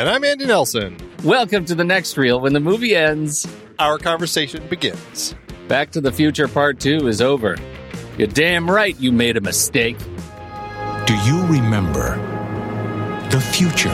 And 0.00 0.08
I'm 0.08 0.24
Andy 0.24 0.46
Nelson. 0.46 0.96
Welcome 1.24 1.66
to 1.66 1.74
the 1.74 1.84
next 1.84 2.16
reel. 2.16 2.40
When 2.40 2.54
the 2.54 2.60
movie 2.60 2.96
ends, 2.96 3.46
our 3.78 3.98
conversation 3.98 4.66
begins. 4.68 5.34
Back 5.68 5.90
to 5.90 6.00
the 6.00 6.10
Future 6.10 6.48
Part 6.48 6.80
2 6.80 7.06
is 7.06 7.20
over. 7.20 7.58
You're 8.16 8.28
damn 8.28 8.70
right 8.70 8.98
you 8.98 9.12
made 9.12 9.36
a 9.36 9.42
mistake. 9.42 9.98
Do 9.98 11.14
you 11.26 11.44
remember 11.48 12.16
the 13.28 13.42
future? 13.42 13.90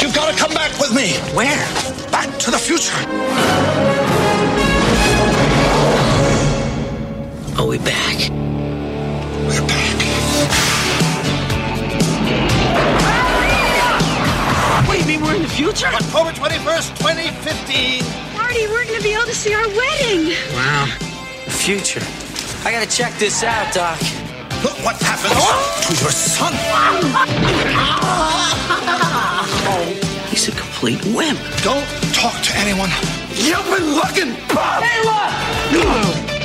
You've 0.00 0.14
got 0.14 0.32
to 0.32 0.38
come 0.38 0.54
back 0.54 0.80
with 0.80 0.94
me. 0.94 1.12
Where? 1.36 1.75
Back 2.56 2.64
to 2.64 2.72
the 2.72 2.78
future. 2.78 2.96
Are 7.60 7.66
we 7.66 7.76
back? 7.78 8.30
We're 9.44 9.66
back. 9.66 9.96
What 14.86 14.94
do 14.94 15.00
you 15.00 15.06
mean 15.06 15.20
we're 15.20 15.34
in 15.34 15.42
the 15.42 15.48
future? 15.48 15.88
October 15.88 16.30
21st, 16.30 16.96
2015. 16.96 18.04
Marty, 18.32 18.66
we're 18.68 18.84
going 18.86 18.96
to 18.96 19.02
be 19.02 19.12
able 19.12 19.24
to 19.24 19.34
see 19.34 19.52
our 19.52 19.68
wedding. 19.68 20.32
Wow. 20.54 20.86
The 21.44 21.50
future. 21.50 22.00
I 22.64 22.70
gotta 22.72 22.86
check 22.90 23.12
this 23.18 23.42
out, 23.44 23.74
Doc. 23.74 24.00
Look 24.64 24.82
what 24.82 24.96
happened 25.02 25.34
to 25.34 25.94
your 26.02 26.10
son. 26.10 26.54
Oh, 29.68 30.05
He's 30.28 30.48
a 30.48 30.52
complete 30.52 31.04
wimp. 31.06 31.38
Don't 31.62 31.86
talk 32.12 32.40
to 32.42 32.52
anyone. 32.56 32.90
You've 33.34 33.64
been 33.64 33.94
looking, 33.94 34.34
Bob. 34.52 34.82
Hey, 34.82 35.02
look! 35.04 36.36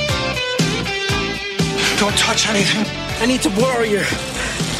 Don't 1.98 2.16
touch 2.16 2.48
anything. 2.48 2.84
I 3.20 3.26
need 3.26 3.42
to 3.42 3.50
borrow 3.50 3.82
your 3.82 4.02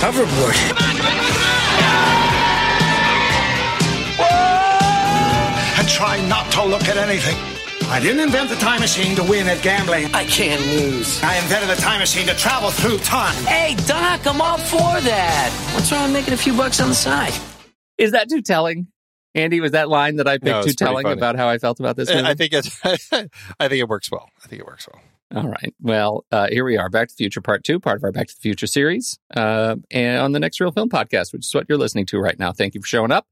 hoverboard. 0.02 0.56
And 5.78 5.88
try 5.88 6.20
not 6.28 6.50
to 6.52 6.64
look 6.64 6.88
at 6.88 6.96
anything. 6.96 7.36
I 7.90 8.00
didn't 8.00 8.20
invent 8.20 8.48
the 8.48 8.56
time 8.56 8.80
machine 8.80 9.14
to 9.16 9.22
win 9.22 9.48
at 9.48 9.62
gambling. 9.62 10.14
I 10.14 10.24
can't 10.24 10.64
lose. 10.66 11.22
I 11.22 11.36
invented 11.38 11.68
the 11.68 11.80
time 11.80 11.98
machine 12.00 12.26
to 12.26 12.34
travel 12.34 12.70
through 12.70 12.98
time. 12.98 13.34
Hey, 13.44 13.74
Doc, 13.86 14.26
I'm 14.26 14.40
all 14.40 14.58
for 14.58 15.00
that. 15.00 15.50
What's 15.74 15.92
wrong 15.92 16.04
with 16.04 16.12
making 16.12 16.34
a 16.34 16.36
few 16.36 16.56
bucks 16.56 16.80
on 16.80 16.88
the 16.88 16.94
side? 16.94 17.34
Is 17.98 18.12
that 18.12 18.28
too 18.30 18.40
telling? 18.42 18.86
Andy, 19.34 19.60
was 19.60 19.72
that 19.72 19.88
line 19.88 20.16
that 20.16 20.28
I 20.28 20.34
picked 20.34 20.44
No, 20.44 20.62
too 20.62 20.72
telling 20.72 21.04
funny. 21.04 21.18
about 21.18 21.36
how 21.36 21.48
I 21.48 21.58
felt 21.58 21.80
about 21.80 21.96
this 21.96 22.08
movie? 22.10 22.22
I 22.26 22.34
think 22.34 22.52
it. 22.52 22.68
I 23.60 23.68
think 23.68 23.80
it 23.80 23.88
works 23.88 24.10
well. 24.10 24.28
I 24.44 24.48
think 24.48 24.60
it 24.60 24.66
works 24.66 24.86
well. 24.92 25.02
All 25.34 25.48
right. 25.48 25.74
Well, 25.80 26.26
uh, 26.30 26.48
here 26.50 26.62
we 26.64 26.76
are, 26.76 26.90
Back 26.90 27.08
to 27.08 27.14
the 27.14 27.24
Future 27.24 27.40
Part 27.40 27.64
Two, 27.64 27.80
part 27.80 27.96
of 27.96 28.04
our 28.04 28.12
Back 28.12 28.26
to 28.28 28.34
the 28.34 28.40
Future 28.40 28.66
series, 28.66 29.18
uh, 29.34 29.76
and 29.90 30.18
on 30.18 30.32
the 30.32 30.38
Next 30.40 30.60
Reel 30.60 30.72
Film 30.72 30.90
podcast, 30.90 31.32
which 31.32 31.46
is 31.46 31.54
what 31.54 31.64
you're 31.70 31.78
listening 31.78 32.04
to 32.06 32.18
right 32.18 32.38
now. 32.38 32.52
Thank 32.52 32.74
you 32.74 32.82
for 32.82 32.86
showing 32.86 33.10
up. 33.10 33.26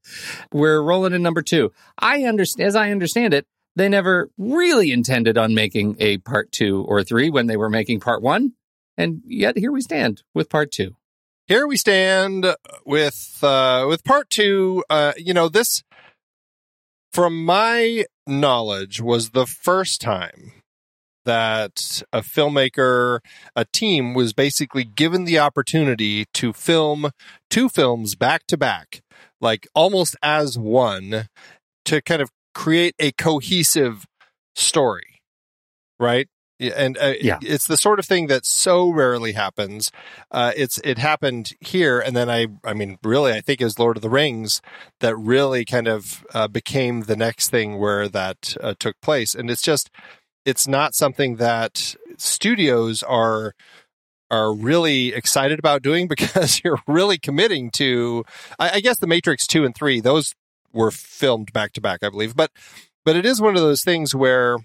We're 0.51 0.81
rolling 0.81 1.13
in 1.13 1.23
number 1.23 1.43
two. 1.43 1.73
I 1.99 2.25
understand, 2.25 2.67
as 2.67 2.75
I 2.77 2.91
understand 2.91 3.35
it, 3.35 3.47
they 3.77 3.91
never 3.91 4.31
really 4.39 4.93
intended 4.93 5.37
on 5.37 5.55
making 5.55 5.97
a 6.01 6.17
part 6.19 6.51
two 6.53 6.85
or 6.89 7.05
three 7.05 7.29
when 7.29 7.49
they 7.49 7.59
were 7.59 7.69
making 7.69 8.01
part 8.01 8.23
one, 8.23 8.55
and 8.97 9.21
yet 9.27 9.59
here 9.59 9.71
we 9.71 9.83
stand 9.83 10.23
with 10.35 10.49
part 10.49 10.73
two. 10.73 10.97
Here 11.47 11.67
we 11.67 11.77
stand 11.77 12.47
with 12.87 13.39
uh, 13.43 13.85
with 13.89 14.05
part 14.05 14.31
two. 14.31 14.85
Uh, 14.89 15.13
you 15.19 15.35
know 15.35 15.49
this, 15.51 15.83
from 17.13 17.45
my 17.45 18.05
knowledge, 18.27 19.01
was 19.01 19.31
the 19.31 19.47
first 19.47 20.01
time 20.01 20.53
that 21.25 22.03
a 22.13 22.21
filmmaker, 22.21 23.21
a 23.55 23.65
team, 23.65 24.15
was 24.15 24.33
basically 24.33 24.85
given 24.85 25.25
the 25.25 25.39
opportunity 25.39 26.25
to 26.33 26.53
film 26.53 27.11
two 27.51 27.69
films 27.69 28.15
back 28.15 28.47
to 28.47 28.57
back, 28.57 29.03
like 29.41 29.67
almost 29.75 30.17
as 30.23 30.59
one, 30.59 31.29
to 31.85 32.01
kind 32.03 32.23
of 32.23 32.31
create 32.55 32.95
a 32.99 33.13
cohesive 33.13 34.07
story, 34.55 35.21
right? 35.99 36.29
Yeah, 36.61 36.75
And 36.77 36.99
uh, 36.99 37.15
Yeah. 37.21 37.39
it's 37.43 37.67
the 37.67 37.79
sort 37.79 37.99
of 37.99 38.05
thing 38.07 38.27
that 38.27 38.45
so 38.45 38.91
rarely 38.91 39.33
happens. 39.33 39.91
Uh, 40.31 40.53
it's 40.55 40.79
it 40.85 40.99
happened 40.99 41.53
here, 41.61 41.99
and 41.99 42.15
then 42.15 42.29
I, 42.29 42.49
I 42.63 42.75
mean, 42.75 42.99
really, 43.03 43.33
I 43.33 43.41
think 43.41 43.61
it 43.61 43.65
was 43.65 43.79
Lord 43.79 43.97
of 43.97 44.03
the 44.03 44.11
Rings 44.11 44.61
that 45.01 45.17
really 45.17 45.65
kind 45.65 45.89
of 45.89 46.23
uh, 46.35 46.49
became 46.49 47.03
the 47.03 47.17
next 47.17 47.49
thing 47.49 47.79
where 47.79 48.09
that 48.09 48.57
uh, 48.61 48.75
took 48.79 49.01
place, 49.01 49.35
and 49.35 49.51
it's 49.51 49.63
just 49.63 49.91
it's 50.45 50.69
not 50.69 50.95
something 50.95 51.37
that 51.37 51.97
studios 52.19 53.03
are 53.03 53.55
are 54.31 54.55
really 54.55 55.15
excited 55.15 55.59
about 55.59 55.83
doing 55.83 56.09
because 56.15 56.61
you're 56.63 56.83
really 56.87 57.17
committing 57.19 57.71
to. 57.73 58.23
I, 58.59 58.71
I 58.75 58.81
guess 58.81 58.99
the 58.99 59.07
Matrix 59.07 59.47
two 59.47 59.65
and 59.65 59.75
three 59.75 60.01
those 60.01 60.35
were 60.73 60.91
filmed 60.91 61.55
back 61.55 61.73
to 61.73 61.81
back, 61.81 62.01
I 62.03 62.11
believe, 62.11 62.37
but 62.37 62.51
but 63.05 63.17
it 63.17 63.25
is 63.25 63.41
one 63.41 63.57
of 63.57 63.63
those 63.63 63.83
things 63.83 64.15
where 64.15 64.59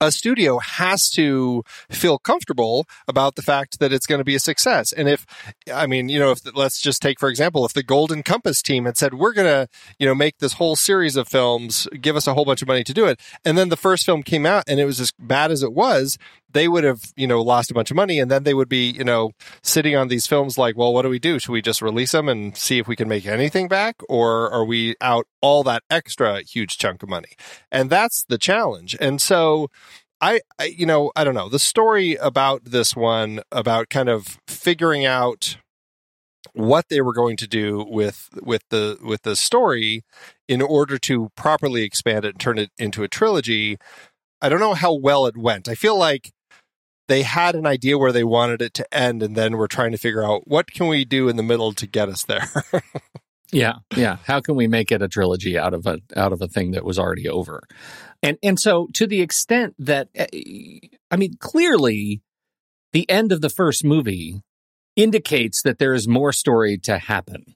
a 0.00 0.10
studio 0.10 0.58
has 0.58 1.08
to 1.10 1.62
feel 1.90 2.18
comfortable 2.18 2.86
about 3.08 3.36
the 3.36 3.42
fact 3.42 3.78
that 3.78 3.92
it's 3.92 4.06
going 4.06 4.18
to 4.18 4.24
be 4.24 4.34
a 4.34 4.40
success. 4.40 4.92
And 4.92 5.08
if, 5.08 5.26
I 5.72 5.86
mean, 5.86 6.08
you 6.08 6.18
know, 6.18 6.32
if 6.32 6.40
let's 6.54 6.80
just 6.80 7.02
take, 7.02 7.18
for 7.18 7.28
example, 7.28 7.64
if 7.64 7.72
the 7.72 7.82
Golden 7.82 8.22
Compass 8.22 8.62
team 8.62 8.84
had 8.84 8.96
said, 8.96 9.14
we're 9.14 9.32
going 9.32 9.46
to, 9.46 9.68
you 9.98 10.06
know, 10.06 10.14
make 10.14 10.38
this 10.38 10.54
whole 10.54 10.76
series 10.76 11.16
of 11.16 11.28
films, 11.28 11.88
give 12.00 12.16
us 12.16 12.26
a 12.26 12.34
whole 12.34 12.44
bunch 12.44 12.62
of 12.62 12.68
money 12.68 12.84
to 12.84 12.94
do 12.94 13.06
it. 13.06 13.20
And 13.44 13.56
then 13.56 13.68
the 13.68 13.76
first 13.76 14.04
film 14.04 14.22
came 14.22 14.46
out 14.46 14.64
and 14.66 14.80
it 14.80 14.84
was 14.84 15.00
as 15.00 15.12
bad 15.18 15.50
as 15.50 15.62
it 15.62 15.72
was, 15.72 16.18
they 16.56 16.68
would 16.68 16.84
have, 16.84 17.12
you 17.16 17.26
know, 17.26 17.42
lost 17.42 17.70
a 17.70 17.74
bunch 17.74 17.90
of 17.90 17.96
money 17.96 18.18
and 18.18 18.30
then 18.30 18.44
they 18.44 18.54
would 18.54 18.68
be, 18.68 18.90
you 18.90 19.04
know, 19.04 19.32
sitting 19.62 19.94
on 19.94 20.08
these 20.08 20.26
films 20.26 20.56
like, 20.56 20.76
well, 20.76 20.92
what 20.92 21.02
do 21.02 21.08
we 21.08 21.18
do? 21.18 21.38
Should 21.38 21.52
we 21.52 21.62
just 21.62 21.82
release 21.82 22.12
them 22.12 22.28
and 22.28 22.56
see 22.56 22.78
if 22.78 22.88
we 22.88 22.96
can 22.96 23.08
make 23.08 23.26
anything 23.26 23.68
back? 23.68 23.96
Or 24.08 24.50
are 24.50 24.64
we 24.64 24.96
out 25.00 25.26
all 25.40 25.62
that 25.64 25.82
extra 25.90 26.42
huge 26.42 26.78
chunk 26.78 27.02
of 27.02 27.08
money? 27.08 27.30
And 27.70 27.90
that's 27.90 28.24
the 28.24 28.38
challenge. 28.38 28.96
And 29.00 29.20
so, 29.20 29.68
I, 30.20 30.40
I, 30.58 30.64
you 30.64 30.86
know, 30.86 31.12
I 31.14 31.24
don't 31.24 31.34
know. 31.34 31.50
The 31.50 31.58
story 31.58 32.14
about 32.14 32.64
this 32.64 32.96
one, 32.96 33.40
about 33.52 33.90
kind 33.90 34.08
of 34.08 34.38
figuring 34.48 35.04
out 35.04 35.58
what 36.54 36.86
they 36.88 37.02
were 37.02 37.12
going 37.12 37.36
to 37.36 37.46
do 37.46 37.84
with 37.86 38.30
with 38.42 38.62
the 38.70 38.98
with 39.02 39.22
the 39.22 39.36
story 39.36 40.04
in 40.48 40.62
order 40.62 40.96
to 40.96 41.28
properly 41.36 41.82
expand 41.82 42.24
it 42.24 42.30
and 42.30 42.40
turn 42.40 42.58
it 42.58 42.70
into 42.78 43.02
a 43.02 43.08
trilogy. 43.08 43.76
I 44.40 44.48
don't 44.48 44.60
know 44.60 44.74
how 44.74 44.94
well 44.94 45.26
it 45.26 45.36
went. 45.36 45.68
I 45.68 45.74
feel 45.74 45.98
like 45.98 46.32
they 47.08 47.22
had 47.22 47.54
an 47.54 47.66
idea 47.66 47.98
where 47.98 48.12
they 48.12 48.24
wanted 48.24 48.62
it 48.62 48.74
to 48.74 48.94
end 48.94 49.22
and 49.22 49.36
then 49.36 49.56
we're 49.56 49.66
trying 49.66 49.92
to 49.92 49.98
figure 49.98 50.24
out 50.24 50.46
what 50.46 50.70
can 50.72 50.88
we 50.88 51.04
do 51.04 51.28
in 51.28 51.36
the 51.36 51.42
middle 51.42 51.72
to 51.72 51.86
get 51.86 52.08
us 52.08 52.24
there. 52.24 52.48
yeah, 53.52 53.74
yeah. 53.96 54.16
How 54.24 54.40
can 54.40 54.56
we 54.56 54.66
make 54.66 54.90
it 54.90 55.02
a 55.02 55.08
trilogy 55.08 55.58
out 55.58 55.74
of 55.74 55.86
a 55.86 56.00
out 56.16 56.32
of 56.32 56.42
a 56.42 56.48
thing 56.48 56.72
that 56.72 56.84
was 56.84 56.98
already 56.98 57.28
over? 57.28 57.62
And 58.22 58.38
and 58.42 58.58
so 58.58 58.88
to 58.94 59.06
the 59.06 59.22
extent 59.22 59.74
that 59.78 60.08
eh, 60.14 60.78
I 61.10 61.16
mean 61.16 61.36
clearly 61.38 62.22
the 62.92 63.08
end 63.10 63.32
of 63.32 63.40
the 63.40 63.50
first 63.50 63.84
movie 63.84 64.42
indicates 64.96 65.62
that 65.62 65.78
there 65.78 65.94
is 65.94 66.08
more 66.08 66.32
story 66.32 66.78
to 66.78 66.98
happen. 66.98 67.54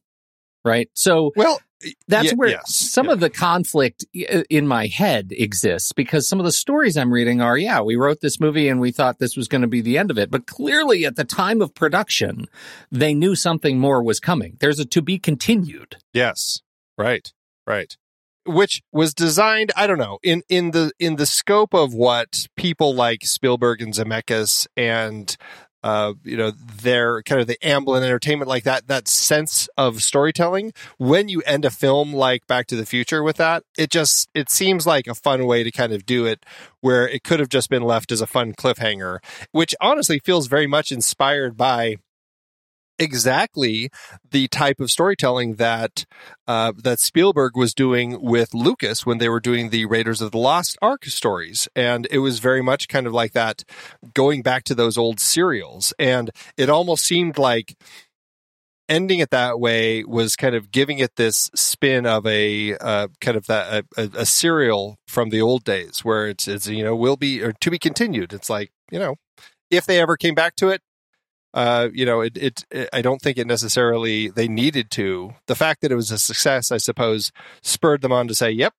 Right? 0.64 0.90
So 0.94 1.32
Well, 1.36 1.60
that's 2.08 2.26
yeah, 2.26 2.34
where 2.34 2.48
yes, 2.50 2.74
some 2.74 3.06
yeah. 3.06 3.12
of 3.12 3.20
the 3.20 3.30
conflict 3.30 4.04
in 4.12 4.66
my 4.66 4.86
head 4.86 5.32
exists 5.32 5.92
because 5.92 6.28
some 6.28 6.38
of 6.38 6.44
the 6.44 6.52
stories 6.52 6.96
I'm 6.96 7.12
reading 7.12 7.40
are, 7.40 7.56
yeah, 7.56 7.80
we 7.80 7.96
wrote 7.96 8.20
this 8.20 8.38
movie 8.38 8.68
and 8.68 8.80
we 8.80 8.92
thought 8.92 9.18
this 9.18 9.36
was 9.36 9.48
going 9.48 9.62
to 9.62 9.68
be 9.68 9.80
the 9.80 9.98
end 9.98 10.10
of 10.10 10.18
it. 10.18 10.30
But 10.30 10.46
clearly 10.46 11.04
at 11.04 11.16
the 11.16 11.24
time 11.24 11.62
of 11.62 11.74
production, 11.74 12.46
they 12.90 13.14
knew 13.14 13.34
something 13.34 13.78
more 13.78 14.02
was 14.02 14.20
coming. 14.20 14.56
There's 14.60 14.78
a 14.78 14.84
to 14.86 15.02
be 15.02 15.18
continued. 15.18 15.96
Yes. 16.12 16.60
Right. 16.98 17.32
Right. 17.66 17.96
Which 18.46 18.82
was 18.92 19.14
designed, 19.14 19.70
I 19.76 19.86
don't 19.86 19.98
know, 19.98 20.18
in, 20.22 20.42
in 20.48 20.72
the 20.72 20.92
in 20.98 21.16
the 21.16 21.26
scope 21.26 21.74
of 21.74 21.94
what 21.94 22.46
people 22.56 22.94
like 22.94 23.24
Spielberg 23.24 23.82
and 23.82 23.92
Zemeckis 23.92 24.66
and 24.76 25.36
uh, 25.82 26.14
you 26.24 26.36
know, 26.36 26.50
their 26.50 27.22
kind 27.22 27.40
of 27.40 27.46
the 27.46 27.58
Amblin 27.62 28.02
entertainment 28.02 28.48
like 28.48 28.64
that, 28.64 28.88
that 28.88 29.08
sense 29.08 29.68
of 29.76 30.02
storytelling. 30.02 30.72
When 30.98 31.28
you 31.28 31.40
end 31.42 31.64
a 31.64 31.70
film 31.70 32.12
like 32.12 32.46
Back 32.46 32.66
to 32.68 32.76
the 32.76 32.86
Future 32.86 33.22
with 33.22 33.36
that, 33.36 33.64
it 33.78 33.90
just 33.90 34.28
it 34.34 34.50
seems 34.50 34.86
like 34.86 35.06
a 35.06 35.14
fun 35.14 35.46
way 35.46 35.62
to 35.62 35.70
kind 35.70 35.92
of 35.92 36.04
do 36.04 36.26
it 36.26 36.44
where 36.80 37.08
it 37.08 37.24
could 37.24 37.40
have 37.40 37.48
just 37.48 37.70
been 37.70 37.82
left 37.82 38.12
as 38.12 38.20
a 38.20 38.26
fun 38.26 38.52
cliffhanger, 38.52 39.18
which 39.52 39.74
honestly 39.80 40.18
feels 40.18 40.46
very 40.46 40.66
much 40.66 40.92
inspired 40.92 41.56
by 41.56 41.96
exactly 43.00 43.90
the 44.30 44.46
type 44.48 44.78
of 44.78 44.90
storytelling 44.90 45.56
that 45.56 46.04
uh, 46.46 46.72
that 46.76 47.00
Spielberg 47.00 47.56
was 47.56 47.74
doing 47.74 48.20
with 48.20 48.54
Lucas 48.54 49.04
when 49.06 49.18
they 49.18 49.28
were 49.28 49.40
doing 49.40 49.70
the 49.70 49.86
Raiders 49.86 50.20
of 50.20 50.30
the 50.30 50.38
Lost 50.38 50.78
Ark 50.80 51.06
stories, 51.06 51.68
and 51.74 52.06
it 52.10 52.18
was 52.18 52.38
very 52.38 52.62
much 52.62 52.86
kind 52.86 53.06
of 53.06 53.12
like 53.12 53.32
that, 53.32 53.64
going 54.14 54.42
back 54.42 54.64
to 54.64 54.74
those 54.74 54.98
old 54.98 55.18
serials, 55.18 55.92
and 55.98 56.30
it 56.56 56.68
almost 56.68 57.04
seemed 57.04 57.38
like 57.38 57.76
ending 58.88 59.20
it 59.20 59.30
that 59.30 59.60
way 59.60 60.04
was 60.04 60.34
kind 60.34 60.54
of 60.54 60.72
giving 60.72 60.98
it 60.98 61.14
this 61.14 61.48
spin 61.54 62.04
of 62.04 62.26
a 62.26 62.76
uh, 62.78 63.08
kind 63.20 63.36
of 63.36 63.46
that 63.46 63.86
a, 63.96 64.10
a, 64.14 64.26
serial 64.26 64.98
from 65.06 65.30
the 65.30 65.40
old 65.40 65.62
days 65.62 66.00
where 66.00 66.26
it's 66.26 66.48
it's 66.48 66.66
you 66.66 66.82
know 66.82 66.96
will 66.96 67.16
be 67.16 67.42
or 67.42 67.52
to 67.52 67.70
be 67.70 67.78
continued. 67.78 68.32
It's 68.32 68.50
like 68.50 68.72
you 68.90 68.98
know 68.98 69.14
if 69.70 69.86
they 69.86 70.00
ever 70.00 70.16
came 70.16 70.34
back 70.34 70.56
to 70.56 70.68
it, 70.68 70.82
uh, 71.54 71.88
you 71.92 72.06
know, 72.06 72.20
it, 72.20 72.36
it, 72.36 72.64
it, 72.70 72.88
I 72.92 73.02
don't 73.02 73.20
think 73.20 73.38
it 73.38 73.46
necessarily 73.46 74.28
they 74.28 74.48
needed 74.48 74.90
to. 74.92 75.34
The 75.46 75.54
fact 75.54 75.82
that 75.82 75.92
it 75.92 75.96
was 75.96 76.10
a 76.10 76.18
success, 76.18 76.70
I 76.70 76.78
suppose, 76.78 77.32
spurred 77.62 78.02
them 78.02 78.12
on 78.12 78.28
to 78.28 78.34
say, 78.34 78.50
"Yep, 78.50 78.74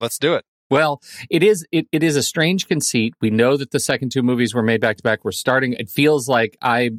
let's 0.00 0.18
do 0.18 0.34
it." 0.34 0.44
Well, 0.70 1.02
it 1.30 1.42
is 1.42 1.66
it, 1.70 1.86
it 1.92 2.02
is 2.02 2.16
a 2.16 2.22
strange 2.22 2.66
conceit. 2.66 3.14
We 3.20 3.28
know 3.28 3.56
that 3.56 3.70
the 3.70 3.78
second 3.78 4.10
two 4.10 4.22
movies 4.22 4.54
were 4.54 4.62
made 4.62 4.80
back 4.80 4.96
to 4.96 5.02
back. 5.02 5.24
We're 5.24 5.32
starting. 5.32 5.74
It 5.74 5.90
feels 5.90 6.26
like 6.26 6.56
I 6.62 6.90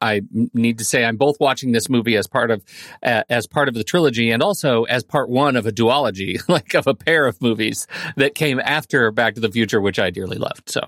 I 0.00 0.22
need 0.32 0.78
to 0.78 0.84
say 0.84 1.04
I'm 1.04 1.16
both 1.16 1.36
watching 1.38 1.72
this 1.72 1.90
movie 1.90 2.16
as 2.16 2.26
part 2.26 2.50
of 2.50 2.64
uh, 3.02 3.24
as 3.28 3.46
part 3.46 3.68
of 3.68 3.74
the 3.74 3.84
trilogy 3.84 4.30
and 4.30 4.42
also 4.42 4.84
as 4.84 5.04
part 5.04 5.28
one 5.28 5.54
of 5.56 5.66
a 5.66 5.70
duology, 5.70 6.40
like 6.48 6.74
of 6.74 6.86
a 6.86 6.94
pair 6.94 7.26
of 7.26 7.42
movies 7.42 7.86
that 8.16 8.34
came 8.34 8.58
after 8.58 9.10
Back 9.10 9.34
to 9.34 9.40
the 9.40 9.50
Future, 9.50 9.82
which 9.82 9.98
I 9.98 10.08
dearly 10.10 10.38
loved. 10.38 10.70
So 10.70 10.80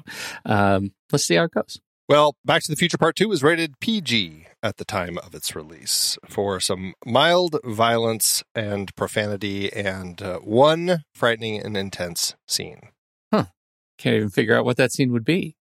um, 0.47 0.93
let's 1.13 1.25
see 1.25 1.35
how 1.35 1.45
it 1.45 1.53
goes. 1.53 1.81
Well, 2.13 2.37
Back 2.45 2.63
to 2.65 2.71
the 2.71 2.77
Future 2.77 2.99
Part 2.99 3.17
2 3.17 3.27
was 3.27 3.43
rated 3.43 3.81
PG 3.81 4.47
at 4.63 4.77
the 4.77 4.85
time 4.85 5.17
of 5.17 5.35
its 5.35 5.57
release 5.57 6.19
for 6.29 6.61
some 6.61 6.93
mild 7.07 7.57
violence 7.65 8.45
and 8.55 8.95
profanity 8.95 9.73
and 9.73 10.21
uh, 10.21 10.39
one 10.41 11.05
frightening 11.15 11.59
and 11.59 11.75
intense 11.75 12.35
scene. 12.47 12.91
Huh. 13.33 13.47
Can't 13.97 14.17
even 14.17 14.29
figure 14.29 14.55
out 14.55 14.67
what 14.67 14.77
that 14.77 14.93
scene 14.93 15.11
would 15.11 15.25
be. 15.25 15.57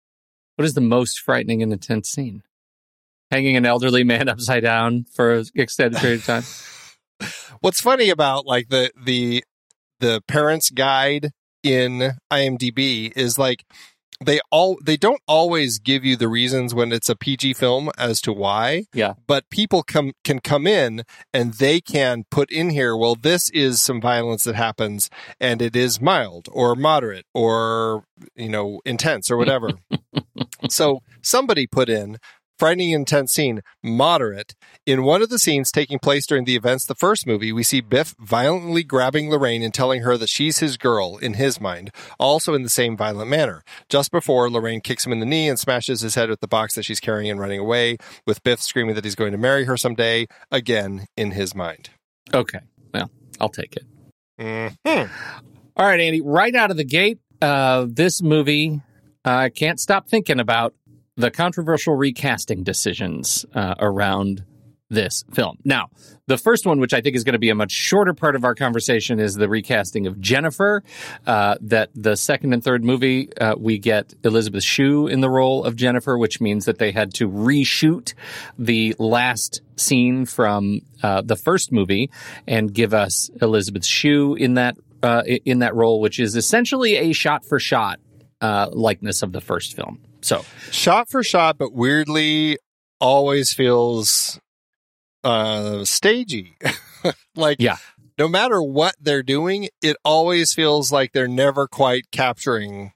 What 0.55 0.65
is 0.65 0.73
the 0.73 0.81
most 0.81 1.19
frightening 1.19 1.61
and 1.61 1.71
intense 1.71 2.09
scene? 2.09 2.41
Hanging 3.29 3.55
an 3.55 3.67
elderly 3.67 4.03
man 4.03 4.27
upside 4.27 4.63
down 4.63 5.05
for 5.13 5.35
an 5.35 5.45
extended 5.53 6.01
period 6.01 6.21
of 6.21 6.25
time. 6.25 7.29
What's 7.59 7.79
funny 7.79 8.09
about 8.09 8.47
like 8.47 8.69
the 8.69 8.89
the 8.99 9.43
the 9.99 10.23
parents 10.27 10.71
guide 10.71 11.29
in 11.61 12.13
IMDb 12.33 13.15
is 13.15 13.37
like 13.37 13.65
they 14.23 14.39
all 14.51 14.77
they 14.83 14.97
don't 14.97 15.21
always 15.27 15.79
give 15.79 16.03
you 16.03 16.15
the 16.15 16.27
reasons 16.27 16.73
when 16.73 16.91
it's 16.91 17.09
a 17.09 17.15
PG 17.15 17.53
film 17.53 17.89
as 17.97 18.19
to 18.21 18.33
why. 18.33 18.85
Yeah. 18.93 19.13
But 19.27 19.49
people 19.49 19.83
come 19.83 20.11
can 20.23 20.39
come 20.39 20.67
in 20.67 21.03
and 21.33 21.53
they 21.53 21.79
can 21.79 22.25
put 22.29 22.51
in 22.51 22.69
here, 22.71 22.95
well, 22.95 23.15
this 23.15 23.49
is 23.51 23.81
some 23.81 24.01
violence 24.01 24.43
that 24.43 24.55
happens 24.55 25.09
and 25.39 25.61
it 25.61 25.75
is 25.75 26.01
mild 26.01 26.49
or 26.51 26.75
moderate 26.75 27.25
or 27.33 28.03
you 28.35 28.49
know, 28.49 28.81
intense 28.85 29.31
or 29.31 29.37
whatever. 29.37 29.71
so 30.69 31.01
somebody 31.21 31.65
put 31.67 31.89
in 31.89 32.17
frightening 32.59 32.91
intense 32.91 33.31
scene 33.31 33.61
moderate 33.81 34.53
in 34.85 35.03
one 35.03 35.21
of 35.21 35.29
the 35.29 35.39
scenes 35.39 35.71
taking 35.71 35.97
place 35.97 36.27
during 36.27 36.43
the 36.43 36.55
events 36.55 36.83
of 36.83 36.89
the 36.89 36.95
first 36.95 37.25
movie 37.25 37.53
we 37.53 37.63
see 37.63 37.79
biff 37.79 38.13
violently 38.19 38.83
grabbing 38.83 39.29
lorraine 39.29 39.63
and 39.63 39.73
telling 39.73 40.01
her 40.01 40.17
that 40.17 40.29
she's 40.29 40.59
his 40.59 40.75
girl 40.75 41.17
in 41.17 41.35
his 41.35 41.61
mind 41.61 41.89
also 42.19 42.53
in 42.53 42.63
the 42.63 42.69
same 42.69 42.97
violent 42.97 43.29
manner 43.29 43.63
just 43.87 44.11
before 44.11 44.49
lorraine 44.49 44.81
kicks 44.81 45.05
him 45.05 45.13
in 45.13 45.19
the 45.19 45.25
knee 45.25 45.47
and 45.47 45.57
smashes 45.57 46.01
his 46.01 46.15
head 46.15 46.29
with 46.29 46.41
the 46.41 46.47
box 46.47 46.75
that 46.75 46.83
she's 46.83 46.99
carrying 46.99 47.31
and 47.31 47.39
running 47.39 47.59
away 47.59 47.95
with 48.27 48.43
biff 48.43 48.61
screaming 48.61 48.93
that 48.95 49.05
he's 49.05 49.15
going 49.15 49.31
to 49.31 49.37
marry 49.37 49.63
her 49.65 49.77
someday 49.77 50.27
again 50.51 51.05
in 51.15 51.31
his 51.31 51.55
mind 51.55 51.89
Okay. 52.33 52.59
Well, 52.93 53.09
I'll 53.39 53.49
take 53.49 53.75
it. 53.75 53.83
Mhm. 54.39 55.09
All 55.75 55.85
right, 55.85 55.99
Andy, 55.99 56.21
right 56.21 56.53
out 56.53 56.71
of 56.71 56.77
the 56.77 56.83
gate, 56.83 57.19
uh, 57.41 57.85
this 57.89 58.21
movie, 58.21 58.81
I 59.25 59.49
can't 59.49 59.79
stop 59.79 60.07
thinking 60.09 60.39
about 60.39 60.73
the 61.19 61.29
controversial 61.29 61.95
recasting 61.95 62.63
decisions 62.63 63.45
uh, 63.53 63.75
around 63.77 64.45
this 64.89 65.23
film. 65.33 65.57
Now, 65.63 65.89
the 66.27 66.37
first 66.37 66.65
one, 66.65 66.79
which 66.79 66.93
I 66.93 67.01
think 67.01 67.15
is 67.15 67.23
going 67.23 67.33
to 67.33 67.39
be 67.39 67.49
a 67.49 67.55
much 67.55 67.71
shorter 67.71 68.13
part 68.13 68.35
of 68.35 68.43
our 68.43 68.55
conversation, 68.55 69.19
is 69.19 69.35
the 69.35 69.49
recasting 69.49 70.07
of 70.07 70.19
Jennifer. 70.19 70.81
Uh, 71.27 71.57
that 71.61 71.89
the 71.93 72.15
second 72.15 72.53
and 72.53 72.63
third 72.63 72.83
movie, 72.83 73.31
uh, 73.37 73.55
we 73.57 73.77
get 73.77 74.13
Elisabeth 74.23 74.63
Shue 74.63 75.07
in 75.07 75.19
the 75.19 75.29
role 75.29 75.63
of 75.63 75.75
Jennifer, 75.75 76.17
which 76.17 76.41
means 76.41 76.65
that 76.65 76.79
they 76.79 76.91
had 76.91 77.13
to 77.15 77.29
reshoot 77.29 78.13
the 78.57 78.95
last 78.97 79.61
scene 79.75 80.25
from 80.25 80.81
uh, 81.03 81.21
the 81.21 81.35
first 81.35 81.71
movie 81.71 82.09
and 82.47 82.73
give 82.73 82.93
us 82.93 83.29
Elisabeth 83.41 83.85
Shue 83.85 84.35
in 84.35 84.53
that 84.55 84.77
uh, 85.03 85.23
in 85.45 85.59
that 85.59 85.75
role, 85.75 85.99
which 85.99 86.19
is 86.19 86.35
essentially 86.35 86.95
a 86.95 87.13
shot 87.13 87.45
for 87.45 87.59
shot 87.59 87.99
uh, 88.41 88.69
likeness 88.71 89.21
of 89.21 89.33
the 89.33 89.41
first 89.41 89.75
film. 89.75 89.99
So. 90.21 90.43
Shot 90.71 91.09
for 91.09 91.23
shot 91.23 91.57
but 91.57 91.73
weirdly 91.73 92.57
always 92.99 93.53
feels 93.53 94.39
uh 95.23 95.85
stagey. 95.85 96.57
Like 97.35 97.57
Yeah. 97.61 97.77
no 98.17 98.27
matter 98.27 98.61
what 98.61 98.95
they're 98.99 99.23
doing 99.23 99.69
it 99.81 99.95
always 100.03 100.53
feels 100.53 100.91
like 100.91 101.13
they're 101.13 101.27
never 101.29 101.67
quite 101.67 102.11
capturing 102.11 102.91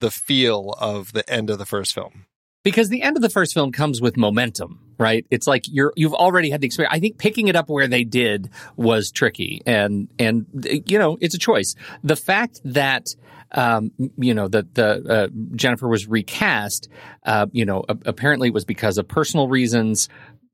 the 0.00 0.10
feel 0.12 0.74
of 0.80 1.12
the 1.12 1.28
end 1.28 1.50
of 1.50 1.58
the 1.58 1.66
first 1.66 1.92
film 1.92 2.26
because 2.62 2.88
the 2.88 3.02
end 3.02 3.16
of 3.16 3.22
the 3.22 3.30
first 3.30 3.54
film 3.54 3.72
comes 3.72 4.00
with 4.00 4.16
momentum, 4.16 4.80
right? 4.98 5.24
It's 5.30 5.46
like 5.46 5.64
you're 5.68 5.92
you've 5.96 6.14
already 6.14 6.50
had 6.50 6.60
the 6.60 6.66
experience. 6.66 6.94
I 6.94 7.00
think 7.00 7.18
picking 7.18 7.48
it 7.48 7.56
up 7.56 7.68
where 7.68 7.88
they 7.88 8.04
did 8.04 8.50
was 8.76 9.10
tricky, 9.10 9.62
and 9.66 10.08
and 10.18 10.46
you 10.86 10.98
know 10.98 11.16
it's 11.20 11.34
a 11.34 11.38
choice. 11.38 11.74
The 12.02 12.16
fact 12.16 12.60
that 12.64 13.06
um, 13.52 13.92
you 14.16 14.34
know 14.34 14.48
that 14.48 14.74
the 14.74 15.02
uh, 15.08 15.28
Jennifer 15.56 15.88
was 15.88 16.06
recast, 16.06 16.88
uh, 17.24 17.46
you 17.52 17.64
know, 17.64 17.84
a- 17.88 17.98
apparently 18.06 18.50
was 18.50 18.64
because 18.64 18.98
of 18.98 19.08
personal 19.08 19.48
reasons. 19.48 20.08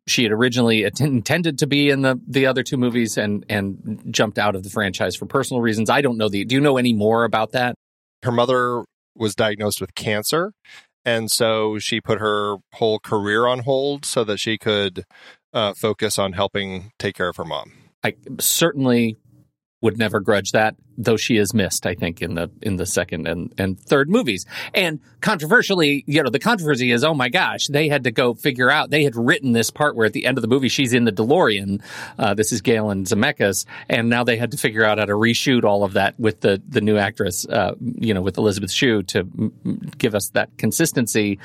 She 0.09 0.23
had 0.23 0.31
originally 0.31 0.85
att- 0.85 1.01
intended 1.01 1.59
to 1.59 1.67
be 1.67 1.91
in 1.91 2.03
the 2.03 2.21
the 2.27 2.47
other 2.47 2.63
two 2.63 2.77
movies 2.77 3.19
and 3.19 3.45
and 3.49 4.05
jumped 4.11 4.39
out 4.39 4.55
of 4.55 4.63
the 4.63 4.71
franchise 4.71 5.17
for 5.17 5.27
personal 5.27 5.61
reasons. 5.61 5.91
I 5.91 6.01
don't 6.01 6.17
know 6.17 6.29
the. 6.29 6.45
Do 6.45 6.55
you 6.55 6.61
know 6.61 6.77
any 6.77 6.93
more 6.93 7.25
about 7.25 7.53
that? 7.53 7.75
Her 8.23 8.33
mother 8.33 8.85
was 9.15 9.35
diagnosed 9.35 9.81
with 9.81 9.95
cancer, 9.95 10.53
and 11.07 11.31
so 11.31 11.79
she 11.79 12.01
put 12.01 12.19
her 12.19 12.57
whole 12.75 12.99
career 12.99 13.47
on 13.47 13.61
hold 13.61 14.05
so 14.05 14.25
that 14.25 14.39
she 14.39 14.59
could 14.59 15.05
uh, 15.55 15.73
focus 15.73 16.19
on 16.19 16.35
helping 16.35 16.93
take 16.99 17.15
care 17.15 17.29
of 17.29 17.37
her 17.37 17.45
mom. 17.45 17.73
I 18.03 18.15
certainly 18.41 19.17
would 19.83 19.99
never 19.99 20.21
grudge 20.21 20.53
that, 20.53 20.75
though 20.97 21.19
she 21.19 21.37
is 21.37 21.53
missed, 21.53 21.87
I 21.87 21.95
think, 21.95 22.23
in 22.23 22.35
the 22.35 22.51
in 22.63 22.77
the 22.77 22.87
second 22.87 23.29
and, 23.29 23.53
and 23.59 23.79
third 23.79 24.09
movies. 24.09 24.47
And 24.73 25.01
controversially, 25.21 26.03
you 26.07 26.23
know, 26.23 26.31
the 26.31 26.39
controversy 26.39 26.91
is, 26.91 27.05
oh 27.05 27.15
my 27.15 27.29
gosh, 27.29 27.67
they 27.67 27.89
had 27.89 28.05
to 28.05 28.11
go 28.11 28.35
figure 28.35 28.71
out 28.71 28.91
they 28.91 29.05
had 29.05 29.15
written 29.17 29.53
this 29.53 29.71
part 29.71 29.95
where 29.95 30.07
at 30.07 30.15
the 30.15 30.25
end 30.25 30.39
of 30.39 30.43
the 30.43 30.49
movie 30.49 30.69
she's 30.69 30.95
in 30.95 31.05
the 31.05 31.13
DeLorean. 31.13 31.83
Uh, 32.19 32.33
this 32.33 32.53
is 32.53 32.63
Gale 32.63 32.91
and 32.91 33.07
Zemeckis, 33.07 33.67
and 33.89 34.09
now 34.09 34.25
they 34.25 34.37
had 34.37 34.53
to 34.53 34.57
figure 34.57 34.85
out 34.85 34.99
how 34.99 35.05
to 35.05 35.13
reshoot 35.13 35.65
all 35.65 35.85
of 35.85 35.93
that 35.93 36.19
with 36.19 36.41
the 36.41 36.63
the 36.67 36.81
new 36.81 36.97
actress, 36.97 37.47
uh, 37.47 37.75
you 37.81 38.15
know, 38.15 38.23
with 38.23 38.39
Elisabeth 38.39 38.73
Shue 38.73 39.03
to 39.05 39.21
m- 39.21 39.91
give 39.99 40.15
us 40.15 40.31
that 40.31 40.57
consistency. 40.57 41.39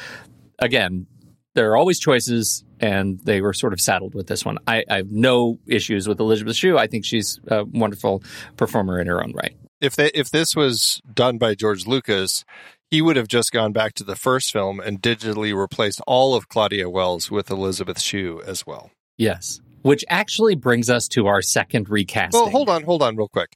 Again, 0.60 1.08
there 1.54 1.72
are 1.72 1.76
always 1.76 2.00
choices, 2.00 2.64
and 2.82 3.20
they 3.24 3.40
were 3.42 3.54
sort 3.54 3.72
of 3.74 3.80
saddled 3.80 4.14
with 4.16 4.28
this 4.28 4.44
one. 4.44 4.58
I, 4.68 4.84
I 4.90 4.98
have 4.98 5.12
no 5.12 5.60
issues 5.68 6.08
with 6.08 6.20
Elisabeth 6.20 6.56
Shue. 6.56 6.78
I 6.78 6.88
think 6.88 7.06
she's 7.06 7.40
a 7.48 7.64
wonderful 7.64 8.24
performer 8.58 9.00
in 9.00 9.08
her 9.08 9.24
own 9.24 9.32
right. 9.34 9.56
If 9.80 9.96
they 9.96 10.08
if 10.14 10.30
this 10.30 10.56
was 10.56 11.02
done 11.14 11.38
by 11.38 11.56
George 11.56 11.88
Lucas, 11.88 12.44
he 12.90 13.02
would 13.02 13.16
have 13.16 13.28
just 13.28 13.52
gone 13.52 13.72
back 13.72 13.94
to 13.96 14.04
the 14.04 14.16
first 14.16 14.52
film 14.52 14.80
and 14.80 15.02
digitally 15.02 15.58
replaced 15.58 16.02
all 16.06 16.36
of 16.36 16.50
Claudia 16.50 16.90
Wells 16.90 17.32
with 17.32 17.50
Elisabeth 17.50 18.00
Shue 18.02 18.42
as 18.46 18.68
well. 18.68 18.92
Yes. 19.18 19.62
Which 19.84 20.06
actually 20.10 20.54
brings 20.56 20.92
us 20.92 21.08
to 21.10 21.26
our 21.26 21.42
second 21.42 21.90
recasting. 21.90 22.40
Well, 22.40 22.52
hold 22.52 22.70
on, 22.70 22.84
hold 22.84 23.02
on, 23.02 23.16
real 23.16 23.28
quick. 23.30 23.50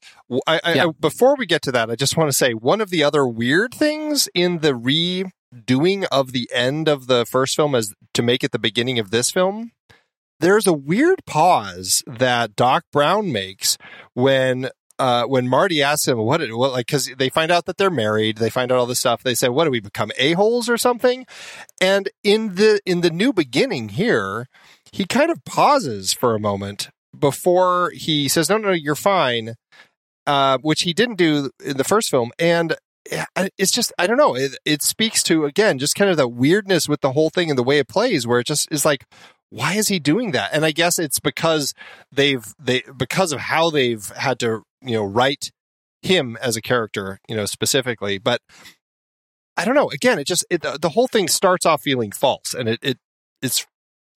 I, 0.48 0.60
I, 0.64 0.74
Yeah. 0.74 0.86
I- 0.88 0.92
before 1.00 1.36
we 1.38 1.46
get 1.46 1.62
to 1.64 1.72
that, 1.74 1.92
I 1.92 1.96
just 1.96 2.18
want 2.18 2.30
to 2.30 2.34
say 2.36 2.54
one 2.54 2.82
of 2.82 2.90
the 2.90 3.04
other 3.04 3.28
weird 3.28 3.74
things 3.76 4.28
in 4.34 4.60
the 4.60 4.74
redoing 5.56 6.06
of 6.12 6.32
the 6.32 6.50
end 6.54 6.88
of 6.88 7.08
the 7.08 7.26
first 7.26 7.56
film 7.56 7.76
as 7.76 7.94
to 8.14 8.22
make 8.22 8.44
it 8.44 8.52
the 8.52 8.60
beginning 8.60 9.00
of 9.00 9.12
this 9.12 9.32
film. 9.32 9.72
There's 10.40 10.68
a 10.68 10.74
weird 10.74 11.26
pause 11.26 12.04
that 12.06 12.56
Doc 12.56 12.84
Brown 12.92 13.32
makes 13.32 13.78
when 14.14 14.70
uh, 14.98 15.26
when 15.26 15.48
Marty 15.48 15.82
asks 15.82 16.08
him 16.08 16.18
what 16.20 16.42
it 16.42 16.56
what 16.56 16.72
like 16.72 16.88
because 16.88 17.12
they 17.18 17.30
find 17.30 17.52
out 17.52 17.66
that 17.66 17.78
they're 17.78 17.90
married, 17.90 18.38
they 18.38 18.50
find 18.50 18.72
out 18.72 18.78
all 18.78 18.86
this 18.86 19.00
stuff. 19.00 19.24
They 19.24 19.36
say, 19.36 19.50
"What 19.50 19.66
do 19.66 19.72
we 19.72 19.80
become 19.80 20.12
a 20.18 20.34
holes 20.34 20.70
or 20.70 20.78
something?" 20.78 21.26
And 21.82 22.10
in 22.24 22.56
the 22.56 22.80
in 22.86 23.02
the 23.02 23.10
new 23.10 23.34
beginning 23.34 23.90
here, 23.90 24.48
he 24.92 25.06
kind 25.06 25.32
of 25.32 25.44
pauses 25.46 26.14
for 26.14 26.36
a 26.36 26.40
moment 26.40 26.90
before 27.18 27.92
he 27.94 28.30
says, 28.30 28.50
"No, 28.50 28.58
no, 28.58 28.72
you're 28.72 28.96
fine," 28.96 29.56
uh, 30.28 30.58
which 30.62 30.84
he 30.84 30.94
didn't 30.94 31.18
do 31.18 31.50
in 31.64 31.78
the 31.78 31.84
first 31.84 32.10
film, 32.10 32.32
and 32.40 32.76
it's 33.06 33.72
just 33.72 33.94
I 33.98 34.08
don't 34.08 34.18
know. 34.18 34.36
It, 34.36 34.58
it 34.66 34.82
speaks 34.82 35.24
to 35.24 35.46
again 35.46 35.80
just 35.80 35.96
kind 35.96 36.10
of 36.10 36.18
that 36.18 36.30
weirdness 36.30 36.90
with 36.90 37.02
the 37.02 37.12
whole 37.12 37.30
thing 37.30 37.50
and 37.50 37.58
the 37.58 37.64
way 37.64 37.80
it 37.80 37.88
plays, 37.88 38.26
where 38.26 38.40
it 38.40 38.48
just 38.48 38.68
is 38.72 38.86
like, 38.86 39.06
why 39.50 39.74
is 39.74 39.88
he 39.88 40.00
doing 40.00 40.32
that? 40.32 40.52
And 40.54 40.66
I 40.66 40.72
guess 40.72 41.00
it's 41.00 41.20
because 41.20 41.74
they've 42.12 42.46
they 42.60 42.84
because 42.96 43.32
of 43.32 43.40
how 43.40 43.70
they've 43.70 44.06
had 44.10 44.40
to 44.40 44.64
you 44.82 44.94
know 44.94 45.06
write 45.06 45.52
him 46.02 46.38
as 46.42 46.56
a 46.56 46.62
character, 46.62 47.20
you 47.28 47.36
know 47.36 47.46
specifically, 47.46 48.18
but. 48.18 48.42
I 49.58 49.64
don't 49.64 49.76
know. 49.76 49.90
Again, 49.90 50.20
it 50.20 50.28
just 50.28 50.46
it, 50.50 50.64
the, 50.64 50.78
the 50.78 50.90
whole 50.90 51.08
thing 51.08 51.30
starts 51.30 51.66
off 51.66 51.82
feeling 51.82 52.12
false, 52.12 52.54
and 52.54 52.68
it, 52.68 52.78
it 52.82 52.98
it's 53.42 53.66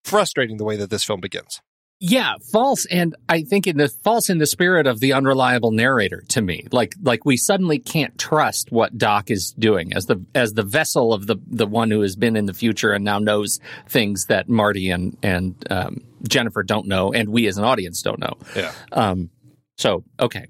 frustrating 0.04 0.56
the 0.56 0.64
way 0.64 0.74
that 0.74 0.90
this 0.90 1.04
film 1.04 1.20
begins. 1.20 1.60
Yeah, 2.00 2.34
false, 2.52 2.86
and 2.86 3.16
I 3.28 3.42
think 3.42 3.66
in 3.66 3.76
the 3.76 3.88
false 3.88 4.30
in 4.30 4.38
the 4.38 4.46
spirit 4.46 4.86
of 4.86 5.00
the 5.00 5.14
unreliable 5.14 5.72
narrator 5.72 6.22
to 6.28 6.40
me. 6.40 6.64
Like 6.70 6.94
like 7.02 7.24
we 7.24 7.36
suddenly 7.36 7.80
can't 7.80 8.16
trust 8.16 8.70
what 8.70 8.96
Doc 8.96 9.32
is 9.32 9.50
doing 9.58 9.92
as 9.94 10.06
the 10.06 10.24
as 10.32 10.54
the 10.54 10.62
vessel 10.62 11.12
of 11.12 11.26
the 11.26 11.36
the 11.48 11.66
one 11.66 11.90
who 11.90 12.02
has 12.02 12.14
been 12.14 12.36
in 12.36 12.46
the 12.46 12.54
future 12.54 12.92
and 12.92 13.04
now 13.04 13.18
knows 13.18 13.58
things 13.88 14.26
that 14.26 14.48
Marty 14.48 14.90
and 14.90 15.16
and 15.24 15.56
um, 15.70 16.04
Jennifer 16.28 16.62
don't 16.62 16.86
know, 16.86 17.12
and 17.12 17.30
we 17.30 17.48
as 17.48 17.58
an 17.58 17.64
audience 17.64 18.00
don't 18.00 18.20
know. 18.20 18.34
Yeah. 18.54 18.72
Um, 18.92 19.30
so 19.76 20.04
okay, 20.20 20.46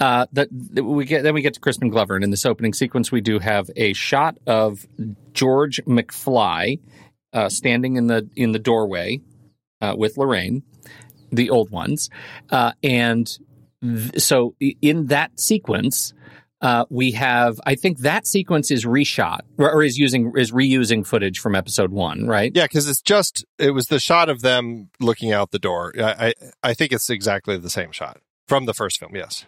uh, 0.00 0.26
that 0.32 0.48
we 0.52 1.06
get 1.06 1.24
then 1.24 1.34
we 1.34 1.42
get 1.42 1.54
to 1.54 1.60
Crispin 1.60 1.88
Glover, 1.88 2.14
and 2.14 2.22
in 2.22 2.30
this 2.30 2.46
opening 2.46 2.72
sequence, 2.72 3.10
we 3.10 3.20
do 3.20 3.40
have 3.40 3.68
a 3.74 3.94
shot 3.94 4.38
of 4.46 4.86
George 5.32 5.80
McFly 5.86 6.78
uh, 7.32 7.48
standing 7.48 7.96
in 7.96 8.06
the 8.06 8.28
in 8.36 8.52
the 8.52 8.60
doorway 8.60 9.20
uh, 9.80 9.94
with 9.96 10.16
Lorraine, 10.16 10.62
the 11.34 11.50
old 11.50 11.70
ones, 11.70 12.10
uh, 12.50 12.72
and 12.82 13.38
th- 13.82 14.20
so 14.20 14.54
in 14.60 15.06
that 15.06 15.38
sequence. 15.40 16.12
Uh, 16.60 16.86
we 16.88 17.10
have, 17.10 17.60
I 17.66 17.74
think 17.74 17.98
that 17.98 18.26
sequence 18.26 18.70
is 18.70 18.86
reshot 18.86 19.40
or, 19.58 19.70
or 19.70 19.82
is 19.82 19.98
using 19.98 20.32
is 20.34 20.50
reusing 20.50 21.06
footage 21.06 21.38
from 21.38 21.54
episode 21.54 21.90
one, 21.90 22.26
right? 22.26 22.50
Yeah, 22.54 22.64
because 22.64 22.88
it's 22.88 23.02
just 23.02 23.44
it 23.58 23.72
was 23.72 23.88
the 23.88 23.98
shot 23.98 24.30
of 24.30 24.40
them 24.40 24.88
looking 24.98 25.30
out 25.30 25.50
the 25.50 25.58
door. 25.58 25.92
I, 25.98 26.28
I 26.28 26.34
I 26.62 26.74
think 26.74 26.92
it's 26.92 27.10
exactly 27.10 27.58
the 27.58 27.68
same 27.68 27.92
shot 27.92 28.18
from 28.48 28.64
the 28.64 28.72
first 28.72 28.98
film. 28.98 29.14
Yes. 29.14 29.44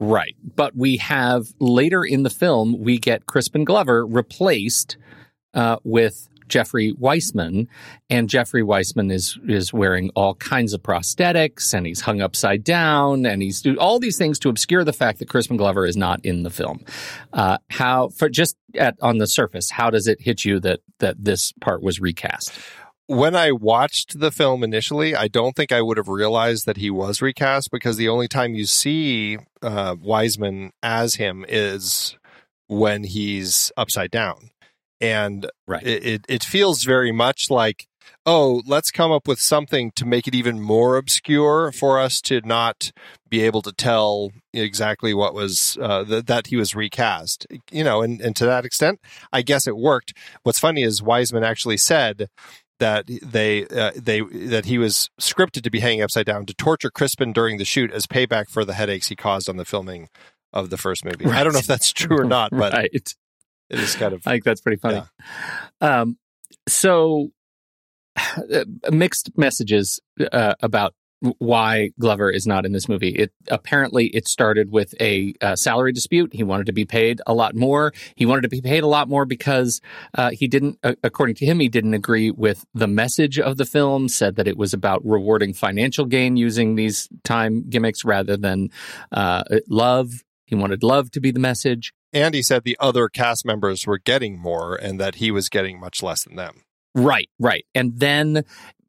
Right. 0.00 0.34
But 0.56 0.74
we 0.74 0.96
have 0.96 1.48
later 1.60 2.02
in 2.02 2.22
the 2.22 2.30
film, 2.30 2.80
we 2.80 2.98
get 2.98 3.26
Crispin 3.26 3.64
Glover 3.64 4.04
replaced 4.06 4.96
uh, 5.52 5.76
with 5.84 6.26
Jeffrey 6.50 6.92
Weissman, 6.92 7.68
and 8.10 8.28
Jeffrey 8.28 8.62
Weissman 8.62 9.10
is 9.10 9.38
is 9.48 9.72
wearing 9.72 10.10
all 10.14 10.34
kinds 10.34 10.74
of 10.74 10.82
prosthetics, 10.82 11.72
and 11.72 11.86
he's 11.86 12.02
hung 12.02 12.20
upside 12.20 12.62
down, 12.62 13.24
and 13.24 13.40
he's 13.40 13.62
do 13.62 13.76
all 13.78 13.98
these 13.98 14.18
things 14.18 14.38
to 14.40 14.48
obscure 14.48 14.84
the 14.84 14.92
fact 14.92 15.20
that 15.20 15.28
Crispin 15.28 15.56
Glover 15.56 15.86
is 15.86 15.96
not 15.96 16.24
in 16.24 16.42
the 16.42 16.50
film. 16.50 16.84
Uh, 17.32 17.58
how 17.70 18.08
for 18.10 18.28
just 18.28 18.56
at 18.74 18.96
on 19.00 19.18
the 19.18 19.26
surface, 19.26 19.70
how 19.70 19.88
does 19.88 20.06
it 20.06 20.20
hit 20.20 20.44
you 20.44 20.60
that 20.60 20.80
that 20.98 21.16
this 21.18 21.52
part 21.60 21.82
was 21.82 22.00
recast? 22.00 22.52
When 23.06 23.34
I 23.34 23.50
watched 23.50 24.20
the 24.20 24.30
film 24.30 24.62
initially, 24.62 25.16
I 25.16 25.26
don't 25.26 25.56
think 25.56 25.72
I 25.72 25.82
would 25.82 25.96
have 25.96 26.06
realized 26.06 26.64
that 26.66 26.76
he 26.76 26.90
was 26.90 27.20
recast 27.20 27.72
because 27.72 27.96
the 27.96 28.08
only 28.08 28.28
time 28.28 28.54
you 28.54 28.66
see 28.66 29.38
uh, 29.62 29.96
Weissman 30.00 30.70
as 30.80 31.16
him 31.16 31.44
is 31.48 32.16
when 32.68 33.02
he's 33.02 33.72
upside 33.76 34.12
down, 34.12 34.50
and 35.00 35.50
Right. 35.66 35.86
it, 35.86 36.04
it 36.06 36.24
it 36.28 36.44
feels 36.44 36.84
very 36.84 37.12
much 37.12 37.50
like 37.50 37.86
oh 38.26 38.62
let's 38.66 38.90
come 38.90 39.12
up 39.12 39.26
with 39.28 39.40
something 39.40 39.92
to 39.96 40.04
make 40.04 40.26
it 40.26 40.34
even 40.34 40.60
more 40.60 40.96
obscure 40.96 41.72
for 41.72 41.98
us 41.98 42.20
to 42.22 42.40
not 42.44 42.92
be 43.28 43.40
able 43.42 43.62
to 43.62 43.72
tell 43.72 44.30
exactly 44.52 45.14
what 45.14 45.32
was 45.32 45.78
uh, 45.80 46.04
th- 46.04 46.24
that 46.26 46.48
he 46.48 46.56
was 46.56 46.74
recast 46.74 47.46
you 47.70 47.84
know 47.84 48.02
and, 48.02 48.20
and 48.20 48.34
to 48.36 48.44
that 48.44 48.64
extent 48.64 49.00
i 49.32 49.42
guess 49.42 49.66
it 49.66 49.76
worked 49.76 50.12
what's 50.42 50.58
funny 50.58 50.82
is 50.82 51.02
weissman 51.02 51.44
actually 51.44 51.76
said 51.76 52.28
that 52.78 53.04
they 53.22 53.66
uh, 53.68 53.92
they 53.94 54.20
that 54.22 54.64
he 54.64 54.76
was 54.78 55.08
scripted 55.20 55.62
to 55.62 55.70
be 55.70 55.80
hanging 55.80 56.02
upside 56.02 56.26
down 56.26 56.44
to 56.46 56.54
torture 56.54 56.90
crispin 56.90 57.32
during 57.32 57.58
the 57.58 57.64
shoot 57.64 57.92
as 57.92 58.06
payback 58.06 58.48
for 58.48 58.64
the 58.64 58.74
headaches 58.74 59.08
he 59.08 59.16
caused 59.16 59.48
on 59.48 59.56
the 59.56 59.64
filming 59.64 60.08
of 60.52 60.68
the 60.70 60.76
first 60.78 61.04
movie 61.04 61.26
i 61.26 61.44
don't 61.44 61.52
know 61.52 61.58
if 61.60 61.66
that's 61.66 61.92
true 61.92 62.18
or 62.18 62.24
not 62.24 62.50
but 62.50 62.72
right. 62.74 63.14
It 63.70 63.78
is 63.78 63.94
kind 63.94 64.12
of 64.12 64.26
I 64.26 64.32
think 64.32 64.44
that's 64.44 64.60
pretty 64.60 64.80
funny. 64.80 65.02
Um, 65.80 66.18
so 66.68 67.30
mixed 68.90 69.30
messages 69.36 70.00
uh, 70.32 70.54
about 70.60 70.94
why 71.38 71.90
Glover 71.98 72.30
is 72.30 72.46
not 72.46 72.64
in 72.64 72.72
this 72.72 72.88
movie. 72.88 73.10
It 73.10 73.32
apparently 73.48 74.06
it 74.06 74.26
started 74.26 74.70
with 74.70 74.94
a 75.00 75.34
uh, 75.40 75.54
salary 75.54 75.92
dispute. 75.92 76.32
He 76.32 76.42
wanted 76.42 76.66
to 76.66 76.72
be 76.72 76.86
paid 76.86 77.20
a 77.26 77.34
lot 77.34 77.54
more. 77.54 77.92
He 78.14 78.24
wanted 78.24 78.42
to 78.42 78.48
be 78.48 78.62
paid 78.62 78.82
a 78.82 78.86
lot 78.86 79.08
more 79.08 79.26
because 79.26 79.80
uh, 80.14 80.30
he 80.30 80.48
didn't, 80.48 80.78
uh, 80.82 80.94
according 81.02 81.34
to 81.36 81.46
him, 81.46 81.60
he 81.60 81.68
didn't 81.68 81.94
agree 81.94 82.30
with 82.30 82.64
the 82.72 82.86
message 82.86 83.38
of 83.38 83.58
the 83.58 83.66
film. 83.66 84.08
Said 84.08 84.36
that 84.36 84.48
it 84.48 84.56
was 84.56 84.72
about 84.72 85.04
rewarding 85.04 85.52
financial 85.52 86.06
gain 86.06 86.36
using 86.36 86.74
these 86.74 87.08
time 87.22 87.68
gimmicks 87.68 88.04
rather 88.04 88.36
than 88.36 88.70
uh, 89.12 89.44
love. 89.68 90.10
He 90.50 90.54
wanted 90.54 90.82
love 90.82 91.10
to 91.12 91.20
be 91.20 91.30
the 91.30 91.40
message. 91.40 91.94
And 92.12 92.34
he 92.34 92.42
said 92.42 92.64
the 92.64 92.76
other 92.78 93.08
cast 93.08 93.46
members 93.46 93.86
were 93.86 93.98
getting 93.98 94.38
more 94.38 94.74
and 94.74 95.00
that 95.00 95.14
he 95.14 95.30
was 95.30 95.48
getting 95.48 95.80
much 95.80 96.02
less 96.02 96.24
than 96.24 96.36
them. 96.36 96.64
Right, 96.94 97.30
right. 97.38 97.64
And 97.74 97.98
then 97.98 98.44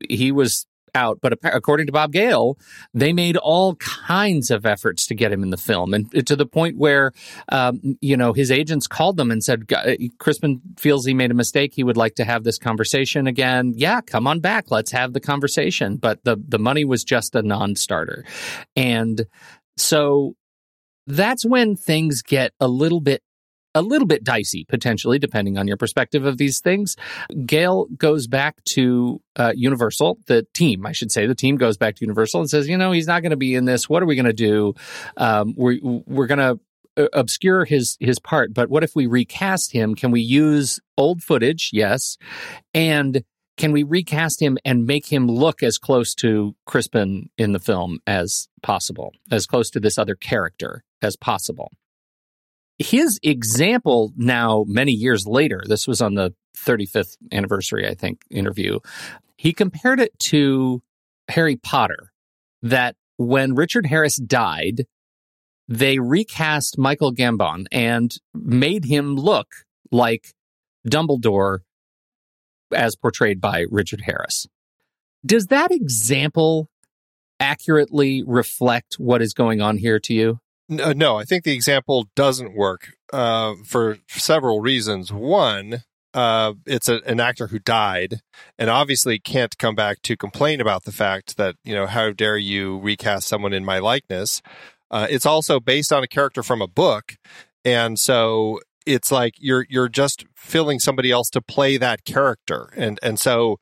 he 0.09 0.31
was 0.31 0.65
out. 0.95 1.19
But 1.21 1.37
according 1.43 1.85
to 1.87 1.91
Bob 1.91 2.11
Gale, 2.11 2.57
they 2.93 3.13
made 3.13 3.37
all 3.37 3.75
kinds 3.75 4.51
of 4.51 4.65
efforts 4.65 5.07
to 5.07 5.15
get 5.15 5.31
him 5.31 5.43
in 5.43 5.49
the 5.49 5.57
film, 5.57 5.93
and 5.93 6.27
to 6.27 6.35
the 6.35 6.45
point 6.45 6.77
where, 6.77 7.11
um, 7.49 7.97
you 8.01 8.17
know, 8.17 8.33
his 8.33 8.51
agents 8.51 8.87
called 8.87 9.17
them 9.17 9.31
and 9.31 9.43
said, 9.43 9.67
"Crispin 10.19 10.61
feels 10.77 11.05
he 11.05 11.13
made 11.13 11.31
a 11.31 11.35
mistake. 11.35 11.73
He 11.73 11.83
would 11.83 11.97
like 11.97 12.15
to 12.15 12.25
have 12.25 12.43
this 12.43 12.57
conversation 12.57 13.27
again. 13.27 13.73
Yeah, 13.75 14.01
come 14.01 14.27
on 14.27 14.39
back. 14.39 14.69
Let's 14.69 14.91
have 14.91 15.13
the 15.13 15.21
conversation." 15.21 15.97
But 15.97 16.23
the 16.23 16.37
the 16.45 16.59
money 16.59 16.85
was 16.85 17.03
just 17.03 17.35
a 17.35 17.41
non-starter, 17.41 18.25
and 18.75 19.25
so 19.77 20.35
that's 21.07 21.45
when 21.45 21.75
things 21.75 22.21
get 22.21 22.53
a 22.59 22.67
little 22.67 23.01
bit 23.01 23.21
a 23.73 23.81
little 23.81 24.07
bit 24.07 24.23
dicey, 24.23 24.65
potentially, 24.67 25.17
depending 25.17 25.57
on 25.57 25.67
your 25.67 25.77
perspective 25.77 26.25
of 26.25 26.37
these 26.37 26.59
things. 26.59 26.95
Gale 27.45 27.85
goes 27.97 28.27
back 28.27 28.63
to 28.65 29.21
uh, 29.35 29.53
Universal, 29.55 30.19
the 30.27 30.45
team, 30.53 30.85
I 30.85 30.91
should 30.91 31.11
say. 31.11 31.25
The 31.25 31.35
team 31.35 31.55
goes 31.55 31.77
back 31.77 31.95
to 31.95 32.01
Universal 32.01 32.41
and 32.41 32.49
says, 32.49 32.67
you 32.67 32.77
know, 32.77 32.91
he's 32.91 33.07
not 33.07 33.21
going 33.21 33.31
to 33.31 33.37
be 33.37 33.55
in 33.55 33.65
this. 33.65 33.89
What 33.89 34.03
are 34.03 34.05
we 34.05 34.15
going 34.15 34.25
to 34.25 34.33
do? 34.33 34.73
Um, 35.17 35.53
we're 35.55 35.79
we're 35.81 36.27
going 36.27 36.39
to 36.39 36.59
uh, 36.97 37.07
obscure 37.13 37.65
his 37.65 37.97
his 37.99 38.19
part, 38.19 38.53
but 38.53 38.69
what 38.69 38.83
if 38.83 38.95
we 38.95 39.07
recast 39.07 39.71
him? 39.71 39.95
Can 39.95 40.11
we 40.11 40.21
use 40.21 40.79
old 40.97 41.23
footage? 41.23 41.69
Yes, 41.71 42.17
and 42.73 43.23
can 43.57 43.71
we 43.71 43.83
recast 43.83 44.41
him 44.41 44.57
and 44.65 44.85
make 44.85 45.11
him 45.11 45.27
look 45.27 45.63
as 45.63 45.77
close 45.77 46.15
to 46.15 46.55
Crispin 46.65 47.29
in 47.37 47.51
the 47.53 47.59
film 47.59 47.99
as 48.07 48.49
possible, 48.61 49.11
as 49.29 49.45
close 49.45 49.69
to 49.71 49.79
this 49.79 49.97
other 49.97 50.15
character 50.15 50.83
as 51.01 51.15
possible? 51.15 51.71
his 52.81 53.19
example 53.23 54.11
now, 54.15 54.65
many 54.67 54.91
years 54.91 55.25
later, 55.25 55.61
this 55.67 55.87
was 55.87 56.01
on 56.01 56.15
the 56.15 56.33
35th 56.57 57.17
anniversary, 57.31 57.87
I 57.87 57.93
think, 57.93 58.21
interview, 58.29 58.79
he 59.37 59.53
compared 59.53 59.99
it 59.99 60.17
to 60.19 60.81
Harry 61.29 61.55
Potter. 61.55 62.11
That 62.63 62.95
when 63.17 63.55
Richard 63.55 63.87
Harris 63.87 64.17
died, 64.17 64.85
they 65.67 65.97
recast 65.99 66.77
Michael 66.77 67.13
Gambon 67.13 67.65
and 67.71 68.15
made 68.33 68.85
him 68.85 69.15
look 69.15 69.47
like 69.91 70.33
Dumbledore 70.87 71.59
as 72.71 72.95
portrayed 72.95 73.41
by 73.41 73.65
Richard 73.69 74.01
Harris. 74.01 74.47
Does 75.25 75.47
that 75.47 75.71
example 75.71 76.69
accurately 77.39 78.23
reflect 78.25 78.95
what 78.95 79.21
is 79.21 79.33
going 79.33 79.61
on 79.61 79.77
here 79.77 79.99
to 79.99 80.13
you? 80.13 80.39
Uh, 80.79 80.93
no, 80.95 81.17
I 81.17 81.23
think 81.23 81.43
the 81.43 81.53
example 81.53 82.07
doesn't 82.15 82.55
work 82.55 82.93
uh, 83.11 83.55
for 83.65 83.97
several 84.07 84.61
reasons. 84.61 85.11
One, 85.11 85.83
uh, 86.13 86.53
it's 86.65 86.87
a, 86.87 87.01
an 87.05 87.19
actor 87.19 87.47
who 87.47 87.59
died 87.59 88.21
and 88.57 88.69
obviously 88.69 89.19
can't 89.19 89.57
come 89.57 89.75
back 89.75 90.01
to 90.03 90.15
complain 90.15 90.61
about 90.61 90.83
the 90.83 90.91
fact 90.91 91.37
that, 91.37 91.55
you 91.63 91.73
know, 91.73 91.87
how 91.87 92.11
dare 92.11 92.37
you 92.37 92.79
recast 92.79 93.27
someone 93.27 93.53
in 93.53 93.65
my 93.65 93.79
likeness. 93.79 94.41
Uh, 94.89 95.07
it's 95.09 95.25
also 95.25 95.59
based 95.59 95.91
on 95.91 96.03
a 96.03 96.07
character 96.07 96.43
from 96.43 96.61
a 96.61 96.67
book. 96.67 97.15
And 97.65 97.99
so 97.99 98.59
it's 98.85 99.11
like 99.11 99.35
you're 99.37 99.65
you're 99.69 99.89
just 99.89 100.25
filling 100.35 100.79
somebody 100.79 101.11
else 101.11 101.29
to 101.31 101.41
play 101.41 101.77
that 101.77 102.03
character. 102.05 102.73
And 102.75 102.99
and 103.03 103.19
so 103.19 103.59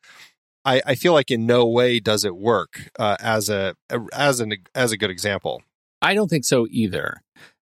I, 0.66 0.82
I 0.86 0.96
feel 0.96 1.13
like 1.13 1.32
in 1.32 1.46
no 1.46 1.68
way 1.68 2.00
does 2.00 2.24
it 2.24 2.36
work 2.36 2.89
uh, 2.98 3.18
as 3.20 3.50
a 3.50 3.75
as 4.13 4.39
an 4.39 4.54
as 4.74 4.92
a 4.92 4.98
good 4.98 5.10
example. 5.10 5.62
I 6.01 6.13
don't 6.13 6.29
think 6.29 6.46
so 6.46 6.68
either. 6.70 7.22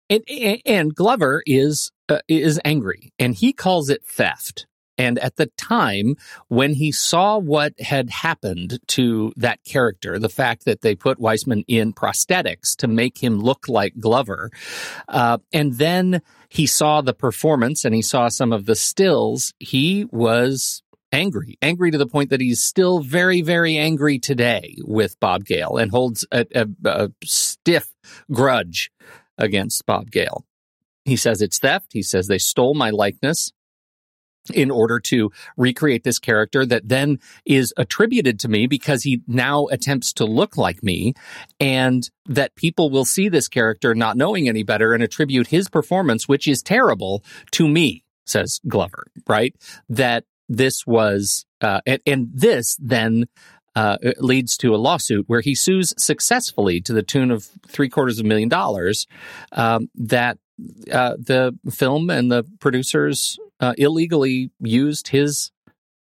And, 0.10 0.24
and 0.65 0.96
Glover 0.96 1.42
is 1.46 1.92
uh, 2.10 2.20
is 2.27 2.60
angry, 2.65 3.13
and 3.18 3.34
he 3.34 3.53
calls 3.53 3.89
it 3.89 4.06
theft. 4.06 4.68
And 4.98 5.18
at 5.18 5.38
the 5.38 5.48
time, 5.58 6.18
when 6.50 6.75
he 6.75 6.92
saw 6.92 7.39
what 7.39 7.80
had 7.80 8.12
happened 8.12 8.77
to 8.89 9.34
that 9.38 9.63
character, 9.65 10.20
the 10.20 10.30
fact 10.30 10.65
that 10.65 10.82
they 10.82 10.94
put 10.94 11.20
Weissman 11.20 11.63
in 11.68 11.94
prosthetics 11.94 12.75
to 12.75 12.88
make 12.88 13.18
him 13.18 13.39
look 13.39 13.68
like 13.68 13.98
Glover, 14.00 14.51
uh, 15.08 15.39
and 15.51 15.74
then 15.74 16.22
he 16.50 16.68
saw 16.68 17.01
the 17.01 17.13
performance 17.13 17.86
and 17.86 17.96
he 17.96 18.03
saw 18.03 18.27
some 18.27 18.53
of 18.53 18.68
the 18.68 18.75
stills, 18.75 19.53
he 19.60 20.06
was 20.12 20.84
angry, 21.13 21.58
angry 21.62 21.91
to 21.91 21.98
the 21.98 22.08
point 22.08 22.32
that 22.32 22.41
he's 22.41 22.62
still 22.62 23.00
very, 23.00 23.41
very 23.41 23.77
angry 23.77 24.19
today 24.19 24.76
with 24.84 25.19
Bob 25.19 25.45
Gale 25.45 25.78
and 25.78 25.91
holds 25.91 26.26
a, 26.32 26.45
a, 26.54 26.67
a 26.84 27.12
stiff 27.23 27.93
grudge 28.32 28.91
against 29.38 29.86
Bob 29.86 30.12
Gale. 30.12 30.45
He 31.06 31.15
says 31.15 31.41
it's 31.41 31.60
theft. 31.60 31.93
He 31.93 32.02
says 32.02 32.28
they 32.28 32.38
stole 32.38 32.73
my 32.73 32.89
likeness 32.89 33.52
in 34.54 34.69
order 34.69 34.99
to 34.99 35.32
recreate 35.56 36.04
this 36.04 36.19
character 36.19 36.65
that 36.65 36.89
then 36.89 37.19
is 37.45 37.73
attributed 37.78 38.39
to 38.39 38.49
me 38.49 38.67
because 38.67 39.04
he 39.04 39.21
now 39.28 39.67
attempts 39.67 40.12
to 40.12 40.26
look 40.26 40.58
like 40.58 40.84
me 40.84 41.13
and 41.60 42.10
that 42.26 42.56
people 42.56 42.89
will 42.89 43.06
see 43.06 43.30
this 43.30 43.47
character 43.47 43.95
not 43.95 44.17
knowing 44.17 44.49
any 44.49 44.63
better 44.63 44.93
and 44.93 45.02
attribute 45.02 45.47
his 45.47 45.69
performance 45.69 46.28
which 46.28 46.45
is 46.45 46.62
terrible 46.62 47.23
to 47.52 47.69
me 47.69 48.04
says 48.26 48.60
Glover 48.67 49.08
right 49.28 49.56
that 49.88 50.26
this 50.49 50.86
was 50.86 51.45
uh, 51.62 51.82
and, 51.86 52.01
and 52.06 52.29
this 52.34 52.77
then 52.79 53.27
uh, 53.75 53.97
leads 54.19 54.58
to 54.58 54.75
a 54.75 54.77
lawsuit 54.77 55.25
where 55.27 55.41
he 55.41 55.56
sues 55.56 55.93
successfully 55.97 56.79
to 56.82 56.93
the 56.93 57.03
tune 57.03 57.32
of 57.32 57.49
three 57.67 57.89
quarters 57.89 58.19
of 58.19 58.25
a 58.25 58.27
million 58.27 58.49
dollars 58.49 59.08
um, 59.53 59.89
that 59.95 60.38
uh, 60.91 61.15
the 61.17 61.58
film 61.71 62.10
and 62.10 62.32
the 62.32 62.43
producers 62.60 63.39
uh, 63.60 63.73
illegally 63.77 64.51
used 64.60 65.08
his 65.08 65.51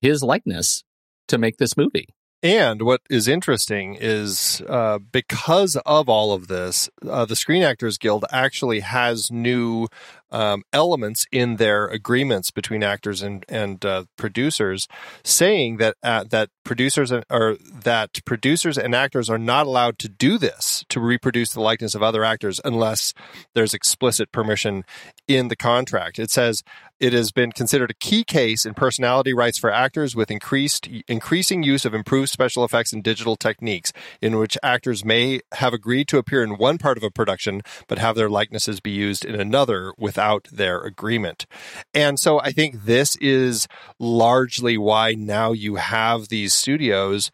his 0.02 0.24
likeness 0.24 0.84
to 1.28 1.38
make 1.38 1.58
this 1.58 1.78
movie. 1.78 2.08
And 2.44 2.82
what 2.82 3.02
is 3.08 3.28
interesting 3.28 3.96
is 4.00 4.64
uh, 4.68 4.98
because 4.98 5.76
of 5.86 6.10
all 6.10 6.34
of 6.34 6.48
this, 6.48 6.90
uh, 7.08 7.26
the 7.26 7.36
Screen 7.36 7.62
Actors 7.62 8.00
Guild 8.00 8.26
actually 8.32 8.80
has 8.80 9.30
new 9.32 9.88
um, 10.32 10.64
elements 10.74 11.26
in 11.32 11.58
their 11.58 11.88
agreements 11.88 12.52
between 12.52 12.84
actors 12.84 13.22
and 13.22 13.46
and 13.50 13.86
uh, 13.86 14.06
producers, 14.18 14.88
saying 15.24 15.78
that 15.78 15.96
uh, 16.04 16.24
that 16.30 16.50
producers 16.64 17.12
or 17.30 17.58
that 17.84 18.24
producers 18.26 18.78
and 18.78 18.96
actors 18.96 19.30
are 19.30 19.38
not 19.38 19.68
allowed 19.68 20.00
to 20.00 20.10
do 20.10 20.38
this 20.38 20.86
to 20.90 21.00
reproduce 21.00 21.54
the 21.54 21.62
likeness 21.62 21.96
of 21.96 22.04
other 22.04 22.24
actors 22.24 22.60
unless 22.64 23.14
there's 23.54 23.74
explicit 23.74 24.32
permission 24.32 24.84
in 25.28 25.48
the 25.48 25.56
contract. 25.56 26.20
It 26.20 26.32
says 26.32 26.64
it 27.02 27.14
has 27.14 27.32
been 27.32 27.52
considered 27.52 27.90
a 27.90 27.96
key 27.96 28.24
case 28.24 28.64
in 28.64 28.76
personality 28.76 29.34
rights 29.34 29.58
for 29.58 29.72
actors 29.72 30.16
with 30.16 30.30
increased 30.30 30.88
increasing 31.08 31.64
use 31.64 31.84
of 31.84 31.96
improved 31.96 32.30
special 32.30 32.64
effects 32.64 32.94
and 32.94 33.04
digital 33.04 33.36
techniques 33.36 33.92
in 34.22 34.38
which 34.38 34.56
actors 34.62 35.04
may 35.04 35.42
have 35.54 35.74
agreed 35.74 36.08
to 36.10 36.20
appear 36.20 36.44
in 36.44 36.60
one 36.60 36.78
part 36.78 36.98
of 36.98 37.04
a 37.04 37.10
production 37.10 37.62
but 37.88 37.98
have 37.98 38.16
their 38.16 38.30
likenesses 38.30 38.80
be 38.80 38.92
used 38.92 39.26
in 39.26 39.34
another 39.34 39.94
without 39.98 40.21
their 40.52 40.82
agreement. 40.82 41.46
And 41.94 42.20
so 42.20 42.40
I 42.40 42.52
think 42.52 42.86
this 42.86 43.16
is 43.18 43.68
largely 44.00 44.78
why 44.78 45.14
now 45.14 45.52
you 45.52 45.76
have 45.76 46.28
these 46.28 46.54
studios 46.54 47.32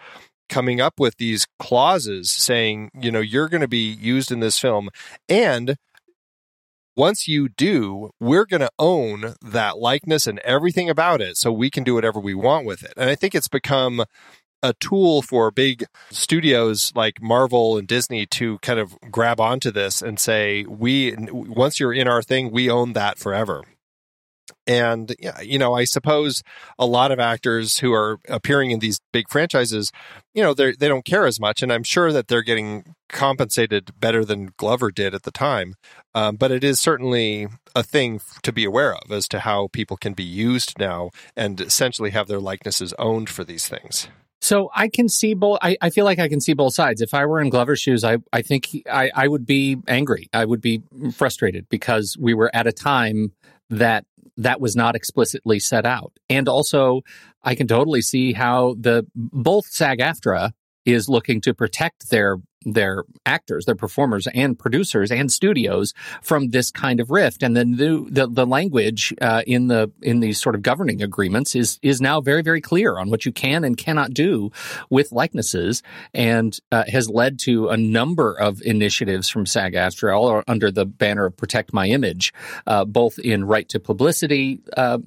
coming 0.49 0.79
up 0.79 0.99
with 0.99 1.17
these 1.17 1.45
clauses 1.59 2.31
saying, 2.31 2.89
you 2.99 3.11
know, 3.11 3.19
you're 3.19 3.49
going 3.49 3.61
to 3.61 3.67
be 3.67 3.91
used 3.91 4.31
in 4.31 4.39
this 4.39 4.57
film 4.57 4.89
and 5.27 5.77
once 6.97 7.27
you 7.27 7.47
do, 7.47 8.09
we're 8.19 8.45
going 8.45 8.59
to 8.61 8.71
own 8.79 9.35
that 9.39 9.77
likeness 9.77 10.25
and 10.25 10.39
everything 10.39 10.89
about 10.89 11.21
it 11.21 11.37
so 11.37 11.51
we 11.51 11.69
can 11.69 11.83
do 11.83 11.93
whatever 11.93 12.19
we 12.19 12.33
want 12.33 12.65
with 12.65 12.83
it. 12.83 12.93
And 12.97 13.07
I 13.07 13.13
think 13.13 13.35
it's 13.35 13.47
become 13.47 14.03
a 14.63 14.73
tool 14.73 15.21
for 15.21 15.51
big 15.51 15.85
studios 16.09 16.91
like 16.95 17.21
Marvel 17.21 17.77
and 17.77 17.87
Disney 17.87 18.25
to 18.27 18.57
kind 18.59 18.79
of 18.79 18.97
grab 19.11 19.39
onto 19.39 19.71
this 19.71 20.01
and 20.01 20.19
say, 20.19 20.63
we, 20.65 21.15
once 21.31 21.79
you're 21.79 21.93
in 21.93 22.07
our 22.07 22.21
thing, 22.21 22.51
we 22.51 22.69
own 22.69 22.93
that 22.93 23.19
forever. 23.19 23.63
And 24.65 25.15
you 25.41 25.57
know, 25.57 25.73
I 25.73 25.85
suppose 25.85 26.43
a 26.77 26.85
lot 26.85 27.11
of 27.11 27.19
actors 27.19 27.79
who 27.79 27.93
are 27.93 28.19
appearing 28.27 28.71
in 28.71 28.79
these 28.79 28.99
big 29.13 29.29
franchises, 29.29 29.91
you 30.33 30.43
know, 30.43 30.53
they 30.53 30.73
they 30.73 30.89
don't 30.89 31.05
care 31.05 31.25
as 31.25 31.39
much, 31.39 31.61
and 31.63 31.71
I'm 31.71 31.83
sure 31.83 32.11
that 32.11 32.27
they're 32.27 32.41
getting 32.41 32.95
compensated 33.07 33.91
better 33.99 34.25
than 34.25 34.51
Glover 34.57 34.91
did 34.91 35.13
at 35.13 35.23
the 35.23 35.31
time. 35.31 35.75
Um, 36.13 36.35
but 36.35 36.51
it 36.51 36.63
is 36.63 36.79
certainly 36.79 37.47
a 37.75 37.83
thing 37.83 38.19
to 38.43 38.51
be 38.51 38.65
aware 38.65 38.95
of 38.95 39.11
as 39.11 39.27
to 39.29 39.39
how 39.39 39.69
people 39.71 39.97
can 39.97 40.13
be 40.13 40.23
used 40.23 40.77
now 40.77 41.11
and 41.35 41.61
essentially 41.61 42.09
have 42.09 42.27
their 42.27 42.39
likenesses 42.39 42.93
owned 42.99 43.29
for 43.29 43.43
these 43.43 43.67
things. 43.67 44.09
So 44.39 44.69
I 44.75 44.87
can 44.87 45.09
see 45.09 45.33
both. 45.33 45.59
I, 45.61 45.77
I 45.81 45.89
feel 45.89 46.05
like 46.05 46.19
I 46.19 46.27
can 46.27 46.39
see 46.39 46.53
both 46.53 46.73
sides. 46.73 47.01
If 47.01 47.13
I 47.13 47.25
were 47.25 47.41
in 47.41 47.49
Glover's 47.49 47.79
shoes, 47.79 48.03
I, 48.03 48.17
I 48.31 48.41
think 48.41 48.67
he, 48.67 48.83
I, 48.89 49.09
I 49.15 49.27
would 49.27 49.45
be 49.45 49.77
angry. 49.87 50.29
I 50.33 50.45
would 50.45 50.61
be 50.61 50.83
frustrated 51.13 51.67
because 51.69 52.15
we 52.19 52.33
were 52.33 52.51
at 52.53 52.67
a 52.67 52.71
time 52.71 53.33
that 53.69 54.05
that 54.37 54.61
was 54.61 54.75
not 54.75 54.95
explicitly 54.95 55.59
set 55.59 55.85
out. 55.85 56.13
And 56.29 56.47
also, 56.47 57.01
I 57.43 57.55
can 57.55 57.67
totally 57.67 58.01
see 58.01 58.33
how 58.33 58.75
the 58.79 59.07
both 59.15 59.65
SAG-AFTRA 59.67 60.51
is 60.85 61.09
looking 61.09 61.41
to 61.41 61.53
protect 61.53 62.11
their 62.11 62.37
their 62.65 63.03
actors, 63.25 63.65
their 63.65 63.75
performers, 63.75 64.27
and 64.33 64.57
producers 64.57 65.11
and 65.11 65.31
studios 65.31 65.93
from 66.21 66.49
this 66.49 66.71
kind 66.71 66.99
of 66.99 67.09
rift. 67.09 67.43
And 67.43 67.55
the 67.55 68.07
the, 68.09 68.27
the 68.27 68.45
language 68.45 69.13
uh, 69.21 69.43
in 69.45 69.67
the 69.67 69.91
in 70.01 70.19
these 70.19 70.39
sort 70.39 70.55
of 70.55 70.61
governing 70.61 71.01
agreements 71.01 71.55
is 71.55 71.79
is 71.81 72.01
now 72.01 72.21
very 72.21 72.41
very 72.41 72.61
clear 72.61 72.97
on 72.97 73.09
what 73.09 73.25
you 73.25 73.31
can 73.31 73.63
and 73.63 73.77
cannot 73.77 74.13
do 74.13 74.51
with 74.89 75.11
likenesses, 75.11 75.83
and 76.13 76.57
uh, 76.71 76.83
has 76.87 77.09
led 77.09 77.39
to 77.39 77.69
a 77.69 77.77
number 77.77 78.33
of 78.33 78.61
initiatives 78.61 79.29
from 79.29 79.45
SAG-AFTRA 79.45 80.17
all 80.17 80.43
under 80.47 80.71
the 80.71 80.85
banner 80.85 81.25
of 81.25 81.37
Protect 81.37 81.73
My 81.73 81.87
Image, 81.87 82.33
uh, 82.65 82.85
both 82.85 83.19
in 83.19 83.45
right 83.45 83.67
to 83.69 83.79
publicity 83.79 84.59
uh, 84.75 84.97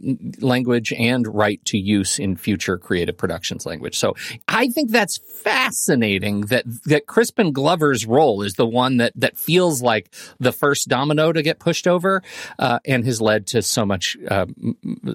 language 0.41 0.93
and 0.93 1.27
right 1.27 1.65
to 1.67 1.79
use 1.79 2.19
in 2.19 2.37
future 2.37 2.79
creative 2.79 3.17
productions 3.17 3.67
language. 3.67 3.99
So 3.99 4.15
I 4.49 4.69
think 4.69 4.91
that's 4.91 5.19
fascinating 5.19 6.43
that 6.43 6.65
that 6.85 7.07
Crispin 7.41 7.53
Glover's 7.55 8.05
role 8.05 8.43
is 8.43 8.55
the 8.55 8.67
one 8.67 8.99
that 8.99 9.13
that 9.17 9.39
feels 9.39 9.81
like 9.81 10.13
the 10.39 10.53
first 10.53 10.89
domino 10.89 11.33
to 11.33 11.43
get 11.43 11.59
pushed 11.59 11.87
over, 11.87 12.23
uh, 12.59 12.81
and 12.85 13.03
has 13.07 13.21
led 13.21 13.47
to 13.49 13.63
so 13.63 13.87
much 13.87 14.15
uh, 14.29 14.45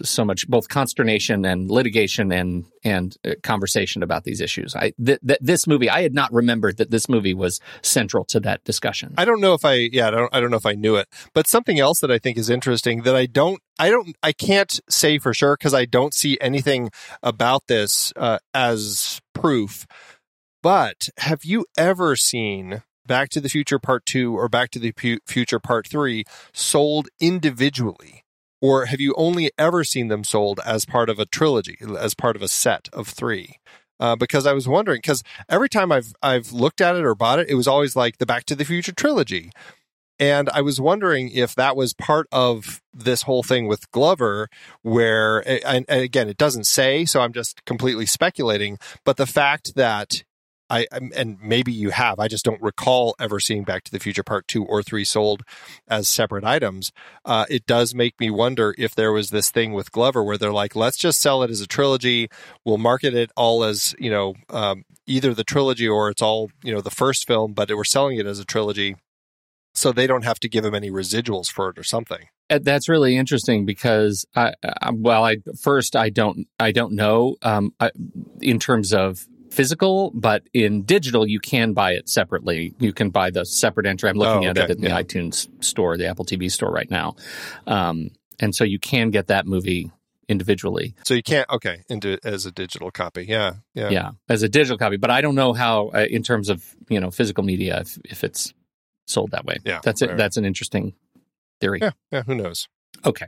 so 0.01 0.25
much 0.25 0.47
both 0.47 0.67
consternation 0.67 1.45
and 1.45 1.69
litigation 1.69 2.31
and 2.31 2.65
and 2.83 3.15
uh, 3.25 3.33
conversation 3.43 4.01
about 4.01 4.23
these 4.23 4.41
issues. 4.41 4.75
I 4.75 4.93
th- 5.03 5.19
th- 5.27 5.39
this 5.39 5.67
movie 5.67 5.87
I 5.87 6.01
had 6.01 6.15
not 6.15 6.33
remembered 6.33 6.77
that 6.77 6.89
this 6.89 7.07
movie 7.07 7.35
was 7.35 7.59
central 7.83 8.25
to 8.25 8.39
that 8.39 8.63
discussion. 8.63 9.13
I 9.19 9.25
don't 9.25 9.39
know 9.39 9.53
if 9.53 9.63
I 9.63 9.73
yeah 9.91 10.07
I 10.07 10.11
don't 10.11 10.33
I 10.33 10.39
don't 10.39 10.49
know 10.49 10.57
if 10.57 10.65
I 10.65 10.73
knew 10.73 10.95
it, 10.95 11.07
but 11.35 11.45
something 11.45 11.79
else 11.79 11.99
that 11.99 12.09
I 12.09 12.17
think 12.17 12.39
is 12.39 12.49
interesting 12.49 13.03
that 13.03 13.15
I 13.15 13.27
don't 13.27 13.61
I 13.77 13.91
don't 13.91 14.15
I 14.23 14.31
can't 14.31 14.79
say 14.89 15.19
for 15.19 15.33
sure 15.33 15.55
because 15.57 15.75
I 15.75 15.85
don't 15.85 16.13
see 16.13 16.39
anything 16.41 16.89
about 17.21 17.67
this 17.67 18.13
uh, 18.15 18.39
as 18.55 19.21
proof. 19.33 19.85
But 20.65 21.09
have 21.17 21.45
you 21.45 21.67
ever 21.77 22.15
seen 22.15 22.81
Back 23.05 23.29
to 23.29 23.39
the 23.39 23.49
Future 23.49 23.77
Part 23.77 24.03
2 24.07 24.35
or 24.35 24.49
Back 24.49 24.71
to 24.71 24.79
the 24.79 24.93
Pu- 24.93 25.19
Future 25.27 25.59
Part 25.59 25.87
3 25.87 26.25
sold 26.53 27.07
individually? 27.19 28.23
Or 28.63 28.87
have 28.87 28.99
you 28.99 29.13
only 29.15 29.51
ever 29.59 29.83
seen 29.83 30.07
them 30.07 30.23
sold 30.23 30.59
as 30.65 30.83
part 30.83 31.07
of 31.07 31.19
a 31.19 31.27
trilogy, 31.27 31.77
as 31.99 32.15
part 32.15 32.35
of 32.35 32.41
a 32.41 32.47
set 32.47 32.89
of 32.91 33.07
three? 33.07 33.59
Uh, 33.99 34.15
because 34.15 34.47
I 34.47 34.53
was 34.53 34.67
wondering, 34.67 35.01
because 35.03 35.21
every 35.47 35.69
time 35.69 35.91
I've 35.91 36.13
I've 36.23 36.51
looked 36.51 36.81
at 36.81 36.95
it 36.95 37.05
or 37.05 37.13
bought 37.13 37.37
it, 37.37 37.47
it 37.47 37.53
was 37.53 37.67
always 37.67 37.95
like 37.95 38.17
the 38.17 38.25
Back 38.25 38.45
to 38.45 38.55
the 38.55 38.65
Future 38.65 38.91
trilogy. 38.91 39.51
And 40.17 40.49
I 40.49 40.61
was 40.61 40.81
wondering 40.81 41.29
if 41.29 41.53
that 41.53 41.75
was 41.75 41.93
part 41.93 42.25
of 42.31 42.81
this 42.91 43.21
whole 43.21 43.43
thing 43.43 43.67
with 43.67 43.91
Glover, 43.91 44.49
where, 44.81 45.43
and, 45.63 45.85
again, 45.89 46.27
it 46.27 46.37
doesn't 46.37 46.65
say, 46.65 47.05
so 47.05 47.21
I'm 47.21 47.33
just 47.33 47.63
completely 47.65 48.07
speculating. 48.07 48.79
But 49.03 49.17
the 49.17 49.27
fact 49.27 49.75
that 49.75 50.23
I 50.69 50.87
and 50.91 51.37
maybe 51.41 51.71
you 51.71 51.91
have. 51.91 52.19
I 52.19 52.27
just 52.27 52.45
don't 52.45 52.61
recall 52.61 53.15
ever 53.19 53.39
seeing 53.39 53.63
Back 53.63 53.83
to 53.83 53.91
the 53.91 53.99
Future 53.99 54.23
Part 54.23 54.47
Two 54.47 54.65
or 54.65 54.81
Three 54.81 55.05
sold 55.05 55.43
as 55.87 56.07
separate 56.07 56.43
items. 56.43 56.91
Uh, 57.23 57.45
it 57.49 57.65
does 57.65 57.93
make 57.93 58.19
me 58.19 58.31
wonder 58.31 58.73
if 58.77 58.95
there 58.95 59.11
was 59.11 59.29
this 59.29 59.51
thing 59.51 59.73
with 59.73 59.91
Glover 59.91 60.23
where 60.23 60.37
they're 60.37 60.51
like, 60.51 60.75
let's 60.75 60.97
just 60.97 61.21
sell 61.21 61.43
it 61.43 61.51
as 61.51 61.61
a 61.61 61.67
trilogy. 61.67 62.29
We'll 62.63 62.77
market 62.77 63.13
it 63.13 63.31
all 63.35 63.63
as 63.63 63.95
you 63.99 64.09
know 64.09 64.33
um, 64.49 64.85
either 65.05 65.33
the 65.33 65.43
trilogy 65.43 65.87
or 65.87 66.09
it's 66.09 66.21
all 66.21 66.49
you 66.63 66.73
know 66.73 66.81
the 66.81 66.91
first 66.91 67.27
film, 67.27 67.53
but 67.53 67.69
we're 67.69 67.83
selling 67.83 68.17
it 68.17 68.25
as 68.25 68.39
a 68.39 68.45
trilogy, 68.45 68.95
so 69.73 69.91
they 69.91 70.07
don't 70.07 70.23
have 70.23 70.39
to 70.39 70.49
give 70.49 70.65
him 70.65 70.73
any 70.73 70.89
residuals 70.89 71.47
for 71.47 71.69
it 71.69 71.77
or 71.77 71.83
something. 71.83 72.27
That's 72.49 72.87
really 72.87 73.17
interesting 73.17 73.65
because 73.65 74.25
I, 74.35 74.53
I 74.63 74.91
well, 74.91 75.23
I 75.23 75.37
first 75.61 75.95
I 75.95 76.09
don't 76.09 76.47
I 76.59 76.71
don't 76.71 76.93
know 76.93 77.37
um, 77.41 77.73
I, 77.79 77.91
in 78.41 78.59
terms 78.59 78.93
of 78.93 79.27
physical, 79.55 80.11
but 80.13 80.43
in 80.53 80.83
digital, 80.83 81.25
you 81.25 81.39
can 81.39 81.73
buy 81.73 81.93
it 81.93 82.09
separately. 82.09 82.75
You 82.79 82.91
can 82.91 83.09
buy 83.09 83.29
the 83.29 83.45
separate 83.45 83.85
entry. 83.85 84.09
I'm 84.09 84.17
looking 84.17 84.47
oh, 84.47 84.51
okay. 84.51 84.61
at 84.61 84.69
it 84.69 84.77
in 84.77 84.81
the 84.83 84.89
yeah. 84.89 85.01
iTunes 85.01 85.47
store, 85.63 85.97
the 85.97 86.07
Apple 86.07 86.25
TV 86.25 86.51
store 86.51 86.69
right 86.69 86.89
now. 86.91 87.15
Um, 87.65 88.09
and 88.39 88.53
so 88.53 88.65
you 88.65 88.79
can 88.79 89.11
get 89.11 89.27
that 89.27 89.47
movie 89.47 89.91
individually. 90.27 90.93
So 91.05 91.13
you 91.13 91.23
can't, 91.23 91.49
okay, 91.49 91.83
into 91.87 92.17
as 92.23 92.45
a 92.45 92.51
digital 92.51 92.91
copy. 92.91 93.25
Yeah. 93.25 93.53
Yeah. 93.73 93.89
Yeah. 93.89 94.11
As 94.27 94.43
a 94.43 94.49
digital 94.49 94.77
copy. 94.77 94.97
But 94.97 95.09
I 95.09 95.21
don't 95.21 95.35
know 95.35 95.53
how, 95.53 95.87
uh, 95.89 96.05
in 96.09 96.21
terms 96.21 96.49
of, 96.49 96.75
you 96.89 96.99
know, 96.99 97.09
physical 97.09 97.43
media, 97.43 97.79
if, 97.79 97.97
if 98.03 98.23
it's 98.23 98.53
sold 99.07 99.31
that 99.31 99.45
way. 99.45 99.57
Yeah. 99.63 99.79
That's 99.83 100.01
it. 100.01 100.09
Right. 100.09 100.17
That's 100.17 100.35
an 100.35 100.45
interesting 100.45 100.93
theory. 101.61 101.79
Yeah. 101.81 101.91
Yeah. 102.11 102.23
Who 102.23 102.35
knows? 102.35 102.67
Okay. 103.05 103.27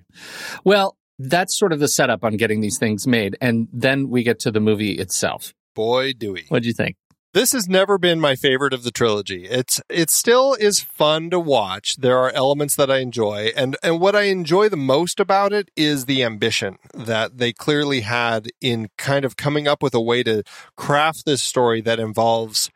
Well, 0.66 0.98
that's 1.20 1.58
sort 1.58 1.72
of 1.72 1.80
the 1.80 1.88
setup 1.88 2.24
on 2.24 2.36
getting 2.36 2.62
these 2.62 2.78
things 2.78 3.08
made. 3.08 3.38
And 3.40 3.68
then 3.72 4.10
we 4.10 4.24
get 4.24 4.40
to 4.40 4.52
the 4.52 4.60
movie 4.60 4.94
itself. 4.94 5.54
Boy, 5.78 6.14
do 6.14 6.34
we. 6.34 6.46
What'd 6.50 6.66
you 6.66 6.74
think? 6.74 6.96
This 7.36 7.52
has 7.52 7.70
never 7.70 8.00
been 8.00 8.20
my 8.20 8.36
favorite 8.36 8.74
of 8.74 8.82
the 8.82 8.90
trilogy. 8.90 9.46
It's 9.46 9.80
it 9.90 10.10
still 10.10 10.56
is 10.56 10.80
fun 10.82 11.30
to 11.30 11.40
watch. 11.40 11.98
There 11.98 12.18
are 12.18 12.32
elements 12.32 12.76
that 12.78 12.90
I 12.90 12.98
enjoy, 12.98 13.52
and 13.56 13.78
and 13.84 14.00
what 14.00 14.16
I 14.16 14.24
enjoy 14.24 14.70
the 14.70 14.76
most 14.76 15.20
about 15.20 15.54
it 15.54 15.70
is 15.76 16.06
the 16.06 16.24
ambition 16.24 16.78
that 16.96 17.38
they 17.38 17.54
clearly 17.54 18.02
had 18.02 18.48
in 18.60 18.88
kind 18.98 19.24
of 19.24 19.38
coming 19.38 19.68
up 19.68 19.84
with 19.84 19.94
a 19.94 20.02
way 20.02 20.24
to 20.24 20.42
craft 20.76 21.28
this 21.28 21.44
story 21.44 21.80
that 21.82 22.00
involves 22.00 22.72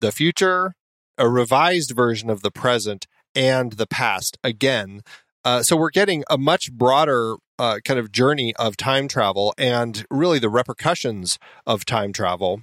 the 0.00 0.10
future, 0.10 0.74
a 1.16 1.28
revised 1.28 1.92
version 1.92 2.30
of 2.30 2.42
the 2.42 2.50
present, 2.50 3.06
and 3.32 3.74
the 3.74 3.86
past 3.86 4.38
again. 4.42 5.02
Uh, 5.48 5.62
so 5.62 5.74
we're 5.78 5.88
getting 5.88 6.22
a 6.28 6.36
much 6.36 6.70
broader 6.70 7.36
uh, 7.58 7.78
kind 7.82 7.98
of 7.98 8.12
journey 8.12 8.54
of 8.56 8.76
time 8.76 9.08
travel 9.08 9.54
and 9.56 10.04
really 10.10 10.38
the 10.38 10.50
repercussions 10.50 11.38
of 11.66 11.86
time 11.86 12.12
travel. 12.12 12.60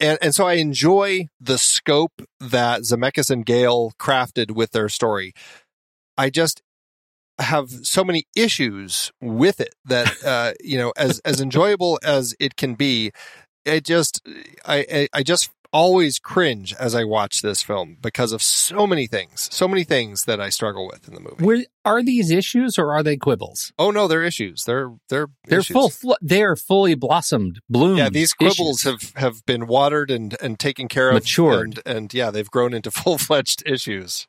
And, 0.00 0.18
and 0.20 0.34
so 0.34 0.46
I 0.46 0.54
enjoy 0.54 1.28
the 1.40 1.56
scope 1.56 2.20
that 2.38 2.82
Zemeckis 2.82 3.30
and 3.30 3.46
Gale 3.46 3.94
crafted 3.98 4.50
with 4.50 4.72
their 4.72 4.90
story. 4.90 5.32
I 6.18 6.28
just 6.28 6.60
have 7.38 7.70
so 7.70 8.04
many 8.04 8.24
issues 8.36 9.10
with 9.18 9.58
it 9.58 9.74
that, 9.86 10.22
uh, 10.22 10.52
you 10.62 10.76
know, 10.76 10.92
as, 10.94 11.20
as 11.20 11.40
enjoyable 11.40 11.98
as 12.04 12.34
it 12.38 12.56
can 12.56 12.74
be, 12.74 13.12
it 13.64 13.82
just, 13.82 14.20
I, 14.66 15.08
I 15.10 15.22
just 15.22 15.48
always 15.76 16.18
cringe 16.18 16.72
as 16.80 16.94
I 16.94 17.04
watch 17.04 17.42
this 17.42 17.62
film 17.62 17.98
because 18.00 18.32
of 18.32 18.42
so 18.42 18.86
many 18.86 19.06
things, 19.06 19.46
so 19.52 19.68
many 19.68 19.84
things 19.84 20.24
that 20.24 20.40
I 20.40 20.48
struggle 20.48 20.86
with 20.86 21.06
in 21.06 21.12
the 21.12 21.20
movie. 21.20 21.66
Are 21.84 22.02
these 22.02 22.30
issues 22.30 22.78
or 22.78 22.94
are 22.94 23.02
they 23.02 23.18
quibbles? 23.18 23.72
Oh 23.78 23.90
no, 23.90 24.08
they're 24.08 24.24
issues. 24.24 24.64
They're 24.64 24.90
they're 25.10 25.28
they're 25.44 25.58
issues. 25.58 25.74
full. 25.74 25.90
Fl- 25.90 26.14
they're 26.22 26.56
fully 26.56 26.94
blossomed, 26.94 27.60
bloomed. 27.68 27.98
Yeah, 27.98 28.08
these 28.08 28.32
quibbles 28.32 28.86
issues. 28.86 29.12
have 29.12 29.12
have 29.16 29.46
been 29.46 29.66
watered 29.66 30.10
and 30.10 30.34
and 30.40 30.58
taken 30.58 30.88
care 30.88 31.10
of, 31.10 31.14
matured, 31.14 31.82
and, 31.84 31.96
and 31.96 32.14
yeah, 32.14 32.30
they've 32.30 32.50
grown 32.50 32.72
into 32.72 32.90
full 33.02 33.18
fledged 33.18 33.62
issues. 33.66 34.26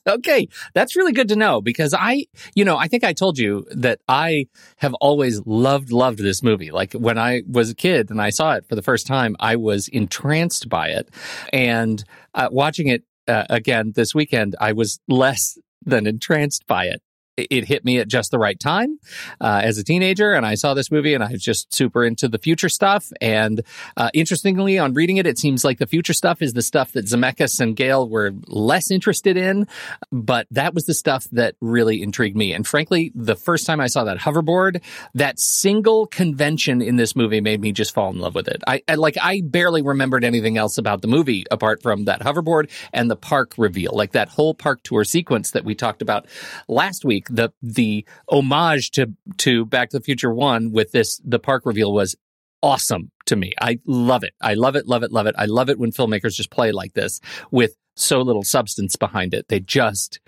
okay, 0.06 0.48
that's 0.74 0.96
really 0.96 1.12
good 1.12 1.28
to 1.28 1.36
know 1.36 1.60
because 1.60 1.94
I, 1.94 2.26
you 2.54 2.64
know, 2.64 2.76
I 2.76 2.88
think 2.88 3.04
I 3.04 3.12
told 3.12 3.38
you 3.38 3.66
that 3.70 4.00
I 4.08 4.46
have 4.76 4.94
always 4.94 5.40
loved, 5.46 5.92
loved 5.92 6.18
this 6.18 6.42
movie. 6.42 6.70
Like 6.70 6.92
when 6.92 7.18
I 7.18 7.42
was 7.48 7.70
a 7.70 7.74
kid 7.74 8.10
and 8.10 8.20
I 8.20 8.30
saw 8.30 8.54
it 8.54 8.66
for 8.68 8.74
the 8.74 8.82
first 8.82 9.06
time, 9.06 9.36
I 9.40 9.56
was 9.56 9.88
entranced 9.88 10.68
by 10.68 10.88
it. 10.88 11.08
And 11.52 12.02
uh, 12.34 12.48
watching 12.50 12.88
it 12.88 13.04
uh, 13.28 13.44
again 13.50 13.92
this 13.94 14.14
weekend, 14.14 14.56
I 14.60 14.72
was 14.72 15.00
less 15.08 15.58
than 15.84 16.06
entranced 16.06 16.66
by 16.66 16.86
it 16.86 17.02
it 17.36 17.64
hit 17.64 17.84
me 17.84 17.98
at 17.98 18.08
just 18.08 18.30
the 18.30 18.38
right 18.38 18.58
time 18.60 18.98
uh, 19.40 19.60
as 19.62 19.78
a 19.78 19.84
teenager 19.84 20.32
and 20.32 20.44
i 20.44 20.54
saw 20.54 20.74
this 20.74 20.90
movie 20.90 21.14
and 21.14 21.24
i 21.24 21.30
was 21.30 21.42
just 21.42 21.72
super 21.74 22.04
into 22.04 22.28
the 22.28 22.38
future 22.38 22.68
stuff 22.68 23.10
and 23.20 23.62
uh, 23.96 24.10
interestingly 24.12 24.78
on 24.78 24.92
reading 24.92 25.16
it 25.16 25.26
it 25.26 25.38
seems 25.38 25.64
like 25.64 25.78
the 25.78 25.86
future 25.86 26.12
stuff 26.12 26.42
is 26.42 26.52
the 26.52 26.62
stuff 26.62 26.92
that 26.92 27.06
zemeckis 27.06 27.60
and 27.60 27.76
gale 27.76 28.08
were 28.08 28.32
less 28.46 28.90
interested 28.90 29.36
in 29.36 29.66
but 30.10 30.46
that 30.50 30.74
was 30.74 30.84
the 30.84 30.94
stuff 30.94 31.26
that 31.32 31.54
really 31.60 32.02
intrigued 32.02 32.36
me 32.36 32.52
and 32.52 32.66
frankly 32.66 33.10
the 33.14 33.36
first 33.36 33.66
time 33.66 33.80
i 33.80 33.86
saw 33.86 34.04
that 34.04 34.18
hoverboard 34.18 34.82
that 35.14 35.38
single 35.38 36.06
convention 36.06 36.82
in 36.82 36.96
this 36.96 37.16
movie 37.16 37.40
made 37.40 37.60
me 37.60 37.72
just 37.72 37.94
fall 37.94 38.10
in 38.10 38.18
love 38.18 38.34
with 38.34 38.48
it. 38.48 38.62
I, 38.66 38.82
I 38.88 38.94
like 38.94 39.16
i 39.20 39.40
barely 39.44 39.82
remembered 39.82 40.24
anything 40.24 40.58
else 40.58 40.78
about 40.78 41.02
the 41.02 41.08
movie 41.08 41.44
apart 41.50 41.82
from 41.82 42.04
that 42.04 42.20
hoverboard 42.20 42.70
and 42.92 43.10
the 43.10 43.16
park 43.16 43.54
reveal 43.56 43.92
like 43.94 44.12
that 44.12 44.28
whole 44.28 44.54
park 44.54 44.82
tour 44.82 45.04
sequence 45.04 45.52
that 45.52 45.64
we 45.64 45.74
talked 45.74 46.02
about 46.02 46.26
last 46.68 47.04
week 47.04 47.21
the 47.28 47.52
the 47.62 48.06
homage 48.28 48.90
to 48.92 49.12
to 49.38 49.64
Back 49.64 49.90
to 49.90 49.98
the 49.98 50.04
Future 50.04 50.32
One 50.32 50.72
with 50.72 50.92
this 50.92 51.20
the 51.24 51.38
park 51.38 51.66
reveal 51.66 51.92
was 51.92 52.16
awesome 52.62 53.10
to 53.26 53.36
me. 53.36 53.52
I 53.60 53.78
love 53.86 54.24
it. 54.24 54.34
I 54.40 54.54
love 54.54 54.76
it. 54.76 54.86
Love 54.86 55.02
it. 55.02 55.12
Love 55.12 55.26
it. 55.26 55.34
I 55.36 55.46
love 55.46 55.68
it 55.68 55.78
when 55.78 55.90
filmmakers 55.90 56.34
just 56.34 56.50
play 56.50 56.72
like 56.72 56.94
this 56.94 57.20
with 57.50 57.76
so 57.96 58.22
little 58.22 58.44
substance 58.44 58.96
behind 58.96 59.34
it. 59.34 59.46
They 59.48 59.60
just 59.60 60.20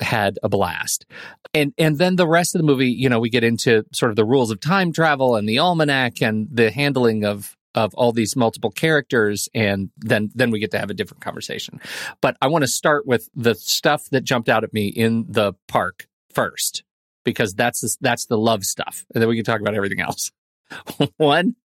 had 0.00 0.38
a 0.42 0.48
blast. 0.48 1.06
And 1.54 1.72
and 1.78 1.98
then 1.98 2.16
the 2.16 2.28
rest 2.28 2.54
of 2.54 2.60
the 2.60 2.66
movie, 2.66 2.90
you 2.90 3.08
know, 3.08 3.20
we 3.20 3.30
get 3.30 3.44
into 3.44 3.84
sort 3.92 4.10
of 4.10 4.16
the 4.16 4.24
rules 4.24 4.50
of 4.50 4.60
time 4.60 4.92
travel 4.92 5.36
and 5.36 5.48
the 5.48 5.58
almanac 5.58 6.20
and 6.22 6.48
the 6.50 6.70
handling 6.70 7.24
of 7.24 7.56
of 7.74 7.94
all 7.94 8.12
these 8.12 8.34
multiple 8.34 8.70
characters 8.70 9.50
and 9.54 9.90
then 9.98 10.30
then 10.34 10.50
we 10.50 10.58
get 10.58 10.70
to 10.70 10.78
have 10.78 10.90
a 10.90 10.94
different 10.94 11.22
conversation. 11.22 11.80
But 12.20 12.36
I 12.40 12.48
want 12.48 12.62
to 12.62 12.68
start 12.68 13.06
with 13.06 13.28
the 13.34 13.54
stuff 13.54 14.08
that 14.10 14.24
jumped 14.24 14.48
out 14.48 14.64
at 14.64 14.72
me 14.72 14.88
in 14.88 15.26
the 15.28 15.52
park 15.68 16.08
first 16.36 16.84
because 17.24 17.54
that's 17.54 17.80
the, 17.80 17.96
that's 18.00 18.26
the 18.26 18.36
love 18.36 18.64
stuff, 18.64 19.04
and 19.12 19.22
then 19.22 19.28
we 19.28 19.36
can 19.36 19.44
talk 19.44 19.60
about 19.60 19.74
everything 19.74 20.00
else. 20.00 20.30
One, 21.16 21.56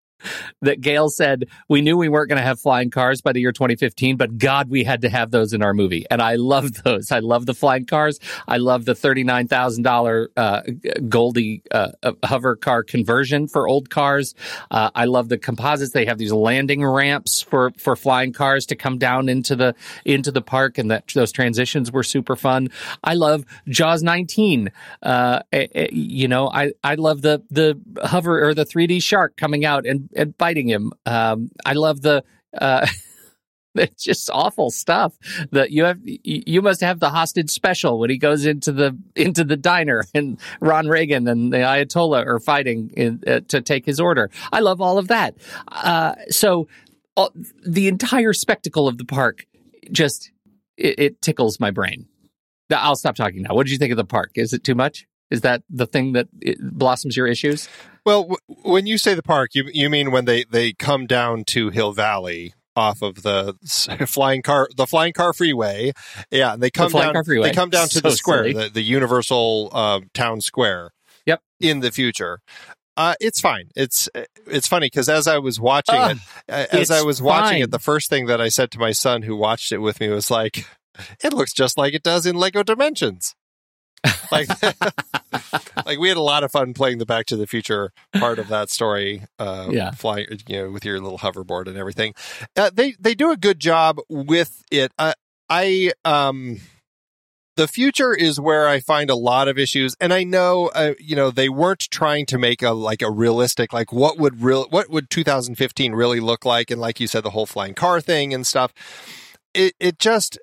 that 0.60 0.80
Gale 0.80 1.08
said 1.08 1.46
we 1.68 1.80
knew 1.80 1.96
we 1.96 2.08
weren't 2.08 2.28
going 2.28 2.40
to 2.40 2.44
have 2.46 2.60
flying 2.60 2.90
cars 2.90 3.20
by 3.20 3.32
the 3.32 3.40
year 3.40 3.52
2015, 3.52 4.16
but 4.16 4.38
God, 4.38 4.68
we 4.70 4.84
had 4.84 5.02
to 5.02 5.08
have 5.08 5.30
those 5.30 5.52
in 5.52 5.62
our 5.62 5.74
movie, 5.74 6.06
and 6.10 6.22
I 6.22 6.36
love 6.36 6.72
those. 6.84 7.10
I 7.12 7.20
love 7.20 7.46
the 7.46 7.54
flying 7.54 7.86
cars. 7.86 8.18
I 8.46 8.58
love 8.58 8.84
the 8.84 8.94
thirty 8.94 9.24
nine 9.24 9.48
thousand 9.48 9.86
uh, 9.86 10.62
Goldie 11.08 11.62
uh, 11.70 11.92
uh, 12.02 12.12
hover 12.24 12.56
car 12.56 12.82
conversion 12.82 13.48
for 13.48 13.68
old 13.68 13.90
cars. 13.90 14.34
Uh, 14.70 14.90
I 14.94 15.06
love 15.06 15.28
the 15.28 15.38
composites. 15.38 15.92
They 15.92 16.06
have 16.06 16.18
these 16.18 16.32
landing 16.32 16.84
ramps 16.84 17.42
for 17.42 17.72
for 17.78 17.96
flying 17.96 18.32
cars 18.32 18.66
to 18.66 18.76
come 18.76 18.98
down 18.98 19.28
into 19.28 19.56
the 19.56 19.74
into 20.04 20.30
the 20.30 20.42
park, 20.42 20.78
and 20.78 20.90
that 20.90 21.08
those 21.14 21.32
transitions 21.32 21.92
were 21.92 22.02
super 22.02 22.36
fun. 22.36 22.70
I 23.02 23.14
love 23.14 23.44
Jaws 23.68 24.02
19. 24.02 24.70
Uh, 25.02 25.40
eh, 25.52 25.66
eh, 25.74 25.88
you 25.92 26.28
know, 26.28 26.48
I 26.48 26.72
I 26.82 26.94
love 26.94 27.22
the 27.22 27.42
the 27.50 27.78
hover 28.04 28.48
or 28.48 28.54
the 28.54 28.64
3D 28.64 29.02
shark 29.02 29.36
coming 29.36 29.64
out 29.64 29.86
and 29.86 30.08
and 30.14 30.36
biting 30.36 30.68
him. 30.68 30.92
Um, 31.06 31.50
I 31.64 31.74
love 31.74 32.02
the. 32.02 32.24
Uh, 32.56 32.86
it's 33.74 34.04
just 34.04 34.28
awful 34.30 34.70
stuff 34.70 35.16
that 35.50 35.70
you 35.70 35.84
have 35.84 35.98
you 36.02 36.60
must 36.60 36.82
have 36.82 37.00
the 37.00 37.08
hostage 37.08 37.50
special 37.50 37.98
when 37.98 38.10
he 38.10 38.18
goes 38.18 38.44
into 38.44 38.70
the 38.70 38.98
into 39.16 39.44
the 39.44 39.56
diner 39.56 40.04
and 40.14 40.38
ron 40.60 40.88
reagan 40.88 41.26
and 41.26 41.52
the 41.52 41.58
ayatollah 41.58 42.26
are 42.26 42.38
fighting 42.38 42.90
in, 42.94 43.22
uh, 43.26 43.40
to 43.48 43.60
take 43.60 43.86
his 43.86 43.98
order. 43.98 44.30
I 44.52 44.60
love 44.60 44.80
all 44.80 44.98
of 44.98 45.08
that. 45.08 45.36
Uh, 45.68 46.14
so 46.28 46.68
the 47.64 47.88
entire 47.88 48.32
spectacle 48.32 48.88
of 48.88 48.98
the 48.98 49.04
park 49.04 49.46
just 49.90 50.30
it, 50.76 50.98
it 50.98 51.22
tickles 51.22 51.60
my 51.60 51.70
brain. 51.70 52.06
I'll 52.70 52.96
stop 52.96 53.16
talking 53.16 53.42
now. 53.42 53.54
What 53.54 53.66
did 53.66 53.72
you 53.72 53.78
think 53.78 53.90
of 53.90 53.98
the 53.98 54.04
park? 54.04 54.32
Is 54.34 54.52
it 54.54 54.64
too 54.64 54.74
much 54.74 55.06
is 55.32 55.40
that 55.40 55.62
the 55.68 55.86
thing 55.86 56.12
that 56.12 56.28
blossoms 56.60 57.16
your 57.16 57.26
issues 57.26 57.68
well, 58.04 58.22
w- 58.22 58.38
when 58.64 58.86
you 58.86 58.98
say 58.98 59.14
the 59.14 59.22
park, 59.22 59.54
you 59.54 59.64
you 59.72 59.88
mean 59.88 60.10
when 60.10 60.24
they 60.24 60.44
they 60.44 60.72
come 60.72 61.06
down 61.06 61.44
to 61.44 61.70
Hill 61.70 61.92
Valley 61.92 62.54
off 62.74 63.02
of 63.02 63.22
the 63.22 63.54
flying 64.06 64.42
car 64.42 64.68
the 64.76 64.86
flying 64.86 65.12
car 65.12 65.32
freeway. 65.32 65.92
Yeah, 66.30 66.54
and 66.54 66.62
they 66.62 66.70
come 66.70 66.90
The 66.90 66.98
down 66.98 67.24
they 67.42 67.52
come 67.52 67.70
down 67.70 67.88
to 67.88 67.94
So 67.94 68.00
the 68.00 68.10
square, 68.12 68.52
the, 68.52 68.68
the 68.68 68.82
Universal 68.82 69.70
uh, 69.72 70.00
Town 70.14 70.40
Square. 70.40 70.90
Yep. 71.26 71.40
In 71.60 71.80
the 71.80 71.90
future. 71.92 72.40
Uh, 72.96 73.14
it's 73.20 73.40
fine. 73.40 73.70
It's 73.76 74.08
it's 74.46 74.66
funny 74.66 74.86
because 74.86 75.08
as 75.08 75.26
I 75.26 75.38
was 75.38 75.60
watching 75.60 75.94
Ugh, 75.94 76.16
it, 76.48 76.52
uh, 76.52 76.76
as 76.76 76.90
I 76.90 77.02
was 77.02 77.22
watching 77.22 77.56
fine. 77.56 77.62
it, 77.62 77.70
the 77.70 77.78
first 77.78 78.10
thing 78.10 78.26
that 78.26 78.40
I 78.40 78.48
said 78.48 78.70
to 78.72 78.78
my 78.78 78.92
son 78.92 79.22
who 79.22 79.36
watched 79.36 79.72
it 79.72 79.78
with 79.78 80.00
me 80.00 80.08
was 80.08 80.30
like, 80.30 80.66
"It 81.22 81.32
looks 81.32 81.52
just 81.52 81.78
like 81.78 81.94
it 81.94 82.02
does 82.02 82.26
in 82.26 82.34
Lego 82.36 82.62
Dimensions." 82.62 83.34
Like 84.30 84.48
like 85.86 85.98
we 85.98 86.08
had 86.08 86.16
a 86.16 86.22
lot 86.22 86.44
of 86.44 86.50
fun 86.52 86.74
playing 86.74 86.98
the 86.98 87.06
Back 87.06 87.26
to 87.26 87.36
the 87.36 87.46
Future 87.46 87.92
part 88.18 88.38
of 88.38 88.48
that 88.48 88.70
story. 88.70 89.24
Uh, 89.38 89.68
Yeah. 89.70 89.90
flying, 89.92 90.26
you 90.48 90.56
know, 90.62 90.70
with 90.70 90.84
your 90.84 91.00
little 91.00 91.18
hoverboard 91.18 91.66
and 91.68 91.76
everything. 91.76 92.14
Uh, 92.56 92.70
they 92.72 92.94
they 92.98 93.14
do 93.14 93.30
a 93.30 93.36
good 93.36 93.60
job 93.60 93.98
with 94.08 94.62
it. 94.70 94.92
Uh, 94.98 95.12
I 95.48 95.92
um. 96.04 96.58
The 97.56 97.68
future 97.68 98.14
is 98.14 98.40
where 98.40 98.66
I 98.66 98.80
find 98.80 99.10
a 99.10 99.14
lot 99.14 99.46
of 99.46 99.58
issues, 99.58 99.94
and 100.00 100.10
I 100.10 100.24
know, 100.24 100.68
uh, 100.74 100.94
you 100.98 101.14
know, 101.14 101.30
they 101.30 101.50
weren't 101.50 101.86
trying 101.90 102.24
to 102.26 102.38
make 102.38 102.62
a 102.62 102.70
like 102.70 103.02
a 103.02 103.10
realistic, 103.10 103.74
like 103.74 103.92
what 103.92 104.16
would 104.16 104.40
real, 104.42 104.66
what 104.70 104.88
would 104.88 105.10
2015 105.10 105.92
really 105.92 106.18
look 106.18 106.46
like, 106.46 106.70
and 106.70 106.80
like 106.80 106.98
you 106.98 107.06
said, 107.06 107.24
the 107.24 107.30
whole 107.30 107.44
flying 107.44 107.74
car 107.74 108.00
thing 108.00 108.32
and 108.32 108.46
stuff. 108.46 108.72
It 109.52 109.74
it 109.78 109.98
just 109.98 110.38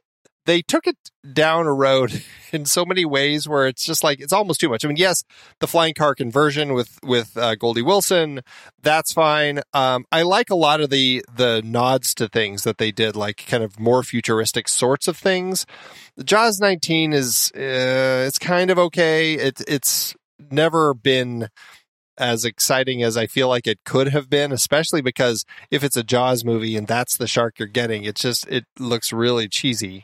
they 0.50 0.64
took 0.64 0.88
it 0.88 0.98
down 1.32 1.68
a 1.68 1.74
road 1.74 2.24
in 2.52 2.66
so 2.66 2.84
many 2.84 3.06
ways 3.06 3.48
where 3.48 3.68
it's 3.68 3.86
just 3.86 4.04
like 4.04 4.20
it's 4.20 4.34
almost 4.34 4.60
too 4.60 4.68
much. 4.68 4.84
I 4.84 4.88
mean, 4.88 4.98
yes, 4.98 5.24
the 5.60 5.68
flying 5.68 5.94
car 5.94 6.16
conversion 6.16 6.74
with 6.74 6.98
with 7.04 7.38
uh, 7.38 7.56
Goldie 7.56 7.84
Wilson, 7.84 8.42
that's 8.82 9.14
fine. 9.14 9.62
Um, 9.74 10.06
I 10.12 10.24
like 10.24 10.50
a 10.50 10.56
lot 10.56 10.82
of 10.82 10.90
the 10.90 11.24
the 11.34 11.62
nods 11.64 12.16
to 12.16 12.28
things 12.28 12.64
that 12.64 12.80
they 12.80 12.92
did, 12.92 13.16
like 13.16 13.46
kind 13.46 13.64
of 13.64 13.80
more 13.80 14.02
futuristic 14.02 14.68
sorts 14.68 15.08
of 15.08 15.18
things. 15.18 15.68
Jaws 16.24 16.60
19 16.60 17.14
is 17.14 17.52
uh, 17.56 18.26
it's 18.28 18.40
kind 18.40 18.72
of 18.72 18.80
okay. 18.80 19.36
It, 19.36 19.62
it's 19.68 20.16
never 20.52 20.96
been 20.96 21.50
as 22.20 22.44
exciting 22.44 23.02
as 23.02 23.16
I 23.16 23.28
feel 23.28 23.48
like 23.48 23.66
it 23.66 23.80
could 23.86 24.10
have 24.10 24.30
been, 24.30 24.52
especially 24.52 25.02
because 25.02 25.46
if 25.72 25.84
it's 25.84 25.96
a 25.96 26.04
Jaws 26.04 26.44
movie 26.44 26.76
and 26.76 26.86
that's 26.86 27.16
the 27.16 27.28
shark 27.28 27.58
you're 27.58 27.68
getting, 27.68 28.04
it 28.04 28.16
just 28.16 28.46
it 28.48 28.66
looks 28.78 29.14
really 29.14 29.48
cheesy. 29.48 30.04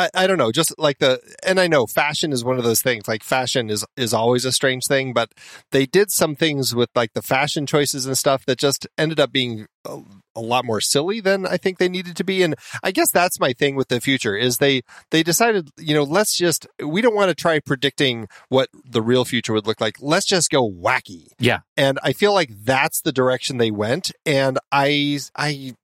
I, 0.00 0.08
I 0.14 0.26
don't 0.26 0.38
know, 0.38 0.50
just 0.50 0.72
like 0.78 0.98
the 0.98 1.20
and 1.44 1.60
I 1.60 1.66
know 1.66 1.86
fashion 1.86 2.32
is 2.32 2.42
one 2.42 2.56
of 2.56 2.64
those 2.64 2.80
things. 2.80 3.06
Like 3.06 3.22
fashion 3.22 3.68
is 3.68 3.84
is 3.96 4.14
always 4.14 4.44
a 4.46 4.52
strange 4.52 4.86
thing, 4.86 5.12
but 5.12 5.32
they 5.72 5.84
did 5.84 6.10
some 6.10 6.34
things 6.34 6.74
with 6.74 6.88
like 6.94 7.12
the 7.12 7.22
fashion 7.22 7.66
choices 7.66 8.06
and 8.06 8.16
stuff 8.16 8.46
that 8.46 8.58
just 8.58 8.86
ended 8.96 9.20
up 9.20 9.30
being 9.30 9.66
a, 9.84 9.98
a 10.34 10.40
lot 10.40 10.64
more 10.64 10.80
silly 10.80 11.20
than 11.20 11.46
I 11.46 11.58
think 11.58 11.76
they 11.76 11.88
needed 11.88 12.16
to 12.16 12.24
be. 12.24 12.42
And 12.42 12.54
I 12.82 12.92
guess 12.92 13.10
that's 13.10 13.38
my 13.38 13.52
thing 13.52 13.76
with 13.76 13.88
the 13.88 14.00
future 14.00 14.34
is 14.34 14.56
they 14.56 14.80
they 15.10 15.22
decided, 15.22 15.68
you 15.78 15.94
know, 15.94 16.04
let's 16.04 16.34
just 16.36 16.66
we 16.82 17.02
don't 17.02 17.14
want 17.14 17.28
to 17.28 17.34
try 17.34 17.58
predicting 17.60 18.26
what 18.48 18.70
the 18.84 19.02
real 19.02 19.26
future 19.26 19.52
would 19.52 19.66
look 19.66 19.82
like. 19.82 19.96
Let's 20.00 20.26
just 20.26 20.50
go 20.50 20.68
wacky. 20.68 21.28
Yeah. 21.38 21.60
And 21.76 21.98
I 22.02 22.14
feel 22.14 22.32
like 22.32 22.50
that's 22.64 23.02
the 23.02 23.12
direction 23.12 23.58
they 23.58 23.70
went. 23.70 24.12
And 24.24 24.58
I 24.72 25.18
I 25.36 25.74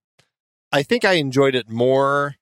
I 0.73 0.83
think 0.83 1.05
I 1.05 1.15
enjoyed 1.15 1.55
it 1.55 1.69
more 1.69 2.37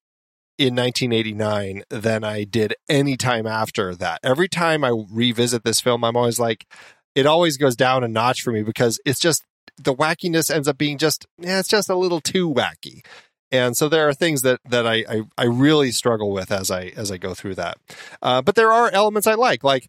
in 0.58 0.74
1989 0.76 1.82
than 1.90 2.24
I 2.24 2.44
did 2.44 2.74
any 2.88 3.16
time 3.16 3.46
after 3.46 3.94
that. 3.94 4.20
Every 4.22 4.48
time 4.48 4.84
I 4.84 4.92
revisit 5.10 5.64
this 5.64 5.80
film, 5.80 6.04
I'm 6.04 6.16
always 6.16 6.38
like, 6.38 6.66
it 7.14 7.26
always 7.26 7.56
goes 7.56 7.76
down 7.76 8.04
a 8.04 8.08
notch 8.08 8.42
for 8.42 8.52
me 8.52 8.62
because 8.62 9.00
it's 9.04 9.20
just 9.20 9.44
the 9.76 9.94
wackiness 9.94 10.54
ends 10.54 10.68
up 10.68 10.78
being 10.78 10.98
just, 10.98 11.26
yeah, 11.38 11.58
it's 11.58 11.68
just 11.68 11.88
a 11.88 11.96
little 11.96 12.20
too 12.20 12.52
wacky. 12.52 13.04
And 13.50 13.76
so 13.76 13.88
there 13.88 14.08
are 14.08 14.14
things 14.14 14.42
that 14.42 14.58
that 14.68 14.84
I 14.84 15.04
I, 15.08 15.22
I 15.38 15.44
really 15.44 15.92
struggle 15.92 16.32
with 16.32 16.50
as 16.50 16.72
I 16.72 16.92
as 16.96 17.12
I 17.12 17.18
go 17.18 17.34
through 17.34 17.54
that. 17.56 17.78
Uh, 18.20 18.42
but 18.42 18.56
there 18.56 18.72
are 18.72 18.90
elements 18.90 19.28
I 19.28 19.34
like, 19.34 19.62
like 19.62 19.88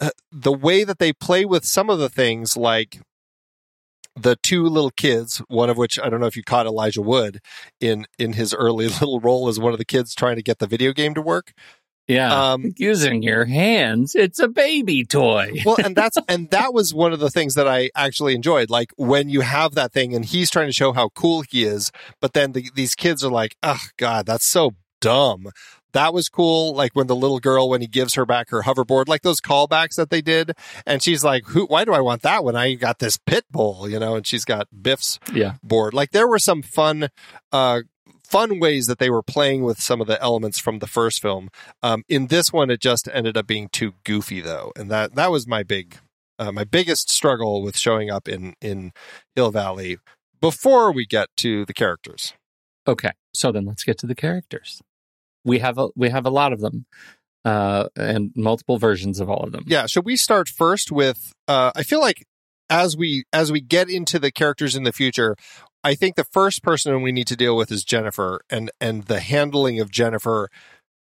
uh, 0.00 0.10
the 0.32 0.52
way 0.52 0.82
that 0.82 0.98
they 0.98 1.12
play 1.12 1.44
with 1.44 1.64
some 1.64 1.90
of 1.90 2.00
the 2.00 2.08
things, 2.08 2.56
like 2.56 3.00
the 4.16 4.36
two 4.36 4.64
little 4.64 4.90
kids, 4.90 5.38
one 5.48 5.70
of 5.70 5.76
which 5.76 5.98
I 5.98 6.08
don't 6.08 6.20
know 6.20 6.26
if 6.26 6.36
you 6.36 6.42
caught 6.42 6.66
Elijah 6.66 7.02
Wood 7.02 7.40
in 7.80 8.06
in 8.18 8.34
his 8.34 8.54
early 8.54 8.88
little 9.00 9.20
role 9.20 9.48
as 9.48 9.58
one 9.58 9.72
of 9.72 9.78
the 9.78 9.84
kids 9.84 10.14
trying 10.14 10.36
to 10.36 10.42
get 10.42 10.58
the 10.58 10.66
video 10.66 10.92
game 10.92 11.14
to 11.14 11.22
work. 11.22 11.52
Yeah. 12.06 12.52
Um, 12.52 12.74
Using 12.76 13.22
your 13.22 13.46
hands, 13.46 14.14
it's 14.14 14.38
a 14.38 14.48
baby 14.48 15.04
toy. 15.04 15.52
well, 15.64 15.76
and 15.82 15.96
that's 15.96 16.18
and 16.28 16.50
that 16.50 16.74
was 16.74 16.92
one 16.92 17.12
of 17.12 17.20
the 17.20 17.30
things 17.30 17.54
that 17.54 17.66
I 17.66 17.90
actually 17.94 18.34
enjoyed. 18.34 18.68
Like 18.68 18.92
when 18.96 19.28
you 19.28 19.40
have 19.40 19.74
that 19.74 19.92
thing, 19.92 20.14
and 20.14 20.24
he's 20.24 20.50
trying 20.50 20.68
to 20.68 20.72
show 20.72 20.92
how 20.92 21.08
cool 21.10 21.44
he 21.48 21.64
is, 21.64 21.90
but 22.20 22.34
then 22.34 22.52
the, 22.52 22.70
these 22.74 22.94
kids 22.94 23.24
are 23.24 23.30
like, 23.30 23.56
"Oh 23.62 23.80
God, 23.96 24.26
that's 24.26 24.46
so 24.46 24.72
dumb." 25.00 25.48
That 25.94 26.12
was 26.12 26.28
cool. 26.28 26.74
Like 26.74 26.92
when 26.94 27.06
the 27.06 27.16
little 27.16 27.40
girl, 27.40 27.68
when 27.70 27.80
he 27.80 27.86
gives 27.86 28.14
her 28.14 28.26
back 28.26 28.50
her 28.50 28.62
hoverboard, 28.62 29.08
like 29.08 29.22
those 29.22 29.40
callbacks 29.40 29.94
that 29.96 30.10
they 30.10 30.20
did, 30.20 30.52
and 30.86 31.02
she's 31.02 31.24
like, 31.24 31.46
"Who? 31.46 31.64
Why 31.66 31.84
do 31.86 31.92
I 31.94 32.00
want 32.00 32.22
that 32.22 32.44
when 32.44 32.54
I 32.54 32.74
got 32.74 32.98
this 32.98 33.16
pit 33.16 33.44
bull?" 33.50 33.88
You 33.88 33.98
know, 33.98 34.16
and 34.16 34.26
she's 34.26 34.44
got 34.44 34.68
Biff's 34.82 35.18
Yeah. 35.32 35.54
board. 35.62 35.94
Like 35.94 36.10
there 36.10 36.28
were 36.28 36.38
some 36.38 36.62
fun, 36.62 37.08
uh, 37.52 37.80
fun 38.28 38.58
ways 38.60 38.86
that 38.86 38.98
they 38.98 39.08
were 39.10 39.22
playing 39.22 39.62
with 39.62 39.80
some 39.80 40.00
of 40.00 40.06
the 40.06 40.20
elements 40.20 40.58
from 40.58 40.80
the 40.80 40.86
first 40.86 41.22
film. 41.22 41.48
Um, 41.82 42.02
in 42.08 42.26
this 42.26 42.52
one, 42.52 42.70
it 42.70 42.80
just 42.80 43.08
ended 43.12 43.36
up 43.36 43.46
being 43.46 43.68
too 43.68 43.94
goofy, 44.04 44.40
though, 44.40 44.72
and 44.76 44.90
that 44.90 45.14
that 45.14 45.30
was 45.30 45.46
my 45.46 45.62
big, 45.62 45.96
uh, 46.38 46.50
my 46.52 46.64
biggest 46.64 47.08
struggle 47.10 47.62
with 47.62 47.78
showing 47.78 48.10
up 48.10 48.26
in 48.28 48.54
in 48.60 48.92
Hill 49.36 49.50
Valley. 49.52 49.98
Before 50.40 50.92
we 50.92 51.06
get 51.06 51.28
to 51.38 51.64
the 51.64 51.72
characters, 51.72 52.34
Okay. 52.86 53.12
So 53.32 53.50
then 53.52 53.64
let's 53.64 53.82
get 53.84 53.96
to 53.98 54.06
the 54.06 54.14
characters. 54.14 54.82
We 55.44 55.58
have 55.60 55.78
a 55.78 55.88
we 55.94 56.10
have 56.10 56.26
a 56.26 56.30
lot 56.30 56.52
of 56.52 56.60
them. 56.60 56.86
Uh, 57.44 57.88
and 57.94 58.32
multiple 58.34 58.78
versions 58.78 59.20
of 59.20 59.28
all 59.28 59.44
of 59.44 59.52
them. 59.52 59.64
yeah. 59.66 59.84
Should 59.84 60.06
we 60.06 60.16
start 60.16 60.48
first 60.48 60.90
with? 60.90 61.34
Uh, 61.46 61.72
I 61.76 61.82
feel 61.82 62.00
like 62.00 62.24
as 62.70 62.96
we 62.96 63.24
as 63.34 63.52
we 63.52 63.60
get 63.60 63.90
into 63.90 64.18
the 64.18 64.30
characters 64.30 64.74
in 64.74 64.84
the 64.84 64.92
future, 64.92 65.36
I 65.82 65.94
think 65.94 66.16
the 66.16 66.24
first 66.24 66.62
person 66.62 67.02
we 67.02 67.12
need 67.12 67.26
to 67.26 67.36
deal 67.36 67.54
with 67.54 67.70
is 67.70 67.84
Jennifer 67.84 68.40
and 68.48 68.70
and 68.80 69.04
the 69.04 69.20
handling 69.20 69.78
of 69.78 69.90
Jennifer 69.90 70.48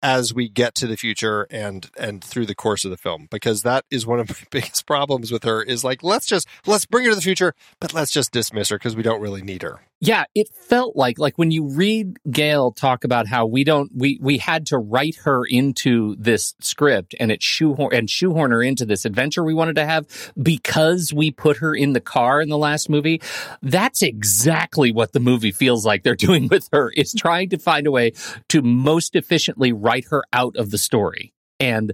as 0.01 0.33
we 0.33 0.47
get 0.47 0.75
to 0.75 0.87
the 0.87 0.95
future 0.97 1.47
and 1.49 1.89
and 1.97 2.23
through 2.23 2.45
the 2.45 2.55
course 2.55 2.85
of 2.85 2.91
the 2.91 2.97
film 2.97 3.27
because 3.29 3.63
that 3.63 3.83
is 3.91 4.05
one 4.05 4.19
of 4.19 4.29
my 4.29 4.35
biggest 4.51 4.85
problems 4.85 5.31
with 5.31 5.43
her 5.43 5.61
is 5.61 5.83
like 5.83 6.03
let's 6.03 6.25
just 6.25 6.47
let's 6.65 6.85
bring 6.85 7.05
her 7.05 7.11
to 7.11 7.15
the 7.15 7.21
future 7.21 7.53
but 7.81 7.93
let's 7.93 8.11
just 8.11 8.31
dismiss 8.31 8.69
her 8.69 8.77
because 8.77 8.95
we 8.95 9.03
don't 9.03 9.21
really 9.21 9.41
need 9.41 9.61
her 9.61 9.81
Yeah, 10.01 10.23
it 10.33 10.47
felt 10.53 10.95
like 10.95 11.19
like 11.19 11.37
when 11.37 11.51
you 11.51 11.67
read 11.67 12.19
Gale 12.31 12.71
talk 12.71 13.03
about 13.03 13.27
how 13.27 13.45
we 13.45 13.65
don't 13.65 13.91
we 13.93 14.17
we 14.21 14.37
had 14.37 14.67
to 14.67 14.77
write 14.77 15.17
her 15.23 15.43
into 15.45 16.15
this 16.17 16.55
script 16.61 17.15
and 17.19 17.31
it 17.31 17.43
shoehorn 17.43 17.93
and 17.93 18.09
shoehorn 18.09 18.51
her 18.51 18.63
into 18.63 18.85
this 18.85 19.03
adventure 19.03 19.43
we 19.43 19.53
wanted 19.53 19.75
to 19.75 19.85
have 19.85 20.07
because 20.41 21.13
we 21.13 21.31
put 21.31 21.57
her 21.57 21.75
in 21.75 21.91
the 21.91 21.99
car 21.99 22.41
in 22.41 22.47
the 22.47 22.57
last 22.57 22.89
movie. 22.89 23.21
That's 23.61 24.01
exactly 24.01 24.93
what 24.93 25.11
the 25.11 25.19
movie 25.19 25.51
feels 25.51 25.85
like 25.85 26.03
they're 26.03 26.15
doing 26.29 26.47
with 26.47 26.69
her. 26.71 26.91
Is 26.91 27.13
trying 27.13 27.49
to 27.49 27.57
find 27.57 27.85
a 27.85 27.91
way 27.91 28.13
to 28.49 28.61
most 28.61 29.17
efficiently 29.17 29.73
write 29.73 30.05
her 30.11 30.23
out 30.31 30.55
of 30.55 30.71
the 30.71 30.77
story. 30.77 31.33
And 31.59 31.91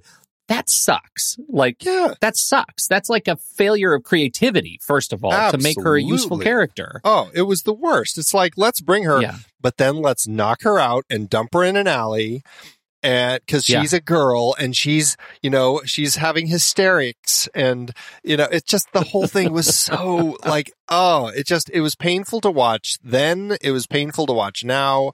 that 0.47 0.69
sucks. 0.69 1.38
Like, 1.49 1.84
Yeah. 1.84 2.13
that 2.21 2.38
sucks. 2.38 2.88
That's 2.88 3.10
like 3.10 3.27
a 3.27 3.36
failure 3.36 3.93
of 3.93 4.03
creativity, 4.03 4.79
first 4.84 5.12
of 5.13 5.23
all, 5.25 5.51
to 5.51 5.58
make 5.58 5.81
her 5.81 5.95
a 5.95 6.01
useful 6.03 6.38
character. 6.39 7.01
Oh, 7.03 7.31
it 7.34 7.43
was 7.43 7.63
the 7.63 7.73
worst. 7.73 8.17
It's 8.17 8.34
like 8.34 8.53
let's 8.58 8.81
bring 8.81 9.03
her, 9.03 9.21
Yeah. 9.21 9.38
but 9.62 9.77
then 9.77 9.95
let's 9.97 10.27
knock 10.27 10.62
her 10.63 10.77
out 10.79 11.05
and 11.10 11.29
dump 11.29 11.53
her 11.53 11.63
in 11.63 11.75
an 11.75 11.88
alley. 11.88 12.43
And 13.03 13.39
because 13.45 13.69
Yeah. 13.69 13.81
she's 13.81 13.93
a 13.93 14.01
girl 14.01 14.55
and 14.58 14.75
she's, 14.75 15.15
you 15.43 15.51
know, 15.51 15.81
she's 15.86 16.15
having 16.15 16.47
hysterics 16.47 17.47
and, 17.53 17.91
you 18.23 18.36
know, 18.36 18.47
it's 18.51 18.67
just 18.67 18.88
the 18.93 19.03
whole 19.03 19.27
thing 19.27 19.51
was 19.53 19.75
so 19.79 20.38
like, 20.43 20.71
oh, 20.89 21.27
it 21.27 21.45
just, 21.45 21.69
it 21.71 21.81
was 21.81 21.95
painful 21.95 22.41
to 22.41 22.49
watch 22.49 22.97
then. 23.03 23.58
It 23.62 23.71
was 23.71 23.86
painful 23.86 24.25
to 24.25 24.34
watch 24.34 24.63
now. 24.63 25.12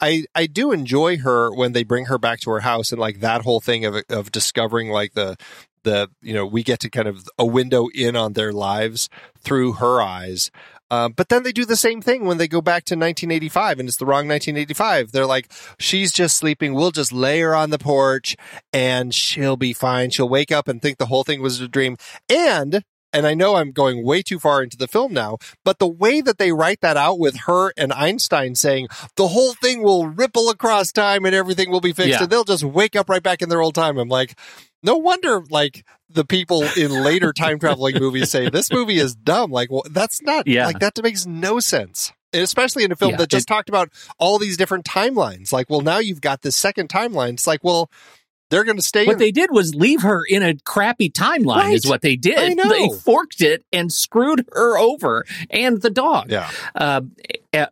I, 0.00 0.24
I 0.34 0.46
do 0.46 0.72
enjoy 0.72 1.18
her 1.18 1.52
when 1.54 1.72
they 1.72 1.84
bring 1.84 2.06
her 2.06 2.18
back 2.18 2.40
to 2.40 2.50
her 2.50 2.60
house 2.60 2.92
and 2.92 3.00
like 3.00 3.20
that 3.20 3.42
whole 3.42 3.60
thing 3.60 3.84
of, 3.84 3.96
of 4.08 4.30
discovering 4.30 4.90
like 4.90 5.14
the, 5.14 5.36
the, 5.84 6.10
you 6.20 6.34
know, 6.34 6.44
we 6.44 6.62
get 6.62 6.80
to 6.80 6.90
kind 6.90 7.08
of 7.08 7.28
a 7.38 7.46
window 7.46 7.88
in 7.94 8.16
on 8.16 8.34
their 8.34 8.52
lives 8.52 9.08
through 9.40 9.74
her 9.74 10.02
eyes. 10.02 10.50
Um, 10.90 11.12
but 11.12 11.28
then 11.28 11.42
they 11.42 11.52
do 11.52 11.64
the 11.64 11.76
same 11.76 12.00
thing 12.00 12.24
when 12.24 12.38
they 12.38 12.46
go 12.46 12.60
back 12.60 12.84
to 12.84 12.94
1985 12.94 13.80
and 13.80 13.88
it's 13.88 13.98
the 13.98 14.06
wrong 14.06 14.28
1985. 14.28 15.12
They're 15.12 15.26
like, 15.26 15.50
she's 15.78 16.12
just 16.12 16.36
sleeping. 16.36 16.74
We'll 16.74 16.92
just 16.92 17.12
lay 17.12 17.40
her 17.40 17.54
on 17.54 17.70
the 17.70 17.78
porch 17.78 18.36
and 18.72 19.14
she'll 19.14 19.56
be 19.56 19.72
fine. 19.72 20.10
She'll 20.10 20.28
wake 20.28 20.52
up 20.52 20.68
and 20.68 20.80
think 20.80 20.98
the 20.98 21.06
whole 21.06 21.24
thing 21.24 21.42
was 21.42 21.60
a 21.60 21.68
dream. 21.68 21.96
And, 22.28 22.84
and 23.16 23.26
I 23.26 23.34
know 23.34 23.56
I'm 23.56 23.72
going 23.72 24.04
way 24.04 24.22
too 24.22 24.38
far 24.38 24.62
into 24.62 24.76
the 24.76 24.86
film 24.86 25.12
now, 25.12 25.38
but 25.64 25.78
the 25.78 25.88
way 25.88 26.20
that 26.20 26.38
they 26.38 26.52
write 26.52 26.80
that 26.82 26.96
out 26.96 27.18
with 27.18 27.36
her 27.46 27.72
and 27.76 27.92
Einstein 27.92 28.54
saying 28.54 28.88
the 29.16 29.28
whole 29.28 29.54
thing 29.54 29.82
will 29.82 30.06
ripple 30.06 30.50
across 30.50 30.92
time 30.92 31.24
and 31.24 31.34
everything 31.34 31.70
will 31.70 31.80
be 31.80 31.92
fixed 31.92 32.10
Yeah. 32.10 32.22
and 32.22 32.30
they'll 32.30 32.44
just 32.44 32.62
wake 32.64 32.94
up 32.94 33.08
right 33.08 33.22
back 33.22 33.42
in 33.42 33.48
their 33.48 33.60
old 33.62 33.74
time. 33.74 33.98
I'm 33.98 34.08
like, 34.08 34.38
no 34.82 34.96
wonder 34.96 35.42
like 35.50 35.84
the 36.08 36.24
people 36.24 36.62
in 36.76 36.90
later 37.02 37.32
time 37.32 37.58
traveling 37.58 37.98
movies 37.98 38.30
say 38.30 38.48
this 38.50 38.70
movie 38.70 38.98
is 38.98 39.14
dumb. 39.16 39.50
Like, 39.50 39.70
well, 39.70 39.82
that's 39.90 40.22
not 40.22 40.46
Yeah. 40.46 40.66
like 40.66 40.78
that 40.80 41.02
makes 41.02 41.26
no 41.26 41.58
sense. 41.58 42.12
And 42.32 42.42
especially 42.42 42.84
in 42.84 42.92
a 42.92 42.96
film 42.96 43.12
Yeah, 43.12 43.16
that 43.18 43.30
just 43.30 43.44
it- 43.48 43.52
talked 43.52 43.68
about 43.68 43.88
all 44.18 44.38
these 44.38 44.56
different 44.56 44.84
timelines. 44.84 45.52
Like, 45.52 45.70
well, 45.70 45.80
now 45.80 45.98
you've 45.98 46.20
got 46.20 46.42
this 46.42 46.54
second 46.56 46.88
timeline. 46.90 47.32
It's 47.34 47.46
like, 47.46 47.64
well, 47.64 47.90
they're 48.50 48.64
going 48.64 48.76
to 48.76 48.82
stay. 48.82 49.06
What 49.06 49.14
in- 49.14 49.18
they 49.18 49.32
did 49.32 49.50
was 49.50 49.74
leave 49.74 50.02
her 50.02 50.22
in 50.28 50.42
a 50.42 50.54
crappy 50.64 51.10
timeline, 51.10 51.56
Right. 51.56 51.74
is 51.74 51.86
what 51.86 52.02
they 52.02 52.16
did. 52.16 52.58
They 52.58 52.88
forked 53.02 53.40
it 53.40 53.64
and 53.72 53.92
screwed 53.92 54.46
her 54.52 54.78
over 54.78 55.24
and 55.50 55.80
the 55.82 55.90
dog. 55.90 56.30
yeah, 56.30 56.50
uh, 56.74 57.00
uh, 57.52 57.66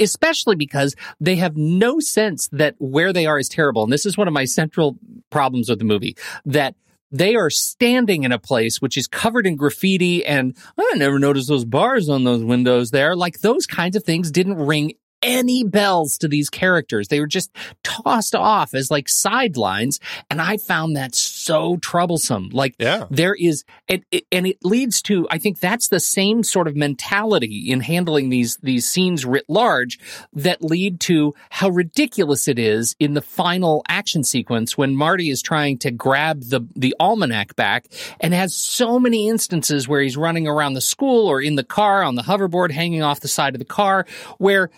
especially 0.00 0.56
because 0.56 0.94
they 1.20 1.36
have 1.36 1.56
no 1.56 2.00
sense 2.00 2.48
that 2.52 2.74
where 2.78 3.12
they 3.12 3.26
are 3.26 3.38
is 3.38 3.48
terrible. 3.48 3.82
And 3.84 3.92
this 3.92 4.06
is 4.06 4.16
one 4.16 4.28
of 4.28 4.34
my 4.34 4.44
central 4.44 4.96
problems 5.30 5.68
with 5.68 5.78
the 5.78 5.84
movie 5.84 6.16
that 6.44 6.74
they 7.10 7.36
are 7.36 7.50
standing 7.50 8.24
in 8.24 8.32
a 8.32 8.38
place 8.38 8.80
which 8.80 8.96
is 8.96 9.06
covered 9.06 9.46
in 9.46 9.54
graffiti 9.56 10.24
and 10.26 10.56
I 10.76 10.92
never 10.96 11.18
noticed 11.20 11.46
those 11.48 11.64
bars 11.64 12.08
on 12.08 12.24
those 12.24 12.42
windows 12.42 12.90
there. 12.90 13.14
Like 13.14 13.40
those 13.40 13.66
kinds 13.66 13.94
of 13.94 14.02
things 14.04 14.30
didn't 14.32 14.56
ring 14.56 14.94
any 15.24 15.64
bells 15.64 16.18
to 16.18 16.28
these 16.28 16.48
characters. 16.48 17.08
They 17.08 17.18
were 17.18 17.26
just 17.26 17.50
tossed 17.82 18.36
off 18.36 18.74
as 18.74 18.90
like 18.90 19.08
sidelines. 19.08 19.98
And 20.30 20.40
I 20.40 20.58
found 20.58 20.96
that 20.96 21.14
so 21.14 21.78
troublesome. 21.78 22.50
Like 22.50 22.76
yeah. 22.78 23.06
there 23.10 23.34
is 23.34 23.64
it, 23.88 24.04
it, 24.10 24.24
and 24.30 24.46
it 24.46 24.58
leads 24.62 25.02
to 25.02 25.26
i 25.30 25.38
think 25.38 25.60
that's 25.60 25.88
the 25.88 26.00
same 26.00 26.42
sort 26.42 26.68
of 26.68 26.76
mentality 26.76 27.70
in 27.70 27.80
handling 27.80 28.28
these 28.28 28.56
these 28.62 28.88
scenes 28.88 29.24
writ 29.24 29.44
large 29.48 29.98
that 30.32 30.62
lead 30.62 31.00
to 31.00 31.34
how 31.50 31.68
ridiculous 31.68 32.48
it 32.48 32.58
is 32.58 32.94
in 32.98 33.14
the 33.14 33.22
final 33.22 33.82
action 33.88 34.24
sequence 34.24 34.76
when 34.76 34.94
marty 34.94 35.30
is 35.30 35.42
trying 35.42 35.78
to 35.78 35.90
grab 35.90 36.42
the 36.42 36.60
the 36.76 36.94
almanac 37.00 37.54
back 37.56 37.86
and 38.20 38.34
has 38.34 38.54
so 38.54 38.98
many 38.98 39.28
instances 39.28 39.88
where 39.88 40.00
he's 40.00 40.16
running 40.16 40.46
around 40.46 40.74
the 40.74 40.80
school 40.80 41.26
or 41.26 41.40
in 41.40 41.54
the 41.54 41.64
car 41.64 42.02
on 42.02 42.14
the 42.14 42.22
hoverboard 42.22 42.70
hanging 42.70 43.02
off 43.02 43.20
the 43.20 43.28
side 43.28 43.54
of 43.54 43.58
the 43.58 43.64
car 43.64 44.06
where 44.38 44.70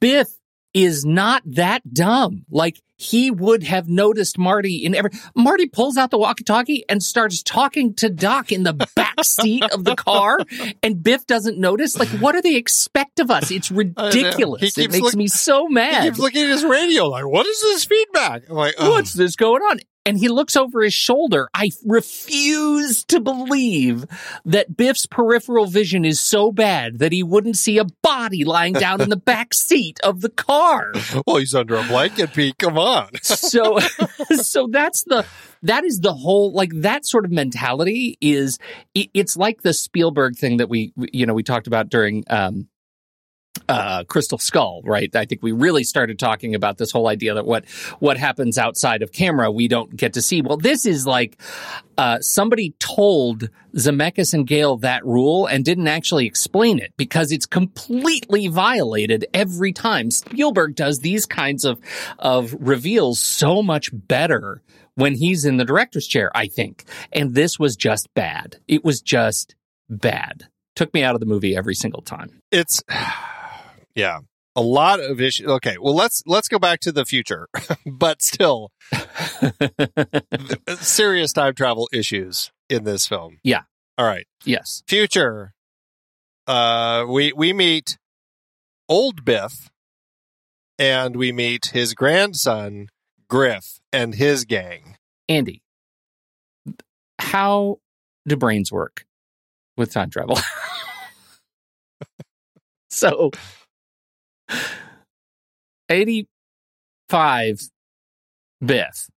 biff 0.00 0.28
is 0.74 1.04
not 1.04 1.42
that 1.46 1.82
dumb. 1.92 2.44
Like 2.50 2.80
he 2.96 3.30
would 3.30 3.62
have 3.62 3.88
noticed 3.88 4.38
Marty 4.38 4.84
in 4.84 4.94
every 4.94 5.10
Marty 5.34 5.66
pulls 5.66 5.96
out 5.96 6.10
the 6.10 6.18
walkie-talkie 6.18 6.84
and 6.88 7.02
starts 7.02 7.42
talking 7.42 7.94
to 7.94 8.10
Doc 8.10 8.52
in 8.52 8.64
the 8.64 8.74
back 8.94 9.24
seat 9.24 9.64
of 9.72 9.84
the 9.84 9.94
car 9.94 10.40
and 10.82 11.02
Biff 11.02 11.26
doesn't 11.26 11.58
notice. 11.58 11.98
Like 11.98 12.08
what 12.08 12.32
do 12.32 12.42
they 12.42 12.56
expect 12.56 13.18
of 13.18 13.30
us? 13.30 13.50
It's 13.50 13.70
ridiculous. 13.70 14.76
It 14.76 14.90
makes 14.90 15.00
look- 15.00 15.14
me 15.16 15.26
so 15.26 15.68
mad. 15.68 16.02
He 16.02 16.08
keeps 16.10 16.18
looking 16.18 16.42
at 16.42 16.48
his 16.48 16.64
radio 16.64 17.06
like, 17.06 17.26
what 17.26 17.46
is 17.46 17.60
this 17.60 17.84
feedback? 17.84 18.42
I'm 18.48 18.56
like, 18.56 18.74
oh. 18.78 18.90
What's 18.90 19.14
this 19.14 19.36
going 19.36 19.62
on? 19.62 19.80
And 20.08 20.18
he 20.18 20.28
looks 20.28 20.56
over 20.56 20.82
his 20.82 20.94
shoulder. 20.94 21.48
I 21.52 21.70
refuse 21.84 23.04
to 23.04 23.20
believe 23.20 24.06
that 24.46 24.74
Biff's 24.74 25.04
peripheral 25.04 25.66
vision 25.66 26.04
is 26.06 26.18
so 26.18 26.50
bad 26.50 26.98
that 27.00 27.12
he 27.12 27.22
wouldn't 27.22 27.58
see 27.58 27.76
a 27.76 27.84
body 28.02 28.44
lying 28.44 28.72
down 28.72 29.02
in 29.02 29.10
the 29.10 29.16
back 29.28 29.52
seat 29.52 30.00
of 30.02 30.22
the 30.22 30.30
car. 30.30 30.92
well, 31.26 31.36
he's 31.36 31.54
under 31.54 31.76
a 31.76 31.82
blanket, 31.84 32.32
Pete. 32.32 32.56
Come 32.58 32.78
on. 32.78 33.10
so 33.22 33.78
so 34.30 34.66
that's 34.70 35.04
the 35.04 35.26
that 35.62 35.84
is 35.84 36.00
the 36.00 36.14
whole 36.14 36.52
like 36.52 36.70
that 36.74 37.06
sort 37.06 37.24
of 37.24 37.30
mentality 37.30 38.16
is 38.20 38.58
it, 38.94 39.10
it's 39.12 39.36
like 39.36 39.62
the 39.62 39.74
Spielberg 39.74 40.36
thing 40.36 40.56
that 40.58 40.68
we 40.68 40.92
you 40.96 41.26
know 41.26 41.34
we 41.34 41.42
talked 41.42 41.66
about 41.66 41.88
during 41.88 42.24
um 42.30 42.68
uh 43.68 44.04
Crystal 44.04 44.38
Skull 44.38 44.82
right? 44.84 45.14
I 45.14 45.24
think 45.24 45.42
we 45.42 45.52
really 45.52 45.84
started 45.84 46.18
talking 46.18 46.54
about 46.54 46.78
this 46.78 46.90
whole 46.90 47.08
idea 47.08 47.34
that 47.34 47.44
what 47.44 47.68
what 47.98 48.16
happens 48.16 48.56
outside 48.56 49.02
of 49.02 49.12
camera 49.12 49.50
we 49.50 49.68
don't 49.68 49.94
get 49.94 50.14
to 50.14 50.22
see. 50.22 50.42
Well 50.42 50.56
this 50.56 50.86
is 50.86 51.06
like 51.06 51.38
uh 51.96 52.20
somebody 52.20 52.74
told 52.78 53.50
Zemeckis 53.74 54.32
and 54.32 54.46
Gale 54.46 54.76
that 54.78 55.04
rule 55.04 55.46
and 55.46 55.64
didn't 55.64 55.88
actually 55.88 56.26
explain 56.26 56.78
it 56.78 56.92
because 56.96 57.30
it's 57.32 57.46
completely 57.46 58.48
violated 58.48 59.26
every 59.34 59.72
time. 59.72 60.10
Spielberg 60.10 60.74
does 60.74 61.00
these 61.00 61.26
kinds 61.26 61.64
of 61.64 61.80
of 62.18 62.54
reveals 62.58 63.18
so 63.18 63.62
much 63.62 63.90
better 63.92 64.62
when 64.94 65.14
he's 65.14 65.44
in 65.44 65.58
the 65.58 65.64
director's 65.64 66.06
chair 66.06 66.30
I 66.34 66.46
think. 66.46 66.84
And 67.12 67.34
this 67.34 67.58
was 67.58 67.76
just 67.76 68.08
bad. 68.14 68.56
It 68.66 68.84
was 68.84 69.00
just 69.00 69.56
bad. 69.90 70.48
Took 70.76 70.94
me 70.94 71.02
out 71.02 71.14
of 71.14 71.20
the 71.20 71.26
movie 71.26 71.56
every 71.56 71.74
single 71.74 72.02
time. 72.02 72.40
It's, 72.52 72.82
yeah, 73.98 74.20
a 74.56 74.62
lot 74.62 75.00
of 75.00 75.20
issues. 75.20 75.46
Okay, 75.46 75.76
well, 75.80 75.94
let's 75.94 76.22
let's 76.26 76.48
go 76.48 76.58
back 76.58 76.80
to 76.80 76.92
the 76.92 77.04
future, 77.04 77.48
but 77.86 78.22
still, 78.22 78.70
serious 80.80 81.32
time 81.32 81.54
travel 81.54 81.88
issues 81.92 82.50
in 82.68 82.84
this 82.84 83.06
film. 83.06 83.38
Yeah. 83.42 83.62
All 83.96 84.06
right. 84.06 84.28
yes 84.44 84.84
future 84.86 85.54
uh 86.46 87.04
we 87.08 87.32
we 87.32 87.52
meet 87.52 87.98
old 88.88 89.24
biff 89.24 89.70
and 90.78 91.16
we 91.16 91.32
meet 91.32 91.70
his 91.72 91.94
grandson 91.94 92.86
griff 93.28 93.80
and 93.92 94.14
his 94.14 94.44
gang 94.44 94.94
Andy, 95.28 95.62
how 97.18 97.80
do 98.26 98.36
brains 98.36 98.72
work 98.72 99.04
with 99.76 99.92
time 99.92 100.08
travel? 100.08 100.38
so, 102.90 103.30
85 105.88 107.60
Biff, 108.64 109.08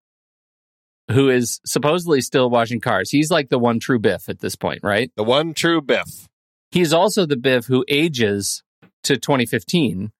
who 1.11 1.29
is 1.29 1.59
supposedly 1.65 2.21
still 2.21 2.49
washing 2.49 2.79
cars, 2.79 3.09
he's 3.09 3.31
like 3.31 3.49
the 3.49 3.59
one 3.59 3.79
true 3.79 3.99
Biff 3.99 4.29
at 4.29 4.39
this 4.39 4.55
point, 4.55 4.79
right? 4.83 5.11
the 5.15 5.23
one 5.23 5.53
true 5.53 5.81
biff 5.81 6.27
He's 6.71 6.93
also 6.93 7.25
the 7.25 7.35
Biff 7.35 7.65
who 7.65 7.83
ages 7.89 8.63
to 9.03 9.17
2015. 9.17 10.11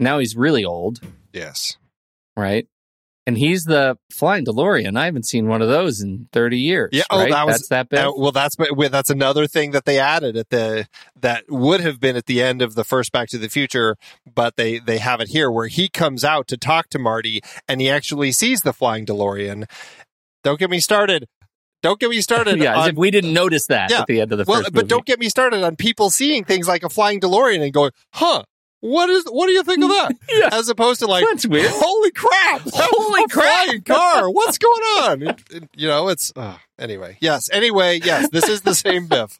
Now 0.00 0.18
he's 0.18 0.34
really 0.34 0.64
old, 0.64 1.00
yes 1.32 1.76
right? 2.36 2.66
And 3.26 3.36
he's 3.38 3.64
the 3.64 3.96
flying 4.10 4.44
DeLorean. 4.44 4.98
I 4.98 5.04
haven't 5.04 5.26
seen 5.26 5.46
one 5.46 5.60
of 5.62 5.68
those 5.68 6.00
in 6.00 6.28
30 6.32 6.58
years. 6.58 6.88
Yeah, 6.92 7.02
oh, 7.10 7.18
right? 7.20 7.30
that 7.30 7.46
was- 7.46 7.56
That's 7.56 7.68
that 7.68 7.88
Biff. 7.90 8.00
Uh, 8.06 8.12
well 8.16 8.32
that's 8.32 8.56
that's 8.90 9.10
another 9.10 9.46
thing 9.46 9.70
that 9.72 9.84
they 9.84 9.98
added 9.98 10.36
at 10.36 10.48
the 10.50 10.88
that 11.20 11.44
would 11.48 11.80
have 11.80 12.00
been 12.00 12.16
at 12.16 12.26
the 12.26 12.42
end 12.42 12.62
of 12.62 12.74
the 12.74 12.82
first 12.82 13.12
back 13.12 13.28
to 13.28 13.38
the 13.38 13.48
future 13.48 13.96
but 14.34 14.56
they 14.56 14.78
they 14.78 14.98
have 14.98 15.20
it 15.20 15.28
here 15.28 15.50
where 15.50 15.68
he 15.68 15.88
comes 15.88 16.24
out 16.24 16.48
to 16.48 16.56
talk 16.56 16.88
to 16.88 16.98
marty 16.98 17.40
and 17.68 17.80
he 17.80 17.90
actually 17.90 18.32
sees 18.32 18.62
the 18.62 18.72
flying 18.72 19.04
delorean 19.06 19.64
don't 20.42 20.58
get 20.58 20.70
me 20.70 20.80
started 20.80 21.26
don't 21.82 22.00
get 22.00 22.10
me 22.10 22.20
started 22.30 22.58
yeah, 22.58 22.72
as 22.78 22.84
on 22.84 22.88
if 22.90 22.96
we 22.96 23.10
didn't 23.10 23.32
notice 23.34 23.66
that 23.66 23.90
Yeah. 23.90 24.00
at 24.00 24.06
the 24.06 24.20
end 24.22 24.32
of 24.32 24.38
the 24.38 24.44
well, 24.46 24.60
first 24.60 24.72
but 24.72 24.82
movie. 24.84 24.88
don't 24.88 25.06
get 25.06 25.18
me 25.20 25.28
started 25.28 25.62
on 25.62 25.76
people 25.76 26.10
seeing 26.10 26.44
things 26.44 26.66
like 26.66 26.82
a 26.82 26.88
flying 26.88 27.20
DeLorean 27.20 27.62
and 27.62 27.72
going, 27.72 27.90
"Huh, 28.14 28.44
what 28.80 29.08
is? 29.10 29.24
What 29.26 29.46
do 29.46 29.52
you 29.52 29.62
think 29.62 29.82
of 29.82 29.88
that?" 29.90 30.16
Yeah. 30.30 30.48
As 30.52 30.68
opposed 30.68 31.00
to 31.00 31.06
like, 31.06 31.24
That's 31.28 31.46
weird. 31.46 31.70
"Holy 31.72 32.10
crap! 32.10 32.62
Holy 32.72 33.26
crap!" 33.28 33.84
Car! 33.84 34.30
What's 34.30 34.58
going 34.58 34.82
on?" 34.82 35.22
It- 35.22 35.40
it- 35.50 35.68
you 35.76 35.88
know, 35.88 36.08
it's 36.08 36.32
uh, 36.36 36.56
anyway. 36.78 37.16
Yes. 37.20 37.48
Anyway, 37.52 38.00
yes. 38.02 38.28
This 38.30 38.48
is 38.48 38.62
the 38.62 38.74
same 38.74 39.06
Biff. 39.08 39.38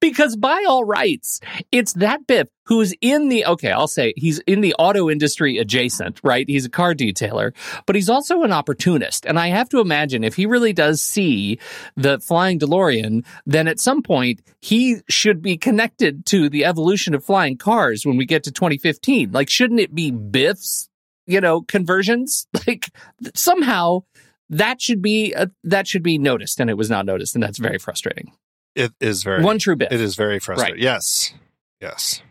Because 0.00 0.36
by 0.36 0.64
all 0.68 0.84
rights, 0.84 1.40
it's 1.70 1.92
that 1.94 2.26
Biff 2.26 2.48
who's 2.70 2.94
in 3.00 3.28
the, 3.28 3.44
okay, 3.44 3.72
I'll 3.72 3.88
say 3.88 4.14
he's 4.16 4.38
in 4.46 4.60
the 4.60 4.74
auto 4.78 5.10
industry 5.10 5.58
adjacent, 5.58 6.20
right? 6.22 6.48
He's 6.48 6.64
a 6.64 6.70
car 6.70 6.94
detailer, 6.94 7.52
but 7.84 7.96
he's 7.96 8.08
also 8.08 8.44
an 8.44 8.52
opportunist. 8.52 9.26
And 9.26 9.40
I 9.40 9.48
have 9.48 9.68
to 9.70 9.80
imagine 9.80 10.22
if 10.22 10.36
he 10.36 10.46
really 10.46 10.72
does 10.72 11.02
see 11.02 11.58
the 11.96 12.20
flying 12.20 12.60
DeLorean, 12.60 13.26
then 13.44 13.66
at 13.66 13.80
some 13.80 14.02
point 14.02 14.40
he 14.60 14.98
should 15.08 15.42
be 15.42 15.56
connected 15.56 16.24
to 16.26 16.48
the 16.48 16.64
evolution 16.64 17.12
of 17.12 17.24
flying 17.24 17.56
cars 17.56 18.06
when 18.06 18.16
we 18.16 18.24
get 18.24 18.44
to 18.44 18.52
2015. 18.52 19.32
Like, 19.32 19.50
shouldn't 19.50 19.80
it 19.80 19.92
be 19.92 20.12
Biff's, 20.12 20.88
you 21.26 21.40
know, 21.40 21.62
conversions? 21.62 22.46
Like, 22.68 22.90
somehow 23.34 24.02
that 24.50 24.80
should 24.80 25.02
be, 25.02 25.34
uh, 25.34 25.46
that 25.64 25.88
should 25.88 26.04
be 26.04 26.18
noticed 26.18 26.60
and 26.60 26.70
it 26.70 26.76
was 26.76 26.88
not 26.88 27.04
noticed. 27.04 27.34
And 27.34 27.42
that's 27.42 27.58
very 27.58 27.78
frustrating. 27.78 28.30
It 28.74 28.92
is 29.00 29.22
very 29.22 29.42
One 29.42 29.58
true 29.58 29.76
Biff. 29.76 29.92
It 29.92 30.00
is 30.00 30.16
very 30.16 30.38
frustrating. 30.38 30.74
Right. 30.74 30.82
Yes. 30.82 31.34
Yes. 31.80 32.22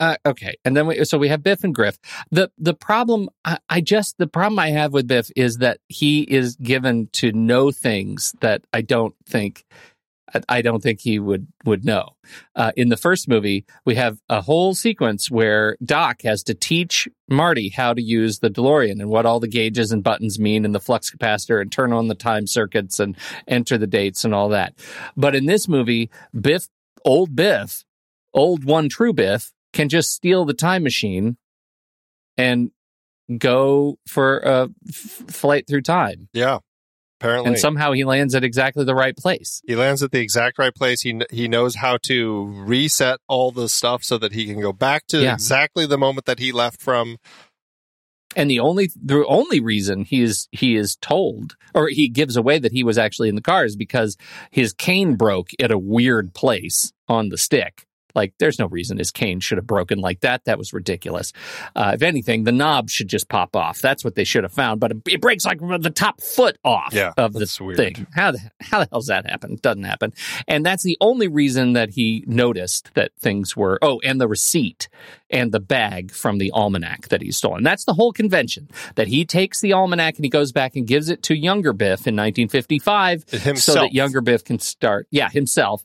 Uh, 0.00 0.16
okay, 0.26 0.56
and 0.64 0.76
then 0.76 0.88
we 0.88 1.04
so 1.04 1.16
we 1.16 1.28
have 1.28 1.44
Biff 1.44 1.62
and 1.62 1.72
Griff. 1.72 1.96
the 2.32 2.50
The 2.58 2.74
problem, 2.74 3.28
I, 3.44 3.58
I 3.68 3.80
just 3.80 4.18
the 4.18 4.26
problem 4.26 4.58
I 4.58 4.70
have 4.70 4.92
with 4.92 5.06
Biff 5.06 5.30
is 5.36 5.58
that 5.58 5.78
he 5.88 6.22
is 6.22 6.56
given 6.56 7.08
to 7.12 7.30
know 7.30 7.70
things 7.70 8.34
that 8.40 8.64
I 8.72 8.80
don't 8.80 9.14
think 9.28 9.64
I- 10.48 10.62
don't 10.62 10.82
think 10.82 11.00
he 11.00 11.18
would 11.18 11.46
would 11.64 11.84
know. 11.84 12.10
Uh, 12.54 12.72
in 12.76 12.88
the 12.88 12.96
first 12.96 13.28
movie, 13.28 13.64
we 13.84 13.94
have 13.96 14.18
a 14.28 14.40
whole 14.40 14.74
sequence 14.74 15.30
where 15.30 15.76
Doc 15.84 16.22
has 16.22 16.42
to 16.44 16.54
teach 16.54 17.08
Marty 17.28 17.68
how 17.68 17.92
to 17.94 18.02
use 18.02 18.38
the 18.38 18.48
DeLorean 18.50 19.00
and 19.00 19.08
what 19.08 19.26
all 19.26 19.40
the 19.40 19.48
gauges 19.48 19.92
and 19.92 20.02
buttons 20.02 20.38
mean 20.38 20.64
and 20.64 20.74
the 20.74 20.80
flux 20.80 21.10
capacitor 21.10 21.60
and 21.60 21.70
turn 21.72 21.92
on 21.92 22.08
the 22.08 22.14
time 22.14 22.46
circuits 22.46 23.00
and 23.00 23.16
enter 23.48 23.76
the 23.76 23.86
dates 23.86 24.24
and 24.24 24.34
all 24.34 24.48
that. 24.50 24.74
But 25.16 25.34
in 25.34 25.46
this 25.46 25.68
movie, 25.68 26.10
Biff, 26.38 26.68
old 27.04 27.34
Biff, 27.34 27.84
old 28.32 28.64
one 28.64 28.88
true 28.88 29.12
Biff, 29.12 29.52
can 29.72 29.88
just 29.88 30.12
steal 30.12 30.44
the 30.44 30.54
time 30.54 30.82
machine 30.82 31.36
and 32.36 32.70
go 33.38 33.98
for 34.06 34.38
a 34.38 34.68
f- 34.88 34.94
flight 35.28 35.66
through 35.66 35.82
time. 35.82 36.28
Yeah. 36.32 36.58
Apparently. 37.22 37.50
And 37.50 37.58
somehow 37.58 37.92
he 37.92 38.02
lands 38.04 38.34
at 38.34 38.42
exactly 38.42 38.84
the 38.84 38.96
right 38.96 39.16
place. 39.16 39.62
he 39.64 39.76
lands 39.76 40.02
at 40.02 40.10
the 40.10 40.18
exact 40.18 40.58
right 40.58 40.74
place. 40.74 41.02
He 41.02 41.20
he 41.30 41.46
knows 41.46 41.76
how 41.76 41.98
to 42.04 42.46
reset 42.66 43.20
all 43.28 43.52
the 43.52 43.68
stuff 43.68 44.02
so 44.02 44.18
that 44.18 44.32
he 44.32 44.44
can 44.46 44.60
go 44.60 44.72
back 44.72 45.06
to 45.08 45.22
Yeah. 45.22 45.34
exactly 45.34 45.86
the 45.86 45.98
moment 45.98 46.26
that 46.26 46.40
he 46.40 46.50
left 46.50 46.82
from. 46.82 47.18
And 48.34 48.50
the 48.50 48.58
only 48.58 48.90
the 49.00 49.24
only 49.26 49.60
reason 49.60 50.04
he 50.04 50.22
is 50.22 50.48
he 50.50 50.74
is 50.74 50.96
told 50.96 51.54
or 51.74 51.88
he 51.88 52.08
gives 52.08 52.36
away 52.36 52.58
that 52.58 52.72
he 52.72 52.82
was 52.82 52.98
actually 52.98 53.28
in 53.28 53.36
the 53.36 53.42
car 53.42 53.64
is 53.64 53.76
because 53.76 54.16
his 54.50 54.72
cane 54.72 55.14
broke 55.14 55.50
at 55.60 55.70
a 55.70 55.78
weird 55.78 56.34
place 56.34 56.92
on 57.08 57.28
the 57.28 57.38
stick. 57.38 57.86
Like 58.14 58.34
there's 58.38 58.58
no 58.58 58.66
reason 58.66 58.98
his 58.98 59.10
cane 59.10 59.40
should 59.40 59.58
have 59.58 59.66
broken 59.66 60.00
like 60.00 60.20
that. 60.20 60.44
That 60.44 60.58
was 60.58 60.72
ridiculous. 60.72 61.32
Uh, 61.74 61.92
if 61.94 62.02
anything, 62.02 62.44
the 62.44 62.52
knob 62.52 62.90
should 62.90 63.08
just 63.08 63.28
pop 63.28 63.54
off. 63.56 63.80
That's 63.80 64.04
what 64.04 64.14
they 64.14 64.24
should 64.24 64.42
have 64.44 64.52
found. 64.52 64.80
But 64.80 64.90
it, 64.92 64.96
it 65.08 65.20
breaks 65.20 65.44
like 65.44 65.60
the 65.60 65.90
top 65.90 66.20
foot 66.20 66.58
off 66.64 66.92
Yeah, 66.92 67.12
of 67.16 67.32
the 67.32 67.40
that's 67.40 67.60
weird. 67.60 67.76
thing. 67.76 68.06
How 68.14 68.32
the 68.32 68.40
how 68.60 68.80
the 68.80 68.88
hell's 68.90 69.06
that 69.06 69.28
happen? 69.28 69.58
Doesn't 69.62 69.84
happen. 69.84 70.12
And 70.48 70.64
that's 70.64 70.82
the 70.82 70.96
only 71.00 71.28
reason 71.28 71.72
that 71.74 71.90
he 71.90 72.24
noticed 72.26 72.90
that 72.94 73.12
things 73.18 73.56
were. 73.56 73.78
Oh, 73.82 74.00
and 74.04 74.20
the 74.20 74.28
receipt 74.28 74.88
and 75.30 75.50
the 75.52 75.60
bag 75.60 76.10
from 76.10 76.38
the 76.38 76.50
almanac 76.52 77.08
that 77.08 77.22
he's 77.22 77.36
stolen. 77.36 77.62
That's 77.62 77.84
the 77.84 77.94
whole 77.94 78.12
convention. 78.12 78.68
That 78.96 79.08
he 79.08 79.24
takes 79.24 79.60
the 79.60 79.72
almanac 79.72 80.16
and 80.16 80.24
he 80.24 80.28
goes 80.28 80.52
back 80.52 80.76
and 80.76 80.86
gives 80.86 81.08
it 81.08 81.22
to 81.24 81.34
younger 81.34 81.72
Biff 81.72 82.06
in 82.06 82.14
1955, 82.16 83.24
so 83.58 83.74
that 83.74 83.92
younger 83.92 84.20
Biff 84.20 84.44
can 84.44 84.58
start. 84.58 85.06
Yeah, 85.10 85.28
himself 85.30 85.84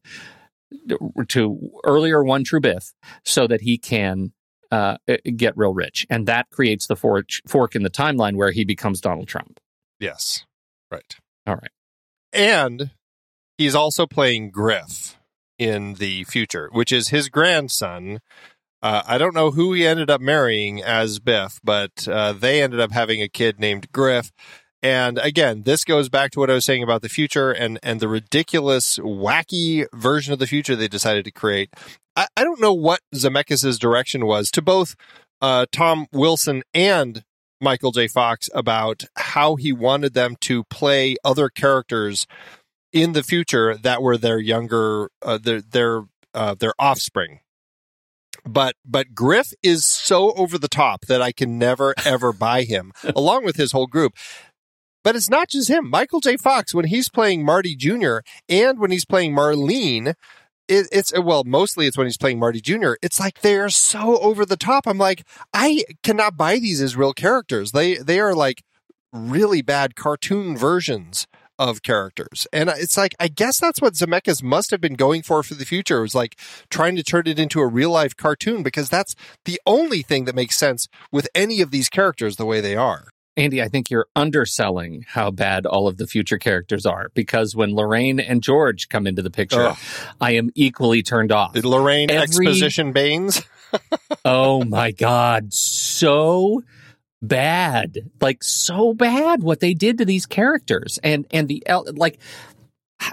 to 1.30 1.72
earlier 1.84 2.24
one 2.24 2.43
true 2.43 2.61
Biff, 2.61 2.93
so 3.24 3.47
that 3.47 3.61
he 3.61 3.78
can. 3.78 4.34
Uh, 4.70 4.97
get 5.38 5.55
real 5.55 5.74
rich, 5.74 6.05
and 6.09 6.28
that 6.28 6.49
creates 6.49 6.88
the 6.88 6.95
fork, 6.97 7.30
fork 7.47 7.74
in 7.74 7.84
the 7.84 7.89
timeline 7.89 8.36
where 8.36 8.51
he 8.51 8.65
becomes 8.65 8.99
Donald 8.99 9.30
Trump. 9.30 9.61
Yes. 9.97 10.43
Right. 10.91 11.15
All 11.45 11.55
right. 11.55 11.72
And 12.34 12.91
he's 13.57 13.76
also 13.76 14.05
playing 14.05 14.51
Griff 14.51 15.18
in 15.57 15.93
the 15.93 16.26
future, 16.26 16.70
which 16.74 16.91
is 16.91 17.07
his 17.07 17.30
grandson. 17.30 18.20
Uh, 18.82 19.03
I 19.07 19.18
don't 19.18 19.34
know 19.34 19.51
who 19.51 19.72
he 19.74 19.88
ended 19.88 20.09
up 20.09 20.22
marrying 20.22 20.84
as 20.84 21.20
Biff, 21.20 21.59
but 21.63 22.05
uh, 22.05 22.34
they 22.34 22.61
ended 22.61 22.80
up 22.80 22.91
having 22.91 23.22
a 23.22 23.30
kid 23.30 23.59
named 23.59 23.91
Griff. 23.91 24.32
And 24.88 25.17
again, 25.17 25.63
this 25.63 25.83
goes 25.83 26.07
back 26.07 26.31
to 26.31 26.39
what 26.39 26.49
I 26.49 26.53
was 26.53 26.63
saying 26.63 26.81
about 26.81 27.01
the 27.01 27.09
future 27.09 27.51
and, 27.51 27.77
and 27.83 27.99
the 27.99 28.07
ridiculous, 28.07 28.97
wacky 28.99 29.85
version 29.93 30.31
of 30.31 30.39
the 30.39 30.47
future 30.47 30.77
they 30.77 30.88
decided 30.88 31.25
to 31.25 31.31
create. 31.31 31.73
I, 32.15 32.27
I 32.38 32.45
don't 32.45 32.61
know 32.61 32.73
what 32.73 33.01
Zemeckis' 33.13 33.77
direction 33.77 34.25
was 34.25 34.49
to 34.51 34.61
both 34.61 34.95
uh, 35.41 35.65
Tom 35.73 36.07
Wilson 36.13 36.63
and 36.73 37.25
Michael 37.59 37.91
J. 37.91 38.07
Fox 38.07 38.49
about 38.53 39.03
how 39.17 39.57
he 39.57 39.73
wanted 39.73 40.13
them 40.13 40.38
to 40.41 40.63
play 40.69 41.17
other 41.21 41.49
characters 41.49 42.25
in 42.93 43.11
the 43.11 43.23
future 43.23 43.75
that 43.75 44.01
were 44.01 44.15
their 44.15 44.39
younger, 44.39 45.09
uh, 45.21 45.38
their 45.38 45.59
their 45.59 46.03
uh, 46.33 46.55
their 46.57 46.73
offspring. 46.79 47.41
But 48.45 48.75
but 48.85 49.13
Griff 49.13 49.51
is 49.61 49.83
so 49.83 50.31
over 50.35 50.57
the 50.57 50.69
top 50.69 51.01
that 51.07 51.21
I 51.21 51.33
can 51.33 51.59
never 51.59 51.93
ever 52.05 52.31
buy 52.31 52.63
him, 52.63 52.93
along 53.15 53.43
with 53.43 53.57
his 53.57 53.73
whole 53.73 53.88
group. 53.88 54.13
But 55.08 55.16
it's 55.16 55.30
not 55.30 55.47
just 55.47 55.70
him. 55.70 55.89
Michael 55.89 56.20
J. 56.20 56.36
Fox, 56.36 56.74
when 56.74 56.84
he's 56.84 57.08
playing 57.08 57.45
Marty 57.45 57.78
Jr. 57.78 58.18
and 58.49 58.78
when 58.78 58.91
he's 58.91 59.05
playing 59.05 59.34
Marlene, 59.34 60.16
it, 60.68 60.89
it's 60.91 61.18
well, 61.18 61.45
mostly 61.45 61.88
it's 61.88 61.97
when 61.97 62.08
he's 62.08 62.18
playing 62.18 62.39
Marty 62.39 62.60
Jr. 62.60 62.95
It's 63.01 63.18
like 63.18 63.39
they're 63.39 63.70
so 63.70 64.18
over 64.18 64.45
the 64.45 64.58
top. 64.58 64.86
I'm 64.86 64.97
like, 64.97 65.26
I 65.53 65.86
cannot 66.03 66.36
buy 66.36 66.60
these 66.60 66.82
as 66.82 66.97
real 66.97 67.14
characters. 67.14 67.72
They 67.72 67.95
they 67.95 68.20
are 68.20 68.36
like 68.36 68.66
really 69.14 69.62
bad 69.62 69.95
cartoon 69.95 70.58
versions 70.58 71.26
of 71.58 71.84
characters. 71.84 72.45
And 72.51 72.68
it's 72.68 72.97
like 72.97 73.16
I 73.18 73.30
guess 73.30 73.62
that's 73.62 73.82
what 73.82 73.93
Zemeckis 73.93 74.43
must 74.43 74.72
have 74.72 74.82
been 74.82 74.95
going 74.95 75.22
for 75.22 75.41
for 75.41 75.53
the 75.53 75.64
future. 75.64 75.99
It 75.99 76.01
was 76.01 76.16
like 76.16 76.38
trying 76.70 76.97
to 76.97 77.03
turn 77.03 77.28
it 77.28 77.39
into 77.39 77.62
a 77.62 77.66
real 77.68 77.91
life 77.91 78.18
cartoon 78.18 78.62
because 78.62 78.89
that's 78.89 79.16
the 79.45 79.62
only 79.66 80.01
thing 80.01 80.26
that 80.26 80.36
makes 80.36 80.58
sense 80.58 80.89
with 81.14 81.30
any 81.34 81.62
of 81.62 81.72
these 81.72 81.88
characters 81.88 82.36
the 82.36 82.45
way 82.45 82.60
they 82.60 82.76
are. 82.76 83.08
Andy, 83.38 83.61
I 83.61 83.67
think 83.67 83.91
you're 83.91 84.07
underselling 84.15 85.05
how 85.07 85.29
bad 85.29 85.65
all 85.67 85.88
of 85.88 85.97
the 85.97 86.07
future 86.07 86.39
characters 86.39 86.85
are 86.85 87.11
because 87.13 87.55
when 87.55 87.75
Lorraine 87.75 88.19
and 88.19 88.41
George 88.41 88.89
come 88.89 89.05
into 89.05 89.21
the 89.21 89.29
picture, 89.29 89.67
Ugh. 89.67 89.77
I 90.19 90.31
am 90.31 90.49
equally 90.55 91.03
turned 91.03 91.31
off. 91.31 91.53
Did 91.53 91.63
Lorraine 91.65 92.09
Every- 92.09 92.23
Exposition 92.23 92.91
Baines? 92.93 93.43
oh 94.25 94.63
my 94.65 94.91
God. 94.91 95.53
So 95.53 96.63
bad. 97.21 98.09
Like, 98.19 98.43
so 98.43 98.93
bad 98.93 99.43
what 99.43 99.59
they 99.59 99.75
did 99.75 99.99
to 99.99 100.05
these 100.05 100.25
characters. 100.25 100.99
And, 101.03 101.27
and 101.29 101.47
the, 101.47 101.63
like, 101.93 102.19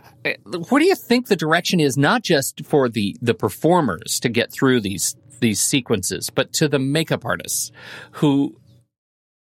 what 0.68 0.78
do 0.78 0.86
you 0.86 0.94
think 0.94 1.26
the 1.26 1.36
direction 1.36 1.80
is 1.80 1.96
not 1.98 2.22
just 2.22 2.64
for 2.64 2.88
the 2.88 3.16
the 3.20 3.34
performers 3.34 4.18
to 4.20 4.30
get 4.30 4.50
through 4.50 4.80
these 4.80 5.16
these 5.40 5.60
sequences 5.60 6.30
but 6.30 6.54
to 6.54 6.68
the 6.68 6.78
makeup 6.78 7.26
artists 7.26 7.70
who 8.12 8.56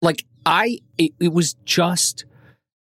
like 0.01 0.25
i 0.45 0.79
it, 0.97 1.11
it 1.19 1.33
was 1.33 1.55
just 1.65 2.25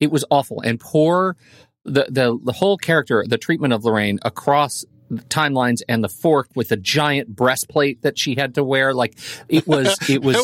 it 0.01 0.11
was 0.11 0.25
awful 0.31 0.61
and 0.63 0.81
poor 0.81 1.37
the 1.85 2.07
the 2.09 2.39
the 2.45 2.53
whole 2.53 2.77
character 2.77 3.25
the 3.29 3.39
treatment 3.39 3.73
of 3.73 3.85
lorraine 3.85 4.19
across 4.23 4.85
the 5.11 5.21
timelines 5.25 5.83
and 5.87 6.03
the 6.03 6.09
fork 6.09 6.49
with 6.57 6.71
the 6.71 6.79
giant 6.79 7.29
breastplate 7.37 8.01
that 8.03 8.19
she 8.19 8.35
had 8.37 8.55
to 8.55 8.65
wear 8.65 8.95
like 8.95 9.19
it 9.51 9.67
was 9.67 9.97
it 10.09 10.23
was 10.23 10.37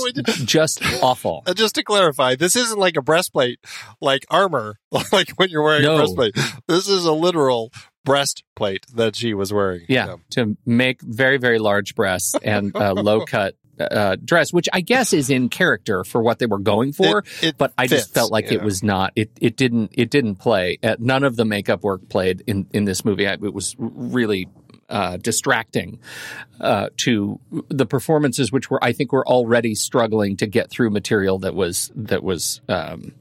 just 0.44 0.82
awful 1.02 1.42
just 1.56 1.76
to 1.76 1.82
clarify, 1.82 2.36
this 2.36 2.54
isn't 2.56 2.78
like 2.78 2.94
a 2.96 3.02
breastplate, 3.02 3.58
like 4.02 4.26
armor, 4.28 4.78
like 5.12 5.30
when 5.36 5.48
you're 5.48 5.62
wearing 5.62 5.82
No. 5.82 5.94
a 5.94 5.98
breastplate. 5.98 6.36
This 6.68 6.88
is 6.88 7.06
a 7.06 7.12
literal 7.12 7.72
breastplate 8.04 8.84
that 8.94 9.16
she 9.16 9.32
was 9.32 9.50
wearing. 9.52 9.86
Yeah, 9.88 10.16
to 10.32 10.56
make 10.66 11.00
very 11.00 11.38
very 11.38 11.58
large 11.58 11.94
breasts 11.94 12.34
and 12.42 12.76
uh, 12.76 12.92
low 12.92 13.24
cut 13.24 13.54
uh, 13.80 14.16
dress, 14.24 14.52
which 14.52 14.68
I 14.72 14.80
guess 14.80 15.12
is 15.12 15.30
in 15.30 15.48
character 15.48 16.04
for 16.04 16.22
what 16.22 16.38
they 16.38 16.46
were 16.46 16.58
going 16.58 16.92
for. 16.92 17.18
It- 17.18 17.26
it 17.42 17.58
but 17.58 17.72
I 17.78 17.86
just 17.86 18.12
felt 18.14 18.30
like 18.32 18.50
it 18.52 18.58
know. 18.58 18.64
was 18.64 18.82
not. 18.82 19.12
It 19.16 19.30
it 19.40 19.56
didn't 19.56 19.90
it 19.94 20.10
didn't 20.10 20.36
play. 20.36 20.78
Uh, 20.82 20.96
none 20.98 21.24
of 21.24 21.36
the 21.36 21.44
makeup 21.44 21.82
work 21.82 22.08
played 22.08 22.42
in 22.46 22.66
in 22.72 22.84
this 22.84 23.04
movie. 23.04 23.26
I, 23.26 23.34
it 23.34 23.54
was 23.54 23.74
really. 23.78 24.48
Uh, 24.88 25.16
distracting 25.18 26.00
uh, 26.60 26.88
to 26.96 27.38
the 27.68 27.86
performances, 27.86 28.50
which 28.50 28.68
were 28.70 28.82
I 28.82 28.90
think 28.90 29.12
were 29.12 29.24
already 29.24 29.76
struggling 29.76 30.36
to 30.38 30.48
get 30.48 30.68
through 30.68 30.90
material 30.90 31.38
that 31.38 31.54
was 31.54 31.92
that 31.94 32.24
was 32.24 32.60
um, 32.68 33.12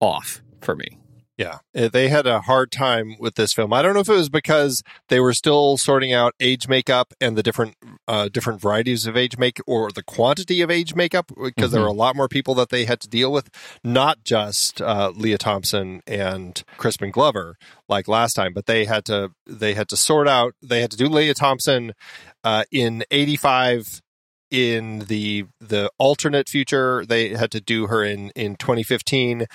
off 0.00 0.40
for 0.62 0.74
me. 0.74 0.96
Yeah, 1.38 1.58
eh, 1.74 1.88
they 1.92 2.08
had 2.08 2.26
a 2.26 2.40
hard 2.40 2.72
time 2.72 3.16
with 3.18 3.34
this 3.34 3.52
film. 3.52 3.72
I 3.72 3.82
don't 3.82 3.92
know 3.92 4.00
if 4.00 4.08
it 4.08 4.12
was 4.12 4.30
because 4.30 4.82
they 5.08 5.20
were 5.20 5.34
still 5.34 5.76
sorting 5.76 6.12
out 6.12 6.34
age 6.40 6.66
makeup 6.66 7.12
and 7.20 7.36
the 7.36 7.42
different 7.42 7.74
uh, 8.08 8.28
different 8.30 8.60
varieties 8.60 9.06
of 9.06 9.18
age 9.18 9.36
make 9.36 9.58
or 9.66 9.90
the 9.90 10.02
quantity 10.02 10.62
of 10.62 10.70
age 10.70 10.94
makeup 10.94 11.26
because 11.28 11.52
mm-hmm. 11.52 11.72
there 11.72 11.82
were 11.82 11.88
a 11.88 11.92
lot 11.92 12.16
more 12.16 12.28
people 12.28 12.54
that 12.54 12.70
they 12.70 12.86
had 12.86 13.00
to 13.00 13.08
deal 13.08 13.30
with, 13.30 13.50
not 13.84 14.24
just 14.24 14.80
uh, 14.80 15.12
Lea 15.14 15.36
Thompson 15.36 16.00
and 16.06 16.62
Crispin 16.78 17.10
Glover 17.10 17.58
like 17.86 18.08
last 18.08 18.32
time, 18.32 18.54
but 18.54 18.64
they 18.64 18.86
had 18.86 19.04
to 19.04 19.32
they 19.46 19.74
had 19.74 19.88
to 19.88 19.96
sort 19.96 20.28
out. 20.28 20.54
They 20.62 20.80
had 20.80 20.90
to 20.92 20.96
do 20.96 21.06
Lea 21.06 21.34
Thompson 21.34 21.92
uh, 22.44 22.64
in 22.72 23.04
eighty 23.10 23.36
five 23.36 24.00
in 24.50 25.00
the 25.00 25.46
the 25.60 25.90
alternate 25.98 26.48
future. 26.48 27.04
They 27.06 27.30
had 27.30 27.50
to 27.52 27.60
do 27.60 27.86
her 27.86 28.04
in 28.04 28.30
in 28.30 28.56
2015 28.56 29.46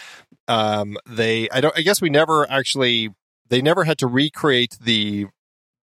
um 0.48 0.98
they 1.06 1.48
i 1.52 1.62
don't 1.62 1.78
i 1.78 1.82
guess 1.82 2.02
we 2.02 2.10
never 2.10 2.50
actually 2.50 3.10
they 3.50 3.62
never 3.62 3.84
had 3.84 3.98
to 3.98 4.08
recreate 4.08 4.76
the 4.82 5.28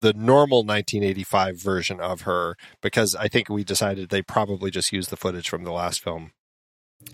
the 0.01 0.13
normal 0.13 0.59
1985 0.59 1.57
version 1.57 1.99
of 1.99 2.21
her 2.21 2.55
because 2.81 3.15
i 3.15 3.27
think 3.27 3.49
we 3.49 3.63
decided 3.63 4.09
they 4.09 4.21
probably 4.21 4.69
just 4.69 4.93
used 4.93 5.09
the 5.09 5.17
footage 5.17 5.49
from 5.49 5.63
the 5.63 5.71
last 5.71 6.03
film. 6.03 6.31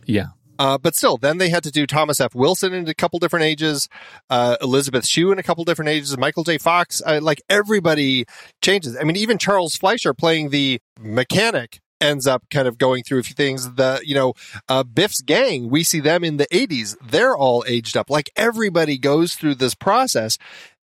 Yeah 0.06 0.28
uh, 0.60 0.78
but 0.78 0.94
still, 0.94 1.18
then 1.18 1.38
they 1.38 1.50
had 1.50 1.64
to 1.64 1.72
do 1.72 1.88
Thomas 1.88 2.20
F. 2.20 2.36
Wilson 2.36 2.74
in 2.74 2.88
a 2.88 2.94
couple 2.94 3.18
different 3.18 3.46
ages, 3.46 3.88
uh, 4.30 4.58
Elisabeth 4.62 5.08
Shue 5.08 5.32
in 5.32 5.40
a 5.40 5.44
couple 5.44 5.64
different 5.64 5.90
ages, 5.90 6.16
Michael 6.18 6.44
J. 6.44 6.58
Fox. 6.58 7.02
Uh, 7.04 7.20
like 7.22 7.42
everybody 7.50 8.26
changes. 8.62 8.98
I 9.00 9.04
mean, 9.06 9.16
even 9.16 9.38
Charles 9.38 9.76
Fleischer 9.76 10.14
playing 10.14 10.50
the 10.50 10.82
mechanic 11.00 11.80
ends 12.02 12.28
up 12.28 12.44
kind 12.50 12.68
of 12.68 12.78
going 12.78 13.04
through 13.04 13.20
a 13.20 13.24
few 13.24 13.36
things. 13.36 13.74
The 13.74 14.02
you 14.04 14.16
know 14.16 14.34
uh, 14.68 14.84
Biff's 14.84 15.22
gang, 15.22 15.70
we 15.70 15.84
see 15.84 16.02
them 16.02 16.24
in 16.24 16.38
the 16.38 16.48
'80s. 16.48 16.96
They're 17.02 17.36
all 17.36 17.64
aged 17.68 17.96
up. 17.96 18.10
Like 18.10 18.30
everybody 18.36 18.98
goes 18.98 19.36
through 19.36 19.56
this 19.56 19.76
process, 19.76 20.38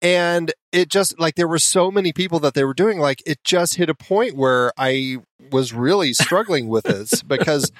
and 0.01 0.53
it 0.71 0.89
just 0.89 1.19
like 1.19 1.35
there 1.35 1.47
were 1.47 1.59
so 1.59 1.91
many 1.91 2.11
people 2.11 2.39
that 2.39 2.53
they 2.53 2.63
were 2.63 2.73
doing. 2.73 2.99
Like 2.99 3.21
it 3.25 3.43
just 3.43 3.75
hit 3.75 3.89
a 3.89 3.95
point 3.95 4.35
where 4.35 4.71
I 4.77 5.17
was 5.51 5.73
really 5.73 6.13
struggling 6.13 6.67
with 6.67 6.85
this 6.85 7.21
because 7.27 7.71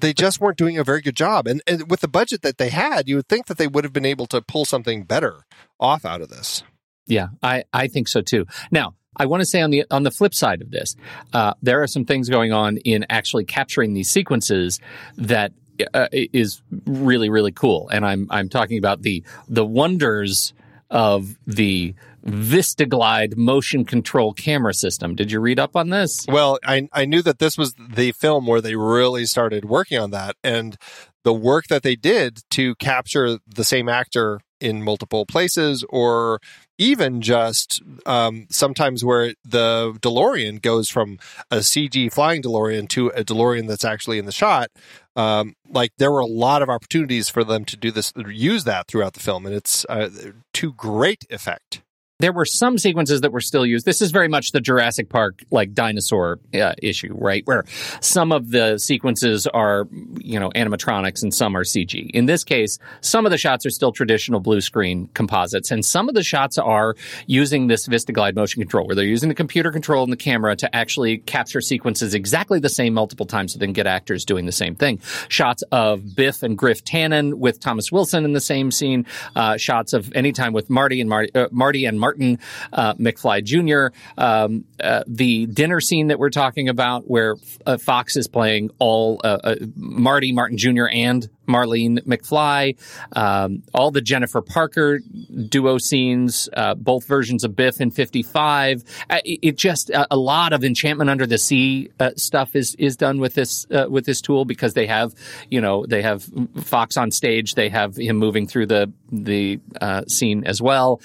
they 0.00 0.12
just 0.12 0.40
weren't 0.40 0.58
doing 0.58 0.78
a 0.78 0.84
very 0.84 1.00
good 1.00 1.16
job. 1.16 1.46
And, 1.46 1.62
and 1.66 1.90
with 1.90 2.00
the 2.00 2.08
budget 2.08 2.42
that 2.42 2.58
they 2.58 2.70
had, 2.70 3.08
you 3.08 3.16
would 3.16 3.28
think 3.28 3.46
that 3.46 3.58
they 3.58 3.66
would 3.68 3.84
have 3.84 3.92
been 3.92 4.06
able 4.06 4.26
to 4.26 4.42
pull 4.42 4.64
something 4.64 5.04
better 5.04 5.44
off 5.78 6.04
out 6.04 6.20
of 6.20 6.28
this. 6.28 6.62
Yeah, 7.06 7.28
I, 7.42 7.64
I 7.72 7.88
think 7.88 8.08
so 8.08 8.20
too. 8.20 8.46
Now, 8.70 8.94
I 9.16 9.26
want 9.26 9.40
to 9.40 9.46
say 9.46 9.60
on 9.60 9.70
the 9.70 9.84
on 9.90 10.04
the 10.04 10.10
flip 10.10 10.34
side 10.34 10.60
of 10.62 10.70
this, 10.70 10.94
uh, 11.32 11.54
there 11.62 11.82
are 11.82 11.86
some 11.86 12.04
things 12.04 12.28
going 12.28 12.52
on 12.52 12.76
in 12.78 13.04
actually 13.10 13.44
capturing 13.44 13.94
these 13.94 14.10
sequences 14.10 14.78
that 15.16 15.52
uh, 15.92 16.08
is 16.12 16.62
really 16.86 17.28
really 17.28 17.50
cool, 17.50 17.88
and 17.88 18.06
I'm 18.06 18.28
I'm 18.30 18.48
talking 18.48 18.78
about 18.78 19.02
the 19.02 19.24
the 19.48 19.64
wonders 19.64 20.52
of 20.90 21.38
the 21.46 21.94
VistaGlide 22.26 23.36
motion 23.36 23.84
control 23.84 24.32
camera 24.32 24.74
system. 24.74 25.14
Did 25.14 25.30
you 25.30 25.40
read 25.40 25.58
up 25.58 25.76
on 25.76 25.90
this? 25.90 26.26
Well, 26.28 26.58
I 26.64 26.88
I 26.92 27.04
knew 27.04 27.22
that 27.22 27.38
this 27.38 27.56
was 27.56 27.74
the 27.74 28.12
film 28.12 28.46
where 28.46 28.60
they 28.60 28.74
really 28.74 29.26
started 29.26 29.64
working 29.64 29.98
on 29.98 30.10
that, 30.10 30.36
and 30.42 30.76
the 31.24 31.32
work 31.32 31.66
that 31.68 31.82
they 31.82 31.96
did 31.96 32.40
to 32.50 32.74
capture 32.76 33.38
the 33.46 33.64
same 33.64 33.88
actor 33.88 34.40
in 34.60 34.82
multiple 34.82 35.26
places 35.26 35.84
or 35.88 36.40
even 36.78 37.20
just 37.20 37.82
um, 38.06 38.46
sometimes 38.50 39.04
where 39.04 39.34
the 39.44 39.96
DeLorean 40.00 40.62
goes 40.62 40.88
from 40.88 41.18
a 41.50 41.56
CG 41.56 42.12
flying 42.12 42.42
DeLorean 42.42 42.88
to 42.90 43.08
a 43.08 43.24
DeLorean 43.24 43.66
that's 43.66 43.84
actually 43.84 44.18
in 44.18 44.26
the 44.26 44.32
shot. 44.32 44.68
Um, 45.16 45.54
like 45.68 45.90
there 45.98 46.12
were 46.12 46.20
a 46.20 46.26
lot 46.26 46.62
of 46.62 46.70
opportunities 46.70 47.28
for 47.28 47.42
them 47.42 47.64
to 47.64 47.76
do 47.76 47.90
this, 47.90 48.12
use 48.28 48.64
that 48.64 48.86
throughout 48.86 49.14
the 49.14 49.20
film, 49.20 49.46
and 49.46 49.54
it's 49.54 49.84
uh, 49.88 50.08
to 50.54 50.72
great 50.72 51.24
effect 51.28 51.82
there 52.20 52.32
were 52.32 52.44
some 52.44 52.78
sequences 52.78 53.20
that 53.20 53.30
were 53.30 53.40
still 53.40 53.64
used. 53.64 53.86
This 53.86 54.02
is 54.02 54.10
very 54.10 54.26
much 54.26 54.50
the 54.50 54.60
Jurassic 54.60 55.08
Park 55.08 55.44
like 55.52 55.72
dinosaur 55.72 56.40
uh, 56.52 56.72
issue, 56.82 57.14
right? 57.14 57.46
Where 57.46 57.64
some 58.00 58.32
of 58.32 58.50
the 58.50 58.76
sequences 58.78 59.46
are, 59.46 59.86
you 60.18 60.40
know, 60.40 60.50
animatronics 60.50 61.22
and 61.22 61.32
some 61.32 61.56
are 61.56 61.62
CG. 61.62 62.10
In 62.10 62.26
this 62.26 62.42
case, 62.42 62.80
some 63.02 63.24
of 63.24 63.30
the 63.30 63.38
shots 63.38 63.64
are 63.66 63.70
still 63.70 63.92
traditional 63.92 64.40
blue 64.40 64.60
screen 64.60 65.08
composites 65.14 65.70
and 65.70 65.84
some 65.84 66.08
of 66.08 66.16
the 66.16 66.24
shots 66.24 66.58
are 66.58 66.96
using 67.28 67.68
this 67.68 67.86
VistaGlide 67.86 68.34
motion 68.34 68.60
control 68.60 68.88
where 68.88 68.96
they're 68.96 69.04
using 69.04 69.28
the 69.28 69.34
computer 69.34 69.70
control 69.70 70.02
and 70.02 70.12
the 70.12 70.16
camera 70.16 70.56
to 70.56 70.74
actually 70.74 71.18
capture 71.18 71.60
sequences 71.60 72.14
exactly 72.14 72.58
the 72.58 72.68
same 72.68 72.94
multiple 72.94 73.26
times 73.26 73.52
so 73.52 73.60
they 73.60 73.66
can 73.66 73.72
get 73.72 73.86
actors 73.86 74.24
doing 74.24 74.44
the 74.44 74.50
same 74.50 74.74
thing. 74.74 75.00
Shots 75.28 75.62
of 75.70 76.16
Biff 76.16 76.42
and 76.42 76.58
Griff 76.58 76.84
Tannen 76.84 77.34
with 77.34 77.60
Thomas 77.60 77.92
Wilson 77.92 78.24
in 78.24 78.32
the 78.32 78.40
same 78.40 78.72
scene, 78.72 79.06
uh, 79.36 79.56
shots 79.56 79.92
of 79.92 80.12
anytime 80.16 80.52
with 80.52 80.68
Marty 80.68 81.00
and 81.00 81.08
Marty, 81.08 81.32
uh, 81.36 81.46
Marty 81.52 81.84
and 81.84 82.00
Marty 82.00 82.07
Martin 82.08 82.38
uh, 82.72 82.94
McFly 82.94 83.44
Jr. 83.44 83.94
Um, 84.16 84.64
uh, 84.80 85.04
the 85.06 85.44
dinner 85.44 85.78
scene 85.78 86.06
that 86.06 86.18
we're 86.18 86.30
talking 86.30 86.70
about, 86.70 87.06
where 87.06 87.36
uh, 87.66 87.76
Fox 87.76 88.16
is 88.16 88.28
playing 88.28 88.70
all 88.78 89.20
uh, 89.22 89.38
uh, 89.44 89.56
Marty 89.76 90.32
Martin 90.32 90.56
Jr. 90.56 90.86
and 90.90 91.28
Marlene 91.46 91.98
McFly, 92.04 92.78
um, 93.12 93.62
all 93.74 93.90
the 93.90 94.00
Jennifer 94.00 94.40
Parker 94.40 95.00
duo 95.48 95.76
scenes, 95.76 96.48
uh, 96.54 96.74
both 96.74 97.06
versions 97.06 97.44
of 97.44 97.54
Biff 97.54 97.78
in 97.82 97.90
'55. 97.90 98.84
It, 99.10 99.38
it, 99.42 99.56
just 99.56 99.90
a, 99.90 100.06
a, 100.10 100.16
lot 100.16 100.54
of 100.54 100.64
Enchantment 100.64 101.10
Under 101.10 101.26
the 101.26 101.38
Sea 101.38 101.90
stuff 102.16 102.56
is 102.56 102.74
is 102.78 102.96
done 102.96 103.18
with 103.18 103.34
this 103.34 103.66
with 103.68 104.06
this 104.06 104.22
tool 104.22 104.46
because 104.46 104.72
they 104.72 104.86
have 104.86 105.14
you 105.50 105.60
know 105.60 105.84
they 105.84 106.00
have 106.00 106.26
Fox 106.62 106.96
on 106.96 107.10
stage, 107.10 107.54
they 107.54 107.68
have 107.68 107.96
him 107.96 108.16
moving 108.16 108.46
through 108.46 108.66
the 108.66 108.90
the 109.12 109.60
scene 110.06 110.44
as 110.44 110.62
well 110.62 111.00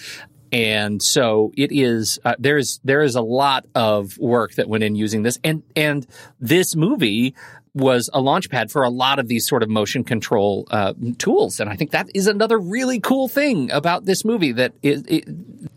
and 0.53 1.01
so 1.01 1.51
it 1.57 1.71
is 1.71 2.19
uh, 2.23 2.35
there 2.37 2.57
is 2.57 2.79
there 2.83 3.01
is 3.01 3.15
a 3.15 3.21
lot 3.21 3.65
of 3.73 4.17
work 4.19 4.53
that 4.53 4.69
went 4.69 4.83
in 4.83 4.95
using 4.95 5.23
this. 5.23 5.39
And 5.43 5.63
and 5.75 6.05
this 6.39 6.75
movie 6.75 7.33
was 7.73 8.07
a 8.13 8.21
launchpad 8.21 8.71
for 8.71 8.83
a 8.83 8.89
lot 8.89 9.17
of 9.17 9.27
these 9.27 9.47
sort 9.47 9.63
of 9.63 9.69
motion 9.69 10.03
control 10.03 10.67
uh, 10.69 10.93
tools. 11.17 11.59
And 11.59 11.71
i 11.71 11.75
think 11.75 11.89
that 11.91 12.07
is 12.13 12.27
another 12.27 12.59
really 12.59 12.99
cool 12.99 13.27
thing 13.27 13.71
about 13.71 14.05
this 14.05 14.23
movie 14.23 14.51
that 14.51 14.73
it, 14.83 15.09
it, 15.09 15.27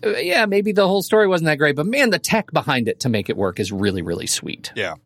uh, 0.04 0.10
yeah 0.18 0.44
maybe 0.44 0.72
the 0.72 0.86
whole 0.86 1.02
story 1.02 1.26
wasn't 1.26 1.46
that 1.46 1.56
great 1.56 1.74
but 1.74 1.86
man 1.86 2.10
the 2.10 2.18
tech 2.18 2.52
behind 2.52 2.86
it 2.86 3.00
to 3.00 3.08
make 3.08 3.30
it 3.30 3.36
work 3.36 3.58
is 3.58 3.72
really 3.72 4.02
really 4.02 4.26
sweet. 4.26 4.72
Yeah 4.76 4.96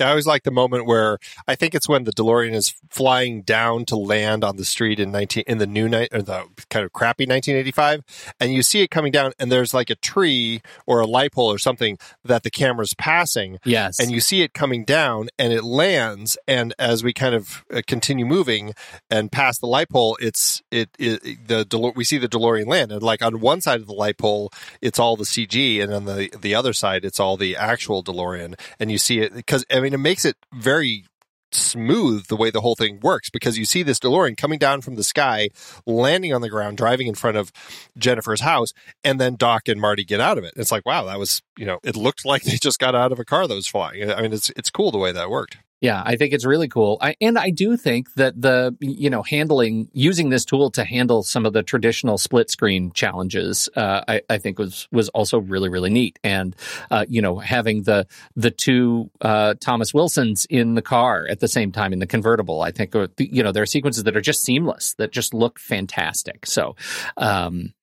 I 0.00 0.10
always 0.10 0.26
like 0.26 0.42
the 0.42 0.50
moment 0.50 0.86
where 0.86 1.18
I 1.46 1.54
think 1.54 1.74
it's 1.74 1.88
when 1.88 2.04
the 2.04 2.12
DeLorean 2.12 2.54
is 2.54 2.74
flying 2.90 3.42
down 3.42 3.84
to 3.86 3.96
land 3.96 4.44
on 4.44 4.56
the 4.56 4.64
street 4.64 4.98
in 4.98 5.12
nineteen 5.12 5.44
in 5.46 5.58
the 5.58 5.66
new 5.66 5.88
night 5.88 6.08
or 6.12 6.22
the 6.22 6.44
kind 6.70 6.84
of 6.84 6.92
crappy 6.92 7.24
1985, 7.26 8.34
and 8.40 8.52
you 8.52 8.62
see 8.62 8.82
it 8.82 8.90
coming 8.90 9.12
down, 9.12 9.32
and 9.38 9.50
there's 9.50 9.74
like 9.74 9.90
a 9.90 9.94
tree 9.94 10.62
or 10.86 11.00
a 11.00 11.06
light 11.06 11.32
pole 11.32 11.52
or 11.52 11.58
something 11.58 11.98
that 12.24 12.42
the 12.42 12.50
camera's 12.50 12.94
passing. 12.94 13.58
Yes, 13.64 14.00
and 14.00 14.10
you 14.10 14.20
see 14.20 14.42
it 14.42 14.54
coming 14.54 14.84
down, 14.84 15.28
and 15.38 15.52
it 15.52 15.64
lands, 15.64 16.36
and 16.46 16.74
as 16.78 17.04
we 17.04 17.12
kind 17.12 17.34
of 17.34 17.64
uh, 17.72 17.82
continue 17.86 18.26
moving 18.26 18.74
and 19.10 19.30
past 19.30 19.60
the 19.60 19.66
light 19.66 19.88
pole, 19.88 20.16
it's 20.20 20.62
it, 20.70 20.90
it 20.98 21.46
the 21.48 21.64
DeLorean, 21.64 21.96
we 21.96 22.04
see 22.04 22.18
the 22.18 22.28
DeLorean 22.28 22.66
land, 22.66 22.92
and 22.92 23.02
like 23.02 23.22
on 23.22 23.40
one 23.40 23.60
side 23.60 23.80
of 23.80 23.86
the 23.86 23.92
light 23.92 24.18
pole, 24.18 24.50
it's 24.80 24.98
all 24.98 25.16
the 25.16 25.24
CG, 25.24 25.82
and 25.82 25.92
on 25.92 26.04
the 26.04 26.30
the 26.40 26.54
other 26.54 26.72
side, 26.72 27.04
it's 27.04 27.20
all 27.20 27.36
the 27.36 27.56
actual 27.56 28.02
DeLorean, 28.02 28.58
and 28.78 28.90
you 28.90 28.98
see 28.98 29.20
it 29.20 29.34
because. 29.34 29.64
I 29.84 29.86
mean, 29.86 29.92
it 29.92 29.98
makes 29.98 30.24
it 30.24 30.36
very 30.54 31.04
smooth 31.52 32.28
the 32.28 32.36
way 32.36 32.50
the 32.50 32.62
whole 32.62 32.74
thing 32.74 33.00
works 33.00 33.28
because 33.28 33.58
you 33.58 33.66
see 33.66 33.82
this 33.82 33.98
DeLorean 33.98 34.34
coming 34.34 34.58
down 34.58 34.80
from 34.80 34.94
the 34.94 35.04
sky, 35.04 35.50
landing 35.86 36.32
on 36.32 36.40
the 36.40 36.48
ground, 36.48 36.78
driving 36.78 37.06
in 37.06 37.14
front 37.14 37.36
of 37.36 37.52
Jennifer's 37.98 38.40
house, 38.40 38.72
and 39.04 39.20
then 39.20 39.36
Doc 39.36 39.68
and 39.68 39.78
Marty 39.78 40.02
get 40.02 40.20
out 40.20 40.38
of 40.38 40.44
it. 40.44 40.54
It's 40.56 40.72
like, 40.72 40.86
wow, 40.86 41.04
that 41.04 41.18
was, 41.18 41.42
you 41.58 41.66
know, 41.66 41.80
it 41.84 41.96
looked 41.96 42.24
like 42.24 42.44
they 42.44 42.56
just 42.56 42.78
got 42.78 42.94
out 42.94 43.12
of 43.12 43.18
a 43.18 43.26
car 43.26 43.46
that 43.46 43.54
was 43.54 43.68
flying. 43.68 44.10
I 44.10 44.22
mean, 44.22 44.32
it's 44.32 44.50
it's 44.56 44.70
cool 44.70 44.90
the 44.90 44.96
way 44.96 45.12
that 45.12 45.28
worked. 45.28 45.58
Yeah, 45.84 46.02
I 46.02 46.16
think 46.16 46.32
it's 46.32 46.46
really 46.46 46.68
cool. 46.68 46.96
I, 47.02 47.14
and 47.20 47.38
I 47.38 47.50
do 47.50 47.76
think 47.76 48.14
that 48.14 48.40
the, 48.40 48.74
you 48.80 49.10
know, 49.10 49.22
handling, 49.22 49.90
using 49.92 50.30
this 50.30 50.46
tool 50.46 50.70
to 50.70 50.82
handle 50.82 51.22
some 51.22 51.44
of 51.44 51.52
the 51.52 51.62
traditional 51.62 52.16
split 52.16 52.48
screen 52.48 52.90
challenges, 52.92 53.68
uh, 53.76 54.00
I, 54.08 54.22
I, 54.30 54.38
think 54.38 54.58
was, 54.58 54.88
was 54.90 55.10
also 55.10 55.40
really, 55.40 55.68
really 55.68 55.90
neat. 55.90 56.18
And, 56.24 56.56
uh, 56.90 57.04
you 57.06 57.20
know, 57.20 57.36
having 57.38 57.82
the, 57.82 58.06
the 58.34 58.50
two, 58.50 59.10
uh, 59.20 59.56
Thomas 59.60 59.92
Wilsons 59.92 60.46
in 60.48 60.72
the 60.72 60.80
car 60.80 61.26
at 61.28 61.40
the 61.40 61.48
same 61.48 61.70
time 61.70 61.92
in 61.92 61.98
the 61.98 62.06
convertible, 62.06 62.62
I 62.62 62.70
think, 62.70 62.94
you 63.18 63.42
know, 63.42 63.52
there 63.52 63.62
are 63.62 63.66
sequences 63.66 64.04
that 64.04 64.16
are 64.16 64.22
just 64.22 64.42
seamless, 64.42 64.94
that 64.94 65.12
just 65.12 65.34
look 65.34 65.58
fantastic. 65.58 66.46
So, 66.46 66.76
um, 67.18 67.74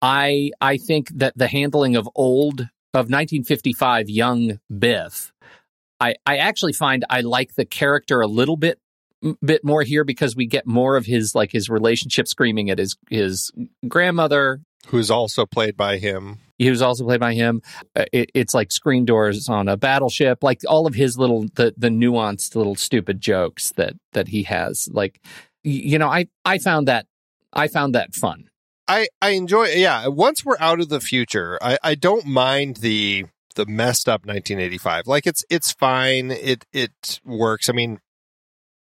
I, 0.00 0.52
I 0.62 0.78
think 0.78 1.10
that 1.18 1.36
the 1.36 1.48
handling 1.48 1.94
of 1.96 2.08
old, 2.14 2.62
of 2.94 3.10
1955 3.10 4.08
young 4.08 4.60
Biff, 4.78 5.33
I, 6.04 6.14
I 6.26 6.36
actually 6.36 6.74
find 6.74 7.04
I 7.08 7.22
like 7.22 7.54
the 7.54 7.64
character 7.64 8.20
a 8.20 8.26
little 8.26 8.56
bit 8.56 8.78
bit 9.42 9.64
more 9.64 9.82
here 9.82 10.04
because 10.04 10.36
we 10.36 10.44
get 10.44 10.66
more 10.66 10.96
of 10.96 11.06
his 11.06 11.34
like 11.34 11.50
his 11.50 11.70
relationship 11.70 12.28
screaming 12.28 12.68
at 12.70 12.78
his 12.78 12.96
his 13.08 13.50
grandmother. 13.88 14.60
Who's 14.88 15.10
also 15.10 15.46
played 15.46 15.78
by 15.78 15.96
him. 15.96 16.40
He 16.58 16.68
was 16.68 16.82
also 16.82 17.04
played 17.04 17.20
by 17.20 17.32
him. 17.32 17.62
Uh, 17.96 18.04
it, 18.12 18.30
it's 18.34 18.52
like 18.52 18.70
screen 18.70 19.06
doors 19.06 19.48
on 19.48 19.66
a 19.66 19.78
battleship 19.78 20.42
like 20.42 20.60
all 20.68 20.86
of 20.86 20.94
his 20.94 21.16
little 21.16 21.46
the 21.54 21.72
the 21.76 21.88
nuanced 21.88 22.54
little 22.54 22.74
stupid 22.74 23.20
jokes 23.20 23.72
that 23.76 23.94
that 24.12 24.28
he 24.28 24.42
has. 24.42 24.88
Like 24.92 25.20
you 25.62 25.98
know 25.98 26.08
i 26.08 26.26
i 26.44 26.58
found 26.58 26.88
that 26.88 27.06
i 27.54 27.68
found 27.68 27.94
that 27.94 28.14
fun. 28.14 28.50
I 28.86 29.08
I 29.22 29.30
enjoy. 29.30 29.68
Yeah, 29.68 30.08
once 30.08 30.44
we're 30.44 30.58
out 30.60 30.80
of 30.80 30.90
the 30.90 31.00
future, 31.00 31.58
I 31.62 31.78
I 31.82 31.94
don't 31.94 32.26
mind 32.26 32.76
the 32.76 33.24
the 33.54 33.66
messed 33.66 34.08
up 34.08 34.26
1985. 34.26 35.06
Like 35.06 35.26
it's 35.26 35.44
it's 35.50 35.72
fine. 35.72 36.30
It 36.30 36.64
it 36.72 37.20
works. 37.24 37.68
I 37.68 37.72
mean, 37.72 38.00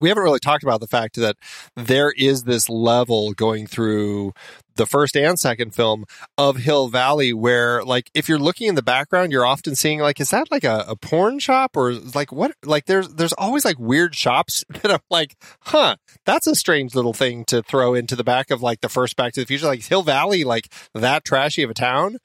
we 0.03 0.09
haven't 0.09 0.25
really 0.25 0.41
talked 0.41 0.65
about 0.65 0.81
the 0.81 0.89
fact 0.89 1.15
that 1.17 1.37
there 1.77 2.11
is 2.11 2.43
this 2.43 2.69
level 2.69 3.33
going 3.33 3.67
through 3.69 4.33
the 4.77 4.87
first 4.87 5.17
and 5.17 5.39
second 5.39 5.75
film 5.75 6.05
of 6.39 6.57
Hill 6.57 6.89
Valley 6.89 7.33
where 7.33 7.85
like 7.85 8.11
if 8.15 8.29
you're 8.29 8.39
looking 8.39 8.69
in 8.69 8.75
the 8.75 8.83
background 8.83 9.33
you're 9.33 9.47
often 9.47 9.75
seeing 9.75 10.01
like 10.01 10.21
is 10.21 10.31
that 10.31 10.51
like 10.51 10.65
a, 10.65 10.85
a 10.89 10.97
porn 10.97 11.39
shop 11.39 11.77
or 11.77 11.93
like 11.93 12.33
what 12.33 12.53
like 12.65 12.87
there's 12.87 13.09
there's 13.09 13.35
always 13.35 13.65
like 13.65 13.79
weird 13.79 14.15
shops 14.15 14.65
that 14.83 14.91
I'm 14.91 15.01
like 15.11 15.37
huh 15.61 15.97
that's 16.25 16.47
a 16.47 16.55
strange 16.55 16.95
little 16.95 17.13
thing 17.13 17.45
to 17.47 17.63
throw 17.63 17.95
into 17.95 18.17
the 18.17 18.25
back 18.25 18.51
of 18.51 18.63
like 18.63 18.81
the 18.81 18.89
first 18.89 19.17
Back 19.17 19.35
to 19.35 19.41
the 19.41 19.47
Future 19.47 19.67
like 19.67 19.85
Hill 19.85 20.03
Valley 20.03 20.43
like 20.43 20.73
that 20.95 21.25
trashy 21.25 21.63
of 21.63 21.71
a 21.71 21.75
town 21.75 22.19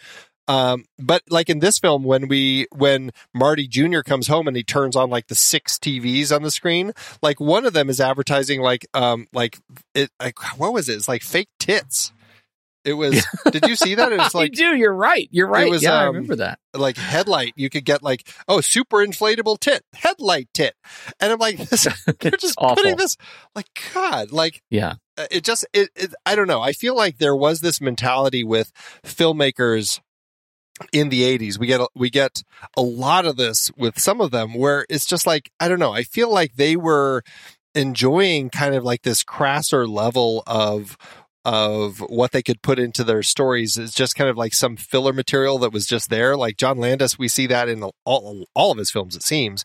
um, 0.47 0.85
but 0.97 1.23
like 1.29 1.49
in 1.49 1.59
this 1.59 1.79
film, 1.79 2.03
when 2.03 2.27
we 2.27 2.67
when 2.71 3.11
Marty 3.33 3.67
Jr. 3.67 4.01
comes 4.01 4.27
home 4.27 4.47
and 4.47 4.55
he 4.55 4.63
turns 4.63 4.95
on 4.95 5.09
like 5.09 5.27
the 5.27 5.35
six 5.35 5.77
TVs 5.77 6.33
on 6.35 6.43
the 6.43 6.51
screen, 6.51 6.93
like 7.21 7.39
one 7.39 7.65
of 7.65 7.73
them 7.73 7.89
is 7.89 7.99
advertising 7.99 8.61
like 8.61 8.87
um 8.93 9.27
like 9.33 9.59
it 9.93 10.09
like 10.21 10.37
what 10.59 10.73
was 10.73 10.89
it? 10.89 10.93
It's 10.95 11.07
like 11.07 11.23
fake 11.23 11.49
tits. 11.59 12.11
It 12.85 12.93
was. 12.93 13.25
did 13.51 13.65
you 13.67 13.75
see 13.75 13.95
that? 13.95 14.13
It 14.13 14.17
was 14.17 14.33
I 14.35 14.37
like 14.37 14.53
do. 14.53 14.73
You're 14.73 14.93
right. 14.95 15.27
You're 15.29 15.47
right. 15.49 15.67
It 15.67 15.71
was, 15.71 15.83
yeah, 15.83 15.93
I 15.95 16.01
um, 16.07 16.15
remember 16.15 16.37
that. 16.37 16.59
like 16.73 16.95
headlight. 16.95 17.51
You 17.57 17.69
could 17.69 17.83
get 17.83 18.01
like 18.01 18.25
oh 18.47 18.61
super 18.61 18.99
inflatable 19.05 19.59
tit 19.59 19.83
headlight 19.93 20.47
tit, 20.53 20.73
and 21.19 21.33
I'm 21.33 21.39
like 21.39 21.57
this, 21.57 21.85
they're 22.21 22.31
just 22.31 22.55
awful. 22.57 22.77
putting 22.77 22.95
this 22.95 23.17
like 23.55 23.67
God 23.93 24.31
like 24.31 24.61
Yeah. 24.69 24.93
uh, 25.17 25.25
it 25.29 25.43
just 25.43 25.65
it, 25.73 25.89
it 25.97 26.13
i 26.25 26.35
don't 26.35 26.47
know 26.47 26.61
i 26.61 26.71
feel 26.71 26.95
like 26.95 27.17
there 27.17 27.35
was 27.35 27.59
this 27.59 27.81
mentality 27.81 28.43
with 28.45 28.71
filmmakers 29.03 29.99
in 30.93 31.09
the 31.09 31.23
80s 31.23 31.57
we 31.57 31.67
get 31.67 31.81
a- 31.81 31.89
we 31.95 32.09
get 32.09 32.43
a 32.75 32.81
lot 32.81 33.25
of 33.25 33.35
this 33.37 33.71
with 33.77 33.99
some 33.99 34.21
of 34.21 34.31
them 34.31 34.53
where 34.53 34.85
it's 34.89 35.05
just 35.05 35.25
like 35.25 35.49
i 35.59 35.67
don't 35.67 35.79
know 35.79 35.91
i 35.93 36.03
feel 36.03 36.31
like 36.31 36.53
they 36.55 36.75
were 36.75 37.23
enjoying 37.75 38.49
kind 38.49 38.75
of 38.75 38.83
like 38.83 39.01
this 39.03 39.23
crasser 39.23 39.87
level 39.87 40.43
of 40.47 40.97
of 41.45 41.99
what 42.09 42.33
they 42.33 42.41
could 42.43 42.61
put 42.61 42.77
into 42.77 43.05
their 43.05 43.23
stories. 43.23 43.77
Is 43.77 43.93
just 43.93 44.15
kind 44.15 44.29
of 44.29 44.35
like 44.35 44.53
some 44.53 44.75
filler 44.75 45.13
material 45.13 45.57
that 45.59 45.71
was 45.71 45.85
just 45.85 46.09
there. 46.09 46.35
Like 46.35 46.57
john 46.57 46.77
landis 46.77 47.17
we 47.17 47.29
see 47.29 47.47
that 47.47 47.69
in 47.69 47.83
all, 48.03 48.45
all 48.53 48.71
of 48.71 48.77
his 48.77 48.91
films 48.91 49.15
it 49.15 49.23
seems. 49.23 49.63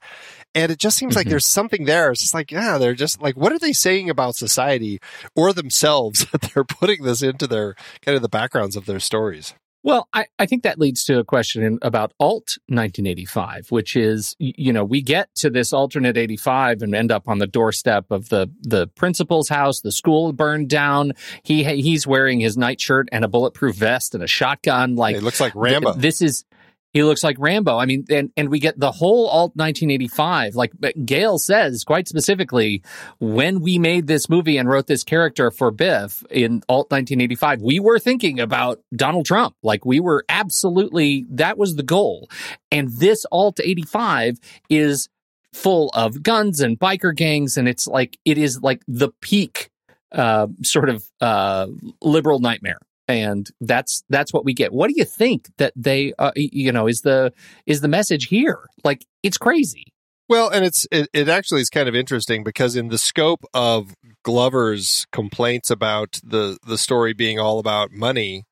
And 0.55 0.71
it 0.71 0.79
just 0.79 0.97
seems 0.97 1.17
like 1.17 1.27
Mhm. 1.27 1.31
there's 1.31 1.47
something 1.47 1.85
there. 1.87 2.13
It's 2.13 2.21
just 2.21 2.35
like 2.35 2.53
yeah 2.53 2.79
they're 2.79 2.95
just 2.95 3.21
like 3.21 3.37
what 3.37 3.51
are 3.53 3.59
they 3.59 3.73
saying 3.73 4.09
about 4.11 4.37
society 4.37 5.01
or 5.35 5.53
themselves 5.53 6.25
that 6.33 6.43
they're 6.43 6.63
putting 6.65 7.03
this 7.03 7.21
into 7.23 7.49
their 7.49 7.75
kind 8.05 8.15
of 8.15 8.23
the 8.23 8.29
backgrounds 8.29 8.77
of 8.77 8.87
their 8.87 9.01
stories 9.01 9.55
Well, 9.85 10.09
I, 10.13 10.27
I 10.39 10.47
think 10.47 10.63
that 10.63 10.79
leads 10.79 11.05
to 11.05 11.19
a 11.19 11.25
question 11.25 11.79
about 11.83 12.13
alt 12.21 12.57
1985, 12.69 13.67
which 13.71 13.97
is, 13.97 14.37
you 14.39 14.73
know, 14.73 14.85
we 14.85 15.03
get 15.03 15.35
to 15.37 15.51
this 15.51 15.73
alternate 15.73 16.17
85 16.17 16.83
and 16.83 16.95
end 16.95 17.11
up 17.11 17.29
on 17.29 17.39
the 17.39 17.49
doorstep 17.49 18.07
of 18.11 18.29
the, 18.29 18.49
the 18.61 18.87
principal's 18.89 19.49
house. 19.49 19.81
The 19.81 19.91
school 19.91 20.33
burned 20.33 20.69
down. 20.69 21.13
He, 21.43 21.65
he's 21.65 22.07
wearing 22.07 22.39
his 22.39 22.57
nightshirt 22.57 23.09
and 23.11 23.25
a 23.25 23.29
bulletproof 23.29 23.75
vest 23.75 24.15
and 24.15 24.23
a 24.23 24.29
shotgun. 24.29 24.95
Like 24.95 25.17
it 25.17 25.23
looks 25.23 25.41
like 25.41 25.53
rambo 25.57 25.93
Th- 25.93 26.03
This 26.03 26.23
is 26.23 26.45
he 26.93 27.03
looks 27.03 27.25
like 27.25 27.37
Rambo. 27.39 27.79
I 27.79 27.87
mean, 27.87 28.05
and 28.11 28.31
and 28.37 28.51
we 28.51 28.59
get 28.59 28.79
the 28.79 28.93
whole 28.93 29.27
alt 29.29 29.57
1985. 29.57 30.55
Like 30.55 30.73
Gale 31.05 31.39
says 31.39 31.85
quite 31.85 32.07
specifically, 32.07 32.83
when 33.19 33.61
we 33.61 33.79
made 33.79 34.07
this 34.07 34.29
movie 34.29 34.59
and 34.59 34.69
wrote 34.69 34.87
this 34.87 35.05
character 35.05 35.51
for 35.51 35.71
Biff 35.71 36.23
in 36.31 36.63
alt 36.69 36.91
1985, 36.91 37.63
we 37.63 37.81
were 37.81 37.99
thinking 37.99 38.41
about 38.41 38.81
Donald 38.95 39.27
Trump. 39.27 39.57
Like 39.63 39.85
we 39.85 40.01
were 40.01 40.25
absolutely 40.29 41.27
that 41.31 41.57
was 41.57 41.77
the 41.77 41.83
goal. 41.83 42.29
And 42.71 42.91
this 42.91 43.25
alt 43.33 43.59
85 43.63 44.39
is 44.69 45.09
full 45.53 45.91
of 45.91 46.23
guns 46.23 46.61
and 46.61 46.79
biker 46.79 47.15
gangs, 47.15 47.57
and 47.57 47.69
it's 47.69 47.87
like 47.87 48.19
it 48.25 48.37
is 48.37 48.61
like 48.63 48.83
the 48.87 49.11
peak 49.21 49.71
uh, 50.13 50.47
sort 50.63 50.91
of 50.91 51.05
uh, 51.23 51.69
liberal 52.03 52.39
nightmare 52.39 52.79
and 53.09 53.51
that's 53.61 54.05
that's 54.09 54.33
what 54.33 54.45
we 54.45 54.55
get 54.55 54.73
what 54.73 54.89
do 54.89 54.95
you 54.97 55.05
think 55.05 55.49
that 55.59 55.73
they 55.77 56.13
uh, 56.19 56.33
you 56.37 56.73
know 56.73 56.87
is 56.87 57.01
the 57.01 57.33
is 57.67 57.81
the 57.81 57.89
message 57.89 58.27
here 58.27 58.69
like 58.85 59.05
it's 59.23 59.39
crazy 59.39 59.93
Well, 60.29 60.49
and 60.49 60.65
it's 60.65 60.87
it, 60.91 61.09
it 61.13 61.29
actually 61.29 61.61
is 61.61 61.69
kind 61.69 61.89
of 61.89 61.95
interesting 61.95 62.45
because 62.45 62.77
in 62.77 62.89
the 62.89 62.99
scope 62.99 63.45
of 63.53 63.95
Glover's 64.25 65.07
complaints 65.13 65.71
about 65.71 66.21
the 66.25 66.59
the 66.67 66.79
story 66.79 67.13
being 67.13 67.39
all 67.39 67.59
about 67.59 67.91
money 67.91 68.45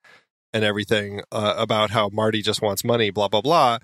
and 0.53 0.65
everything 0.65 1.23
uh, 1.31 1.55
about 1.57 1.91
how 1.91 2.11
Marty 2.13 2.43
just 2.43 2.61
wants 2.61 2.85
money, 2.85 3.11
blah 3.11 3.29
blah 3.29 3.41
blah. 3.41 3.79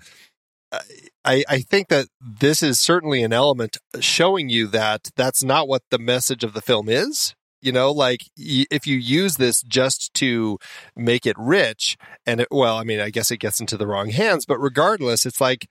I, 1.23 1.43
I 1.47 1.59
think 1.59 1.87
that 1.87 2.07
this 2.19 2.61
is 2.61 2.79
certainly 2.79 3.23
an 3.23 3.31
element 3.31 3.77
showing 3.99 4.49
you 4.49 4.67
that 4.67 5.09
that's 5.15 5.43
not 5.43 5.67
what 5.67 5.81
the 5.91 5.97
message 5.97 6.43
of 6.43 6.53
the 6.53 6.61
film 6.61 6.89
is. 6.89 7.35
You 7.67 7.73
know, 7.73 7.91
like 7.91 8.21
y- 8.37 8.65
if 8.71 8.87
you 8.87 8.95
use 8.97 9.35
this 9.35 9.61
just 9.61 10.13
to 10.15 10.57
make 10.95 11.25
it 11.25 11.35
rich, 11.37 11.97
and 12.25 12.39
it, 12.41 12.47
well, 12.49 12.77
I 12.77 12.83
mean, 12.85 13.01
I 13.01 13.09
guess 13.09 13.29
it 13.29 13.39
gets 13.41 13.59
into 13.59 13.75
the 13.75 13.85
wrong 13.85 14.09
hands, 14.09 14.45
but 14.45 14.57
regardless, 14.59 15.25
it's 15.25 15.41
like, 15.41 15.67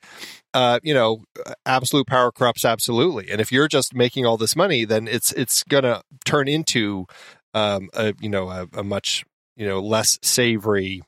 uh, 0.52 0.78
you 0.82 0.92
know, 0.92 1.22
absolute 1.64 2.06
power 2.06 2.30
corrupts 2.30 2.64
absolutely. 2.66 3.30
And 3.30 3.40
if 3.40 3.50
you're 3.50 3.68
just 3.68 3.94
making 3.94 4.26
all 4.26 4.36
this 4.36 4.54
money, 4.54 4.84
then 4.84 5.08
it's 5.08 5.32
it's 5.32 5.62
gonna 5.64 6.02
turn 6.26 6.48
into, 6.48 7.06
um, 7.54 7.88
a 7.94 8.12
you 8.20 8.28
know, 8.28 8.50
a, 8.50 8.66
a 8.74 8.84
much 8.84 9.24
you 9.56 9.66
know 9.66 9.80
less 9.80 10.18
savory. 10.22 11.02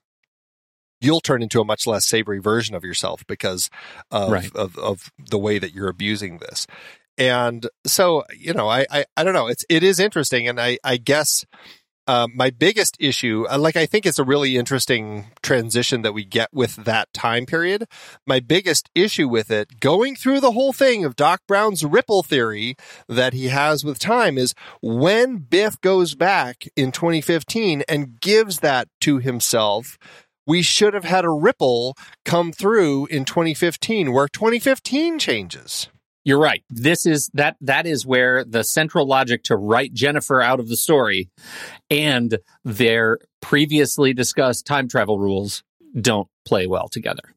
You'll 1.00 1.20
turn 1.20 1.42
into 1.42 1.60
a 1.60 1.64
much 1.64 1.86
less 1.86 2.06
savory 2.08 2.40
version 2.40 2.74
of 2.74 2.82
yourself 2.82 3.22
because 3.28 3.68
of 4.10 4.30
Right. 4.30 4.50
of, 4.56 4.76
of 4.78 5.12
the 5.18 5.38
way 5.38 5.58
that 5.58 5.72
you're 5.74 5.88
abusing 5.88 6.38
this. 6.38 6.66
And 7.18 7.68
so, 7.84 8.24
you 8.34 8.54
know, 8.54 8.68
I, 8.68 8.86
I, 8.90 9.04
I 9.16 9.24
don't 9.24 9.34
know. 9.34 9.48
It's 9.48 9.64
it 9.68 9.82
is 9.82 9.98
interesting, 9.98 10.48
and 10.48 10.60
I 10.60 10.78
I 10.84 10.96
guess 10.96 11.44
um, 12.08 12.32
my 12.34 12.48
biggest 12.48 12.96
issue, 12.98 13.44
uh, 13.50 13.58
like 13.58 13.76
I 13.76 13.84
think 13.84 14.06
it's 14.06 14.18
a 14.18 14.24
really 14.24 14.56
interesting 14.56 15.26
transition 15.42 16.00
that 16.02 16.14
we 16.14 16.24
get 16.24 16.48
with 16.54 16.76
that 16.76 17.12
time 17.12 17.44
period. 17.44 17.84
My 18.26 18.40
biggest 18.40 18.88
issue 18.94 19.28
with 19.28 19.50
it, 19.50 19.78
going 19.78 20.16
through 20.16 20.40
the 20.40 20.52
whole 20.52 20.72
thing 20.72 21.04
of 21.04 21.16
Doc 21.16 21.42
Brown's 21.46 21.84
ripple 21.84 22.22
theory 22.22 22.76
that 23.10 23.34
he 23.34 23.48
has 23.48 23.84
with 23.84 23.98
time, 23.98 24.38
is 24.38 24.54
when 24.80 25.36
Biff 25.36 25.78
goes 25.82 26.14
back 26.14 26.64
in 26.76 26.92
2015 26.92 27.82
and 27.86 28.18
gives 28.18 28.60
that 28.60 28.88
to 29.02 29.18
himself. 29.18 29.98
We 30.46 30.62
should 30.62 30.94
have 30.94 31.04
had 31.04 31.26
a 31.26 31.30
ripple 31.30 31.94
come 32.24 32.52
through 32.52 33.04
in 33.06 33.26
2015 33.26 34.12
where 34.12 34.28
2015 34.28 35.18
changes. 35.18 35.88
You're 36.24 36.38
right 36.38 36.62
this 36.68 37.06
is 37.06 37.30
that 37.34 37.56
that 37.60 37.86
is 37.86 38.06
where 38.06 38.44
the 38.44 38.62
central 38.64 39.06
logic 39.06 39.42
to 39.44 39.56
write 39.56 39.92
jennifer 39.92 40.40
out 40.40 40.60
of 40.60 40.68
the 40.68 40.76
story 40.76 41.30
and 41.90 42.38
their 42.64 43.18
previously 43.40 44.12
discussed 44.12 44.66
time 44.66 44.88
travel 44.88 45.18
rules 45.18 45.62
don't 46.00 46.28
play 46.46 46.66
well 46.66 46.88
together 46.88 47.34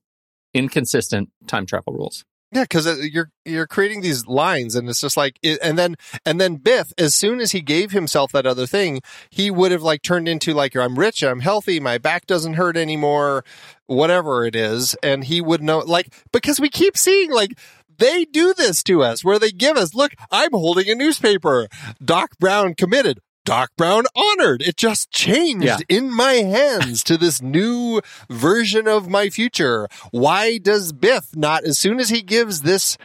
inconsistent 0.54 1.30
time 1.48 1.66
travel 1.66 1.94
rules 1.94 2.26
Yeah, 2.52 2.64
because 2.64 2.86
uh, 2.86 2.98
you're 3.02 3.32
you're 3.46 3.68
creating 3.68 4.02
these 4.02 4.28
lines, 4.28 4.76
and 4.76 4.90
it's 4.90 5.00
just 5.00 5.16
like, 5.16 5.40
and 5.42 5.78
then 5.78 5.96
and 6.26 6.40
then 6.42 6.58
Biff, 6.58 6.92
as 6.98 7.16
soon 7.16 7.40
as 7.40 7.54
he 7.54 7.62
gave 7.62 7.92
himself 7.92 8.34
that 8.34 8.46
other 8.46 8.68
thing, 8.68 9.00
he 9.30 9.50
would 9.50 9.72
have 9.72 9.84
like 9.84 10.02
turned 10.02 10.28
into 10.28 10.54
like, 10.54 10.76
I'm 10.76 11.00
rich, 11.00 11.24
I'm 11.24 11.40
healthy, 11.40 11.80
my 11.80 11.98
back 11.98 12.26
doesn't 12.26 12.56
hurt 12.56 12.76
anymore, 12.76 13.46
whatever 13.88 14.46
it 14.46 14.54
is, 14.56 14.96
and 15.02 15.24
he 15.24 15.40
would 15.40 15.62
know, 15.64 15.80
like, 15.80 16.14
because 16.34 16.60
we 16.60 16.70
keep 16.70 16.98
seeing 16.98 17.32
like. 17.32 17.58
They 18.02 18.26
do 18.26 18.54
this 18.54 18.82
to 18.84 19.04
us 19.04 19.24
where 19.24 19.38
they 19.40 19.52
give 19.52 19.78
us, 19.78 19.94
look, 19.94 20.14
I'm 20.32 20.52
holding 20.52 20.90
a 20.90 20.96
newspaper. 20.96 21.68
Doc 22.04 22.32
Brown 22.40 22.74
committed. 22.74 23.20
Doc 23.46 23.70
Brown 23.78 24.06
honored. 24.16 24.62
It 24.62 24.76
just 24.78 25.12
changed 25.12 25.66
Yeah. 25.66 25.78
in 25.88 26.12
my 26.12 26.34
hands 26.34 27.04
to 27.06 27.18
this 27.18 27.42
new 27.42 28.02
version 28.30 28.88
of 28.88 29.08
my 29.08 29.30
future. 29.30 29.88
Why 30.12 30.58
does 30.58 30.94
Biff 30.94 31.36
not, 31.36 31.64
as 31.64 31.78
soon 31.80 32.00
as 32.00 32.10
he 32.10 32.22
gives 32.22 32.62
this 32.62 32.98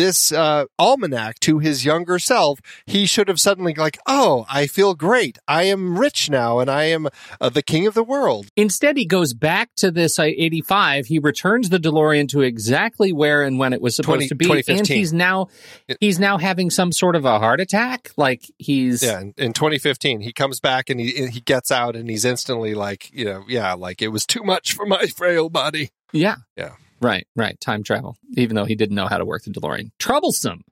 this 0.00 0.32
uh, 0.32 0.64
almanac 0.78 1.38
to 1.40 1.58
his 1.58 1.84
younger 1.84 2.18
self, 2.18 2.58
he 2.86 3.04
should 3.04 3.28
have 3.28 3.38
suddenly 3.38 3.74
like, 3.74 3.98
oh, 4.06 4.46
I 4.48 4.66
feel 4.66 4.94
great. 4.94 5.38
I 5.46 5.64
am 5.64 5.98
rich 5.98 6.30
now, 6.30 6.58
and 6.58 6.70
I 6.70 6.84
am 6.84 7.08
uh, 7.38 7.50
the 7.50 7.62
king 7.62 7.86
of 7.86 7.92
the 7.92 8.02
world. 8.02 8.46
Instead, 8.56 8.96
he 8.96 9.04
goes 9.04 9.34
back 9.34 9.68
to 9.76 9.90
this 9.90 10.18
uh, 10.18 10.22
85. 10.22 11.06
He 11.06 11.18
returns 11.18 11.68
the 11.68 11.78
DeLorean 11.78 12.28
to 12.30 12.40
exactly 12.40 13.12
where 13.12 13.42
and 13.42 13.58
when 13.58 13.74
it 13.74 13.82
was 13.82 13.94
supposed 13.94 14.28
20 14.28 14.28
to 14.28 14.34
be. 14.34 14.62
And 14.68 14.86
he's 14.86 15.12
now 15.12 15.48
he's 16.00 16.18
now 16.18 16.38
having 16.38 16.70
some 16.70 16.92
sort 16.92 17.14
of 17.14 17.26
a 17.26 17.38
heart 17.38 17.60
attack. 17.60 18.10
Like 18.16 18.42
he's 18.56 19.02
Yeah, 19.02 19.20
in, 19.20 19.34
in 19.36 19.52
2015, 19.52 20.20
he 20.20 20.32
comes 20.32 20.60
back 20.60 20.88
and 20.88 20.98
he 20.98 21.26
he 21.26 21.40
gets 21.40 21.70
out, 21.70 21.94
and 21.94 22.08
he's 22.08 22.24
instantly 22.24 22.74
like, 22.74 23.10
you 23.12 23.26
know, 23.26 23.44
yeah, 23.48 23.74
like 23.74 24.00
it 24.00 24.08
was 24.08 24.24
too 24.24 24.42
much 24.42 24.72
for 24.72 24.86
my 24.86 25.06
frail 25.06 25.50
body. 25.50 25.90
yeah. 26.12 26.36
Yeah. 26.56 26.72
Right, 27.00 27.26
right. 27.34 27.58
Time 27.60 27.82
travel. 27.82 28.16
Even 28.36 28.56
though 28.56 28.64
he 28.66 28.74
didn't 28.74 28.94
know 28.96 29.06
how 29.06 29.18
to 29.18 29.24
work 29.24 29.42
the 29.44 29.50
DeLorean. 29.50 29.90
Troublesome. 29.98 30.62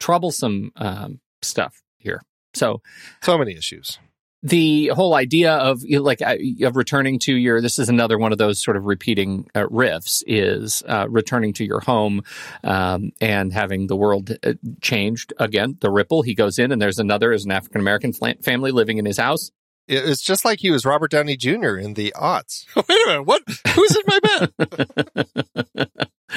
Troublesome 0.00 0.72
um, 0.76 1.20
stuff 1.42 1.82
here. 1.98 2.22
So 2.54 2.82
So 3.22 3.36
many 3.38 3.52
issues. 3.56 3.98
the 4.42 4.88
whole 4.94 5.14
idea 5.14 5.52
of 5.54 5.82
you 5.82 5.96
know, 5.98 6.02
like 6.02 6.22
uh, 6.22 6.36
of 6.62 6.76
returning 6.76 7.18
to 7.20 7.34
your 7.34 7.60
this 7.60 7.78
is 7.78 7.88
another 7.88 8.16
one 8.18 8.30
of 8.32 8.38
those 8.38 8.62
sort 8.62 8.76
of 8.76 8.84
repeating 8.84 9.48
uh, 9.54 9.64
riffs 9.64 10.22
is 10.26 10.82
uh, 10.86 11.06
returning 11.08 11.52
to 11.54 11.64
your 11.64 11.80
home 11.80 12.22
um, 12.64 13.10
and 13.20 13.52
having 13.52 13.88
the 13.88 13.96
world 13.96 14.36
uh, 14.44 14.54
changed 14.80 15.32
again 15.38 15.76
the 15.80 15.90
ripple 15.90 16.22
he 16.22 16.34
goes 16.34 16.58
in 16.58 16.70
and 16.70 16.80
there's 16.80 17.00
another 17.00 17.32
is 17.32 17.44
an 17.44 17.50
african 17.50 17.80
american 17.80 18.12
family 18.12 18.70
living 18.70 18.98
in 18.98 19.04
his 19.04 19.18
house 19.18 19.50
It's 19.88 20.22
just 20.22 20.44
like 20.44 20.60
he 20.60 20.70
was 20.70 20.84
Robert 20.84 21.10
Downey 21.10 21.36
Jr. 21.36 21.76
in 21.76 21.94
the 21.94 22.12
aughts. 22.16 22.66
Wait 22.76 22.84
a 22.88 23.06
minute, 23.08 23.24
what? 23.24 23.42
Who's 23.74 23.96
in 23.96 24.02
my 24.06 24.20
bed? 24.20 24.52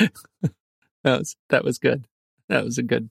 that 1.03 1.19
was 1.19 1.35
that 1.49 1.63
was 1.63 1.77
good. 1.77 2.05
That 2.49 2.65
was 2.65 2.77
a 2.77 2.83
good 2.83 3.09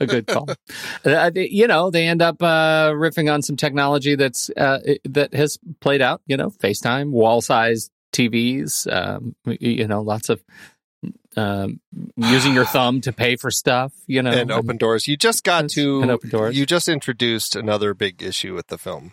a 0.00 0.06
good 0.06 0.26
call. 0.26 0.48
uh, 1.04 1.30
they- 1.30 1.48
you 1.48 1.66
know, 1.66 1.90
they 1.90 2.06
end 2.06 2.22
up 2.22 2.42
uh, 2.42 2.90
riffing 2.92 3.32
on 3.32 3.42
some 3.42 3.56
technology 3.56 4.14
that's 4.16 4.50
uh, 4.50 4.80
that 5.04 5.34
has 5.34 5.58
played 5.80 6.02
out. 6.02 6.20
You 6.26 6.36
know, 6.36 6.50
FaceTime, 6.50 7.10
wall 7.10 7.40
sized 7.40 7.90
TVs. 8.12 8.90
Um, 8.92 9.34
you 9.46 9.86
know, 9.86 10.02
lots 10.02 10.28
of 10.28 10.42
um, 11.36 11.80
using 12.16 12.54
your 12.54 12.64
thumb 12.66 13.00
to 13.02 13.12
pay 13.12 13.36
for 13.36 13.50
stuff. 13.50 13.92
You 14.06 14.22
know, 14.22 14.30
and 14.30 14.50
open 14.52 14.76
doors. 14.76 15.06
You 15.08 15.16
just 15.16 15.44
got 15.44 15.68
to 15.70 16.02
and 16.02 16.10
open 16.10 16.30
doors. 16.30 16.56
You 16.56 16.66
just 16.66 16.88
introduced 16.88 17.56
another 17.56 17.94
big 17.94 18.22
issue 18.22 18.54
with 18.54 18.66
the 18.66 18.78
film. 18.78 19.12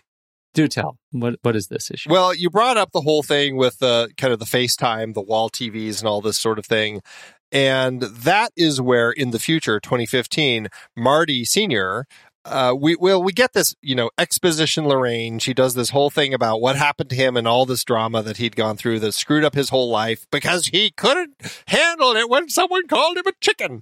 Do 0.59 0.67
tell 0.67 0.97
what 1.11 1.35
what 1.41 1.55
is 1.55 1.67
this 1.67 1.89
issue? 1.89 2.11
Well, 2.11 2.35
you 2.35 2.49
brought 2.49 2.75
up 2.75 2.91
the 2.91 2.99
whole 2.99 3.23
thing 3.23 3.55
with 3.55 3.79
the 3.79 4.09
kind 4.17 4.33
of 4.33 4.39
the 4.39 4.45
FaceTime, 4.45 5.13
the 5.13 5.21
wall 5.21 5.49
TVs, 5.49 5.99
and 5.99 6.07
all 6.09 6.19
this 6.19 6.37
sort 6.37 6.59
of 6.59 6.65
thing. 6.65 7.01
And 7.49 8.01
that 8.01 8.51
is 8.57 8.81
where 8.81 9.09
in 9.09 9.31
the 9.31 9.39
future, 9.39 9.79
2015, 9.79 10.67
Marty 10.97 11.45
Sr., 11.45 12.05
uh, 12.43 12.75
we 12.77 12.97
well 12.97 13.23
we 13.23 13.31
get 13.31 13.53
this 13.53 13.73
you 13.81 13.95
know 13.95 14.09
exposition 14.17 14.85
Lorraine. 14.85 15.39
She 15.39 15.53
does 15.53 15.75
this 15.75 15.91
whole 15.91 16.09
thing 16.09 16.33
about 16.33 16.59
what 16.59 16.75
happened 16.75 17.09
to 17.11 17.15
him 17.15 17.37
and 17.37 17.47
all 17.47 17.65
this 17.65 17.85
drama 17.85 18.21
that 18.23 18.35
he'd 18.35 18.57
gone 18.57 18.75
through 18.75 18.99
that 18.99 19.13
screwed 19.13 19.45
up 19.45 19.55
his 19.55 19.69
whole 19.69 19.89
life 19.89 20.27
because 20.29 20.67
he 20.67 20.91
couldn't 20.91 21.35
handle 21.67 22.17
it 22.17 22.29
when 22.29 22.49
someone 22.49 22.85
called 22.85 23.15
him 23.15 23.27
a 23.27 23.31
chicken. 23.39 23.81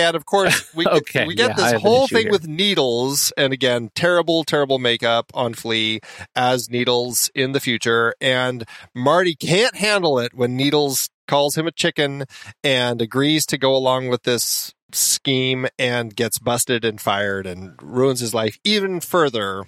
And 0.00 0.16
of 0.16 0.26
course, 0.26 0.70
we 0.74 0.86
Okay, 0.86 1.26
we 1.26 1.34
get 1.34 1.56
yeah, 1.56 1.70
this 1.72 1.82
whole 1.82 2.08
thing 2.08 2.30
with 2.30 2.46
Needles, 2.46 3.32
and 3.36 3.52
again, 3.52 3.90
terrible, 3.94 4.44
terrible 4.44 4.78
makeup 4.78 5.30
on 5.34 5.54
Flea 5.54 6.00
as 6.34 6.68
Needles 6.70 7.30
in 7.34 7.52
the 7.52 7.60
future. 7.60 8.14
And 8.20 8.64
Marty 8.94 9.34
can't 9.34 9.76
handle 9.76 10.18
it 10.18 10.34
when 10.34 10.56
Needles 10.56 11.10
calls 11.26 11.56
him 11.56 11.66
a 11.66 11.72
chicken 11.72 12.24
and 12.62 13.00
agrees 13.00 13.46
to 13.46 13.58
go 13.58 13.74
along 13.74 14.08
with 14.08 14.24
this 14.24 14.74
scheme 14.92 15.66
and 15.78 16.14
gets 16.14 16.38
busted 16.38 16.84
and 16.84 17.00
fired 17.00 17.46
and 17.46 17.74
ruins 17.82 18.20
his 18.20 18.34
life 18.34 18.58
even 18.64 19.00
further. 19.00 19.64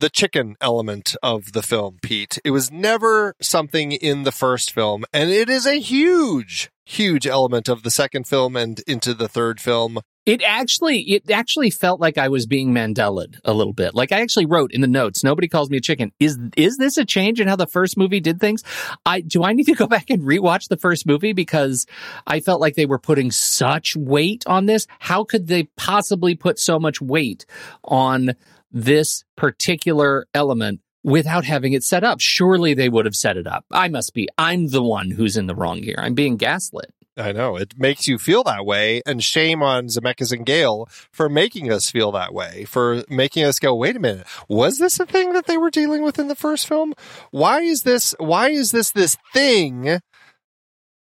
The 0.00 0.08
chicken 0.08 0.56
element 0.62 1.14
of 1.22 1.52
the 1.52 1.62
film, 1.62 1.98
Pete. 2.00 2.38
It 2.42 2.52
was 2.52 2.72
never 2.72 3.34
something 3.42 3.92
in 3.92 4.22
the 4.22 4.32
first 4.32 4.72
film, 4.72 5.04
and 5.12 5.28
it 5.28 5.50
is 5.50 5.66
a 5.66 5.78
huge, 5.78 6.70
huge 6.86 7.26
element 7.26 7.68
of 7.68 7.82
the 7.82 7.90
second 7.90 8.26
film 8.26 8.56
and 8.56 8.80
into 8.86 9.12
the 9.12 9.28
third 9.28 9.60
film. 9.60 10.00
It 10.24 10.42
actually, 10.42 11.00
it 11.00 11.30
actually 11.30 11.68
felt 11.68 12.00
like 12.00 12.16
I 12.16 12.28
was 12.28 12.46
being 12.46 12.72
Mandela'd 12.72 13.40
a 13.44 13.52
little 13.52 13.74
bit. 13.74 13.94
Like 13.94 14.10
I 14.10 14.22
actually 14.22 14.46
wrote 14.46 14.72
in 14.72 14.80
the 14.80 14.86
notes, 14.86 15.22
nobody 15.22 15.48
calls 15.48 15.68
me 15.68 15.76
a 15.76 15.82
chicken. 15.82 16.12
Is 16.18 16.38
is 16.56 16.78
this 16.78 16.96
a 16.96 17.04
change 17.04 17.38
in 17.38 17.46
how 17.46 17.56
the 17.56 17.66
first 17.66 17.98
movie 17.98 18.20
did 18.20 18.40
things? 18.40 18.62
I 19.04 19.20
do 19.20 19.44
I 19.44 19.52
need 19.52 19.66
to 19.66 19.74
go 19.74 19.86
back 19.96 20.08
and 20.08 20.22
rewatch 20.22 20.68
the 20.68 20.78
first 20.78 21.06
movie 21.06 21.34
because 21.34 21.84
I 22.26 22.40
felt 22.40 22.62
like 22.62 22.74
they 22.74 22.86
were 22.86 22.98
putting 22.98 23.30
such 23.30 23.96
weight 23.96 24.44
on 24.46 24.64
this. 24.64 24.86
How 24.98 25.24
could 25.24 25.46
they 25.46 25.64
possibly 25.76 26.36
put 26.36 26.58
so 26.58 26.78
much 26.78 27.02
weight 27.02 27.44
on 27.84 28.34
this 28.70 29.24
particular 29.36 30.26
element 30.34 30.80
without 31.02 31.44
having 31.44 31.72
it 31.72 31.84
set 31.84 32.04
up? 32.04 32.20
Surely 32.20 32.74
they 32.74 32.88
would 32.88 33.04
have 33.04 33.16
set 33.16 33.36
it 33.36 33.46
up. 33.46 33.64
I 33.70 33.88
must 33.88 34.14
be. 34.14 34.28
I'm 34.38 34.68
the 34.68 34.82
one 34.82 35.10
who's 35.10 35.36
in 35.36 35.46
the 35.46 35.54
wrong 35.54 35.82
here. 35.82 35.96
I'm 35.98 36.14
being 36.14 36.36
gaslit. 36.36 36.92
I 37.16 37.32
know 37.32 37.56
it 37.56 37.74
makes 37.76 38.06
you 38.06 38.18
feel 38.18 38.44
that 38.44 38.64
way, 38.64 39.02
and 39.04 39.22
shame 39.22 39.62
on 39.62 39.88
Zemeckis 39.88 40.32
and 40.32 40.46
Gale 40.46 40.88
for 41.10 41.28
making 41.28 41.70
us 41.70 41.90
feel 41.90 42.12
that 42.12 42.32
way, 42.32 42.64
for 42.64 43.04
making 43.10 43.44
us 43.44 43.58
go, 43.58 43.74
"Wait 43.74 43.96
a 43.96 43.98
minute, 43.98 44.26
was 44.48 44.78
this 44.78 44.98
a 45.00 45.06
thing 45.06 45.32
that 45.34 45.46
they 45.46 45.58
were 45.58 45.70
dealing 45.70 46.02
with 46.02 46.18
in 46.18 46.28
the 46.28 46.36
first 46.36 46.66
film? 46.66 46.94
Why 47.30 47.60
is 47.60 47.82
this? 47.82 48.14
Why 48.18 48.50
is 48.50 48.70
this 48.70 48.90
this 48.92 49.16
thing 49.34 50.00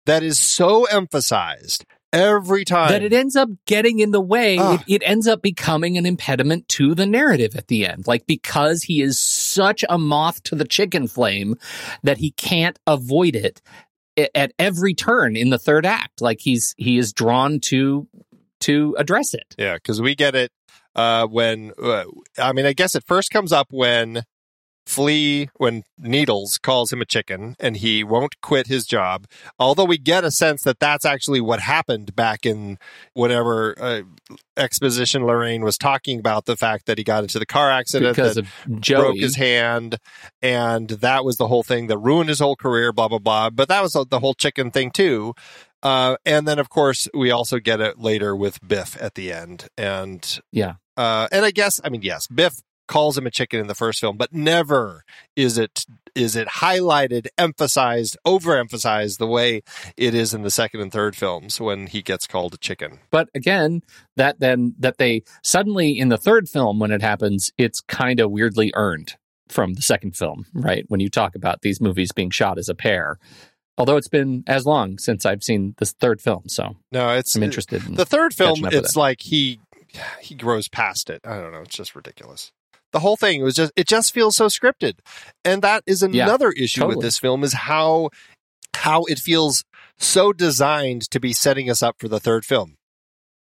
that 0.06 0.22
is 0.22 0.38
so 0.38 0.84
emphasized 0.84 1.84
every 2.14 2.64
time 2.64 2.90
that 2.90 3.02
it 3.02 3.12
ends 3.12 3.36
up 3.36 3.48
getting 3.66 3.98
in 3.98 4.10
the 4.10 4.20
way. 4.20 4.58
Ah. 4.58 4.74
It, 4.86 5.02
it 5.02 5.02
ends 5.04 5.26
up 5.26 5.42
becoming 5.42 5.98
an 5.98 6.06
impediment 6.06 6.68
to 6.70 6.94
the 6.94 7.06
narrative 7.06 7.56
at 7.56 7.68
the 7.68 7.86
end. 7.86 8.06
Like 8.06 8.26
because 8.26 8.82
he 8.84 9.02
is 9.02 9.18
such 9.18 9.84
a 9.88 9.98
moth 9.98 10.42
to 10.44 10.54
the 10.54 10.64
chicken 10.64 11.08
flame 11.08 11.56
that 12.02 12.18
he 12.18 12.30
can't 12.32 12.78
avoid 12.86 13.36
it 13.36 13.60
at 14.34 14.52
every 14.58 14.94
turn 14.94 15.36
in 15.36 15.50
the 15.50 15.58
third 15.58 15.84
act. 15.84 16.20
Like 16.20 16.40
he's 16.40 16.74
he 16.78 16.98
is 16.98 17.12
drawn 17.12 17.60
to 17.64 18.08
to 18.60 18.94
address 18.98 19.34
it. 19.34 19.54
Yeah, 19.58 19.74
because 19.74 20.00
we 20.00 20.14
get 20.14 20.34
it 20.34 20.52
uh, 20.94 21.26
when 21.26 21.72
uh, 21.82 22.04
I 22.38 22.52
mean, 22.52 22.66
I 22.66 22.72
guess 22.72 22.94
it 22.94 23.04
first 23.06 23.30
comes 23.30 23.52
up 23.52 23.68
when 23.70 24.22
Flea, 24.86 25.48
when 25.56 25.82
Needles 25.98 26.58
calls 26.58 26.92
him 26.92 27.00
a 27.00 27.04
chicken, 27.06 27.56
and 27.58 27.76
he 27.78 28.04
won't 28.04 28.40
quit 28.42 28.66
his 28.66 28.84
job. 28.86 29.26
Although 29.58 29.86
we 29.86 29.96
get 29.98 30.24
a 30.24 30.30
sense 30.30 30.62
that 30.64 30.78
that's 30.78 31.04
actually 31.04 31.40
what 31.40 31.60
happened 31.60 32.14
back 32.14 32.44
in 32.44 32.78
whatever 33.14 33.74
uh, 33.80 34.02
exposition 34.56 35.24
Lorraine 35.24 35.62
was 35.62 35.78
talking 35.78 36.18
about 36.18 36.44
the 36.44 36.56
fact 36.56 36.86
that 36.86 36.98
he 36.98 37.04
got 37.04 37.24
into 37.24 37.38
the 37.38 37.46
car 37.46 37.70
accident 37.70 38.14
Because 38.16 38.34
that 38.34 38.44
of 38.44 38.80
Joey. 38.80 39.00
broke 39.00 39.16
his 39.16 39.36
hand, 39.36 39.96
and 40.42 40.88
that 40.90 41.24
was 41.24 41.36
the 41.36 41.48
whole 41.48 41.62
thing 41.62 41.86
that 41.88 41.98
ruined 41.98 42.28
his 42.28 42.40
whole 42.40 42.56
career. 42.56 42.92
Blah 42.92 43.08
blah 43.08 43.18
blah. 43.18 43.50
But 43.50 43.68
that 43.68 43.82
was 43.82 43.92
the 43.92 44.20
whole 44.20 44.34
chicken 44.34 44.70
thing 44.70 44.90
too. 44.90 45.34
Uh, 45.82 46.16
and 46.24 46.48
then, 46.48 46.58
of 46.58 46.70
course, 46.70 47.08
we 47.12 47.30
also 47.30 47.58
get 47.58 47.78
it 47.78 47.98
later 47.98 48.34
with 48.34 48.58
Biff 48.66 48.96
at 49.02 49.14
the 49.16 49.30
end, 49.32 49.68
and 49.76 50.40
Yeah. 50.50 50.74
uh, 50.96 51.28
and 51.30 51.44
I 51.44 51.50
guess 51.50 51.78
I 51.84 51.88
mean 51.90 52.02
yes, 52.02 52.26
Biff 52.26 52.54
calls 52.86 53.16
him 53.18 53.26
a 53.26 53.30
chicken 53.30 53.60
in 53.60 53.66
the 53.66 53.74
first 53.74 54.00
film, 54.00 54.16
but 54.16 54.32
never 54.32 55.04
is 55.36 55.58
it 55.58 55.84
is 56.14 56.36
it 56.36 56.46
highlighted, 56.46 57.26
emphasized, 57.36 58.16
overemphasized 58.24 59.18
the 59.18 59.26
way 59.26 59.62
it 59.96 60.14
is 60.14 60.32
in 60.32 60.42
the 60.42 60.50
second 60.50 60.80
and 60.80 60.92
third 60.92 61.16
films 61.16 61.60
when 61.60 61.88
he 61.88 62.02
gets 62.02 62.26
called 62.26 62.54
a 62.54 62.58
chicken. 62.58 63.00
But 63.10 63.28
again, 63.34 63.82
that 64.16 64.38
then 64.40 64.74
that 64.78 64.98
they 64.98 65.22
suddenly 65.42 65.98
in 65.98 66.08
the 66.10 66.16
third 66.18 66.48
film 66.48 66.78
when 66.78 66.92
it 66.92 67.02
happens, 67.02 67.52
it's 67.58 67.80
kind 67.80 68.20
of 68.20 68.30
weirdly 68.30 68.70
earned 68.74 69.14
from 69.48 69.74
the 69.74 69.82
second 69.82 70.16
film, 70.16 70.46
right? 70.54 70.84
When 70.88 71.00
you 71.00 71.08
talk 71.10 71.34
about 71.34 71.62
these 71.62 71.80
movies 71.80 72.12
being 72.12 72.30
shot 72.30 72.58
as 72.58 72.68
a 72.68 72.74
pair. 72.74 73.18
Although 73.76 73.96
it's 73.96 74.08
been 74.08 74.44
as 74.46 74.64
long 74.66 74.98
since 74.98 75.26
I've 75.26 75.42
seen 75.42 75.74
this 75.78 75.90
third 75.92 76.20
film, 76.20 76.44
so 76.46 76.76
No, 76.92 77.10
it's 77.10 77.34
I'm 77.34 77.42
interested 77.42 77.84
in 77.84 77.94
the 77.96 78.04
third 78.06 78.32
film. 78.32 78.50
catching 78.54 78.66
up 78.66 78.72
with 78.72 78.84
It's 78.84 78.94
it. 78.94 78.98
like 78.98 79.20
he 79.20 79.58
he 80.20 80.34
grows 80.36 80.68
past 80.68 81.10
it. 81.10 81.20
I 81.24 81.40
don't 81.40 81.50
know. 81.52 81.60
It's 81.62 81.76
just 81.76 81.96
ridiculous. 81.96 82.52
The 82.94 83.00
whole 83.00 83.16
thing 83.16 83.42
was 83.42 83.56
just 83.56 83.72
it 83.74 83.88
just 83.88 84.14
feels 84.14 84.36
so 84.36 84.46
scripted, 84.46 85.00
and 85.44 85.62
that 85.62 85.82
is 85.84 86.00
Yeah, 86.00 86.24
another 86.24 86.52
issue 86.52 86.86
with 86.86 87.02
this 87.02 87.18
film 87.18 87.42
is 87.42 87.52
how 87.52 88.10
how 88.76 89.02
it 89.04 89.18
feels 89.18 89.64
so 89.98 90.32
designed 90.32 91.10
to 91.10 91.18
be 91.18 91.32
setting 91.32 91.68
us 91.68 91.82
up 91.82 91.96
for 91.98 92.06
the 92.06 92.20
third 92.20 92.44
film. 92.44 92.76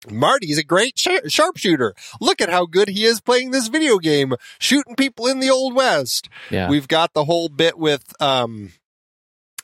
Marty's 0.09 0.59
a 0.59 0.63
great 0.63 0.97
sh- 0.97 1.27
sharpshooter. 1.27 1.95
Look 2.19 2.39
at 2.39 2.49
how 2.49 2.67
good 2.67 2.89
he 2.89 3.03
is 3.03 3.19
playing 3.19 3.49
this 3.49 3.67
video 3.67 3.97
game, 3.97 4.35
shooting 4.59 4.95
people 4.95 5.25
in 5.25 5.39
the 5.39 5.49
old 5.49 5.73
west. 5.75 6.29
Yeah. 6.51 6.69
We've 6.69 6.87
got 6.87 7.13
the 7.13 7.25
whole 7.25 7.49
bit 7.49 7.79
with 7.79 8.13
um 8.21 8.73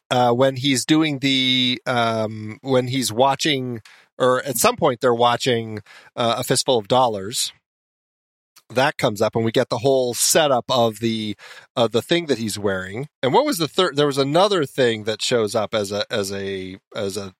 uh 0.10 0.32
when 0.32 0.56
he's 0.56 0.86
doing 0.86 1.20
the 1.20 1.80
um 1.86 2.58
when 2.62 2.88
he's 2.88 3.12
watching 3.14 3.82
or 4.18 4.42
at 4.44 4.58
some 4.58 4.76
point 4.76 5.02
they're 5.02 5.14
watching 5.14 5.82
uh, 6.16 6.36
a 6.40 6.44
fistful 6.44 6.80
of 6.80 6.88
dollars. 6.88 7.54
That 8.70 8.98
comes 8.98 9.22
up 9.22 9.36
and 9.36 9.46
we 9.46 9.52
get 9.52 9.70
the 9.70 9.80
whole 9.80 10.14
setup 10.14 10.66
of 10.70 11.00
the 11.00 11.36
uh, 11.76 11.88
the 11.88 12.02
thing 12.02 12.26
that 12.26 12.38
he's 12.38 12.60
wearing. 12.60 13.08
And 13.24 13.34
what 13.34 13.46
was 13.46 13.58
the 13.58 13.68
third 13.68 13.96
there 13.96 14.08
was 14.08 14.18
another 14.18 14.66
thing 14.66 15.06
that 15.06 15.22
shows 15.22 15.56
up 15.56 15.74
as 15.74 15.92
a 15.92 16.06
as 16.12 16.32
a 16.34 16.78
as 16.96 17.18
a 17.18 17.34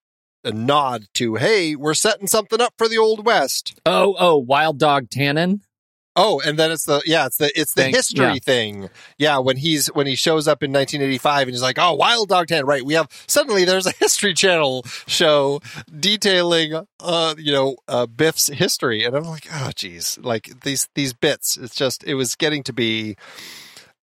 a 0.44 0.52
nod 0.52 1.06
to 1.16 1.36
hey, 1.36 1.76
we're 1.76 1.94
setting 1.94 2.28
something 2.28 2.62
up 2.62 2.74
for 2.78 2.88
the 2.88 2.98
old 2.98 3.26
west. 3.26 3.80
Oh, 3.86 4.16
oh, 4.18 4.38
Wild 4.38 4.80
Dog 4.80 5.10
Tannen. 5.10 5.62
Oh, 6.20 6.42
and 6.44 6.58
then 6.58 6.72
it's 6.72 6.86
the 6.86 7.00
yeah, 7.06 7.28
it's 7.28 7.38
the 7.38 7.52
it's 7.58 7.74
the 7.76 7.84
Thank- 7.84 7.96
history 7.96 8.26
yeah. 8.26 8.34
thing. 8.44 8.90
Yeah, 9.20 9.38
when 9.38 9.56
he's 9.56 9.86
when 9.88 10.08
he 10.08 10.16
shows 10.16 10.48
up 10.48 10.64
in 10.64 10.72
1985 10.74 11.42
and 11.44 11.52
he's 11.52 11.62
like, 11.62 11.78
"Oh, 11.80 11.94
Wild 11.94 12.28
Dog 12.30 12.48
Tan." 12.48 12.66
Right. 12.66 12.84
We 12.84 12.96
have 12.96 13.08
suddenly 13.28 13.66
there's 13.66 13.86
a 13.86 13.92
History 14.00 14.34
Channel 14.34 14.84
show 15.06 15.62
detailing 15.98 16.74
uh, 17.00 17.36
you 17.38 17.52
know, 17.52 17.76
uh 17.88 18.08
Biff's 18.08 18.48
history 18.48 19.04
and 19.04 19.16
I'm 19.16 19.26
like, 19.26 19.48
"Oh, 19.54 19.70
geez. 19.76 20.18
Like 20.22 20.50
these 20.64 20.90
these 20.96 21.14
bits. 21.14 21.56
It's 21.56 21.76
just 21.76 22.04
it 22.04 22.16
was 22.16 22.36
getting 22.36 22.64
to 22.64 22.74
be 22.74 23.16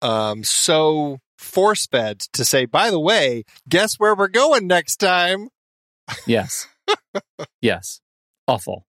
um 0.02 0.44
so 0.44 1.18
force-fed 1.38 2.20
to 2.34 2.44
say, 2.44 2.66
"By 2.66 2.90
the 2.90 3.00
way, 3.00 3.44
guess 3.68 3.94
where 3.96 4.14
we're 4.14 4.28
going 4.28 4.66
next 4.66 4.96
time?" 4.96 5.48
Yes. 6.26 6.68
yes. 7.62 8.00
Awful. 8.46 8.84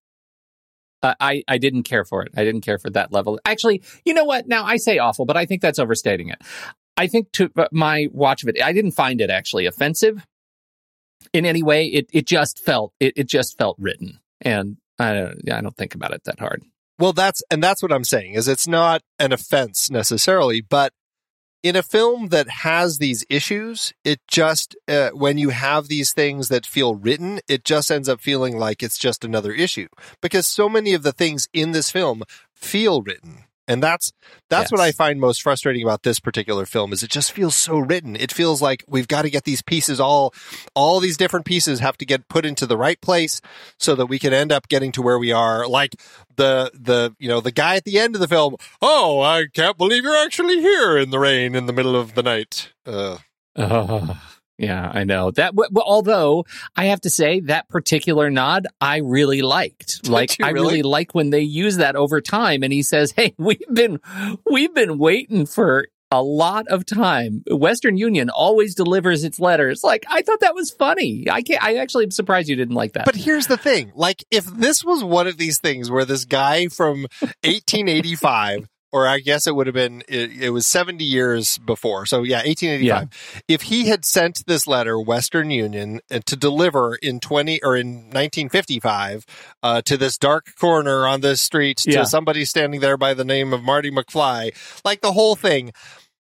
Uh, 1.03 1.13
I 1.19 1.43
I 1.47 1.57
didn't 1.57 1.83
care 1.83 2.05
for 2.05 2.23
it. 2.23 2.31
I 2.35 2.43
didn't 2.43 2.61
care 2.61 2.79
for 2.79 2.89
that 2.91 3.11
level. 3.11 3.39
Actually, 3.45 3.83
you 4.05 4.13
know 4.13 4.23
what? 4.23 4.47
Now 4.47 4.63
I 4.63 4.77
say 4.77 4.97
awful, 4.97 5.25
but 5.25 5.37
I 5.37 5.45
think 5.45 5.61
that's 5.61 5.79
overstating 5.79 6.29
it. 6.29 6.41
I 6.95 7.07
think 7.07 7.31
to 7.33 7.51
uh, 7.57 7.67
my 7.71 8.07
watch 8.11 8.43
of 8.43 8.49
it, 8.49 8.63
I 8.63 8.71
didn't 8.71 8.91
find 8.91 9.19
it 9.19 9.29
actually 9.29 9.65
offensive 9.65 10.25
in 11.33 11.45
any 11.45 11.61
way. 11.61 11.87
It 11.87 12.07
it 12.13 12.25
just 12.25 12.63
felt 12.63 12.93
it, 12.99 13.13
it 13.17 13.27
just 13.27 13.57
felt 13.57 13.75
written, 13.77 14.19
and 14.41 14.77
I 14.97 15.13
don't 15.13 15.51
I 15.51 15.61
don't 15.61 15.75
think 15.75 15.93
about 15.93 16.13
it 16.13 16.23
that 16.23 16.39
hard. 16.39 16.63
Well, 16.99 17.13
that's 17.13 17.43
and 17.51 17.61
that's 17.61 17.83
what 17.83 17.91
I'm 17.91 18.05
saying 18.05 18.33
is 18.33 18.47
it's 18.47 18.67
not 18.67 19.01
an 19.19 19.33
offense 19.33 19.89
necessarily, 19.89 20.61
but 20.61 20.93
in 21.63 21.77
a 21.77 21.81
film 21.81 22.27
that 22.27 22.49
has 22.49 22.97
these 22.97 23.25
issues, 23.29 23.93
it 24.03 24.19
just 24.27 24.75
uh, 24.87 25.09
when 25.11 25.37
you 25.37 25.49
have 25.49 25.87
these 25.87 26.13
things 26.13 26.49
that 26.49 26.65
feel 26.65 26.95
written, 26.95 27.39
it 27.47 27.63
just 27.63 27.89
ends 27.89 28.09
up 28.09 28.19
feeling 28.19 28.57
like 28.57 28.83
it's 28.83 28.97
just 28.97 29.23
another 29.23 29.53
issue 29.53 29.87
because 30.21 30.45
so 30.45 30.67
many 30.67 30.93
of 30.93 31.03
the 31.03 31.13
things 31.13 31.47
in 31.53 31.71
this 31.71 31.89
film 31.89 32.23
feel 32.53 33.01
written. 33.01 33.45
And 33.67 33.81
that's 33.81 34.11
that's 34.49 34.63
Yes. 34.65 34.71
what 34.71 34.81
I 34.81 34.91
find 34.91 35.19
most 35.21 35.41
frustrating 35.41 35.83
about 35.83 36.03
this 36.03 36.19
particular 36.19 36.65
film 36.65 36.91
is 36.91 37.01
it 37.01 37.09
just 37.09 37.31
feels 37.31 37.55
so 37.55 37.77
written. 37.79 38.15
It 38.17 38.31
feels 38.31 38.61
like 38.61 38.83
we've 38.87 39.07
got 39.07 39.21
to 39.21 39.29
get 39.29 39.45
these 39.45 39.61
pieces 39.61 39.99
all 40.01 40.33
all 40.75 40.99
these 40.99 41.15
different 41.15 41.45
pieces 41.45 41.79
have 41.79 41.97
to 41.97 42.05
get 42.05 42.27
put 42.27 42.45
into 42.45 42.65
the 42.65 42.77
right 42.77 42.99
place 42.99 43.39
so 43.79 43.95
that 43.95 44.07
we 44.07 44.19
can 44.19 44.33
end 44.33 44.51
up 44.51 44.67
getting 44.67 44.91
to 44.93 45.01
where 45.01 45.17
we 45.17 45.31
are. 45.31 45.65
Like 45.67 45.95
the 46.35 46.71
the 46.73 47.15
you 47.19 47.29
know 47.29 47.39
the 47.39 47.51
guy 47.51 47.75
at 47.77 47.85
the 47.85 47.99
end 47.99 48.15
of 48.15 48.21
the 48.21 48.27
film. 48.27 48.55
Oh, 48.81 49.21
I 49.21 49.45
can't 49.53 49.77
believe 49.77 50.03
you're 50.03 50.23
actually 50.25 50.59
here 50.59 50.97
in 50.97 51.09
the 51.11 51.19
rain 51.19 51.55
in 51.55 51.65
the 51.65 51.73
middle 51.73 51.95
of 51.95 52.15
the 52.15 52.23
night. 52.23 52.73
Uh, 52.85 53.17
Oh, 53.55 54.19
yeah, 54.57 54.89
I 54.93 55.03
know 55.03 55.31
that. 55.31 55.55
w- 55.55 55.69
although 55.83 56.45
I 56.75 56.85
have 56.85 57.01
to 57.01 57.09
say 57.09 57.39
that 57.41 57.69
particular 57.69 58.29
nod, 58.29 58.67
I 58.79 58.97
really 58.97 59.41
liked. 59.41 60.01
Like, 60.09 60.37
you 60.37 60.45
I 60.45 60.49
really? 60.49 60.67
really 60.75 60.81
like 60.83 61.15
when 61.15 61.31
they 61.31 61.41
use 61.41 61.77
that 61.77 61.95
over 61.95 62.21
time. 62.21 62.61
And 62.61 62.71
he 62.71 62.83
says, 62.83 63.13
"Hey, 63.15 63.33
we've 63.39 63.59
been 63.71 63.99
we've 64.49 64.73
been 64.73 64.97
waiting 64.97 65.45
for." 65.45 65.87
A 66.15 66.21
lot 66.21 66.67
of 66.67 66.85
time. 66.85 67.41
Western 67.49 67.97
Union 67.97 68.29
always 68.29 68.75
delivers 68.75 69.23
its 69.23 69.39
letters. 69.39 69.83
Like 69.83 70.05
I 70.07 70.21
thought 70.21 70.41
that 70.41 70.53
was 70.53 70.69
funny. 70.69 71.25
I 71.27 71.41
can't. 71.41 71.63
I 71.63 71.77
actually 71.77 72.03
am 72.03 72.11
surprised 72.11 72.49
you 72.49 72.55
didn't 72.55 72.75
like 72.75 72.93
that. 72.93 73.05
But 73.05 73.15
here's 73.15 73.47
the 73.47 73.57
thing: 73.57 73.91
like, 73.95 74.23
if 74.29 74.45
this 74.45 74.85
was 74.85 75.03
one 75.03 75.25
of 75.25 75.37
these 75.37 75.57
things 75.57 75.89
where 75.89 76.05
this 76.05 76.25
guy 76.25 76.67
from 76.67 77.07
1885, 77.41 78.67
or 78.93 79.07
I 79.07 79.19
guess 79.19 79.47
it 79.47 79.55
would 79.55 79.67
have 79.67 79.73
been, 79.73 80.03
it, 80.07 80.31
it 80.39 80.49
was 80.51 80.65
70 80.67 81.03
years 81.03 81.57
before. 81.57 82.05
So 82.05 82.23
yeah, 82.23 82.37
1885. 82.45 83.43
If 83.49 83.63
he 83.63 83.87
had 83.87 84.05
sent 84.05 84.45
this 84.45 84.67
letter, 84.67 84.99
Western 84.99 85.49
Union, 85.51 85.99
uh, 86.11 86.19
to 86.27 86.35
deliver 86.37 86.95
in 86.95 87.19
20 87.19 87.61
or 87.63 87.75
in 87.75 88.09
1955 88.11 89.25
uh, 89.63 89.81
to 89.81 89.97
this 89.97 90.17
dark 90.17 90.55
corner 90.59 91.07
on 91.07 91.21
this 91.21 91.41
street 91.41 91.77
to 91.77 91.91
Yeah. 91.91 92.03
somebody 92.03 92.45
standing 92.45 92.79
there 92.79 92.95
by 92.97 93.13
the 93.13 93.25
name 93.25 93.51
of 93.51 93.63
Marty 93.63 93.91
McFly, 93.91 94.53
like 94.85 95.01
the 95.01 95.11
whole 95.11 95.35
thing. 95.35 95.73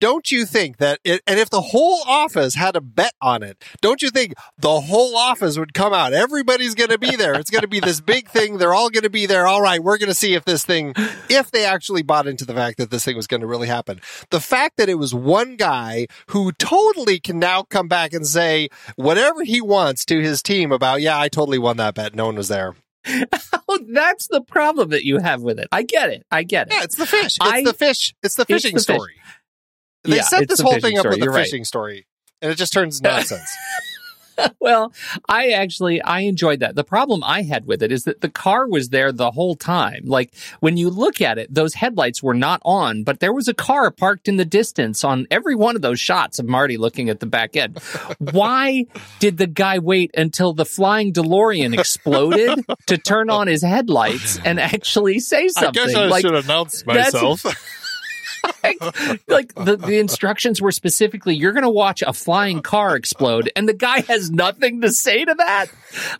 Don't 0.00 0.30
you 0.30 0.46
think 0.46 0.76
that 0.78 1.00
it, 1.04 1.22
and 1.26 1.40
if 1.40 1.50
the 1.50 1.60
whole 1.60 2.02
office 2.06 2.54
had 2.54 2.76
a 2.76 2.80
bet 2.80 3.12
on 3.20 3.42
it, 3.42 3.62
don't 3.80 4.00
you 4.00 4.10
think 4.10 4.34
the 4.56 4.80
whole 4.80 5.16
office 5.16 5.58
would 5.58 5.74
come 5.74 5.92
out? 5.92 6.12
Everybody's 6.12 6.74
going 6.74 6.90
to 6.90 6.98
be 6.98 7.16
there. 7.16 7.34
It's 7.34 7.50
going 7.50 7.62
to 7.62 7.68
be 7.68 7.80
this 7.80 8.00
big 8.00 8.28
thing. 8.28 8.58
They're 8.58 8.74
all 8.74 8.90
going 8.90 9.02
to 9.02 9.10
be 9.10 9.26
there. 9.26 9.46
All 9.46 9.60
right. 9.60 9.82
We're 9.82 9.98
going 9.98 10.08
to 10.08 10.14
see 10.14 10.34
if 10.34 10.44
this 10.44 10.64
thing, 10.64 10.94
if 11.28 11.50
they 11.50 11.64
actually 11.64 12.02
bought 12.02 12.26
into 12.28 12.44
the 12.44 12.54
fact 12.54 12.78
that 12.78 12.90
this 12.90 13.04
thing 13.04 13.16
was 13.16 13.26
going 13.26 13.40
to 13.40 13.46
really 13.46 13.68
happen. 13.68 14.00
The 14.30 14.40
fact 14.40 14.76
that 14.76 14.88
it 14.88 14.94
was 14.96 15.14
one 15.14 15.56
guy 15.56 16.06
who 16.28 16.52
totally 16.52 17.18
can 17.18 17.38
now 17.38 17.62
come 17.62 17.88
back 17.88 18.12
and 18.12 18.26
say 18.26 18.68
whatever 18.96 19.42
he 19.42 19.60
wants 19.60 20.04
to 20.06 20.20
his 20.20 20.42
team 20.42 20.70
about, 20.70 21.00
yeah, 21.00 21.18
I 21.18 21.28
totally 21.28 21.58
won 21.58 21.76
that 21.78 21.94
bet. 21.94 22.14
No 22.14 22.26
one 22.26 22.36
was 22.36 22.48
there. 22.48 22.74
oh, 23.68 23.78
that's 23.92 24.26
the 24.28 24.42
problem 24.42 24.90
that 24.90 25.04
you 25.04 25.18
have 25.18 25.40
with 25.42 25.58
it. 25.58 25.68
I 25.72 25.82
get 25.82 26.10
it. 26.10 26.24
I 26.30 26.42
get 26.42 26.68
it. 26.68 26.74
Yeah, 26.74 26.82
it's 26.84 26.96
the 26.96 27.06
fish. 27.06 27.36
It's 27.36 27.38
I- 27.40 27.62
the 27.62 27.72
fish. 27.72 28.14
It's 28.22 28.34
the 28.34 28.42
It's 28.42 28.64
fishing 28.64 28.78
story. 28.78 29.14
fish. 29.14 29.34
They 30.04 30.16
Yeah, 30.16 30.22
set 30.22 30.48
this 30.48 30.60
whole 30.60 30.78
thing 30.80 30.96
up 30.96 31.02
story. 31.02 31.12
with 31.14 31.20
the 31.20 31.24
You're 31.26 31.34
right. 31.34 31.44
fishing 31.44 31.64
story, 31.64 32.06
and 32.42 32.50
it 32.50 32.54
just 32.56 32.72
turns 32.72 33.00
nonsense. 33.02 33.50
well, 34.60 34.92
I 35.28 35.48
actually 35.50 36.00
I 36.00 36.20
enjoyed 36.20 36.60
that. 36.60 36.76
The 36.76 36.84
problem 36.84 37.24
I 37.24 37.42
had 37.42 37.66
with 37.66 37.82
it 37.82 37.90
is 37.90 38.04
that 38.04 38.20
the 38.20 38.28
car 38.28 38.68
was 38.68 38.90
there 38.90 39.10
the 39.10 39.32
whole 39.32 39.56
time. 39.56 40.02
Like 40.04 40.32
when 40.60 40.76
you 40.76 40.90
look 40.90 41.20
at 41.20 41.38
it, 41.38 41.52
those 41.52 41.74
headlights 41.74 42.22
were 42.22 42.34
not 42.34 42.62
on, 42.64 43.02
but 43.02 43.18
there 43.18 43.32
was 43.32 43.48
a 43.48 43.54
car 43.54 43.90
parked 43.90 44.28
in 44.28 44.36
the 44.36 44.44
distance 44.44 45.02
on 45.02 45.26
every 45.32 45.56
one 45.56 45.74
of 45.74 45.82
those 45.82 45.98
shots 45.98 46.38
of 46.38 46.46
Marty 46.46 46.76
looking 46.76 47.10
at 47.10 47.18
the 47.18 47.26
back 47.26 47.56
end. 47.56 47.80
Why 48.20 48.86
did 49.18 49.38
the 49.38 49.48
guy 49.48 49.80
wait 49.80 50.12
until 50.16 50.52
the 50.52 50.64
flying 50.64 51.12
DeLorean 51.12 51.76
exploded 51.76 52.64
to 52.86 52.96
turn 52.96 53.30
on 53.30 53.48
his 53.48 53.62
headlights 53.62 54.38
and 54.44 54.60
actually 54.60 55.18
say 55.18 55.48
something? 55.48 55.82
I 55.82 55.86
guess 55.86 55.96
I 55.96 56.06
like, 56.06 56.22
should 56.24 56.36
announce 56.36 56.82
that's- 56.82 57.44
like 59.28 59.54
the, 59.54 59.76
the 59.76 59.98
instructions 59.98 60.60
were 60.60 60.72
specifically 60.72 61.34
you're 61.34 61.52
going 61.52 61.62
to 61.62 61.70
watch 61.70 62.02
a 62.02 62.12
flying 62.12 62.60
car 62.60 62.96
explode 62.96 63.50
and 63.56 63.68
the 63.68 63.74
guy 63.74 64.00
has 64.02 64.30
nothing 64.30 64.80
to 64.80 64.90
say 64.90 65.24
to 65.24 65.34
that 65.34 65.66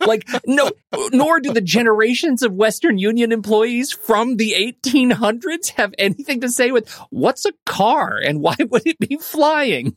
like 0.05 0.27
no 0.45 0.71
nor 1.11 1.39
do 1.39 1.53
the 1.53 1.61
generations 1.61 2.43
of 2.43 2.53
western 2.53 2.97
union 2.97 3.31
employees 3.31 3.91
from 3.91 4.37
the 4.37 4.55
1800s 4.85 5.69
have 5.71 5.93
anything 5.97 6.41
to 6.41 6.49
say 6.49 6.71
with 6.71 6.89
what's 7.09 7.45
a 7.45 7.53
car 7.65 8.17
and 8.17 8.41
why 8.41 8.55
would 8.69 8.85
it 8.85 8.99
be 8.99 9.17
flying 9.17 9.95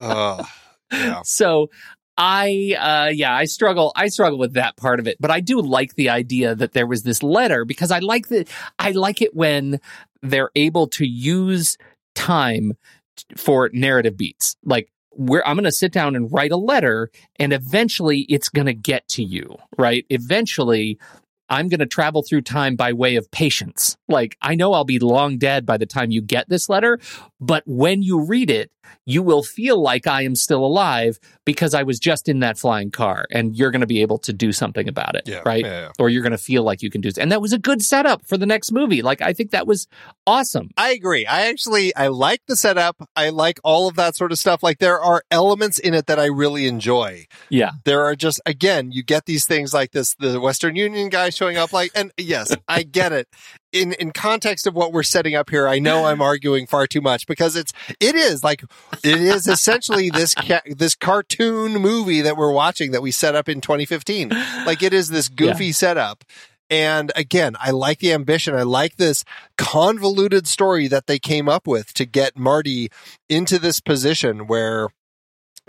Uh, 0.00 0.44
yeah. 0.92 1.22
so 1.24 1.70
I 2.16 2.76
uh 2.78 3.10
yeah, 3.12 3.34
I 3.34 3.46
struggle 3.46 3.90
I 3.96 4.06
struggle 4.06 4.38
with 4.38 4.52
that 4.52 4.76
part 4.76 5.00
of 5.00 5.08
it, 5.08 5.16
but 5.18 5.32
I 5.32 5.40
do 5.40 5.60
like 5.60 5.96
the 5.96 6.10
idea 6.10 6.54
that 6.54 6.72
there 6.72 6.86
was 6.86 7.02
this 7.02 7.24
letter 7.24 7.64
because 7.64 7.90
I 7.90 7.98
like 7.98 8.28
the 8.28 8.46
I 8.78 8.92
like 8.92 9.20
it 9.20 9.34
when 9.34 9.80
they're 10.24 10.50
able 10.56 10.88
to 10.88 11.06
use 11.06 11.76
time 12.14 12.72
for 13.36 13.70
narrative 13.72 14.16
beats. 14.16 14.56
Like 14.64 14.90
where 15.10 15.46
I'm 15.46 15.56
going 15.56 15.64
to 15.64 15.72
sit 15.72 15.92
down 15.92 16.16
and 16.16 16.32
write 16.32 16.50
a 16.50 16.56
letter 16.56 17.10
and 17.38 17.52
eventually 17.52 18.20
it's 18.22 18.48
going 18.48 18.66
to 18.66 18.74
get 18.74 19.06
to 19.08 19.22
you, 19.22 19.56
right? 19.78 20.04
Eventually 20.10 20.98
I'm 21.48 21.68
going 21.68 21.80
to 21.80 21.86
travel 21.86 22.22
through 22.22 22.42
time 22.42 22.74
by 22.74 22.92
way 22.92 23.16
of 23.16 23.30
patience. 23.30 23.96
Like, 24.08 24.36
I 24.40 24.54
know 24.54 24.72
I'll 24.72 24.84
be 24.84 24.98
long 24.98 25.36
dead 25.36 25.66
by 25.66 25.76
the 25.76 25.86
time 25.86 26.10
you 26.10 26.22
get 26.22 26.48
this 26.48 26.68
letter, 26.68 26.98
but 27.38 27.62
when 27.66 28.02
you 28.02 28.20
read 28.20 28.50
it, 28.50 28.70
you 29.06 29.22
will 29.22 29.42
feel 29.42 29.80
like 29.80 30.06
I 30.06 30.22
am 30.22 30.34
still 30.34 30.64
alive 30.64 31.18
because 31.44 31.74
I 31.74 31.82
was 31.82 31.98
just 31.98 32.28
in 32.28 32.40
that 32.40 32.58
flying 32.58 32.90
car 32.90 33.26
and 33.30 33.54
you're 33.56 33.70
going 33.70 33.80
to 33.82 33.86
be 33.86 34.00
able 34.02 34.18
to 34.18 34.32
do 34.32 34.50
something 34.52 34.88
about 34.88 35.14
it, 35.14 35.28
Yeah, 35.28 35.42
right? 35.44 35.64
yeah, 35.64 35.80
yeah. 35.82 35.88
Or 35.98 36.08
you're 36.08 36.22
going 36.22 36.32
to 36.32 36.38
feel 36.38 36.62
like 36.62 36.82
you 36.82 36.90
can 36.90 37.00
do 37.00 37.08
it. 37.08 37.18
And 37.18 37.30
that 37.32 37.40
was 37.42 37.52
a 37.52 37.58
good 37.58 37.82
setup 37.82 38.26
for 38.26 38.36
the 38.38 38.46
next 38.46 38.72
movie. 38.72 39.02
Like, 39.02 39.20
I 39.20 39.32
think 39.32 39.50
that 39.50 39.66
was 39.66 39.86
awesome. 40.26 40.70
I 40.76 40.92
agree. 40.92 41.26
I 41.26 41.48
actually 41.48 41.94
I 41.94 42.08
like 42.08 42.40
the 42.46 42.56
setup. 42.56 42.96
I 43.14 43.28
like 43.30 43.60
all 43.62 43.88
of 43.88 43.96
that 43.96 44.16
sort 44.16 44.32
of 44.32 44.38
stuff. 44.38 44.62
Like 44.62 44.78
there 44.78 45.00
are 45.00 45.22
elements 45.30 45.78
in 45.78 45.92
it 45.94 46.06
that 46.06 46.18
I 46.18 46.26
really 46.26 46.66
enjoy. 46.66 47.26
Yeah. 47.50 47.72
There 47.84 48.04
are 48.04 48.16
just 48.16 48.40
again, 48.46 48.90
you 48.92 49.02
get 49.02 49.26
these 49.26 49.46
things 49.46 49.74
like 49.74 49.92
this 49.92 50.14
the 50.18 50.40
Western 50.40 50.76
Union 50.76 51.08
guy 51.10 51.30
showing 51.30 51.56
up 51.56 51.72
like 51.72 51.90
and 51.94 52.10
yes, 52.16 52.54
I 52.68 52.82
get 52.84 53.12
it. 53.12 53.28
In 53.74 53.92
in 53.94 54.12
context 54.12 54.66
of 54.66 54.74
what 54.74 54.92
we're 54.92 55.02
setting 55.02 55.34
up 55.34 55.50
here, 55.50 55.66
I 55.66 55.80
know 55.80 56.06
I'm 56.06 56.22
arguing 56.32 56.66
far 56.66 56.86
too 56.86 57.00
much 57.00 57.26
because 57.26 57.56
it's 57.56 57.72
it 58.00 58.14
is 58.14 58.44
like 58.44 58.62
it 59.02 59.20
is 59.20 59.48
essentially 59.48 60.10
this 60.10 60.34
ca- 60.34 60.62
this 60.66 60.94
cartoon 60.94 61.72
movie 61.72 62.20
that 62.20 62.36
we're 62.36 62.52
watching 62.52 62.92
that 62.92 63.02
we 63.02 63.10
set 63.10 63.34
up 63.34 63.48
in 63.48 63.60
2015. 63.60 64.28
Like 64.64 64.82
it 64.82 64.94
is 64.94 65.08
this 65.08 65.28
goofy 65.28 65.72
setup. 65.72 66.24
And 66.70 67.12
again, 67.14 67.56
I 67.60 67.72
like 67.72 67.98
the 67.98 68.12
ambition. 68.12 68.54
I 68.54 68.62
like 68.62 68.96
this 68.96 69.24
convoluted 69.58 70.46
story 70.46 70.88
that 70.88 71.06
they 71.06 71.18
came 71.18 71.48
up 71.48 71.66
with 71.66 71.92
to 71.94 72.06
get 72.06 72.38
Marty 72.38 72.88
into 73.28 73.58
this 73.58 73.80
position 73.80 74.46
where 74.46 74.88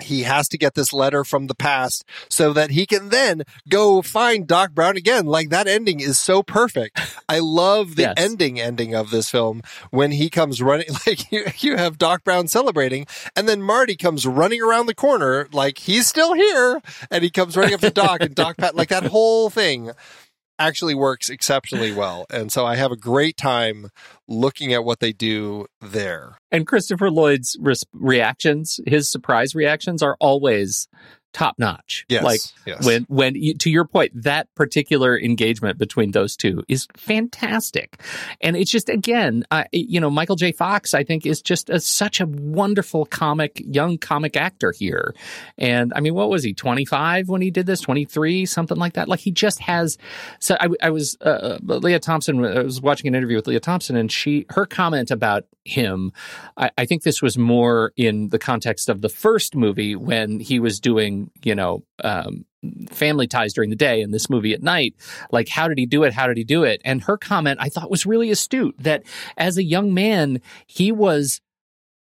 he 0.02 0.24
has 0.24 0.48
to 0.50 0.58
get 0.58 0.74
this 0.76 0.92
letter 0.94 1.24
from 1.24 1.48
the 1.48 1.56
past 1.56 2.04
so 2.30 2.52
that 2.54 2.72
he 2.72 2.86
can 2.86 3.10
then 3.10 3.44
go 3.70 4.02
find 4.02 4.46
Doc 4.46 4.72
Brown 4.74 4.98
again. 4.98 5.26
Like 5.26 5.50
that 5.50 5.68
ending 5.68 6.00
is 6.02 6.20
so 6.20 6.44
perfect. 6.44 7.00
I 7.30 7.40
love 7.40 7.96
the 7.96 8.04
Yes. 8.04 8.14
ending 8.18 8.60
ending 8.60 8.94
of 8.94 9.10
this 9.10 9.30
film 9.30 9.62
when 9.92 10.12
he 10.12 10.30
comes 10.30 10.62
running, 10.62 10.88
like 11.08 11.32
you, 11.32 11.46
you 11.60 11.78
have 11.78 11.98
Doc 11.98 12.24
Brown 12.24 12.48
celebrating 12.48 13.08
and 13.36 13.48
then 13.48 13.62
Marty 13.62 13.96
comes 13.96 14.26
running 14.28 14.62
around 14.62 14.86
the 14.88 14.94
corner 14.96 15.48
like 15.52 15.78
he's 15.78 16.08
still 16.08 16.34
here 16.34 16.82
and 17.10 17.24
he 17.24 17.30
comes 17.30 17.56
running 17.56 17.74
up 17.74 17.80
to 17.82 17.90
Doc 17.90 18.22
and 18.22 18.36
Doc 18.36 18.58
Pat, 18.58 18.76
like 18.76 18.90
that 18.90 19.06
whole 19.06 19.50
thing 19.50 19.92
actually 20.60 20.96
works 20.96 21.30
exceptionally 21.30 21.92
well. 21.96 22.26
And 22.30 22.52
so 22.52 22.66
I 22.66 22.76
have 22.76 22.92
a 22.92 22.98
great 22.98 23.38
time 23.38 23.90
looking 24.28 24.74
at 24.74 24.84
what 24.84 25.00
they 25.00 25.14
do 25.14 25.66
there. 25.82 26.38
And 26.52 26.66
Christopher 26.66 27.12
Lloyd's 27.12 27.58
res- 27.60 27.84
reactions, 27.94 28.80
his 28.86 29.12
surprise 29.12 29.56
reactions 29.56 30.02
are 30.02 30.18
always 30.20 30.88
top 31.36 31.60
notch. 31.60 32.06
Yes, 32.08 32.24
Like 32.24 32.40
yes. 32.66 32.86
when 32.86 33.06
when 33.10 33.36
you, 33.36 33.54
to 33.56 33.70
your 33.70 33.86
point, 33.86 34.24
that 34.24 34.54
particular 34.56 35.20
engagement 35.20 35.78
between 35.78 36.12
those 36.12 36.38
two 36.38 36.64
is 36.68 36.88
fantastic, 36.96 38.02
and 38.42 38.56
it's 38.56 38.72
just 38.72 38.90
again, 38.90 39.44
uh, 39.52 39.66
you 39.72 40.00
know, 40.00 40.10
Michael 40.10 40.38
J. 40.38 40.54
Fox, 40.54 40.94
I 40.94 41.04
think, 41.04 41.26
is 41.26 41.42
just 41.42 41.70
a, 41.70 41.80
such 41.80 42.22
a 42.22 42.26
wonderful 42.26 43.06
comic 43.06 43.62
young 43.66 43.98
comic 43.98 44.38
actor 44.38 44.72
here, 44.72 45.14
and 45.58 45.94
I 45.94 46.00
mean, 46.00 46.16
what 46.16 46.30
was 46.30 46.44
he 46.44 46.54
twenty 46.54 46.86
five 46.86 47.28
when 47.28 47.42
he 47.42 47.52
did 47.52 47.66
this, 47.66 47.82
twenty 47.82 48.06
three, 48.06 48.46
something 48.46 48.78
like 48.78 48.94
that. 48.94 49.10
Like 49.10 49.20
he 49.20 49.32
just 49.32 49.60
has. 49.60 49.98
So 50.40 50.56
I, 50.60 50.70
I 50.82 50.90
was 50.90 51.18
uh, 51.20 51.60
Lea 51.62 52.00
Thompson. 52.00 52.44
I 52.46 52.62
was 52.62 52.82
watching 52.82 53.10
an 53.10 53.16
interview 53.16 53.36
with 53.36 53.48
Lea 53.48 53.60
Thompson, 53.60 53.98
and 53.98 54.10
she 54.10 54.46
her 54.52 54.66
comment 54.66 55.12
about 55.12 55.44
him. 55.66 56.14
I, 56.56 56.72
I 56.78 56.86
think 56.86 57.04
this 57.04 57.22
was 57.22 57.38
more 57.38 57.92
in 57.98 58.30
the 58.30 58.40
context 58.40 58.88
of 58.88 59.02
the 59.02 59.10
first 59.10 59.56
movie 59.56 59.96
when 59.96 60.40
he 60.40 60.60
was 60.60 60.80
doing, 60.80 61.25
you 61.44 61.56
know, 61.56 61.84
um, 62.04 62.46
family 62.90 63.28
ties 63.28 63.54
during 63.54 63.70
the 63.70 63.76
day 63.76 64.02
and 64.02 64.14
this 64.14 64.30
movie 64.30 64.54
at 64.54 64.64
night. 64.64 64.96
Like, 65.32 65.50
how 65.50 65.68
did 65.68 65.78
he 65.78 65.86
do 65.86 66.04
it? 66.04 66.14
How 66.14 66.28
did 66.28 66.38
he 66.38 66.44
do 66.44 66.64
it? 66.64 66.82
And 66.84 67.04
her 67.04 67.18
comment 67.18 67.60
I 67.62 67.70
thought 67.70 67.92
was 67.92 68.06
really 68.06 68.32
astute 68.32 68.76
that 68.80 69.04
as 69.38 69.58
a 69.58 69.64
young 69.64 69.94
man, 69.94 70.42
he 70.66 70.92
was 70.92 71.42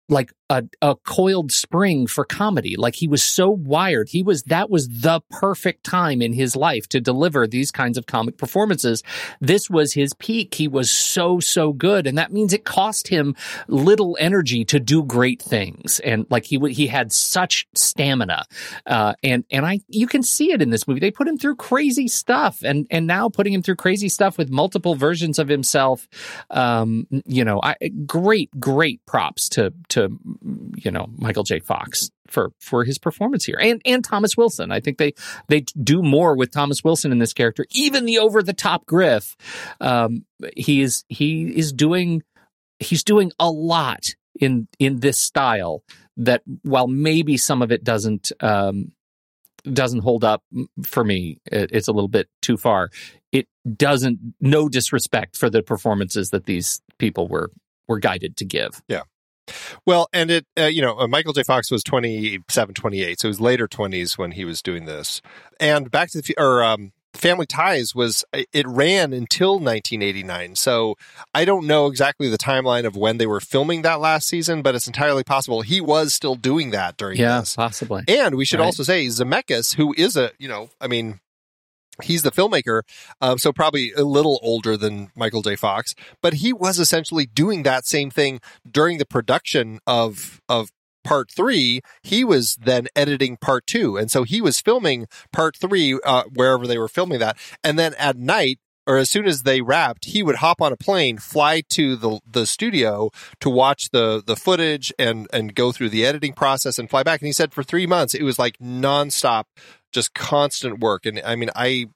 like 0.09 0.33
a, 0.55 0.91
a 0.91 0.95
coiled 0.97 1.51
spring 1.51 2.07
for 2.07 2.25
comedy. 2.25 2.77
Like 2.77 2.95
he 2.95 3.09
was 3.09 3.25
so 3.25 3.51
wired. 3.51 4.09
He 4.09 4.23
was, 4.23 4.45
that 4.45 4.71
was 4.71 4.89
the 4.89 5.21
perfect 5.31 5.85
time 5.85 6.23
in 6.23 6.33
his 6.33 6.55
life 6.55 6.89
to 6.91 7.01
deliver 7.01 7.47
these 7.47 7.71
kinds 7.73 7.99
of 7.99 8.07
comic 8.07 8.37
performances. 8.37 9.03
This 9.41 9.69
was 9.69 9.93
his 9.95 10.15
peak. 10.15 10.55
He 10.55 10.69
was 10.69 10.91
so, 10.91 11.41
so 11.41 11.73
good. 11.73 12.07
And 12.07 12.19
that 12.19 12.33
means 12.33 12.53
it 12.53 12.65
cost 12.65 13.09
him 13.09 13.35
little 13.67 14.17
energy 14.21 14.65
to 14.67 14.79
do 14.79 15.03
great 15.03 15.43
things. 15.43 16.01
And 16.01 16.27
like 16.31 16.45
he, 16.45 16.59
he 16.73 16.87
had 16.87 17.13
such 17.13 17.67
stamina. 17.75 18.45
Uh, 18.87 19.15
and, 19.23 19.45
and 19.51 19.67
I, 19.67 19.81
you 19.89 20.07
can 20.07 20.23
see 20.23 20.53
it 20.53 20.63
in 20.63 20.71
this 20.71 20.87
movie. 20.87 21.01
They 21.01 21.11
put 21.11 21.29
him 21.29 21.39
through 21.39 21.57
crazy 21.57 22.09
stuff 22.09 22.63
and, 22.63 22.87
and 22.91 23.07
now 23.07 23.29
putting 23.29 23.53
him 23.53 23.63
through 23.63 23.77
crazy 23.77 24.09
stuff 24.09 24.39
with 24.39 24.51
multiple 24.51 24.95
versions 24.95 25.39
of 25.39 25.49
himself. 25.49 26.09
Um, 26.51 27.07
you 27.27 27.45
know, 27.45 27.61
I, 27.63 27.77
great, 28.07 28.51
great 28.61 29.05
props 29.07 29.49
to, 29.51 29.73
to, 29.91 30.19
you 30.77 30.91
know 30.91 31.07
Michael 31.17 31.43
J. 31.43 31.61
Fox 31.61 32.11
for 32.29 32.53
for 32.61 32.85
his 32.85 32.99
performance 32.99 33.45
here, 33.45 33.59
and 33.61 33.81
and 33.85 34.05
Thomas 34.05 34.37
Wilson. 34.37 34.71
I 34.71 34.81
think 34.81 34.99
they 34.99 35.15
they 35.49 35.61
do 35.61 36.03
more 36.03 36.37
with 36.37 36.51
Thomas 36.51 36.85
Wilson 36.85 37.13
in 37.13 37.19
this 37.19 37.33
character. 37.33 37.67
Even 37.71 38.05
the 38.05 38.19
over 38.19 38.43
the 38.43 38.53
top 38.53 38.87
Griff, 38.87 39.37
um, 39.81 40.25
he 40.57 40.83
is 40.83 41.05
he 41.09 41.57
is 41.57 41.73
doing 41.73 42.23
he's 42.79 43.05
doing 43.05 43.33
a 43.39 43.51
lot 43.51 44.05
in 44.41 44.69
in 44.79 45.01
this 45.01 45.19
style. 45.19 45.83
That 46.17 46.43
while 46.63 46.87
maybe 46.87 47.37
some 47.37 47.61
of 47.61 47.73
it 47.73 47.83
doesn't 47.83 48.31
um, 48.41 48.93
doesn't 49.65 50.01
hold 50.01 50.25
up 50.25 50.45
for 50.85 51.03
me, 51.03 51.41
it, 51.51 51.71
it's 51.73 51.89
a 51.89 51.93
little 51.93 52.09
bit 52.09 52.29
too 52.41 52.57
far. 52.57 52.91
It 53.33 53.49
doesn't. 53.77 54.19
No 54.41 54.69
disrespect 54.69 55.37
for 55.37 55.51
the 55.51 55.63
performances 55.63 56.31
that 56.31 56.45
these 56.45 56.81
people 56.99 57.27
were 57.27 57.51
were 57.89 57.99
guided 57.99 58.37
to 58.39 58.45
give. 58.45 58.83
Well, 59.87 60.09
and 60.13 60.31
it, 60.31 60.47
uh, 60.59 60.65
you 60.67 60.81
know, 60.83 60.99
uh, 60.99 61.07
Michael 61.07 61.33
J. 61.33 61.43
Fox 61.43 61.71
was 61.71 61.83
27, 61.85 62.75
28, 62.75 63.21
so 63.21 63.27
it 63.27 63.31
was 63.31 63.41
later 63.41 63.69
20s 63.69 64.17
when 64.19 64.33
he 64.33 64.45
was 64.45 64.63
doing 64.63 64.85
this. 64.87 65.21
And 65.61 65.91
Back 65.91 66.11
to 66.13 66.21
the 66.23 66.35
or 66.39 66.63
um, 66.65 66.93
Family 67.13 67.47
Ties 67.47 67.95
was 67.95 68.25
it 68.33 68.67
ran 68.67 69.13
until 69.13 69.53
1989. 69.61 70.57
So 70.57 70.97
I 71.35 71.45
don't 71.45 71.67
know 71.67 71.87
exactly 71.87 72.29
the 72.29 72.39
timeline 72.39 72.85
of 72.85 72.97
when 72.97 73.19
they 73.19 73.27
were 73.27 73.41
filming 73.41 73.83
that 73.83 74.01
last 74.01 74.27
season, 74.29 74.63
but 74.63 74.75
it's 74.75 74.87
entirely 74.89 75.23
possible 75.23 75.61
he 75.63 75.81
was 75.81 76.13
still 76.13 76.35
doing 76.35 76.71
that 76.71 76.97
during 76.97 77.19
Yeah, 77.19 77.41
this. 77.41 77.55
possibly. 77.55 78.03
And 78.09 78.35
we 78.35 78.45
should 78.45 78.59
Right. 78.61 78.67
also 78.67 78.83
say 78.83 79.07
Zemeckis, 79.07 79.75
who 79.77 79.95
is 79.97 80.17
a, 80.17 80.33
you 80.39 80.49
know, 80.49 80.71
I 80.81 80.89
mean, 80.89 81.21
he's 82.03 82.23
the 82.23 82.33
filmmaker, 82.33 82.83
um, 83.21 83.39
so 83.39 83.53
probably 83.53 83.93
a 83.93 84.05
little 84.05 84.41
older 84.43 84.77
than 84.77 85.11
Michael 85.17 85.43
J. 85.43 85.57
Fox, 85.57 85.95
but 86.23 86.35
he 86.35 86.53
was 86.53 86.79
essentially 86.79 87.27
doing 87.27 87.63
that 87.63 87.87
same 87.87 88.11
thing 88.11 88.41
during 88.69 88.99
the 88.99 89.07
production 89.07 89.79
of 89.87 90.41
of 90.49 90.71
part 91.05 91.31
three. 91.31 91.81
He 92.03 92.25
was 92.25 92.57
then 92.57 92.89
editing 92.97 93.37
part 93.37 93.67
two, 93.67 93.97
and 93.97 94.11
so 94.11 94.25
he 94.25 94.41
was 94.41 94.61
filming 94.61 95.07
part 95.33 95.57
three 95.57 95.99
uh, 96.05 96.25
wherever 96.35 96.67
they 96.67 96.79
were 96.79 96.89
filming 96.89 97.19
that, 97.21 97.37
and 97.63 97.79
then 97.79 97.95
at 97.95 98.17
night. 98.17 98.59
Or 98.87 98.99
as 98.99 99.09
soon 99.09 99.27
as 99.27 99.43
they 99.43 99.63
wrapped, 99.63 100.05
he 100.05 100.23
would 100.23 100.37
hop 100.37 100.61
on 100.61 100.73
a 100.73 100.77
plane, 100.77 101.19
fly 101.19 101.63
to 101.71 101.97
the 101.97 102.21
the 102.31 102.47
studio 102.47 103.11
to 103.41 103.49
watch 103.49 103.91
the 103.91 104.23
the 104.25 104.37
footage 104.37 104.93
and 104.99 105.27
and 105.33 105.55
go 105.55 105.73
through 105.73 105.89
the 105.89 106.05
editing 106.05 106.35
process 106.35 106.79
and 106.79 106.91
fly 106.91 107.03
back. 107.03 107.21
And 107.21 107.27
he 107.27 107.33
said 107.33 107.55
for 107.55 107.63
three 107.63 107.87
months 107.87 108.15
it 108.15 108.23
was 108.23 108.39
like 108.39 108.59
nonstop, 108.59 109.45
just 109.93 110.15
constant 110.15 110.81
work. 110.81 111.07
And 111.07 111.21
I 111.25 111.35
mean, 111.35 111.51
I 111.55 111.87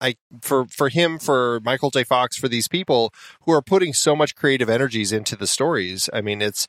I 0.00 0.16
for 0.40 0.66
for 0.66 0.88
him, 0.88 1.18
for 1.18 1.60
Michael 1.60 1.90
J. 1.90 2.04
Fox, 2.04 2.36
for 2.36 2.48
these 2.48 2.68
people 2.68 3.12
who 3.42 3.52
are 3.52 3.62
putting 3.62 3.92
so 3.92 4.14
much 4.14 4.36
creative 4.36 4.68
energies 4.68 5.12
into 5.12 5.36
the 5.36 5.46
stories. 5.46 6.08
I 6.12 6.20
mean, 6.20 6.42
it's 6.42 6.66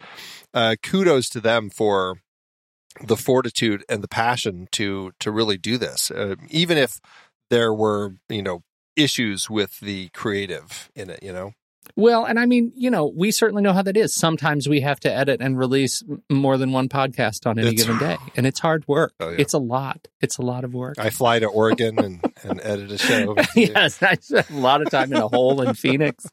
uh, 0.53 0.75
kudos 0.81 1.29
to 1.29 1.41
them 1.41 1.69
for 1.69 2.21
the 3.01 3.17
fortitude 3.17 3.83
and 3.87 4.03
the 4.03 4.07
passion 4.07 4.67
to 4.71 5.11
to 5.19 5.31
really 5.31 5.57
do 5.57 5.77
this, 5.77 6.11
uh, 6.11 6.35
even 6.49 6.77
if 6.77 6.99
there 7.49 7.73
were 7.73 8.15
you 8.27 8.41
know 8.41 8.63
issues 8.99 9.49
with 9.49 9.79
the 9.79 10.09
creative 10.09 10.89
in 10.95 11.09
it. 11.09 11.23
You 11.23 11.33
know, 11.33 11.51
Well, 11.95 12.25
and 12.25 12.39
I 12.39 12.45
mean, 12.45 12.71
you 12.75 12.89
know, 12.91 13.07
we 13.15 13.31
certainly 13.31 13.63
know 13.63 13.73
how 13.73 13.81
that 13.81 13.97
is. 13.97 14.13
Sometimes 14.13 14.69
we 14.69 14.81
have 14.81 14.99
to 15.01 15.11
edit 15.13 15.41
and 15.41 15.57
release 15.57 16.03
more 16.29 16.57
than 16.57 16.71
one 16.71 16.87
podcast 16.89 17.47
on 17.47 17.57
any 17.57 17.69
It's- 17.69 17.83
given 17.83 17.97
day, 17.99 18.17
and 18.35 18.45
it's 18.45 18.59
hard 18.59 18.87
work. 18.87 19.13
Oh, 19.19 19.29
yeah. 19.29 19.37
It's 19.39 19.53
a 19.53 19.57
lot. 19.59 20.07
It's 20.21 20.37
a 20.37 20.41
lot 20.43 20.63
of 20.63 20.73
work. 20.73 20.97
I 20.99 21.09
fly 21.09 21.39
to 21.39 21.47
Oregon 21.47 21.97
and 21.99 22.21
and 22.43 22.61
edit 22.63 22.91
a 22.91 22.97
show. 22.97 23.35
yes, 23.55 24.01
I 24.03 24.15
spent 24.15 24.49
a 24.49 24.57
lot 24.57 24.81
of 24.81 24.89
time 24.91 25.11
in 25.11 25.17
a 25.21 25.27
hole 25.27 25.61
in 25.61 25.73
Phoenix. 25.73 26.25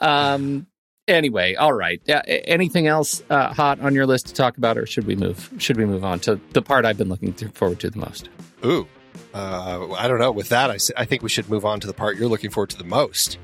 Um. 0.00 0.66
Anyway, 1.06 1.54
all 1.54 1.72
right. 1.72 2.02
Yeah, 2.04 2.20
anything 2.26 2.86
else 2.86 3.22
uh, 3.30 3.50
hot 3.54 3.80
on 3.80 3.94
your 3.94 4.04
list 4.06 4.26
to 4.26 4.34
talk 4.34 4.58
about, 4.58 4.76
or 4.76 4.84
should 4.84 5.06
we 5.06 5.16
move? 5.16 5.50
Should 5.56 5.78
we 5.78 5.86
move 5.86 6.04
on 6.04 6.20
to 6.20 6.38
the 6.52 6.60
part 6.60 6.84
I've 6.84 6.98
been 6.98 7.08
looking 7.08 7.32
forward 7.32 7.80
to 7.80 7.88
the 7.88 7.98
most? 7.98 8.28
Ooh. 8.62 8.86
Uh, 9.34 9.92
I 9.92 10.08
don't 10.08 10.18
know. 10.18 10.32
With 10.32 10.48
that, 10.48 10.70
I 10.96 11.04
think 11.04 11.22
we 11.22 11.28
should 11.28 11.48
move 11.48 11.64
on 11.64 11.80
to 11.80 11.86
the 11.86 11.92
part 11.92 12.16
you're 12.16 12.28
looking 12.28 12.50
forward 12.50 12.70
to 12.70 12.78
the 12.78 12.84
most. 12.84 13.38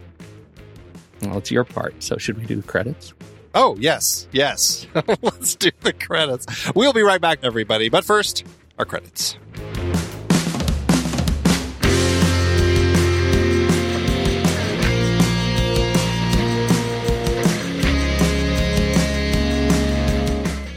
Well, 1.22 1.38
it's 1.38 1.50
your 1.50 1.64
part. 1.64 2.02
So 2.02 2.16
should 2.16 2.38
we 2.38 2.46
do 2.46 2.62
credits? 2.62 3.14
Oh, 3.54 3.76
yes. 3.78 4.26
Yes. 4.32 4.86
Let's 5.22 5.54
do 5.54 5.70
the 5.80 5.92
credits. 5.92 6.46
We'll 6.74 6.92
be 6.92 7.02
right 7.02 7.20
back, 7.20 7.40
everybody. 7.42 7.88
But 7.88 8.04
first, 8.04 8.44
our 8.78 8.84
credits. 8.84 9.36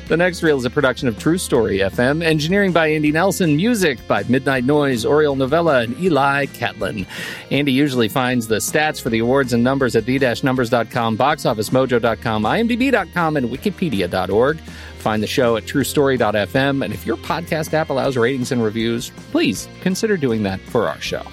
The 0.08 0.16
next 0.16 0.42
reel 0.42 0.58
is 0.58 0.64
a 0.64 0.70
production 0.70 1.10
of 1.10 1.20
True 1.20 1.38
Story 1.38 1.80
FM, 1.80 2.24
engineering 2.24 2.72
by 2.72 2.88
Andy 2.88 3.12
Nelson, 3.12 3.58
music 3.58 4.00
by 4.08 4.24
Midnight 4.30 4.64
Noise, 4.64 5.04
Oriole 5.04 5.36
Novella, 5.36 5.82
and 5.82 6.00
Eli 6.00 6.46
Catlin. 6.46 7.06
Andy 7.52 7.74
usually 7.74 8.08
finds 8.08 8.48
the 8.48 8.56
stats 8.56 9.02
for 9.02 9.10
the 9.10 9.20
awards 9.20 9.52
and 9.52 9.66
numbers 9.66 9.98
at 9.98 10.06
the-numbers.com, 10.06 11.18
boxofficemojo.com, 11.18 12.44
imdb.com, 12.44 13.36
and 13.36 13.50
wikipedia.org. 13.50 14.60
Find 15.00 15.22
the 15.22 15.28
show 15.28 15.58
at 15.58 15.66
truestory.fm, 15.66 16.86
and 16.86 16.94
if 16.94 17.06
your 17.06 17.18
podcast 17.18 17.74
app 17.74 17.90
allows 17.90 18.16
ratings 18.16 18.54
and 18.54 18.64
reviews, 18.64 19.10
please 19.32 19.68
consider 19.82 20.16
doing 20.16 20.44
that 20.44 20.62
for 20.62 20.88
our 20.88 21.02
show. 21.02 21.24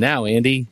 Now, 0.00 0.24
Andy, 0.24 0.66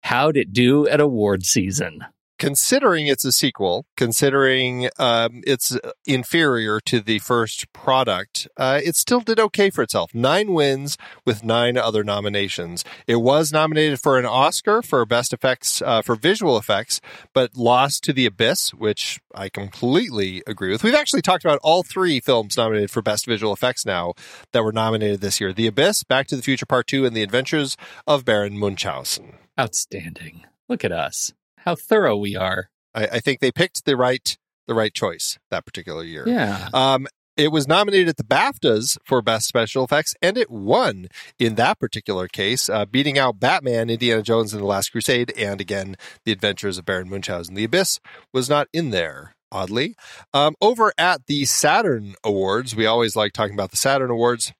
how'd 0.00 0.36
it 0.36 0.52
do 0.52 0.88
at 0.88 1.00
award 1.00 1.44
season? 1.44 2.04
Considering 2.42 3.06
it's 3.06 3.24
a 3.24 3.30
sequel, 3.30 3.86
considering 3.96 4.90
um, 4.98 5.44
it's 5.46 5.78
inferior 6.06 6.80
to 6.80 6.98
the 6.98 7.20
first 7.20 7.72
product, 7.72 8.48
uh, 8.56 8.80
it 8.82 8.96
still 8.96 9.20
did 9.20 9.38
okay 9.38 9.70
for 9.70 9.80
itself. 9.80 10.12
Nine 10.12 10.52
wins 10.52 10.98
with 11.24 11.44
nine 11.44 11.78
other 11.78 12.02
nominations. 12.02 12.84
It 13.06 13.20
was 13.20 13.52
nominated 13.52 14.00
for 14.00 14.18
an 14.18 14.26
Oscar 14.26 14.82
for 14.82 15.06
best 15.06 15.32
effects, 15.32 15.80
uh, 15.82 16.02
for 16.02 16.16
visual 16.16 16.58
effects, 16.58 17.00
but 17.32 17.56
lost 17.56 18.02
to 18.04 18.12
The 18.12 18.26
Abyss, 18.26 18.74
which 18.74 19.20
I 19.32 19.48
completely 19.48 20.42
agree 20.44 20.72
with. 20.72 20.82
We've 20.82 20.96
actually 20.96 21.22
talked 21.22 21.44
about 21.44 21.60
all 21.62 21.84
three 21.84 22.18
films 22.18 22.56
nominated 22.56 22.90
for 22.90 23.02
best 23.02 23.24
visual 23.24 23.52
effects 23.52 23.86
now 23.86 24.14
that 24.50 24.64
were 24.64 24.72
nominated 24.72 25.20
this 25.20 25.40
year 25.40 25.52
The 25.52 25.68
Abyss, 25.68 26.02
Back 26.02 26.26
to 26.26 26.34
the 26.34 26.42
Future 26.42 26.66
Part 26.66 26.88
2, 26.88 27.06
and 27.06 27.14
The 27.14 27.22
Adventures 27.22 27.76
of 28.04 28.24
Baron 28.24 28.58
Munchausen. 28.58 29.34
Outstanding. 29.56 30.44
Look 30.68 30.84
at 30.84 30.90
us. 30.90 31.32
How 31.64 31.74
thorough 31.74 32.16
we 32.16 32.36
are. 32.36 32.70
I, 32.94 33.04
I 33.04 33.20
think 33.20 33.40
they 33.40 33.52
picked 33.52 33.84
the 33.84 33.96
right 33.96 34.36
the 34.66 34.74
right 34.74 34.94
choice 34.94 35.38
that 35.50 35.64
particular 35.66 36.04
year. 36.04 36.24
Yeah. 36.26 36.68
Um, 36.72 37.06
It 37.36 37.50
was 37.50 37.66
nominated 37.66 38.08
at 38.10 38.16
the 38.18 38.24
BAFTAs 38.24 38.98
for 39.06 39.22
Best 39.22 39.48
Special 39.48 39.84
Effects, 39.84 40.14
and 40.20 40.36
it 40.36 40.50
won 40.50 41.08
in 41.38 41.54
that 41.54 41.80
particular 41.80 42.28
case, 42.28 42.68
uh, 42.68 42.84
beating 42.84 43.18
out 43.18 43.40
Batman, 43.40 43.88
Indiana 43.88 44.22
Jones 44.22 44.52
and 44.52 44.62
the 44.62 44.66
Last 44.66 44.90
Crusade, 44.92 45.32
and 45.36 45.58
again, 45.58 45.96
The 46.24 46.32
Adventures 46.32 46.76
of 46.76 46.84
Baron 46.84 47.08
Munchausen. 47.08 47.54
The 47.54 47.64
Abyss 47.64 48.00
was 48.34 48.50
not 48.50 48.68
in 48.72 48.90
there, 48.90 49.34
oddly. 49.50 49.96
Um, 50.34 50.54
over 50.60 50.92
at 50.98 51.26
the 51.26 51.46
Saturn 51.46 52.14
Awards, 52.22 52.76
we 52.76 52.84
always 52.84 53.16
like 53.16 53.32
talking 53.32 53.54
about 53.54 53.70
the 53.70 53.78
Saturn 53.78 54.10
Awards. 54.10 54.52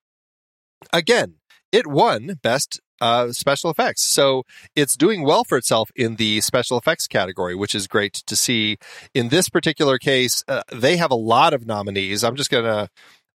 Again, 0.95 1.35
it 1.71 1.87
won 1.87 2.39
Best 2.43 2.81
uh, 3.03 3.33
special 3.33 3.69
effects. 3.69 4.03
So 4.03 4.45
it's 4.77 4.97
doing 4.97 5.25
well 5.25 5.43
for 5.43 5.59
itself 5.59 5.91
in 5.97 6.17
the 6.17 6.41
special 6.41 6.79
effects 6.79 7.09
category, 7.09 7.57
which 7.57 7.75
is 7.75 7.89
great 7.89 8.15
to 8.15 8.37
see. 8.37 8.79
In 9.13 9.29
this 9.29 9.49
particular 9.49 9.99
case, 9.99 10.45
uh, 10.47 10.63
they 10.73 10.97
have 10.99 11.11
a 11.11 11.17
lot 11.17 11.53
of 11.53 11.67
nominees. 11.67 12.23
I'm 12.23 12.37
just 12.37 12.51
going 12.51 12.65
to. 12.65 12.89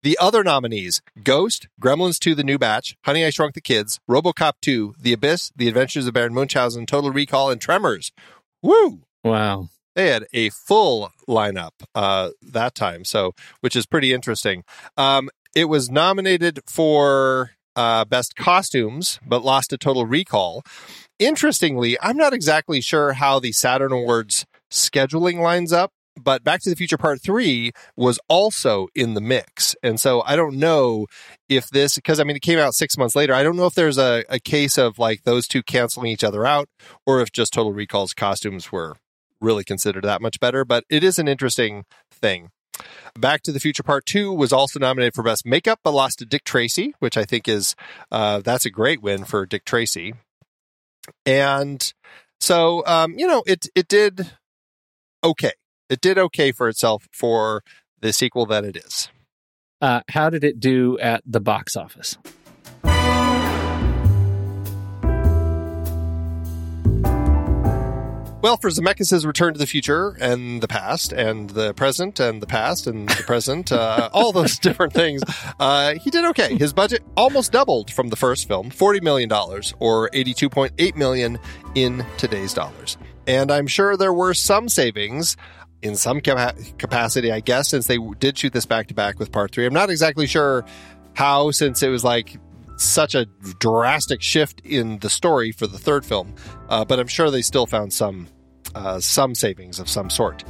The 0.03 0.19
other 0.21 0.45
nominees 0.45 1.01
Ghost, 1.23 1.67
Gremlins 1.81 2.19
2, 2.19 2.35
The 2.35 2.45
New 2.45 2.59
Batch, 2.59 2.95
Honey, 3.07 3.25
I 3.25 3.31
Shrunk 3.31 3.55
the 3.55 3.63
Kids, 3.63 4.01
Robocop 4.09 4.53
2, 4.61 4.97
The 5.01 5.15
Abyss, 5.15 5.51
The 5.57 5.67
Adventures 5.67 6.07
of 6.07 6.13
Baron 6.13 6.35
Munchausen, 6.35 6.85
Total 6.85 7.11
Recall, 7.11 7.51
and 7.51 7.59
Tremors. 7.59 8.13
Woo! 8.63 9.01
Wow. 9.25 9.71
They 9.95 10.09
had 10.09 10.27
a 10.35 10.51
full 10.51 11.11
lineup 11.27 11.71
uh, 11.95 12.31
that 12.43 12.75
time, 12.75 13.07
so 13.07 13.33
which 13.61 13.75
is 13.75 13.87
pretty 13.87 14.13
interesting. 14.13 14.65
Um, 14.99 15.31
it 15.55 15.71
was 15.71 15.91
nominated 15.91 16.61
for 16.67 17.53
uh, 17.77 18.05
best 18.05 18.37
costumes, 18.37 19.19
but 19.27 19.45
lost 19.45 19.73
a 19.73 19.79
total 19.79 20.07
recall. 20.07 20.63
Interestingly, 21.19 21.97
I'm 22.01 22.17
not 22.17 22.33
exactly 22.33 22.81
sure 22.81 23.15
how 23.15 23.39
the 23.39 23.53
Saturn 23.53 23.93
Awards 23.93 24.47
scheduling 24.71 25.41
lines 25.41 25.73
up, 25.73 25.93
but 26.21 26.45
Back 26.45 26.61
to 26.63 26.71
the 26.71 26.77
Future 26.77 26.99
Part 26.99 27.21
3 27.21 27.73
was 27.97 28.19
also 28.29 28.89
in 28.95 29.15
the 29.15 29.21
mix. 29.21 29.75
And 29.83 29.99
so 29.99 30.23
I 30.23 30.37
don't 30.37 30.57
know 30.57 31.07
if 31.49 31.69
this, 31.69 31.97
because 31.97 32.21
I 32.21 32.25
mean, 32.25 32.37
it 32.37 32.43
came 32.43 32.59
out 32.59 32.75
six 32.75 32.97
months 32.97 33.17
later. 33.17 33.35
I 33.35 33.43
don't 33.43 33.57
know 33.57 33.67
if 33.67 33.75
there's 33.75 33.99
a, 33.99 34.25
a 34.29 34.39
case 34.39 34.79
of 34.79 34.99
like 34.99 35.23
those 35.23 35.47
two 35.47 35.63
canceling 35.63 36.09
each 36.09 36.25
other 36.25 36.47
out 36.47 36.69
or 37.07 37.21
if 37.21 37.33
just 37.33 37.53
Total 37.53 37.73
Recall's 37.73 38.15
costumes 38.15 38.71
were 38.71 38.97
really 39.41 39.65
considered 39.65 40.05
that 40.05 40.23
much 40.23 40.41
better, 40.41 40.65
but 40.65 40.85
it 40.89 41.05
is 41.05 41.19
an 41.19 41.29
interesting 41.29 41.85
thing. 42.11 42.51
Back 43.19 43.43
to 43.43 43.53
the 43.53 43.61
Future 43.61 43.83
Part 43.83 44.07
2 44.07 44.33
was 44.33 44.53
also 44.53 44.79
nominated 44.79 45.15
for 45.15 45.23
Best 45.23 45.47
Makeup, 45.47 45.81
but 45.83 45.93
lost 45.93 46.19
to 46.19 46.27
Dick 46.27 46.45
Tracy, 46.45 46.95
which 46.99 47.17
I 47.17 47.25
think 47.25 47.49
is, 47.49 47.75
uh, 48.11 48.41
that's 48.41 48.65
a 48.65 48.71
great 48.71 49.03
win 49.03 49.25
for 49.25 49.47
Dick 49.47 49.65
Tracy. 49.65 50.15
And 51.27 51.93
so, 52.41 52.85
um, 52.87 53.19
you 53.19 53.27
know, 53.27 53.43
it, 53.47 53.67
it 53.75 53.89
did 53.89 54.33
okay. 55.23 55.53
It 55.89 56.01
did 56.01 56.19
okay 56.19 56.53
for 56.53 56.69
itself 56.69 57.09
for 57.13 57.63
the 58.01 58.13
sequel 58.13 58.47
that 58.47 58.65
it 58.65 58.77
is. 58.77 59.09
Uh, 59.81 60.01
how 60.09 60.31
did 60.31 60.45
it 60.45 60.61
do 60.61 60.99
at 60.99 61.23
the 61.27 61.41
box 61.41 61.77
office? 61.77 62.17
Well, 68.45 68.59
for 68.59 68.69
Zemeckis' 68.69 69.25
Return 69.25 69.55
to 69.55 69.59
the 69.59 69.67
Future 69.67 70.19
and 70.21 70.61
the 70.61 70.69
past 70.69 71.15
and 71.15 71.49
the 71.49 71.73
present 71.73 72.21
and 72.21 72.43
the 72.43 72.47
past 72.47 72.87
and 72.87 73.09
the 73.09 73.23
present, 73.23 73.73
uh, 73.73 74.11
all 74.13 74.33
those 74.33 74.59
different 74.59 74.93
things, 74.93 75.23
uh, 75.59 75.95
he 75.95 76.11
did 76.11 76.27
okay. 76.27 76.55
His 76.55 76.75
budget 76.75 77.03
almost 77.17 77.53
doubled 77.53 77.91
from 77.91 78.11
the 78.11 78.17
first 78.17 78.47
film, 78.47 78.69
$40 78.69 79.01
million 79.03 79.33
or 79.33 80.11
82.8 80.11 80.95
million 80.95 81.39
in 81.75 82.05
today's 82.19 82.53
dollars. 82.53 82.99
And 83.27 83.51
I'm 83.51 83.67
sure 83.67 83.97
there 83.97 84.13
were 84.13 84.35
some 84.35 84.69
savings 84.69 85.39
in 85.81 85.97
some 85.97 86.21
capa- 86.21 86.55
capacity, 86.77 87.33
I 87.33 87.41
guess, 87.41 87.71
since 87.71 87.87
they 87.87 87.97
did 88.19 88.37
shoot 88.37 88.53
this 88.53 88.67
back 88.67 88.89
to 88.89 88.95
back 88.95 89.19
with 89.19 89.33
part 89.33 89.53
three. 89.53 89.65
I'm 89.65 89.73
not 89.73 89.89
exactly 89.89 90.27
sure 90.27 90.67
how, 91.15 91.51
since 91.51 91.83
it 91.83 91.89
was 91.89 92.05
like 92.05 92.37
such 92.77 93.15
a 93.15 93.25
drastic 93.59 94.21
shift 94.21 94.61
in 94.67 94.99
the 94.99 95.09
story 95.09 95.51
for 95.51 95.67
the 95.67 95.79
third 95.79 96.05
film, 96.05 96.35
uh, 96.69 96.85
but 96.85 97.01
I'm 97.01 97.07
sure 97.07 97.31
they 97.31 97.41
still 97.41 97.67
found 97.67 97.93
some 97.93 98.29
uh, 98.75 99.01
some 99.01 99.35
savings 99.35 99.79
of 99.79 99.89
some 99.89 100.11
sort. 100.11 100.45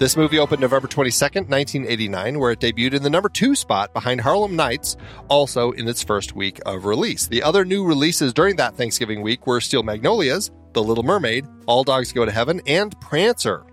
This 0.00 0.16
movie 0.16 0.38
opened 0.38 0.62
November 0.62 0.88
22nd, 0.88 1.50
1989, 1.50 2.38
where 2.38 2.52
it 2.52 2.60
debuted 2.60 2.94
in 2.94 3.02
the 3.02 3.10
number 3.10 3.28
two 3.28 3.54
spot 3.54 3.92
behind 3.92 4.22
Harlem 4.22 4.56
Nights, 4.56 4.96
also 5.28 5.72
in 5.72 5.86
its 5.86 6.02
first 6.02 6.34
week 6.34 6.58
of 6.64 6.86
release. 6.86 7.26
The 7.26 7.42
other 7.42 7.66
new 7.66 7.84
releases 7.84 8.32
during 8.32 8.56
that 8.56 8.76
Thanksgiving 8.76 9.20
week 9.20 9.46
were 9.46 9.60
Steel 9.60 9.82
Magnolias, 9.82 10.50
The 10.72 10.82
Little 10.82 11.04
Mermaid, 11.04 11.46
All 11.66 11.84
Dogs 11.84 12.12
Go 12.12 12.24
to 12.24 12.30
Heaven, 12.30 12.62
and 12.66 12.98
Prancer. 13.02 13.66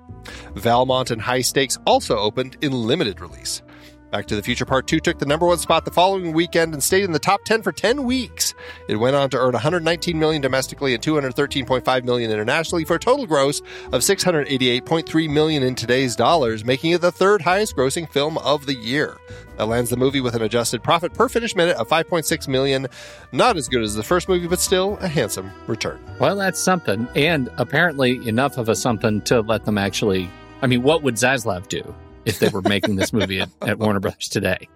Valmont 0.56 1.12
and 1.12 1.22
High 1.22 1.42
Stakes 1.42 1.78
also 1.86 2.18
opened 2.18 2.58
in 2.60 2.74
limited 2.74 3.22
release. 3.22 3.62
Back 4.10 4.26
to 4.28 4.38
the 4.38 4.42
Future 4.42 4.66
Part 4.66 4.88
2 4.88 5.02
took 5.02 5.20
the 5.20 5.26
number 5.26 5.46
one 5.46 5.58
spot 5.58 5.84
the 5.84 5.92
following 5.92 6.32
weekend 6.32 6.74
and 6.74 6.82
stayed 6.82 7.04
in 7.04 7.12
the 7.12 7.20
top 7.20 7.44
10 7.44 7.62
for 7.62 7.74
10 7.74 8.04
weeks. 8.04 8.54
It 8.88 8.96
went 8.96 9.18
on 9.18 9.30
to 9.32 9.38
earn 9.38 9.52
119 9.52 10.18
million 10.18 10.42
domestically 10.42 10.94
and 10.94 11.04
213.5 11.04 12.04
million 12.06 12.32
internationally 12.32 12.86
for 12.86 12.96
a 12.96 13.00
total 13.00 13.26
gross 13.26 13.60
of 13.92 14.02
688.3 14.02 15.30
million 15.30 15.62
in 15.62 15.76
today's 15.76 16.16
dollars, 16.16 16.64
making 16.64 16.92
it 16.92 17.02
the 17.02 17.12
third 17.12 17.42
highest 17.42 17.76
grossing 17.76 18.10
film 18.10 18.38
of 18.38 18.66
the 18.66 18.76
year. 18.76 19.18
That 19.58 19.68
lands 19.68 19.90
the 19.90 19.98
movie 19.98 20.22
with 20.22 20.36
an 20.36 20.42
adjusted 20.42 20.82
profit 20.84 21.14
per 21.14 21.28
finished 21.28 21.58
minute 21.58 21.76
of 21.76 21.90
5.6 21.90 22.48
million. 22.48 22.88
Not 23.34 23.58
as 23.58 23.68
good 23.68 23.84
as 23.84 23.94
the 23.94 24.04
first 24.04 24.30
movie, 24.30 24.48
but 24.48 24.62
still 24.62 24.98
a 25.02 25.10
handsome 25.10 25.52
return. 25.68 26.00
Well, 26.18 26.38
that's 26.38 26.62
something. 26.62 27.10
And 27.16 27.50
apparently 27.58 28.26
enough 28.26 28.58
of 28.58 28.70
a 28.70 28.76
something 28.76 29.20
to 29.24 29.42
let 29.42 29.66
them 29.66 29.78
actually. 29.78 30.30
I 30.62 30.68
mean, 30.68 30.82
what 30.82 31.04
would 31.04 31.16
Zaslav 31.16 31.68
do 31.68 31.94
if 32.28 32.40
they 32.40 32.50
were 32.50 32.62
making 32.62 32.96
this 32.98 33.14
movie 33.14 33.40
at, 33.40 33.50
at 33.62 33.80
Warner 33.80 34.00
Brothers 34.00 34.28
today? 34.28 34.68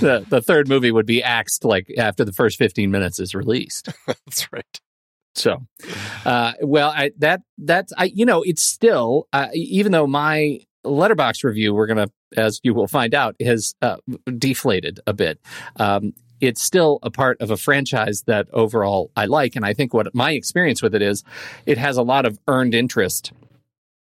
the, 0.00 0.24
the 0.28 0.42
third 0.42 0.68
movie 0.68 0.90
would 0.90 1.06
be 1.06 1.22
axed 1.22 1.64
like 1.64 1.92
after 1.98 2.24
the 2.24 2.32
first 2.32 2.58
15 2.58 2.90
minutes 2.90 3.18
is 3.18 3.34
released. 3.34 3.88
That's 4.06 4.52
right. 4.52 4.80
So, 5.34 5.66
uh, 6.24 6.52
well, 6.62 6.90
I, 6.90 7.10
that 7.18 7.42
that's 7.58 7.92
I 7.98 8.04
you 8.04 8.24
know 8.24 8.42
it's 8.42 8.62
still 8.62 9.28
uh, 9.34 9.48
even 9.52 9.92
though 9.92 10.06
my 10.06 10.60
letterbox 10.82 11.44
review 11.44 11.74
we're 11.74 11.86
gonna 11.86 12.08
as 12.36 12.58
you 12.62 12.72
will 12.72 12.86
find 12.86 13.14
out 13.14 13.36
has 13.40 13.74
uh, 13.82 13.96
deflated 14.38 15.00
a 15.06 15.12
bit. 15.12 15.38
Um, 15.76 16.14
it's 16.40 16.62
still 16.62 16.98
a 17.02 17.10
part 17.10 17.40
of 17.40 17.50
a 17.50 17.56
franchise 17.56 18.22
that 18.26 18.48
overall 18.52 19.10
I 19.16 19.26
like, 19.26 19.56
and 19.56 19.64
I 19.64 19.74
think 19.74 19.92
what 19.92 20.14
my 20.14 20.32
experience 20.32 20.82
with 20.82 20.94
it 20.94 21.02
is, 21.02 21.22
it 21.66 21.78
has 21.78 21.96
a 21.96 22.02
lot 22.02 22.26
of 22.26 22.38
earned 22.46 22.74
interest 22.74 23.32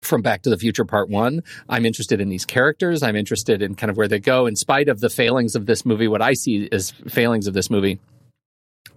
from 0.01 0.21
Back 0.21 0.43
to 0.43 0.49
the 0.49 0.57
Future 0.57 0.85
Part 0.85 1.09
One. 1.09 1.43
I'm 1.67 1.85
interested 1.85 2.21
in 2.21 2.29
these 2.29 2.45
characters. 2.45 3.03
I'm 3.03 3.15
interested 3.15 3.61
in 3.61 3.75
kind 3.75 3.91
of 3.91 3.97
where 3.97 4.07
they 4.07 4.19
go. 4.19 4.45
In 4.45 4.55
spite 4.55 4.89
of 4.89 4.99
the 4.99 5.09
failings 5.09 5.55
of 5.55 5.65
this 5.65 5.85
movie, 5.85 6.07
what 6.07 6.21
I 6.21 6.33
see 6.33 6.69
as 6.71 6.91
failings 6.91 7.47
of 7.47 7.53
this 7.53 7.69
movie 7.69 7.99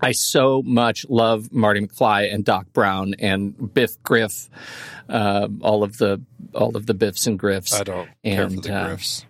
I 0.02 0.12
so 0.12 0.62
much 0.64 1.06
love 1.08 1.52
Marty 1.52 1.80
McFly 1.80 2.32
and 2.32 2.44
Doc 2.44 2.66
Brown 2.72 3.14
and 3.20 3.72
Biff 3.72 4.02
Griff, 4.02 4.50
uh, 5.08 5.46
all 5.60 5.84
of 5.84 5.98
the 5.98 6.20
all 6.54 6.76
of 6.76 6.86
the 6.86 6.94
Biffs 6.94 7.26
and 7.28 7.38
Griffs. 7.38 7.72
I 7.72 7.84
don't 7.84 8.08
care 8.24 8.48
for 8.48 8.54
And, 8.54 8.62
the 8.62 8.74
uh, 8.74 8.86
Griffs, 8.88 9.24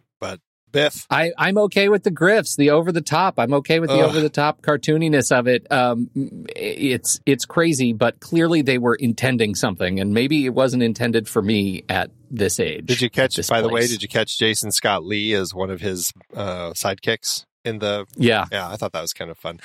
Biff. 0.72 1.06
I, 1.10 1.32
I'm 1.38 1.58
okay 1.58 1.88
with 1.88 2.02
the 2.02 2.10
Griffs, 2.10 2.56
the 2.56 2.70
over 2.70 2.90
the 2.90 3.00
top. 3.00 3.38
I'm 3.38 3.54
okay 3.54 3.78
with 3.80 3.90
the 3.90 4.00
over 4.00 4.20
the 4.20 4.30
top 4.30 4.62
cartooniness 4.62 5.30
of 5.36 5.46
it. 5.46 5.70
Um, 5.70 6.10
it's 6.14 7.20
it's 7.26 7.44
crazy, 7.44 7.92
but 7.92 8.20
clearly 8.20 8.62
they 8.62 8.78
were 8.78 8.94
intending 8.94 9.54
something, 9.54 10.00
and 10.00 10.12
maybe 10.12 10.44
it 10.46 10.54
wasn't 10.54 10.82
intended 10.82 11.28
for 11.28 11.42
me 11.42 11.84
at 11.88 12.10
this 12.30 12.58
age. 12.58 12.86
Did 12.86 13.00
you 13.02 13.10
catch, 13.10 13.36
by 13.48 13.60
the 13.60 13.68
way, 13.68 13.86
did 13.86 14.02
you 14.02 14.08
catch 14.08 14.38
Jason 14.38 14.72
Scott 14.72 15.04
Lee 15.04 15.34
as 15.34 15.54
one 15.54 15.70
of 15.70 15.80
his 15.80 16.12
uh, 16.34 16.70
sidekicks 16.70 17.44
in 17.64 17.78
the. 17.78 18.06
Yeah, 18.16 18.46
Yeah, 18.50 18.68
I 18.68 18.76
thought 18.76 18.92
that 18.92 19.00
was 19.00 19.12
kind 19.12 19.30
of 19.30 19.38
fun. 19.38 19.60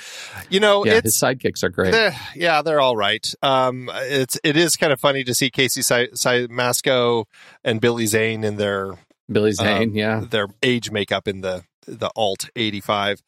You 0.48 0.60
know, 0.60 0.84
yeah. 0.84 0.94
it's 0.94 1.04
His 1.04 1.20
sidekicks 1.20 1.62
are 1.62 1.68
great. 1.68 1.92
They're- 1.92 2.16
yeah, 2.34 2.62
they're 2.62 2.80
all 2.80 2.96
right. 2.96 3.26
Um, 3.42 3.90
it's 3.94 4.38
it 4.44 4.56
is 4.56 4.76
kind 4.76 4.92
of 4.92 5.00
funny 5.00 5.24
to 5.24 5.34
see 5.34 5.50
Casey 5.50 5.82
si- 5.82 6.46
Masco 6.48 7.26
and 7.64 7.80
Billy 7.80 8.06
Zane 8.06 8.44
in 8.44 8.56
their 8.56 8.94
Billy 9.30 9.52
Zane, 9.52 9.90
um, 9.90 9.94
yeah. 9.94 10.20
their 10.28 10.48
age 10.62 10.90
makeup 10.90 11.28
in 11.28 11.40
the 11.40 11.64
the 11.86 12.10
alt 12.16 12.50
eighty 12.56 12.80
five. 12.80 13.22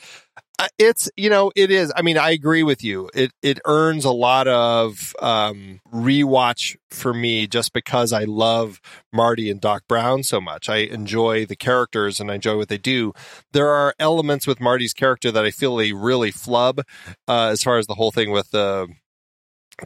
Uh, 0.59 0.69
it's 0.79 1.11
you 1.17 1.31
know 1.31 1.51
it 1.57 1.71
is. 1.71 1.91
I 1.97 2.03
mean, 2.03 2.19
I 2.19 2.31
agree 2.31 2.63
with 2.63 2.85
you. 2.85 3.09
It 3.15 3.33
it 3.43 3.59
earns 3.65 4.05
a 4.05 4.13
lot 4.13 4.47
of 4.47 5.15
um, 5.21 5.81
rewatch 5.91 6.77
for 6.91 7.15
me 7.15 7.47
just 7.47 7.73
because 7.73 8.13
I 8.13 8.25
love 8.25 8.81
Marty 9.11 9.51
and 9.51 9.61
Doc 9.61 9.85
Brown 9.89 10.23
so 10.23 10.39
much. 10.39 10.69
I 10.69 10.79
enjoy 10.79 11.47
the 11.47 11.57
characters 11.57 12.21
and 12.21 12.31
I 12.31 12.35
enjoy 12.35 12.59
what 12.59 12.69
they 12.69 12.79
do. 12.79 13.15
There 13.53 13.71
are 13.71 13.95
elements 13.99 14.47
with 14.47 14.61
Marty's 14.61 14.93
character 14.93 15.33
that 15.33 15.47
I 15.47 15.51
feel 15.51 15.77
they 15.77 15.95
really 15.95 16.31
flub 16.31 16.81
uh, 17.27 17.47
as 17.47 17.63
far 17.63 17.79
as 17.79 17.87
the 17.87 17.95
whole 17.95 18.11
thing 18.11 18.31
with 18.31 18.51
the 18.51 18.89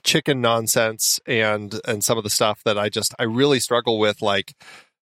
chicken 0.03 0.41
nonsense 0.41 1.21
and 1.27 1.81
and 1.87 2.03
some 2.03 2.19
of 2.19 2.25
the 2.25 2.31
stuff 2.31 2.63
that 2.65 2.77
I 2.77 2.89
just 2.89 3.15
I 3.19 3.25
really 3.25 3.61
struggle 3.61 3.99
with 3.99 4.23
like 4.23 4.55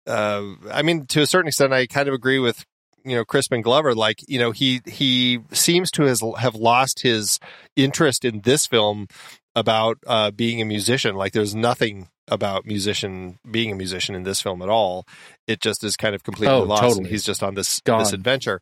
uh 0.09 0.43
I 0.71 0.81
mean 0.81 1.05
to 1.07 1.21
a 1.21 1.25
certain 1.27 1.47
extent 1.47 1.71
I 1.73 1.85
kind 1.87 2.07
of 2.07 2.13
agree 2.13 2.39
with 2.39 2.65
you 3.05 3.15
know 3.15 3.23
Crispin 3.23 3.61
Glover 3.61 3.93
like 3.95 4.19
you 4.27 4.39
know 4.39 4.51
he 4.51 4.81
he 4.85 5.39
seems 5.53 5.91
to 5.91 6.03
has 6.03 6.21
have 6.39 6.55
lost 6.55 7.01
his 7.01 7.39
interest 7.75 8.25
in 8.25 8.41
this 8.41 8.65
film 8.67 9.07
about 9.55 9.97
uh 10.07 10.31
being 10.31 10.61
a 10.61 10.65
musician 10.65 11.15
like 11.15 11.31
there's 11.33 11.55
nothing 11.55 12.09
about 12.27 12.65
musician 12.65 13.39
being 13.49 13.71
a 13.71 13.75
musician 13.75 14.13
in 14.13 14.21
this 14.21 14.39
film 14.39 14.61
at 14.61 14.69
all. 14.69 15.03
It 15.47 15.61
just 15.61 15.83
is 15.83 15.97
kind 15.97 16.13
of 16.13 16.23
completely 16.23 16.55
Oh, 16.55 16.61
lost. 16.61 16.83
totally. 16.83 17.09
He's 17.09 17.23
just 17.23 17.41
on 17.41 17.55
this 17.55 17.79
Gone. 17.79 17.99
this 17.99 18.13
adventure. 18.13 18.61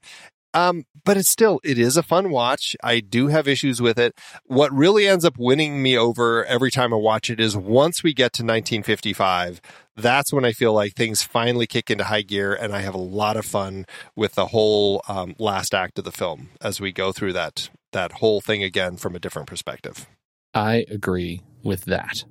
Um, 0.53 0.85
but 1.03 1.17
it's 1.17 1.29
still 1.29 1.59
it 1.63 1.77
is 1.77 1.97
a 1.97 2.03
fun 2.03 2.29
watch. 2.31 2.75
I 2.83 2.99
do 2.99 3.27
have 3.27 3.47
issues 3.47 3.81
with 3.81 3.99
it. 3.99 4.17
What 4.45 4.73
really 4.73 5.07
ends 5.07 5.25
up 5.25 5.37
winning 5.37 5.81
me 5.81 5.97
over 5.97 6.43
every 6.45 6.71
time 6.71 6.93
I 6.93 6.97
watch 6.97 7.29
it 7.29 7.39
is 7.39 7.55
once 7.55 8.03
we 8.03 8.13
get 8.13 8.33
to 8.33 8.43
1955. 8.43 9.61
That's 9.95 10.31
when 10.31 10.45
I 10.45 10.51
feel 10.51 10.73
like 10.73 10.93
things 10.93 11.23
finally 11.23 11.65
kick 11.65 11.89
into 11.89 12.03
high 12.03 12.21
gear, 12.21 12.53
and 12.53 12.73
I 12.73 12.81
have 12.81 12.93
a 12.93 12.99
lot 12.99 13.35
of 13.35 13.45
fun 13.45 13.85
with 14.15 14.35
the 14.35 14.47
whole 14.47 15.01
um, 15.07 15.35
last 15.39 15.73
act 15.73 15.97
of 15.97 16.05
the 16.05 16.11
film 16.11 16.49
as 16.61 16.79
we 16.79 16.91
go 16.91 17.11
through 17.11 17.33
that 17.33 17.69
that 17.93 18.13
whole 18.13 18.41
thing 18.41 18.63
again 18.63 18.97
from 18.97 19.15
a 19.15 19.19
different 19.19 19.47
perspective. 19.47 20.07
I 20.53 20.85
agree 20.89 21.41
with 21.63 21.85
that. 21.85 22.25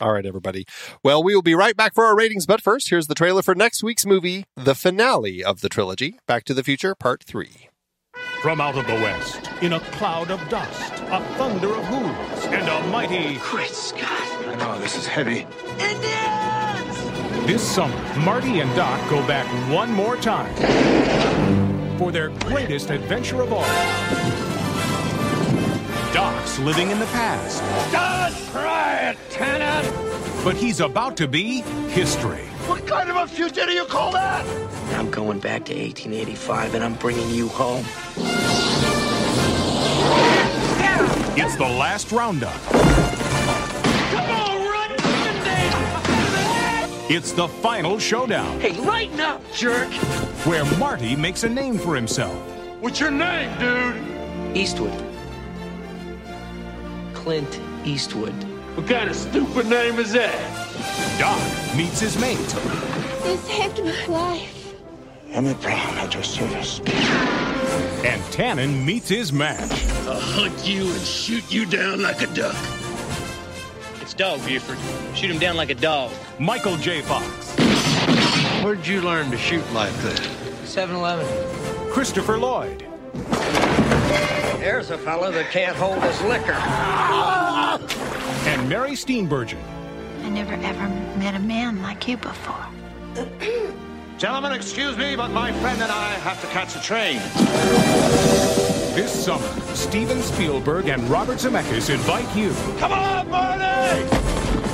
All 0.00 0.14
right, 0.14 0.24
everybody. 0.24 0.64
Well, 1.04 1.22
we 1.22 1.34
will 1.34 1.42
be 1.42 1.54
right 1.54 1.76
back 1.76 1.94
for 1.94 2.06
our 2.06 2.16
ratings, 2.16 2.46
but 2.46 2.62
first, 2.62 2.88
here's 2.88 3.06
the 3.06 3.14
trailer 3.14 3.42
for 3.42 3.54
next 3.54 3.82
week's 3.82 4.06
movie, 4.06 4.44
the 4.56 4.74
finale 4.74 5.44
of 5.44 5.60
the 5.60 5.68
trilogy, 5.68 6.18
Back 6.26 6.44
to 6.44 6.54
the 6.54 6.64
Future 6.64 6.94
Part 6.94 7.22
3. 7.22 7.68
From 8.40 8.62
out 8.62 8.78
of 8.78 8.86
the 8.86 8.94
west, 8.94 9.50
in 9.60 9.74
a 9.74 9.80
cloud 9.80 10.30
of 10.30 10.40
dust, 10.48 10.92
a 11.08 11.22
thunder 11.36 11.74
of 11.74 11.84
hooves, 11.84 12.46
and 12.46 12.66
a 12.66 12.88
mighty. 12.88 13.36
Great 13.42 13.68
Scott. 13.68 14.46
I 14.46 14.54
know, 14.54 14.78
this 14.80 14.96
is 14.96 15.06
heavy. 15.06 15.46
This 17.46 17.62
summer, 17.62 17.94
Marty 18.20 18.60
and 18.60 18.74
Doc 18.74 18.98
go 19.10 19.26
back 19.26 19.46
one 19.70 19.92
more 19.92 20.16
time 20.16 20.54
for 21.98 22.10
their 22.10 22.30
greatest 22.30 22.88
adventure 22.88 23.42
of 23.42 23.52
all. 23.52 24.49
Doc's 26.12 26.58
living 26.58 26.90
in 26.90 26.98
the 26.98 27.06
past, 27.06 27.62
Don't 27.92 28.34
cry, 28.52 29.16
Lieutenant! 29.28 30.44
but 30.44 30.56
he's 30.56 30.80
about 30.80 31.16
to 31.18 31.28
be 31.28 31.60
history. 31.90 32.46
What 32.66 32.86
kind 32.86 33.10
of 33.10 33.16
a 33.16 33.26
future 33.26 33.64
do 33.64 33.72
you 33.72 33.84
call 33.84 34.10
that? 34.12 34.44
I'm 34.98 35.10
going 35.10 35.38
back 35.38 35.64
to 35.66 35.72
1885 35.74 36.74
and 36.74 36.82
I'm 36.84 36.94
bringing 36.94 37.30
you 37.30 37.48
home. 37.48 37.84
It's 41.36 41.56
the 41.56 41.64
last 41.64 42.10
roundup. 42.12 42.60
Come 42.62 44.30
on, 44.30 44.56
run! 44.68 44.90
It's 47.12 47.32
the 47.32 47.48
final 47.48 47.98
showdown 47.98 48.60
Hey, 48.60 48.72
lighten 48.80 49.20
up, 49.20 49.42
jerk. 49.52 49.88
where 50.46 50.64
Marty 50.78 51.14
makes 51.16 51.44
a 51.44 51.48
name 51.48 51.78
for 51.78 51.94
himself. 51.94 52.34
What's 52.80 52.98
your 53.00 53.10
name, 53.10 53.50
dude? 53.58 54.56
Eastwood. 54.56 54.92
Clint 57.22 57.60
Eastwood. 57.84 58.32
What 58.76 58.88
kind 58.88 59.10
of 59.10 59.16
stupid 59.16 59.66
name 59.66 59.98
is 59.98 60.12
that? 60.12 60.34
Doc 61.18 61.38
meets 61.76 62.00
his 62.00 62.18
mate. 62.18 62.38
This 63.22 63.40
saved 63.42 63.84
my 63.84 64.06
life. 64.06 64.74
Emmett 65.30 65.60
Brown 65.60 65.98
at 65.98 66.14
your 66.14 66.22
service. 66.22 66.78
And 68.04 68.22
Tannen 68.32 68.84
meets 68.84 69.08
his 69.08 69.32
match. 69.32 69.70
I'll 70.06 70.18
hunt 70.18 70.66
you 70.66 70.90
and 70.90 71.00
shoot 71.02 71.44
you 71.52 71.66
down 71.66 72.00
like 72.02 72.22
a 72.22 72.26
duck. 72.28 72.56
It's 74.00 74.14
Dog 74.14 74.44
Buford. 74.46 74.78
Shoot 75.14 75.30
him 75.30 75.38
down 75.38 75.56
like 75.56 75.68
a 75.70 75.74
dog. 75.74 76.10
Michael 76.38 76.76
J. 76.78 77.02
Fox, 77.02 77.54
Where'd 78.64 78.86
you 78.86 79.02
learn 79.02 79.30
to 79.30 79.36
shoot 79.36 79.70
like 79.72 79.92
that? 80.02 80.26
7 80.64 80.96
Eleven. 80.96 81.26
Christopher 81.92 82.38
Lloyd, 82.38 82.82
There's 84.60 84.90
a 84.90 84.98
fella 84.98 85.32
that 85.32 85.50
can't 85.50 85.74
hold 85.74 86.02
his 86.02 86.20
liquor. 86.20 86.52
and 88.46 88.68
Mary 88.68 88.90
Steenburgen. 88.90 89.56
I 90.22 90.28
never 90.28 90.52
ever 90.52 90.88
met 91.18 91.34
a 91.34 91.38
man 91.38 91.80
like 91.80 92.06
you 92.06 92.18
before. 92.18 92.66
Gentlemen, 94.18 94.52
excuse 94.52 94.98
me, 94.98 95.16
but 95.16 95.30
my 95.30 95.50
friend 95.60 95.80
and 95.80 95.90
I 95.90 96.10
have 96.10 96.42
to 96.42 96.46
catch 96.48 96.76
a 96.76 96.82
train. 96.82 97.16
This 98.94 99.24
summer, 99.24 99.48
Steven 99.74 100.20
Spielberg 100.20 100.88
and 100.88 101.02
Robert 101.08 101.38
Zemeckis 101.38 101.88
invite 101.88 102.28
you 102.36 102.52
Come 102.78 102.92
on, 102.92 103.30
Marty! 103.30 104.02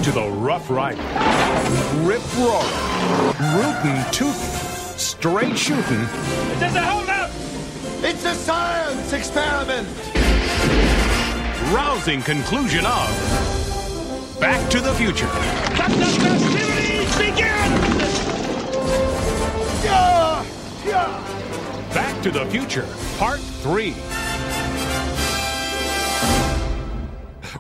to 0.03 0.11
the 0.11 0.29
Rough 0.31 0.69
Rider. 0.69 1.01
Rip 2.03 2.23
roaring, 2.39 2.75
rootin' 3.55 4.05
tootin', 4.11 4.99
straight 4.99 5.57
shooting, 5.57 6.07
Just 6.59 6.75
a 6.75 6.83
hold 6.83 7.09
up! 7.09 7.16
It's 8.09 8.25
a 8.25 8.35
science 8.35 9.13
experiment! 9.13 9.89
rousing 11.73 12.23
conclusion 12.23 12.87
of 12.87 14.39
Back 14.41 14.71
to 14.71 14.81
the 14.81 14.95
Future. 14.95 15.27
Let 15.27 15.91
the 15.91 16.07
festivities 16.07 17.17
begin! 17.17 17.73
Yeah! 19.83 20.47
Yeah! 20.87 21.93
Back 21.93 22.23
to 22.23 22.31
the 22.31 22.47
Future, 22.47 22.87
Part 23.19 23.41
3. 23.41 23.97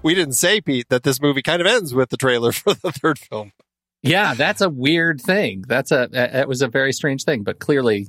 We 0.04 0.14
didn't 0.14 0.34
say, 0.34 0.60
Pete, 0.60 0.88
that 0.90 1.02
this 1.02 1.20
movie 1.20 1.42
kind 1.42 1.60
of 1.60 1.66
ends 1.66 1.92
with 1.92 2.10
the 2.10 2.16
trailer 2.16 2.52
for 2.52 2.74
the 2.74 2.92
third 2.92 3.18
film. 3.18 3.50
Yeah, 4.02 4.34
that's 4.34 4.60
a 4.60 4.70
weird 4.70 5.20
thing. 5.20 5.64
That's 5.66 5.90
a 5.90 6.08
that 6.12 6.46
was 6.46 6.62
a 6.62 6.68
very 6.68 6.92
strange 6.92 7.24
thing, 7.24 7.42
but 7.42 7.58
clearly 7.58 8.06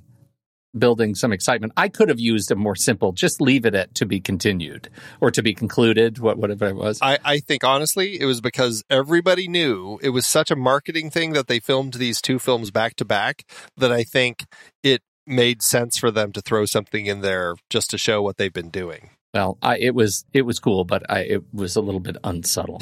building 0.78 1.16
some 1.16 1.34
excitement. 1.34 1.74
I 1.78 1.90
could 1.90 2.10
have 2.10 2.20
used 2.20 2.52
a 2.52 2.56
more 2.56 2.76
simple, 2.76 3.12
just 3.12 3.42
leave 3.42 3.66
it 3.66 3.76
at 3.76 3.96
to 3.96 4.06
be 4.06 4.20
continued 4.20 4.90
or 5.22 5.32
to 5.32 5.42
be 5.42 5.54
concluded, 5.54 6.20
what 6.20 6.38
whatever 6.38 6.68
it 6.68 6.76
was. 6.76 7.00
I, 7.02 7.20
I 7.24 7.40
think 7.40 7.64
honestly, 7.64 8.20
it 8.20 8.26
was 8.26 8.42
because 8.42 8.84
everybody 8.90 9.48
knew 9.48 10.00
it 10.02 10.10
was 10.10 10.26
such 10.26 10.52
a 10.52 10.56
marketing 10.56 11.10
thing 11.10 11.34
that 11.34 11.48
they 11.48 11.60
filmed 11.60 11.96
these 11.96 12.22
two 12.22 12.40
films 12.40 12.72
back 12.72 12.96
to 12.98 13.06
back 13.06 13.44
that 13.78 13.92
I 13.92 14.04
think 14.04 14.46
it 14.84 15.02
made 15.26 15.62
sense 15.62 15.98
for 15.98 16.10
them 16.10 16.32
to 16.32 16.42
throw 16.42 16.66
something 16.66 17.06
in 17.06 17.22
there 17.22 17.56
just 17.70 17.90
to 17.92 17.98
show 17.98 18.22
what 18.22 18.38
they've 18.38 18.54
been 18.54 18.70
doing. 18.70 19.10
Well, 19.34 19.58
I, 19.62 19.78
it 19.78 19.94
was 19.94 20.26
it 20.34 20.44
was 20.44 20.60
cool, 20.60 20.84
but 20.86 21.04
I, 21.12 21.20
it 21.20 21.54
was 21.54 21.76
a 21.76 21.82
little 21.82 22.00
bit 22.00 22.18
unsubtle. 22.24 22.82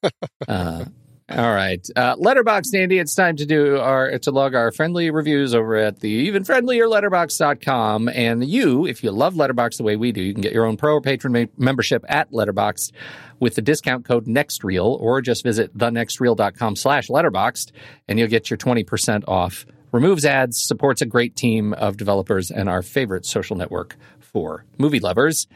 uh, 0.48 0.84
all 1.30 1.54
right, 1.54 1.86
uh, 1.94 2.16
Letterbox, 2.18 2.74
Andy. 2.74 2.98
It's 2.98 3.14
time 3.14 3.36
to 3.36 3.46
do 3.46 3.78
our 3.78 4.18
to 4.18 4.30
log 4.32 4.54
our 4.54 4.72
friendly 4.72 5.10
reviews 5.10 5.54
over 5.54 5.76
at 5.76 6.00
the 6.00 6.08
even 6.08 6.42
friendlier 6.42 6.86
Letterbox.com. 6.86 8.08
And 8.08 8.44
you, 8.44 8.86
if 8.86 9.04
you 9.04 9.12
love 9.12 9.36
Letterbox 9.36 9.76
the 9.76 9.84
way 9.84 9.94
we 9.94 10.10
do, 10.10 10.20
you 10.22 10.32
can 10.32 10.42
get 10.42 10.52
your 10.52 10.66
own 10.66 10.76
pro 10.76 10.94
or 10.94 11.00
patron 11.00 11.32
ma- 11.32 11.44
membership 11.56 12.04
at 12.08 12.32
Letterbox 12.32 12.90
with 13.38 13.54
the 13.54 13.62
discount 13.62 14.04
code 14.04 14.26
NextReel, 14.26 15.00
or 15.00 15.20
just 15.20 15.44
visit 15.44 15.76
thenextreel.com 15.76 16.74
slash 16.74 17.08
letterboxd, 17.08 17.70
and 18.08 18.18
you'll 18.18 18.28
get 18.28 18.50
your 18.50 18.56
twenty 18.56 18.82
percent 18.82 19.24
off. 19.28 19.66
Removes 19.92 20.24
ads, 20.24 20.60
supports 20.60 21.00
a 21.00 21.06
great 21.06 21.36
team 21.36 21.72
of 21.74 21.96
developers, 21.96 22.50
and 22.50 22.68
our 22.68 22.82
favorite 22.82 23.24
social 23.24 23.56
network 23.56 23.96
for 24.18 24.64
movie 24.78 25.00
lovers. 25.00 25.46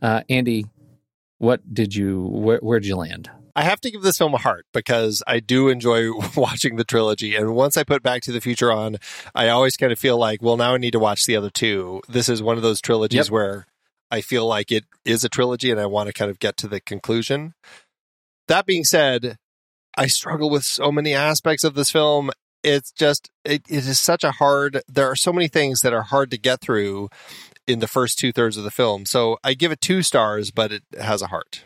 Uh, 0.00 0.22
Andy, 0.28 0.66
what 1.38 1.60
did 1.72 1.94
you? 1.94 2.22
Where, 2.22 2.58
where 2.58 2.80
did 2.80 2.86
you 2.88 2.96
land? 2.96 3.30
I 3.54 3.62
have 3.64 3.80
to 3.82 3.90
give 3.90 4.02
this 4.02 4.18
film 4.18 4.32
a 4.34 4.38
heart 4.38 4.64
because 4.72 5.22
I 5.26 5.40
do 5.40 5.68
enjoy 5.68 6.10
watching 6.36 6.76
the 6.76 6.84
trilogy. 6.84 7.36
And 7.36 7.54
once 7.54 7.76
I 7.76 7.84
put 7.84 8.02
Back 8.02 8.22
to 8.22 8.32
the 8.32 8.40
Future 8.40 8.72
on, 8.72 8.96
I 9.34 9.48
always 9.48 9.76
kind 9.76 9.92
of 9.92 9.98
feel 9.98 10.16
like, 10.16 10.40
well, 10.42 10.56
now 10.56 10.74
I 10.74 10.78
need 10.78 10.92
to 10.92 10.98
watch 10.98 11.26
the 11.26 11.36
other 11.36 11.50
two. 11.50 12.00
This 12.08 12.28
is 12.28 12.42
one 12.42 12.56
of 12.56 12.62
those 12.62 12.80
trilogies 12.80 13.26
Yep. 13.26 13.30
where 13.32 13.66
I 14.10 14.20
feel 14.20 14.46
like 14.46 14.72
it 14.72 14.84
is 15.04 15.24
a 15.24 15.28
trilogy 15.28 15.70
and 15.70 15.80
I 15.80 15.86
want 15.86 16.06
to 16.06 16.12
kind 16.12 16.30
of 16.30 16.38
get 16.38 16.56
to 16.58 16.68
the 16.68 16.80
conclusion. 16.80 17.54
That 18.48 18.66
being 18.66 18.84
said, 18.84 19.36
I 19.96 20.06
struggle 20.06 20.48
with 20.50 20.64
so 20.64 20.90
many 20.90 21.14
aspects 21.14 21.64
of 21.64 21.74
this 21.74 21.90
film. 21.90 22.30
It's 22.62 22.92
just, 22.92 23.30
it, 23.44 23.62
it 23.68 23.86
is 23.86 24.00
such 24.00 24.24
a 24.24 24.30
hard, 24.32 24.82
there 24.88 25.10
are 25.10 25.16
so 25.16 25.32
many 25.32 25.48
things 25.48 25.80
that 25.80 25.92
are 25.92 26.02
hard 26.02 26.30
to 26.30 26.38
get 26.38 26.60
through 26.60 27.08
in 27.66 27.80
the 27.80 27.88
first 27.88 28.18
two 28.18 28.32
thirds 28.32 28.56
of 28.56 28.64
the 28.64 28.70
film. 28.70 29.04
So 29.04 29.38
I 29.44 29.54
give 29.54 29.72
it 29.72 29.80
two 29.80 30.02
stars, 30.02 30.50
but 30.50 30.72
it 30.72 30.82
has 30.98 31.22
a 31.22 31.26
heart. 31.28 31.64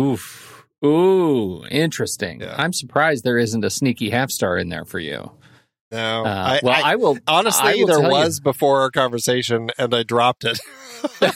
Oof. 0.00 0.57
Ooh, 0.84 1.64
interesting. 1.70 2.40
Yeah. 2.40 2.54
I'm 2.56 2.72
surprised 2.72 3.24
there 3.24 3.38
isn't 3.38 3.64
a 3.64 3.70
sneaky 3.70 4.10
half 4.10 4.30
star 4.30 4.56
in 4.58 4.68
there 4.68 4.84
for 4.84 4.98
you. 5.00 5.32
No, 5.90 6.24
Uh, 6.24 6.28
I, 6.28 6.60
well, 6.62 6.74
I- 6.84 6.92
I, 6.92 6.96
will 6.96 7.18
Honestly, 7.26 7.68
I 7.70 7.74
will 7.76 7.86
there 7.86 8.00
tell 8.00 8.10
you- 8.10 8.16
was 8.16 8.40
before 8.40 8.80
our 8.82 8.90
conversation, 8.90 9.70
and 9.78 9.94
I 9.94 10.02
dropped 10.02 10.44
it. 10.44 10.60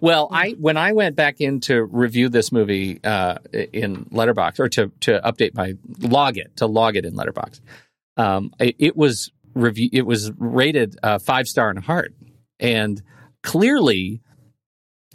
well, 0.00 0.28
I 0.30 0.50
when 0.58 0.76
I 0.76 0.92
went 0.92 1.16
back 1.16 1.40
in 1.40 1.60
to 1.60 1.82
review 1.82 2.28
this 2.28 2.52
movie 2.52 3.00
uh, 3.02 3.36
in 3.52 4.06
Letterbox 4.10 4.60
or 4.60 4.68
to 4.70 4.90
to 5.00 5.20
update 5.24 5.54
my 5.54 5.74
log 6.00 6.36
it 6.38 6.56
to 6.56 6.66
log 6.66 6.96
it 6.96 7.04
in 7.04 7.14
Letterbox, 7.14 7.60
um, 8.16 8.52
it, 8.58 8.76
it 8.78 8.96
was 8.96 9.30
review 9.54 9.88
it 9.92 10.06
was 10.06 10.30
rated 10.38 10.96
uh, 11.02 11.18
five 11.18 11.48
star 11.48 11.68
and 11.70 11.78
a 11.78 11.82
heart, 11.82 12.14
and 12.58 13.02
clearly 13.42 14.20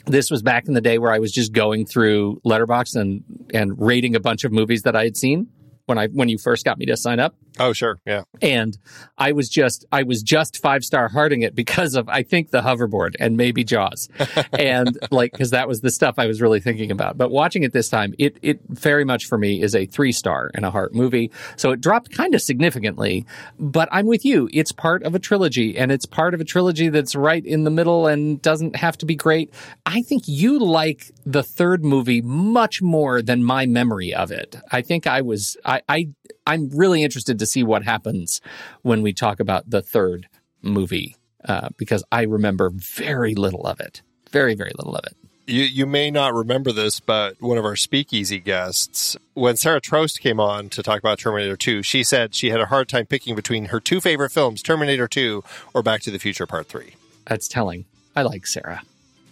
this 0.06 0.30
was 0.32 0.42
back 0.42 0.68
in 0.68 0.74
the 0.74 0.82
day 0.82 0.98
where 0.98 1.12
I 1.12 1.20
was 1.20 1.32
just 1.32 1.54
going 1.54 1.86
through 1.86 2.42
Letterbox 2.44 2.96
and 2.96 3.24
and 3.54 3.74
rating 3.80 4.16
a 4.16 4.20
bunch 4.20 4.44
of 4.44 4.52
movies 4.52 4.84
that 4.84 4.96
I 4.96 5.04
had 5.04 5.18
seen. 5.18 5.48
When 5.86 5.98
I 5.98 6.08
when 6.08 6.30
you 6.30 6.38
first 6.38 6.66
got 6.66 6.78
me 6.78 6.86
to 6.88 6.98
sign 6.98 7.20
up. 7.20 7.36
Oh, 7.60 7.74
sure. 7.74 8.00
Yeah. 8.06 8.24
And 8.42 8.78
I 9.18 9.32
was 9.32 9.50
just 9.50 9.86
I 9.92 10.04
was 10.04 10.24
just 10.24 10.62
five 10.62 10.84
star 10.84 11.08
hearting 11.08 11.42
it 11.42 11.56
because 11.56 11.96
of 11.96 12.10
I 12.10 12.24
think 12.24 12.52
the 12.52 12.62
hoverboard 12.62 13.16
and 13.20 13.38
maybe 13.38 13.64
Jaws. 13.64 14.10
and 14.54 14.98
like 15.12 15.32
because 15.32 15.52
that 15.52 15.68
was 15.68 15.82
the 15.82 15.92
stuff 15.92 16.16
I 16.18 16.28
was 16.28 16.42
really 16.42 16.60
thinking 16.60 16.92
about. 16.92 17.18
But 17.18 17.32
watching 17.32 17.64
it 17.64 17.72
this 17.72 17.90
time, 17.90 18.14
it 18.18 18.38
it 18.42 18.62
very 18.68 19.06
much 19.06 19.26
for 19.26 19.38
me 19.38 19.62
is 19.62 19.76
a 19.76 19.86
three 19.86 20.12
star 20.12 20.52
and 20.54 20.66
a 20.66 20.72
heart 20.72 20.94
movie. 20.94 21.32
So 21.56 21.72
it 21.72 21.82
dropped 21.82 22.12
kind 22.12 22.36
of 22.36 22.42
significantly. 22.42 23.26
But 23.60 23.88
I'm 23.92 24.08
with 24.08 24.26
you. 24.26 24.50
It's 24.52 24.72
part 24.72 25.04
of 25.04 25.16
a 25.16 25.20
trilogy 25.20 25.78
and 25.78 25.92
it's 25.92 26.06
part 26.06 26.34
of 26.34 26.42
a 26.42 26.46
trilogy 26.46 26.90
that's 26.90 27.16
right 27.16 27.46
in 27.46 27.64
the 27.64 27.72
middle 27.72 28.08
and 28.08 28.42
doesn't 28.42 28.76
have 28.76 28.98
to 29.00 29.06
be 29.06 29.16
great. 29.16 29.54
I 29.86 30.02
think 30.02 30.24
you 30.28 30.60
like 30.60 31.12
the 31.26 31.44
third 31.44 31.84
movie 31.84 32.22
much 32.22 32.82
more 32.82 33.22
than 33.22 33.44
my 33.44 33.66
memory 33.66 34.14
of 34.14 34.32
it. 34.32 34.58
I 34.72 34.82
think 34.82 35.08
I 35.08 35.22
was 35.22 35.58
I, 35.66 35.82
I 35.90 36.10
I'm 36.46 36.70
really 36.70 37.04
interested 37.04 37.40
to 37.40 37.46
see 37.46 37.64
what 37.64 37.84
happens 37.84 38.42
when 38.84 39.02
we 39.02 39.14
talk 39.14 39.40
about 39.40 39.70
the 39.70 39.82
third 39.82 40.28
movie 40.62 41.18
uh, 41.48 41.70
because 41.78 42.04
I 42.12 42.24
remember 42.24 42.70
very 42.70 43.36
little 43.36 43.66
of 43.66 43.80
it. 43.80 44.02
Very, 44.32 44.56
very 44.56 44.72
little 44.78 44.96
of 44.96 45.06
it. 45.06 45.16
You, 45.48 45.64
you 45.64 45.86
may 45.86 46.10
not 46.10 46.34
remember 46.34 46.72
this, 46.72 47.00
but 47.00 47.40
one 47.40 47.60
of 47.60 47.66
our 47.66 47.76
speakeasy 47.76 48.40
guests, 48.40 49.16
when 49.36 49.56
Sarah 49.56 49.80
Trost 49.80 50.20
came 50.20 50.40
on 50.40 50.70
to 50.70 50.82
talk 50.82 50.98
about 51.00 51.20
Terminator 51.20 51.56
2, 51.56 51.84
she 51.84 52.04
said 52.04 52.34
she 52.34 52.50
had 52.50 52.60
a 52.60 52.66
hard 52.66 52.90
time 52.90 53.06
picking 53.06 53.36
between 53.36 53.66
her 53.66 53.80
two 53.80 54.02
favorite 54.02 54.32
films, 54.32 54.64
Terminator 54.64 55.08
2 55.08 55.44
or 55.76 55.84
Back 55.84 56.02
to 56.02 56.12
the 56.12 56.18
Future 56.18 56.48
Part 56.48 56.68
3. 56.68 56.96
That's 57.28 57.48
telling. 57.48 57.86
I 58.16 58.24
like 58.24 58.48
Sarah. 58.48 58.82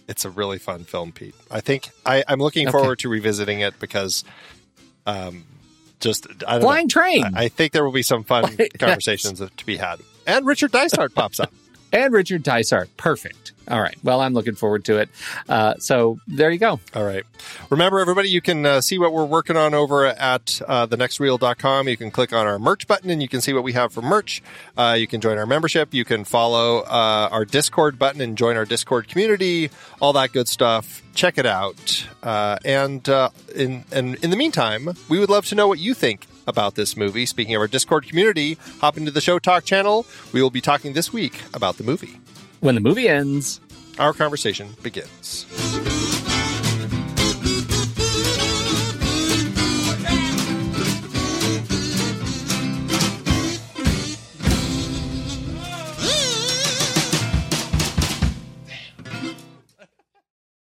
It's 0.08 0.24
a 0.24 0.30
really 0.30 0.58
fun 0.58 0.84
film, 0.84 1.12
Pete. 1.12 1.34
I 1.50 1.60
think 1.60 1.88
I, 2.04 2.24
I'm 2.28 2.38
looking 2.38 2.68
Okay. 2.68 2.76
forward 2.76 2.98
to 3.00 3.08
revisiting 3.08 3.60
it 3.60 3.78
because 3.80 4.24
um, 5.06 5.44
just 6.00 6.26
I 6.46 6.54
don't 6.54 6.62
Flying 6.62 6.84
know. 6.86 6.88
Train. 6.88 7.24
I, 7.34 7.44
I 7.44 7.48
think 7.48 7.72
there 7.72 7.84
will 7.84 7.92
be 7.92 8.02
some 8.02 8.22
fun 8.24 8.54
Yes. 8.58 8.68
conversations 8.78 9.38
to 9.40 9.66
be 9.66 9.76
had. 9.76 10.00
And 10.26 10.44
Richard 10.46 10.72
Dysart 10.72 11.14
pops 11.14 11.40
up. 11.40 11.52
And 11.94 12.12
Richard 12.12 12.42
Dysart. 12.42 12.94
Perfect. 12.96 13.52
All 13.68 13.80
right. 13.80 13.94
Well, 14.02 14.20
I'm 14.20 14.34
looking 14.34 14.56
forward 14.56 14.84
to 14.86 14.98
it. 14.98 15.08
Uh, 15.48 15.74
so 15.78 16.18
there 16.26 16.50
you 16.50 16.58
go. 16.58 16.80
All 16.92 17.04
right. 17.04 17.22
Remember, 17.70 18.00
everybody, 18.00 18.28
you 18.28 18.40
can 18.40 18.66
uh, 18.66 18.80
see 18.80 18.98
what 18.98 19.12
we're 19.12 19.24
working 19.24 19.56
on 19.56 19.74
over 19.74 20.04
at 20.04 20.60
uh, 20.66 20.88
thenextreel.com. 20.88 21.88
You 21.88 21.96
can 21.96 22.10
click 22.10 22.32
on 22.32 22.48
our 22.48 22.58
merch 22.58 22.88
button 22.88 23.10
and 23.10 23.22
you 23.22 23.28
can 23.28 23.40
see 23.40 23.52
what 23.52 23.62
we 23.62 23.74
have 23.74 23.92
for 23.92 24.02
merch. 24.02 24.42
Uh, 24.76 24.96
you 24.98 25.06
can 25.06 25.20
join 25.20 25.38
our 25.38 25.46
membership. 25.46 25.94
You 25.94 26.04
can 26.04 26.24
follow 26.24 26.80
uh, 26.80 27.28
our 27.30 27.44
Discord 27.44 27.96
button 27.96 28.20
and 28.20 28.36
join 28.36 28.56
our 28.56 28.64
Discord 28.64 29.06
community, 29.06 29.70
all 30.00 30.12
that 30.14 30.32
good 30.32 30.48
stuff. 30.48 31.00
Check 31.14 31.38
it 31.38 31.46
out. 31.46 32.08
Uh, 32.24 32.58
and, 32.64 33.08
uh, 33.08 33.30
in, 33.54 33.84
and 33.92 34.16
in 34.16 34.30
the 34.30 34.36
meantime, 34.36 34.88
we 35.08 35.20
would 35.20 35.30
love 35.30 35.46
to 35.46 35.54
know 35.54 35.68
what 35.68 35.78
you 35.78 35.94
think 35.94 36.26
about 36.46 36.74
this 36.74 36.96
movie. 36.96 37.26
Speaking 37.26 37.54
of 37.54 37.60
our 37.60 37.68
Discord 37.68 38.06
community, 38.06 38.58
hop 38.80 38.96
into 38.96 39.10
the 39.10 39.20
Show 39.20 39.38
Talk 39.38 39.64
channel. 39.64 40.06
We 40.32 40.42
will 40.42 40.50
be 40.50 40.60
talking 40.60 40.92
this 40.92 41.12
week 41.12 41.40
about 41.54 41.76
the 41.76 41.84
movie. 41.84 42.18
When 42.60 42.74
the 42.74 42.80
movie 42.80 43.08
ends, 43.08 43.60
Our 43.98 44.12
conversation 44.12 44.74
begins. 44.82 45.46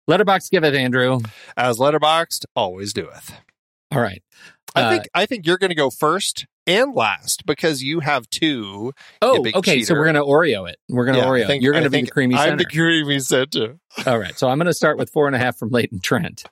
letterbox 0.07 0.49
give 0.49 0.63
it, 0.63 0.73
Andrew. 0.75 1.19
As 1.55 1.77
Letterboxd 1.77 2.45
always 2.55 2.93
doeth. 2.93 3.33
All 3.91 4.01
right. 4.01 4.21
I 4.75 4.81
Uh, 4.83 4.89
think 4.91 5.09
I 5.13 5.25
think 5.25 5.45
you're 5.47 5.57
going 5.57 5.69
to 5.69 5.75
go 5.75 5.89
first 5.89 6.45
and 6.67 6.93
last 6.93 7.45
because 7.45 7.81
you 7.81 7.99
have 8.01 8.29
two. 8.29 8.93
Oh, 9.21 9.43
okay. 9.55 9.81
So 9.83 9.95
we're 9.95 10.03
going 10.03 10.15
to 10.15 10.21
Oreo 10.23 10.69
it. 10.69 10.77
We're 10.89 11.05
going 11.05 11.15
to 11.17 11.21
Yeah, 11.21 11.27
Oreo. 11.27 11.47
think- 11.47 11.63
You're 11.63 11.73
going 11.73 11.85
to 11.85 11.89
be 11.89 12.01
the 12.01 12.07
creamy 12.11 12.35
I'm 12.35 12.49
center. 12.49 12.57
the 12.57 12.65
creamy 12.65 13.19
center. 13.19 13.77
All 14.05 14.19
right. 14.19 14.37
So 14.37 14.47
I'm 14.47 14.57
going 14.57 14.67
to 14.67 14.73
start 14.73 14.97
with 14.97 15.09
four 15.09 15.25
and 15.27 15.35
a 15.35 15.39
half 15.39 15.57
from 15.57 15.69
Leighton 15.69 15.99
Trent. 15.99 16.43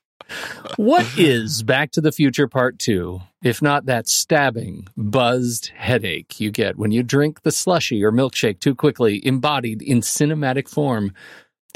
What 0.75 1.05
is 1.17 1.63
Back 1.63 1.91
to 1.91 2.01
the 2.01 2.11
Future 2.11 2.47
Part 2.47 2.79
2, 2.79 3.21
if 3.43 3.61
not 3.61 3.85
that 3.85 4.07
stabbing, 4.09 4.87
buzzed 4.97 5.67
headache 5.75 6.39
you 6.39 6.51
get 6.51 6.77
when 6.77 6.91
you 6.91 7.03
drink 7.03 7.43
the 7.43 7.51
slushy 7.51 8.03
or 8.03 8.11
milkshake 8.11 8.59
too 8.59 8.75
quickly, 8.75 9.25
embodied 9.25 9.81
in 9.81 10.01
cinematic 10.01 10.67
form? 10.67 11.13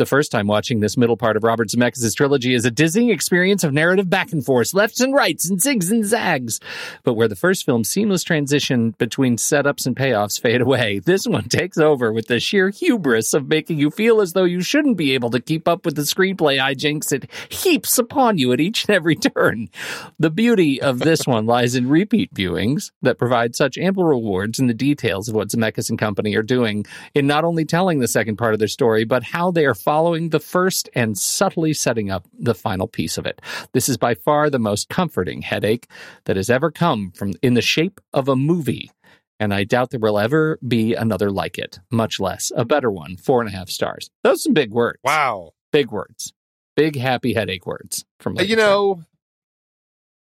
The 0.02 0.08
first 0.08 0.32
time 0.32 0.48
watching 0.48 0.80
this 0.80 0.98
middle 0.98 1.16
part 1.16 1.38
of 1.38 1.44
Robert 1.44 1.70
Zemeckis' 1.70 2.16
trilogy 2.16 2.56
is 2.56 2.66
a 2.66 2.72
dizzying 2.72 3.12
experience 3.12 3.64
of 3.64 3.72
narrative 3.72 4.10
back 4.10 4.32
and 4.32 4.44
forth, 4.44 4.74
lefts 4.74 5.00
and 5.00 5.14
rights, 5.14 5.48
and 5.48 5.60
zigs 5.60 5.92
and 5.92 6.04
zags. 6.04 6.60
But 7.04 7.14
where 7.14 7.28
the 7.28 7.36
first 7.36 7.68
film's 7.68 7.92
seamless 7.92 8.24
transition 8.24 8.96
between 8.98 9.38
setups 9.38 9.86
and 9.86 9.96
payoffs 9.96 10.42
fade 10.42 10.60
away, 10.60 10.98
this 10.98 11.28
one 11.28 11.44
takes 11.50 11.78
over 11.78 12.12
with 12.12 12.26
the 12.26 12.40
sheer 12.40 12.72
hubris 12.72 13.36
of 13.36 13.48
making 13.48 13.78
you 13.78 13.92
feel 13.92 14.22
as 14.22 14.34
though 14.34 14.44
you 14.44 14.62
shouldn't 14.62 14.98
be 14.98 15.14
able 15.14 15.30
to 15.30 15.40
keep 15.40 15.68
up 15.68 15.86
with 15.86 15.96
the 15.96 16.02
screenplay 16.02 16.60
hijinks 16.60 17.12
it 17.12 17.30
heaps 17.50 18.00
upon 18.00 18.40
you 18.40 18.52
at 18.54 18.60
each 18.60 18.88
and 18.88 18.96
every 18.96 19.16
turn. 19.16 19.70
The 20.18 20.32
beauty 20.32 20.82
of 20.82 20.98
this 20.98 21.28
one 21.28 21.46
lies 21.46 21.76
in 21.76 21.88
repeat 21.88 22.34
viewings 22.34 22.90
that 23.04 23.20
provide 23.20 23.56
such 23.56 23.78
ample 23.78 24.06
rewards 24.06 24.58
in 24.58 24.66
the 24.66 24.74
details 24.74 25.30
of 25.30 25.36
what 25.36 25.50
Zemeckis 25.50 25.92
and 25.92 26.00
company 26.00 26.36
are 26.36 26.42
doing 26.42 26.88
in 27.14 27.28
not 27.28 27.44
only 27.44 27.66
telling 27.66 28.00
the 28.00 28.08
second 28.08 28.38
part 28.38 28.54
of 28.54 28.60
their 28.60 28.68
story, 28.68 29.04
but 29.04 29.22
how 29.22 29.52
they 29.52 29.68
are 29.68 29.76
following 29.92 30.30
the 30.30 30.40
first 30.40 30.88
and 30.96 31.18
subtly 31.18 31.74
setting 31.74 32.10
up 32.10 32.26
the 32.32 32.56
final 32.56 32.88
piece 32.88 33.18
of 33.18 33.26
it. 33.26 33.42
This 33.74 33.90
is 33.90 33.98
by 33.98 34.14
far 34.14 34.50
the 34.50 34.58
most 34.58 34.88
comforting 34.88 35.42
headache 35.42 35.86
that 36.24 36.38
has 36.38 36.50
ever 36.50 36.72
come 36.72 37.12
from 37.12 37.34
in 37.42 37.56
the 37.56 37.62
shape 37.62 38.00
of 38.14 38.30
a 38.30 38.36
movie. 38.38 38.90
And 39.38 39.54
I 39.54 39.66
doubt 39.66 39.90
there 39.90 40.00
will 40.00 40.18
ever 40.18 40.58
be 40.66 40.94
another 40.94 41.30
like 41.30 41.58
it, 41.58 41.80
much 41.92 42.22
less 42.22 42.54
a 42.56 42.64
better 42.64 42.90
one. 42.90 43.18
Four 43.18 43.42
and 43.42 43.50
a 43.50 43.52
half 43.52 43.70
stars. 43.70 44.10
Those 44.24 44.36
are 44.36 44.44
some 44.44 44.54
big 44.54 44.72
words. 44.72 45.00
Wow. 45.04 45.52
Big 45.74 45.92
words. 45.92 46.32
Big 46.78 46.96
happy 46.96 47.34
headache 47.34 47.68
words 47.68 48.06
from 48.22 48.38
Uh, 48.38 48.44
You 48.44 48.56
know, 48.56 49.04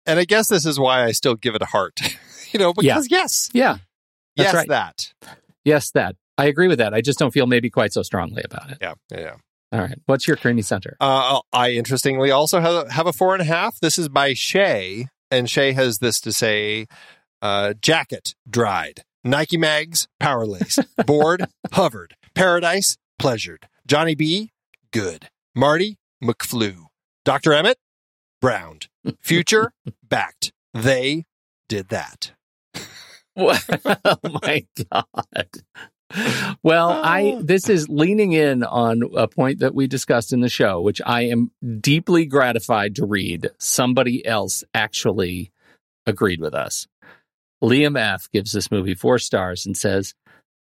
and 0.04 0.18
I 0.18 0.24
guess 0.24 0.48
this 0.48 0.66
is 0.66 0.80
why 0.80 1.04
I 1.04 1.12
still 1.12 1.36
give 1.36 1.54
it 1.54 1.62
a 1.62 1.66
heart. 1.66 2.00
you 2.52 2.58
know, 2.58 2.72
because 2.72 3.06
yes, 3.08 3.50
Yeah. 3.52 3.76
That's 4.36 4.48
yes, 4.48 4.54
right. 4.54 4.68
that. 4.68 5.12
Yes, 5.64 5.92
that. 5.92 6.16
I 6.36 6.46
agree 6.46 6.68
with 6.68 6.78
that. 6.78 6.94
I 6.94 7.00
just 7.00 7.18
don't 7.18 7.32
feel 7.32 7.46
maybe 7.46 7.70
quite 7.70 7.92
so 7.92 8.02
strongly 8.02 8.42
about 8.44 8.70
it. 8.70 8.78
Yeah, 8.80 8.94
yeah. 9.10 9.20
yeah. 9.20 9.34
All 9.72 9.80
right. 9.80 9.98
What's 10.06 10.28
your 10.28 10.36
creamy 10.36 10.62
center? 10.62 10.96
Uh, 11.00 11.40
I 11.52 11.70
interestingly 11.70 12.30
also 12.30 12.60
have, 12.60 12.90
have 12.90 13.06
a 13.06 13.12
four 13.12 13.34
and 13.34 13.42
a 13.42 13.44
half. 13.44 13.78
This 13.80 13.98
is 13.98 14.08
by 14.08 14.34
Shay, 14.34 15.08
and 15.30 15.50
Shay 15.50 15.72
has 15.72 15.98
this 15.98 16.20
to 16.20 16.32
say: 16.32 16.86
uh, 17.42 17.74
jacket 17.80 18.34
dried, 18.48 19.02
Nike 19.24 19.56
mags 19.56 20.06
power 20.20 20.46
lace, 20.46 20.78
board 21.06 21.46
hovered, 21.72 22.14
paradise 22.34 22.96
pleasured, 23.18 23.68
Johnny 23.86 24.14
B 24.14 24.50
good, 24.94 25.28
Marty 25.56 25.98
McFlew, 26.22 26.86
Doctor 27.24 27.52
Emmett 27.52 27.78
browned, 28.40 28.86
future 29.20 29.72
backed. 30.08 30.52
They 30.72 31.24
did 31.68 31.88
that. 31.88 32.32
What? 33.34 33.64
oh 34.04 34.16
my 34.42 34.64
god. 34.92 35.48
Well, 36.62 36.90
I 36.90 37.34
ah. 37.36 37.42
this 37.44 37.68
is 37.68 37.88
leaning 37.90 38.32
in 38.32 38.62
on 38.64 39.02
a 39.16 39.28
point 39.28 39.58
that 39.58 39.74
we 39.74 39.86
discussed 39.86 40.32
in 40.32 40.40
the 40.40 40.48
show, 40.48 40.80
which 40.80 41.02
I 41.04 41.22
am 41.22 41.50
deeply 41.80 42.24
gratified 42.24 42.96
to 42.96 43.04
read. 43.04 43.50
Somebody 43.58 44.24
else 44.24 44.64
actually 44.72 45.52
agreed 46.06 46.40
with 46.40 46.54
us. 46.54 46.86
Liam 47.62 47.98
F 48.00 48.30
gives 48.32 48.52
this 48.52 48.70
movie 48.70 48.94
4 48.94 49.18
stars 49.18 49.66
and 49.66 49.76
says, 49.76 50.14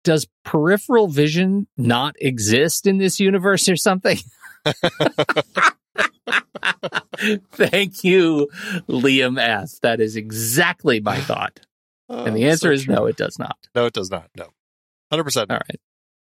"Does 0.03 0.27
peripheral 0.45 1.07
vision 1.07 1.67
not 1.75 2.15
exist 2.21 2.85
in 2.85 2.97
this 2.99 3.19
universe 3.19 3.67
or 3.67 3.75
something?" 3.75 4.19
Thank 7.51 8.03
you, 8.03 8.47
Liam 8.87 9.39
F. 9.39 9.79
That 9.81 9.99
is 9.99 10.15
exactly 10.15 10.99
my 10.99 11.19
thought. 11.19 11.61
Oh, 12.07 12.25
and 12.25 12.35
the 12.35 12.45
Oh, 12.45 12.49
answer 12.49 12.69
so 12.69 12.73
is 12.73 12.83
true. 12.85 12.95
no, 12.95 13.05
it 13.05 13.17
does 13.17 13.37
not. 13.37 13.57
No, 13.75 13.85
it 13.85 13.93
does 13.93 14.09
not. 14.09 14.29
No, 14.37 14.47
hundred 15.11 15.23
percent. 15.25 15.51
All 15.51 15.57
right. 15.57 15.79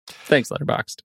Thanks, 0.06 0.50
Letterboxd. 0.50 1.02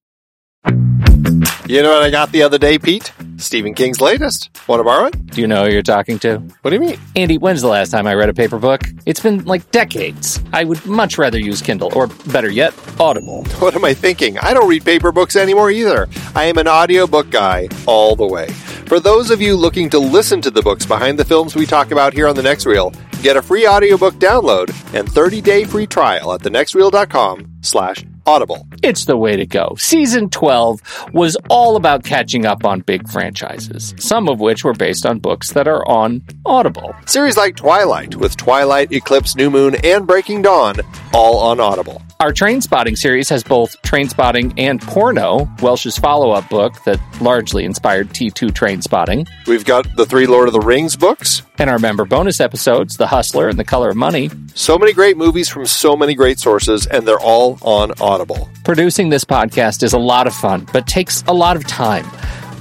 You 1.68 1.82
know 1.82 1.92
what 1.92 2.04
I 2.04 2.10
got 2.10 2.32
the 2.32 2.44
other 2.44 2.58
day, 2.58 2.80
Pete? 2.80 3.12
Stephen 3.36 3.74
King's 3.74 4.00
latest. 4.00 4.50
Want 4.68 4.80
to 4.80 4.84
borrow 4.86 5.08
it? 5.08 5.26
Do 5.28 5.42
you 5.42 5.48
know 5.48 5.66
who 5.66 5.72
you're 5.74 5.82
talking 5.82 6.18
to? 6.20 6.38
What 6.62 6.72
do 6.72 6.76
you 6.78 6.82
mean? 6.82 6.98
Andy, 7.16 7.38
when's 7.38 7.62
the 7.62 7.68
last 7.68 7.90
time 7.92 8.08
I 8.08 8.14
read 8.16 8.30
a 8.30 8.34
paper 8.34 8.58
book? 8.58 8.82
It's 9.06 9.20
been 9.20 9.44
like 9.44 9.70
decades. 9.72 10.42
I 10.54 10.64
would 10.64 10.86
much 10.86 11.18
rather 11.18 11.38
use 11.38 11.62
Kindle, 11.62 11.92
or 11.94 12.08
better 12.08 12.50
yet, 12.50 12.74
Audible. 13.00 13.44
What 13.60 13.76
am 13.76 13.84
I 13.84 13.94
thinking? 13.94 14.38
I 14.40 14.54
don't 14.54 14.70
read 14.70 14.86
paper 14.86 15.12
books 15.12 15.36
anymore 15.36 15.70
either. 15.70 16.08
I 16.36 16.46
am 16.46 16.58
an 16.58 16.68
audiobook 16.68 17.30
guy 17.30 17.68
all 17.86 18.16
the 18.16 18.26
way. 18.28 18.48
For 18.88 19.00
those 19.02 19.30
of 19.30 19.42
you 19.42 19.56
looking 19.58 19.90
to 19.90 20.00
listen 20.00 20.40
to 20.42 20.52
the 20.52 20.62
books 20.62 20.86
behind 20.86 21.20
the 21.20 21.26
films 21.26 21.56
we 21.56 21.66
talk 21.66 21.92
about 21.92 22.14
here 22.14 22.28
on 22.28 22.36
The 22.36 22.44
Next 22.44 22.66
Reel, 22.66 22.94
get 23.22 23.38
a 23.38 23.42
free 23.42 23.68
audiobook 23.68 24.16
download 24.16 24.70
and 24.94 25.08
30-day 25.10 25.66
free 25.66 25.88
trial 25.88 26.34
at 26.34 26.42
thenextreel.com 26.42 27.48
slash 27.62 28.06
Audible. 28.26 28.68
It's 28.84 29.06
the 29.06 29.16
way 29.16 29.38
to 29.38 29.46
go. 29.46 29.76
Season 29.78 30.30
12 30.30 31.12
was 31.14 31.38
all 31.50 31.78
about 31.78 32.04
catching 32.04 32.46
up 32.46 32.66
on 32.66 32.82
big 32.82 33.08
franchises, 33.10 33.96
some 33.98 34.28
of 34.28 34.42
which 34.42 34.66
were 34.66 34.74
based 34.74 35.06
on 35.06 35.20
books 35.20 35.54
that 35.54 35.68
are 35.68 35.88
on 35.88 36.22
Audible. 36.46 36.94
Series 37.06 37.38
like 37.38 37.56
Twilight, 37.56 38.16
with 38.18 38.36
Twilight, 38.36 38.92
Eclipse, 38.92 39.36
New 39.36 39.50
Moon, 39.50 39.76
and 39.84 40.06
Breaking 40.06 40.42
Dawn, 40.42 40.76
all 41.14 41.40
on 41.40 41.62
Audible. 41.62 42.02
Our 42.20 42.34
Trainspotting 42.34 42.98
series 42.98 43.30
has 43.30 43.44
both 43.44 43.80
Trainspotting 43.84 44.56
and 44.58 44.82
Porno, 44.82 45.48
Welsh's 45.62 46.00
follow 46.00 46.32
up 46.32 46.50
book 46.50 46.84
that 46.86 47.00
largely 47.22 47.64
inspired 47.64 48.10
T2 48.10 48.50
Trainspotting. 48.50 49.28
We've 49.46 49.64
got 49.64 49.86
the 49.96 50.06
three 50.08 50.26
Lord 50.26 50.48
of 50.48 50.54
the 50.54 50.60
Rings 50.60 50.98
books. 50.98 51.44
And 51.60 51.70
our 51.70 51.78
member 51.78 52.06
bonus 52.06 52.40
episodes, 52.40 52.98
The 52.98 53.06
Hustler 53.06 53.50
and 53.50 53.60
The 53.60 53.64
Color 53.64 53.90
of 53.90 53.98
Money. 53.98 54.32
So 54.56 54.80
many 54.80 54.94
great 54.94 55.16
movies 55.16 55.48
from 55.48 55.68
so 55.68 55.96
many 55.96 56.16
great 56.16 56.40
sources, 56.40 56.88
and 56.88 57.08
they're 57.08 57.20
all 57.20 57.60
on 57.62 57.92
Audible. 58.02 58.50
Producing 58.64 59.10
this 59.10 59.24
podcast 59.24 59.84
is 59.84 59.94
a 59.94 60.00
lot 60.00 60.26
of 60.26 60.34
fun, 60.34 60.66
but 60.74 60.88
takes 60.88 61.24
a 61.28 61.34
lot 61.34 61.56
of 61.56 61.68
time. 61.68 62.08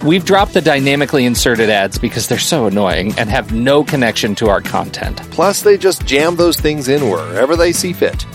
We've 0.05 0.27
dropped 0.27 0.53
the 0.53 0.61
dynamically 0.61 1.24
inserted 1.24 1.70
ads 1.70 1.97
because 1.99 2.28
they're 2.28 2.39
so 2.39 2.66
annoying 2.66 3.15
and 3.16 3.31
have 3.31 3.53
no 3.53 3.85
connection 3.85 4.35
to 4.35 4.51
our 4.51 4.61
content. 4.61 5.16
Plus, 5.31 5.62
they 5.62 5.78
just 5.78 6.05
jam 6.05 6.37
those 6.37 6.61
things 6.61 6.89
in 6.89 7.09
wherever 7.09 7.57
they 7.57 7.73
see 7.73 7.95
fit. 7.95 8.27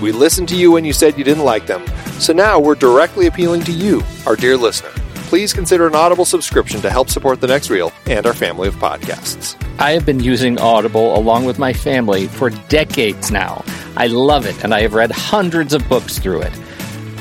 We 0.00 0.12
listened 0.12 0.48
to 0.50 0.56
you 0.56 0.70
when 0.70 0.84
you 0.84 0.92
said 0.92 1.18
you 1.18 1.24
didn't 1.24 1.44
like 1.44 1.66
them, 1.66 1.84
so 2.20 2.32
now 2.32 2.60
we're 2.60 2.76
directly 2.76 3.26
appealing 3.26 3.62
to 3.62 3.72
you, 3.72 4.02
our 4.26 4.36
dear 4.36 4.56
listener. 4.56 4.90
Please 5.28 5.52
consider 5.52 5.88
an 5.88 5.96
Audible 5.96 6.24
subscription 6.24 6.80
to 6.82 6.90
help 6.90 7.10
support 7.10 7.40
the 7.40 7.48
next 7.48 7.68
reel 7.68 7.92
and 8.06 8.24
our 8.24 8.32
family 8.32 8.68
of 8.68 8.76
podcasts. 8.76 9.60
I 9.80 9.90
have 9.90 10.06
been 10.06 10.20
using 10.20 10.58
Audible 10.58 11.16
along 11.16 11.46
with 11.46 11.58
my 11.58 11.72
family 11.72 12.28
for 12.28 12.50
decades 12.50 13.32
now. 13.32 13.64
I 13.96 14.06
love 14.06 14.46
it, 14.46 14.62
and 14.62 14.72
I 14.72 14.82
have 14.82 14.94
read 14.94 15.10
hundreds 15.10 15.74
of 15.74 15.86
books 15.88 16.18
through 16.18 16.42
it. 16.42 16.52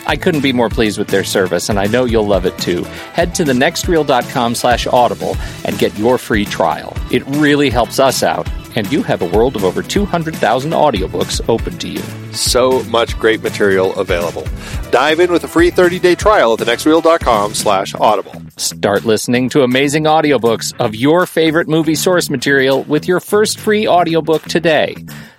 I 0.06 0.16
couldn't 0.16 0.42
be 0.42 0.54
more 0.54 0.70
pleased 0.70 1.00
with 1.00 1.10
their 1.10 1.24
service, 1.24 1.70
and 1.70 1.80
I 1.80 1.88
know 1.88 2.06
you'll 2.06 2.28
love 2.28 2.46
it 2.46 2.58
too. 2.60 2.84
Head 3.14 3.34
to 3.36 3.44
thenextreel.com 3.44 4.56
slash 4.56 4.86
audible 4.88 5.36
and 5.66 5.78
get 5.80 5.98
your 5.98 6.18
free 6.18 6.46
trial. 6.46 6.96
It 7.12 7.26
really 7.26 7.70
helps 7.70 8.00
us 8.00 8.24
out, 8.24 8.48
and 8.78 8.92
you 8.92 9.02
have 9.02 9.24
a 9.24 9.26
world 9.26 9.56
of 9.56 9.64
over 9.64 9.82
200,000 9.82 10.72
audiobooks 10.72 11.42
open 11.50 11.78
to 11.80 11.88
you. 11.88 12.02
So 12.32 12.84
much 12.84 13.18
great 13.18 13.42
material 13.42 13.94
available. 13.96 14.46
Dive 14.92 15.20
in 15.20 15.32
with 15.32 15.44
a 15.44 15.48
free 15.48 15.72
30-day 15.72 16.14
trial 16.14 16.54
at 16.54 16.60
thenextreel.com 16.60 17.56
slash 17.56 17.96
audible. 17.96 18.40
Start 18.58 19.04
listening 19.04 19.50
to 19.50 19.64
amazing 19.64 20.04
audiobooks 20.04 20.80
of 20.80 20.94
your 20.94 21.26
favorite 21.26 21.68
movie 21.68 21.96
source 21.96 22.30
material 22.30 22.84
with 22.84 23.08
your 23.08 23.20
first 23.20 23.60
free 23.60 23.88
audiobook 23.88 24.44
today. 24.44 24.96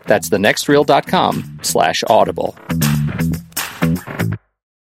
That's 0.06 0.28
thenextreel.com 0.31 1.60
slash 1.62 2.02
audible. 2.09 2.56